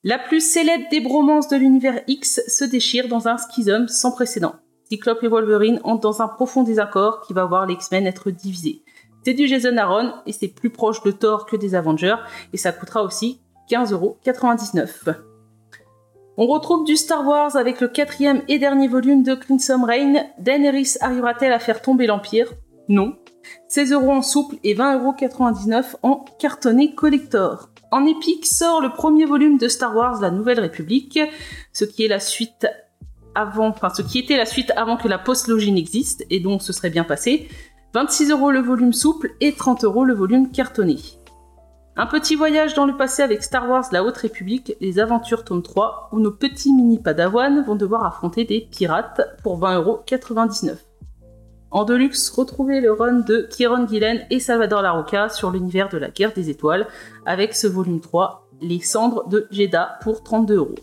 La 0.06 0.20
plus 0.20 0.42
célèbre 0.42 0.90
des 0.92 1.00
bromances 1.00 1.48
de 1.48 1.56
l'univers 1.56 2.02
X 2.08 2.42
se 2.48 2.66
déchire 2.66 3.08
dans 3.08 3.30
un 3.30 3.38
schisme 3.38 3.88
sans 3.88 4.12
précédent. 4.12 4.56
Cyclope 4.90 5.24
et 5.24 5.30
Wolverine 5.30 5.80
entrent 5.86 6.02
dans 6.02 6.22
un 6.22 6.28
profond 6.28 6.64
désaccord 6.64 7.22
qui 7.22 7.32
va 7.32 7.46
voir 7.46 7.66
les 7.66 7.76
X-Men 7.76 8.06
être 8.06 8.30
divisés. 8.30 8.84
C'est 9.24 9.34
du 9.34 9.48
Jason 9.48 9.78
Aaron 9.78 10.12
et 10.26 10.34
c'est 10.34 10.50
plus 10.50 10.72
proche 10.72 11.02
de 11.04 11.12
Thor 11.12 11.46
que 11.46 11.56
des 11.56 11.74
Avengers 11.74 12.18
et 12.52 12.58
ça 12.58 12.74
coûtera 12.74 13.02
aussi 13.02 13.40
15,99€. 13.70 15.16
On 16.36 16.48
retrouve 16.48 16.84
du 16.84 16.98
Star 16.98 17.26
Wars 17.26 17.56
avec 17.56 17.80
le 17.80 17.88
quatrième 17.88 18.42
et 18.50 18.60
dernier 18.60 18.90
volume 18.90 19.24
de 19.24 19.36
Crimson 19.36 19.86
Reign. 19.86 20.26
Daenerys 20.38 20.98
arrivera-t-elle 21.00 21.54
à 21.54 21.60
faire 21.60 21.82
tomber 21.82 22.08
l'Empire? 22.08 22.52
Non. 22.90 23.16
16 23.70 23.94
euros 23.94 24.12
en 24.12 24.22
souple 24.22 24.58
et 24.66 24.76
20,99€ 24.76 25.96
en 26.04 26.26
cartonné 26.40 26.94
collector. 26.94 27.70
En 27.94 28.08
épique 28.08 28.48
sort 28.48 28.82
le 28.82 28.90
premier 28.90 29.26
volume 29.26 29.60
de 29.60 29.68
Star 29.68 29.96
Wars 29.96 30.20
La 30.20 30.32
Nouvelle 30.32 30.60
République, 30.60 31.20
ce 31.74 31.86
qui 31.86 32.06
était 32.06 32.08
la 32.08 32.20
suite 32.20 32.66
avant 33.36 34.98
que 34.98 35.08
la 35.08 35.20
postlogie 35.20 35.72
n'existe 35.72 36.26
et 36.32 36.40
donc 36.40 36.64
ce 36.64 36.74
serait 36.74 36.90
bien 36.90 37.04
passé. 37.04 37.48
26 37.94 38.32
euros 38.32 38.50
le 38.50 38.62
volume 38.62 38.94
souple 38.94 39.36
et 39.42 39.54
30 39.54 39.84
euros 39.84 40.06
le 40.06 40.16
volume 40.16 40.50
cartonné. 40.50 40.98
Un 41.96 42.08
petit 42.08 42.34
voyage 42.34 42.74
dans 42.74 42.88
le 42.88 42.98
passé 42.98 43.22
avec 43.22 43.44
Star 43.44 43.70
Wars 43.70 43.86
La 43.92 44.04
Haute 44.04 44.18
République, 44.18 44.76
les 44.82 44.98
aventures 44.98 45.44
tome 45.44 45.62
3, 45.62 46.10
où 46.14 46.20
nos 46.20 46.32
petits 46.32 46.74
mini 46.74 46.98
padawans 46.98 47.62
vont 47.62 47.76
devoir 47.76 48.06
affronter 48.06 48.44
des 48.44 48.62
pirates 48.62 49.22
pour 49.44 49.60
20,99€. 49.60 50.78
En 51.74 51.86
deluxe, 51.86 52.30
retrouvez 52.30 52.82
le 52.82 52.94
run 52.94 53.22
de 53.22 53.48
Kieron 53.50 53.88
Gillen 53.88 54.28
et 54.30 54.40
Salvador 54.40 54.84
Larocca 54.84 55.28
sur 55.30 55.50
l'univers 55.50 55.90
de 55.90 55.98
la 55.98 56.12
guerre 56.12 56.32
des 56.32 56.52
étoiles, 56.52 56.88
avec 57.26 57.56
ce 57.56 57.66
volume 57.66 58.00
3, 58.00 58.48
Les 58.62 58.80
cendres 58.80 59.28
de 59.28 59.48
Jeddah, 59.50 59.98
pour 60.02 60.22
32 60.22 60.56
euros. 60.56 60.76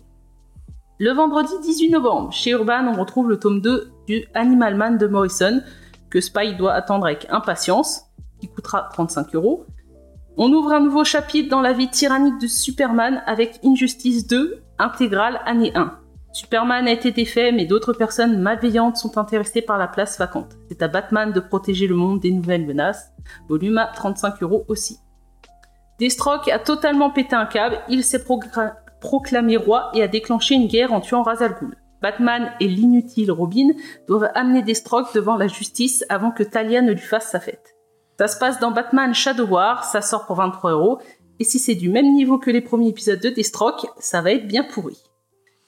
Le 0.98 1.12
vendredi 1.12 1.52
18 1.62 1.90
novembre, 1.90 2.32
chez 2.32 2.50
Urban, 2.50 2.88
on 2.88 2.98
retrouve 2.98 3.30
le 3.30 3.38
tome 3.38 3.60
2 3.60 3.88
du 4.08 4.24
Animal 4.34 4.74
Man 4.74 4.98
de 4.98 5.06
Morrison, 5.06 5.62
que 6.10 6.20
Spike 6.20 6.56
doit 6.56 6.72
attendre 6.72 7.06
avec 7.06 7.28
impatience, 7.30 8.06
qui 8.40 8.48
coûtera 8.48 8.88
35 8.92 9.32
euros. 9.36 9.66
On 10.36 10.52
ouvre 10.52 10.72
un 10.72 10.80
nouveau 10.80 11.04
chapitre 11.04 11.48
dans 11.48 11.60
la 11.60 11.72
vie 11.72 11.88
tyrannique 11.88 12.40
de 12.40 12.48
Superman 12.48 13.22
avec 13.26 13.60
Injustice 13.64 14.26
2, 14.26 14.60
intégrale 14.80 15.40
année 15.46 15.70
1. 15.76 15.99
Superman 16.32 16.86
a 16.86 16.92
été 16.92 17.10
défait, 17.10 17.50
mais 17.50 17.64
d'autres 17.64 17.92
personnes 17.92 18.40
malveillantes 18.40 18.96
sont 18.96 19.18
intéressées 19.18 19.62
par 19.62 19.78
la 19.78 19.88
place 19.88 20.18
vacante. 20.18 20.56
C'est 20.68 20.82
à 20.82 20.88
Batman 20.88 21.32
de 21.32 21.40
protéger 21.40 21.88
le 21.88 21.96
monde 21.96 22.20
des 22.20 22.30
nouvelles 22.30 22.66
menaces. 22.66 23.12
Volume 23.48 23.78
à 23.78 23.86
35 23.86 24.42
euros 24.42 24.64
aussi. 24.68 24.98
Deathstroke 25.98 26.48
a 26.48 26.58
totalement 26.58 27.10
pété 27.10 27.34
un 27.34 27.46
câble, 27.46 27.80
il 27.88 28.04
s'est 28.04 28.24
proclamé 29.00 29.56
roi 29.56 29.90
et 29.94 30.02
a 30.02 30.08
déclenché 30.08 30.54
une 30.54 30.68
guerre 30.68 30.92
en 30.92 31.00
tuant 31.00 31.22
Ra's 31.22 31.42
al 31.42 31.56
Ghul. 31.60 31.76
Batman 32.00 32.52
et 32.60 32.68
l'inutile 32.68 33.30
Robin 33.30 33.72
doivent 34.08 34.30
amener 34.34 34.62
Deathstroke 34.62 35.12
devant 35.14 35.36
la 35.36 35.48
justice 35.48 36.04
avant 36.08 36.30
que 36.30 36.42
Talia 36.42 36.80
ne 36.80 36.92
lui 36.92 37.00
fasse 37.00 37.28
sa 37.28 37.40
fête. 37.40 37.76
Ça 38.18 38.28
se 38.28 38.38
passe 38.38 38.60
dans 38.60 38.70
Batman 38.70 39.12
Shadow 39.14 39.46
War, 39.46 39.84
ça 39.84 40.00
sort 40.00 40.26
pour 40.26 40.36
23 40.36 40.72
euros, 40.72 40.98
et 41.38 41.44
si 41.44 41.58
c'est 41.58 41.74
du 41.74 41.88
même 41.88 42.14
niveau 42.14 42.38
que 42.38 42.50
les 42.50 42.60
premiers 42.60 42.88
épisodes 42.88 43.20
de 43.20 43.30
Deathstroke, 43.30 43.86
ça 43.98 44.22
va 44.22 44.32
être 44.32 44.46
bien 44.46 44.64
pourri. 44.64 44.96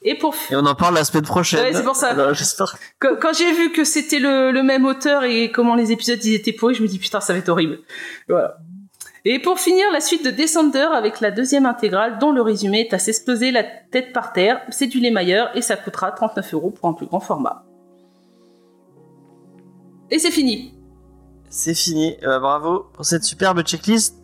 Et 0.04 0.16
pour 0.16 0.34
Et 0.50 0.56
on 0.56 0.66
en 0.66 0.74
parle 0.74 0.94
la 0.94 1.04
semaine 1.04 1.24
prochaine. 1.24 1.60
Ouais, 1.60 1.72
c'est 1.72 1.84
pour 1.84 1.96
ça. 1.96 2.32
J'espère. 2.32 2.76
quand, 2.98 3.16
quand 3.20 3.32
j'ai 3.32 3.52
vu 3.52 3.72
que 3.72 3.84
c'était 3.84 4.18
le, 4.18 4.50
le 4.50 4.62
même 4.62 4.84
auteur 4.84 5.24
et 5.24 5.52
comment 5.52 5.74
les 5.74 5.92
épisodes 5.92 6.22
ils 6.24 6.34
étaient 6.34 6.52
pourris, 6.52 6.74
je 6.74 6.82
me 6.82 6.88
dis 6.88 6.98
putain 6.98 7.20
ça 7.20 7.32
va 7.32 7.38
être 7.38 7.48
horrible. 7.48 7.78
Voilà. 8.28 8.56
Et 9.24 9.38
pour 9.38 9.60
finir, 9.60 9.86
la 9.92 10.00
suite 10.00 10.24
de 10.24 10.30
Descender 10.30 10.88
avec 10.92 11.20
la 11.20 11.30
deuxième 11.30 11.64
intégrale 11.64 12.18
dont 12.18 12.32
le 12.32 12.42
résumé 12.42 12.80
est 12.80 12.92
à 12.92 12.98
s'exploser 12.98 13.52
la 13.52 13.62
tête 13.62 14.12
par 14.12 14.32
terre. 14.32 14.60
C'est 14.70 14.88
du 14.88 14.98
Lemailleur 14.98 15.56
et 15.56 15.62
ça 15.62 15.76
coûtera 15.76 16.10
39 16.10 16.54
euros 16.54 16.70
pour 16.70 16.88
un 16.88 16.92
plus 16.92 17.06
grand 17.06 17.20
format. 17.20 17.64
Et 20.10 20.18
c'est 20.18 20.32
fini. 20.32 20.74
C'est 21.48 21.74
fini. 21.74 22.16
Euh, 22.24 22.40
bravo 22.40 22.86
pour 22.92 23.04
cette 23.04 23.22
superbe 23.22 23.62
checklist, 23.62 24.16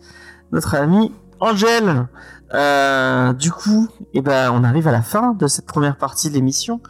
notre 0.51 0.75
ami 0.75 1.13
Angèle. 1.39 2.07
Euh, 2.53 3.33
du 3.33 3.51
coup, 3.51 3.87
eh 4.13 4.21
ben, 4.21 4.51
on 4.51 4.63
arrive 4.63 4.87
à 4.87 4.91
la 4.91 5.01
fin 5.01 5.33
de 5.33 5.47
cette 5.47 5.65
première 5.65 5.97
partie 5.97 6.29
de 6.29 6.33
l'émission. 6.35 6.81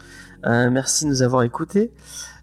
Euh, 0.46 0.70
merci 0.70 1.04
de 1.04 1.10
nous 1.10 1.22
avoir 1.22 1.42
écoutés. 1.42 1.92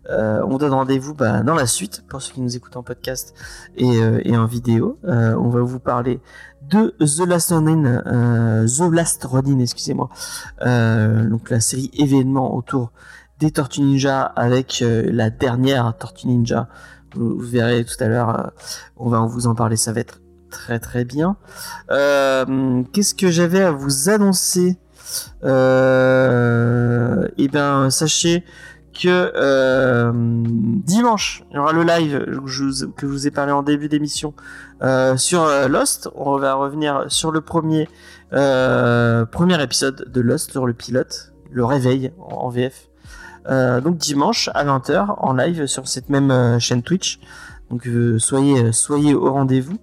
Euh, 0.10 0.42
on 0.48 0.58
donne 0.58 0.74
rendez-vous 0.74 1.14
bah, 1.14 1.42
dans 1.44 1.56
la 1.56 1.68
suite 1.68 2.04
pour 2.08 2.22
ceux 2.22 2.34
qui 2.34 2.42
nous 2.42 2.56
écoutent 2.56 2.78
en 2.78 2.84
podcast 2.84 3.34
et, 3.76 4.02
euh, 4.02 4.22
et 4.24 4.38
en 4.38 4.46
vidéo. 4.46 5.00
Euh, 5.06 5.36
on 5.36 5.50
va 5.50 5.62
vous 5.62 5.80
parler 5.80 6.22
de 6.62 6.96
The 7.00 7.28
Last 7.28 7.50
Ronin, 7.50 8.02
The 8.66 8.92
Last 8.92 9.24
Ronin, 9.24 9.60
excusez-moi. 9.60 10.10
Donc 10.62 11.50
la 11.50 11.60
série 11.60 11.90
événement 11.94 12.56
autour 12.56 12.92
des 13.40 13.52
Tortues 13.52 13.82
Ninja 13.82 14.24
avec 14.24 14.84
la 14.84 15.30
dernière 15.30 15.96
Tortue 15.98 16.28
Ninja. 16.28 16.68
Vous, 17.16 17.38
vous 17.38 17.46
verrez 17.46 17.86
tout 17.86 18.02
à 18.02 18.08
l'heure. 18.08 18.52
on 18.98 19.10
va 19.10 19.22
vous 19.22 19.48
en 19.48 19.56
parler. 19.56 19.78
Ça 19.78 19.94
va 19.94 20.02
être 20.02 20.20
très 20.50 20.80
très 20.80 21.06
bien. 21.06 21.38
Euh, 21.92 22.84
Qu'est-ce 22.94 23.16
que 23.16 23.30
j'avais 23.30 23.62
à 23.62 23.72
vous 23.72 24.10
annoncer 24.10 24.78
euh, 25.44 27.28
Eh 27.38 27.48
bien, 27.48 27.90
sachez 27.90 28.44
que 28.94 29.32
euh, 29.36 30.12
dimanche, 30.14 31.44
il 31.52 31.56
y 31.56 31.60
aura 31.60 31.72
le 31.72 31.84
live 31.84 32.26
que 32.26 32.48
je 32.48 33.06
vous, 33.06 33.28
ai 33.28 33.32
parlé 33.32 33.52
en 33.52 33.62
début 33.62 33.90
d'émission 33.90 34.34
sur 35.18 35.48
Lost. 35.70 36.10
On 36.16 36.38
va 36.38 36.56
revenir 36.56 37.06
sur 37.10 37.32
le 37.32 37.42
premier 37.42 37.88
premier 38.32 39.62
épisode 39.62 40.12
de 40.12 40.22
Lost, 40.22 40.52
sur 40.52 40.66
le 40.66 40.74
pilote, 40.74 41.34
le 41.52 41.64
réveil 41.64 42.12
en, 42.18 42.50
VF. 42.50 42.90
Donc 43.48 43.98
dimanche 43.98 44.50
à 44.56 44.66
20h 44.66 45.16
en 45.20 45.34
live 45.34 45.68
sur 45.68 45.88
cette 45.88 46.10
même 46.10 46.60
chaîne 46.60 46.82
Twitch. 46.82 47.20
Donc 47.70 47.88
soyez 48.18 49.14
au 49.14 49.32
rendez-vous. 49.32 49.78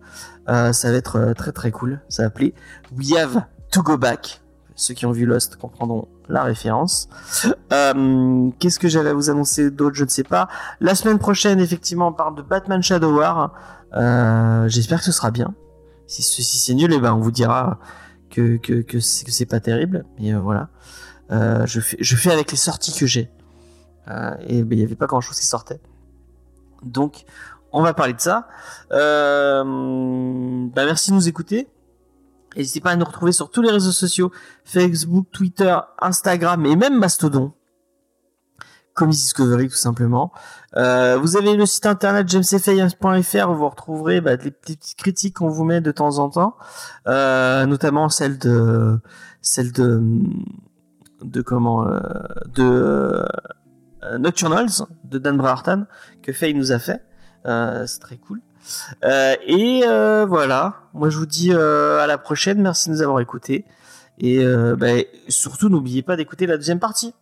Euh, 0.49 0.73
ça 0.73 0.91
va 0.91 0.97
être 0.97 1.17
euh, 1.17 1.35
très 1.35 1.53
très 1.53 1.71
cool. 1.71 2.01
Ça 2.09 2.23
va 2.23 2.27
appeler 2.29 2.55
We 2.97 3.17
Have 3.17 3.43
to 3.71 3.83
Go 3.83 3.97
Back. 3.97 4.43
Ceux 4.77 4.95
qui 4.95 5.07
ont 5.07 5.13
vu 5.13 5.25
Lost 5.25 5.57
comprendront 5.57 6.09
la 6.29 6.43
référence. 6.43 7.09
Euh, 7.73 8.51
Qu'est-ce 8.59 8.79
que 8.81 8.89
j'avais 8.89 9.11
à 9.11 9.15
vous 9.15 9.31
annoncer 9.31 9.71
d'autre? 9.71 9.95
Je 9.95 10.05
ne 10.05 10.09
sais 10.09 10.25
pas. 10.25 10.49
La 10.81 10.95
semaine 10.97 11.19
prochaine, 11.19 11.61
effectivement, 11.61 12.09
on 12.09 12.13
parle 12.13 12.35
de 12.35 12.43
Batman 12.43 12.83
Shadow 12.83 13.17
War. 13.17 13.55
Euh, 13.95 14.69
J'espère 14.69 14.99
que 14.99 15.05
ce 15.05 15.13
sera 15.13 15.31
bien. 15.31 15.55
Si, 16.09 16.23
si 16.23 16.43
c'est 16.43 16.75
nul, 16.75 16.93
eh 16.93 16.99
ben, 16.99 17.15
on 17.15 17.21
vous 17.21 17.31
dira 17.31 17.79
que, 18.31 18.57
que, 18.57 18.83
que 18.83 18.99
c'est 19.01 19.47
pas 19.47 19.61
terrible. 19.61 20.05
Mais 20.19 20.35
euh, 20.35 20.41
voilà. 20.41 20.69
Je, 21.67 21.81
fais, 21.81 21.97
je 22.01 22.17
fais 22.17 22.33
avec 22.33 22.51
les 22.51 22.57
sorties 22.59 22.99
que 22.99 23.07
j'ai. 23.07 23.31
Et 24.47 24.59
il 24.59 24.67
n'y 24.67 24.83
avait 24.83 24.97
pas 24.97 25.07
grand 25.07 25.21
chose 25.21 25.39
qui 25.39 25.47
sortait. 25.47 25.81
Donc, 26.83 27.25
on 27.75 27.83
va 27.83 27.93
parler 27.93 28.15
de 28.15 28.21
ça. 28.21 28.47
Euh, 28.93 29.63
bah, 29.65 30.85
merci 30.87 31.11
de 31.11 31.17
nous 31.17 31.29
écouter. 31.29 31.69
N'hésitez 32.57 32.81
pas 32.81 32.91
à 32.91 32.97
nous 32.97 33.05
retrouver 33.05 33.33
sur 33.33 33.51
tous 33.51 33.63
les 33.63 33.71
réseaux 33.71 33.93
sociaux 33.93 34.31
Facebook, 34.65 35.27
Twitter, 35.33 35.77
Instagram 36.01 36.65
et 36.67 36.77
même 36.77 36.97
Mastodon. 36.99 37.53
Comics 38.95 39.17
Discovery 39.17 39.69
tout 39.69 39.75
simplement. 39.75 40.33
Euh, 40.77 41.19
vous 41.21 41.37
avez 41.37 41.57
le 41.57 41.67
site 41.67 41.87
internet 41.87 42.29
jamesfayens.fr 42.29 43.51
où 43.51 43.55
vous 43.55 43.69
retrouverez 43.69 44.21
bah, 44.21 44.37
les 44.37 44.53
petites 44.53 44.95
critiques 44.97 45.37
qu'on 45.37 45.49
vous 45.49 45.65
met 45.65 45.81
de 45.81 45.91
temps 45.91 46.19
en 46.19 46.31
temps, 46.31 46.57
euh, 47.09 47.67
notamment 47.67 48.09
celle 48.09 48.39
de 48.39 49.01
celle 49.43 49.73
de 49.73 50.01
de 51.23 51.43
comment 51.43 51.89
euh, 51.89 51.99
de 52.55 53.25
Nocturnals 54.19 54.87
de 55.05 55.19
Dan 55.19 55.39
Brahartan 55.39 55.87
que 56.23 56.33
Faye 56.33 56.55
nous 56.55 56.71
a 56.71 56.79
fait. 56.79 57.03
Euh, 57.47 57.87
c'est 57.87 58.01
très 58.01 58.17
cool. 58.17 58.41
Euh, 59.05 59.35
et 59.47 59.83
euh, 59.85 60.25
voilà, 60.27 60.77
moi 60.95 61.11
je 61.11 61.19
vous 61.19 61.27
dis 61.27 61.53
à 61.53 62.07
la 62.07 62.19
prochaine, 62.19 62.61
merci 62.61 62.89
de 62.89 62.95
nous 62.95 63.03
avoir 63.03 63.21
écoutés. 63.21 63.65
Et 64.19 64.45
bah, 64.77 64.93
surtout 65.29 65.69
n'oubliez 65.69 66.03
pas 66.03 66.17
d'écouter 66.17 66.47
la 66.47 66.57
deuxième 66.57 66.81
partie. 66.81 67.15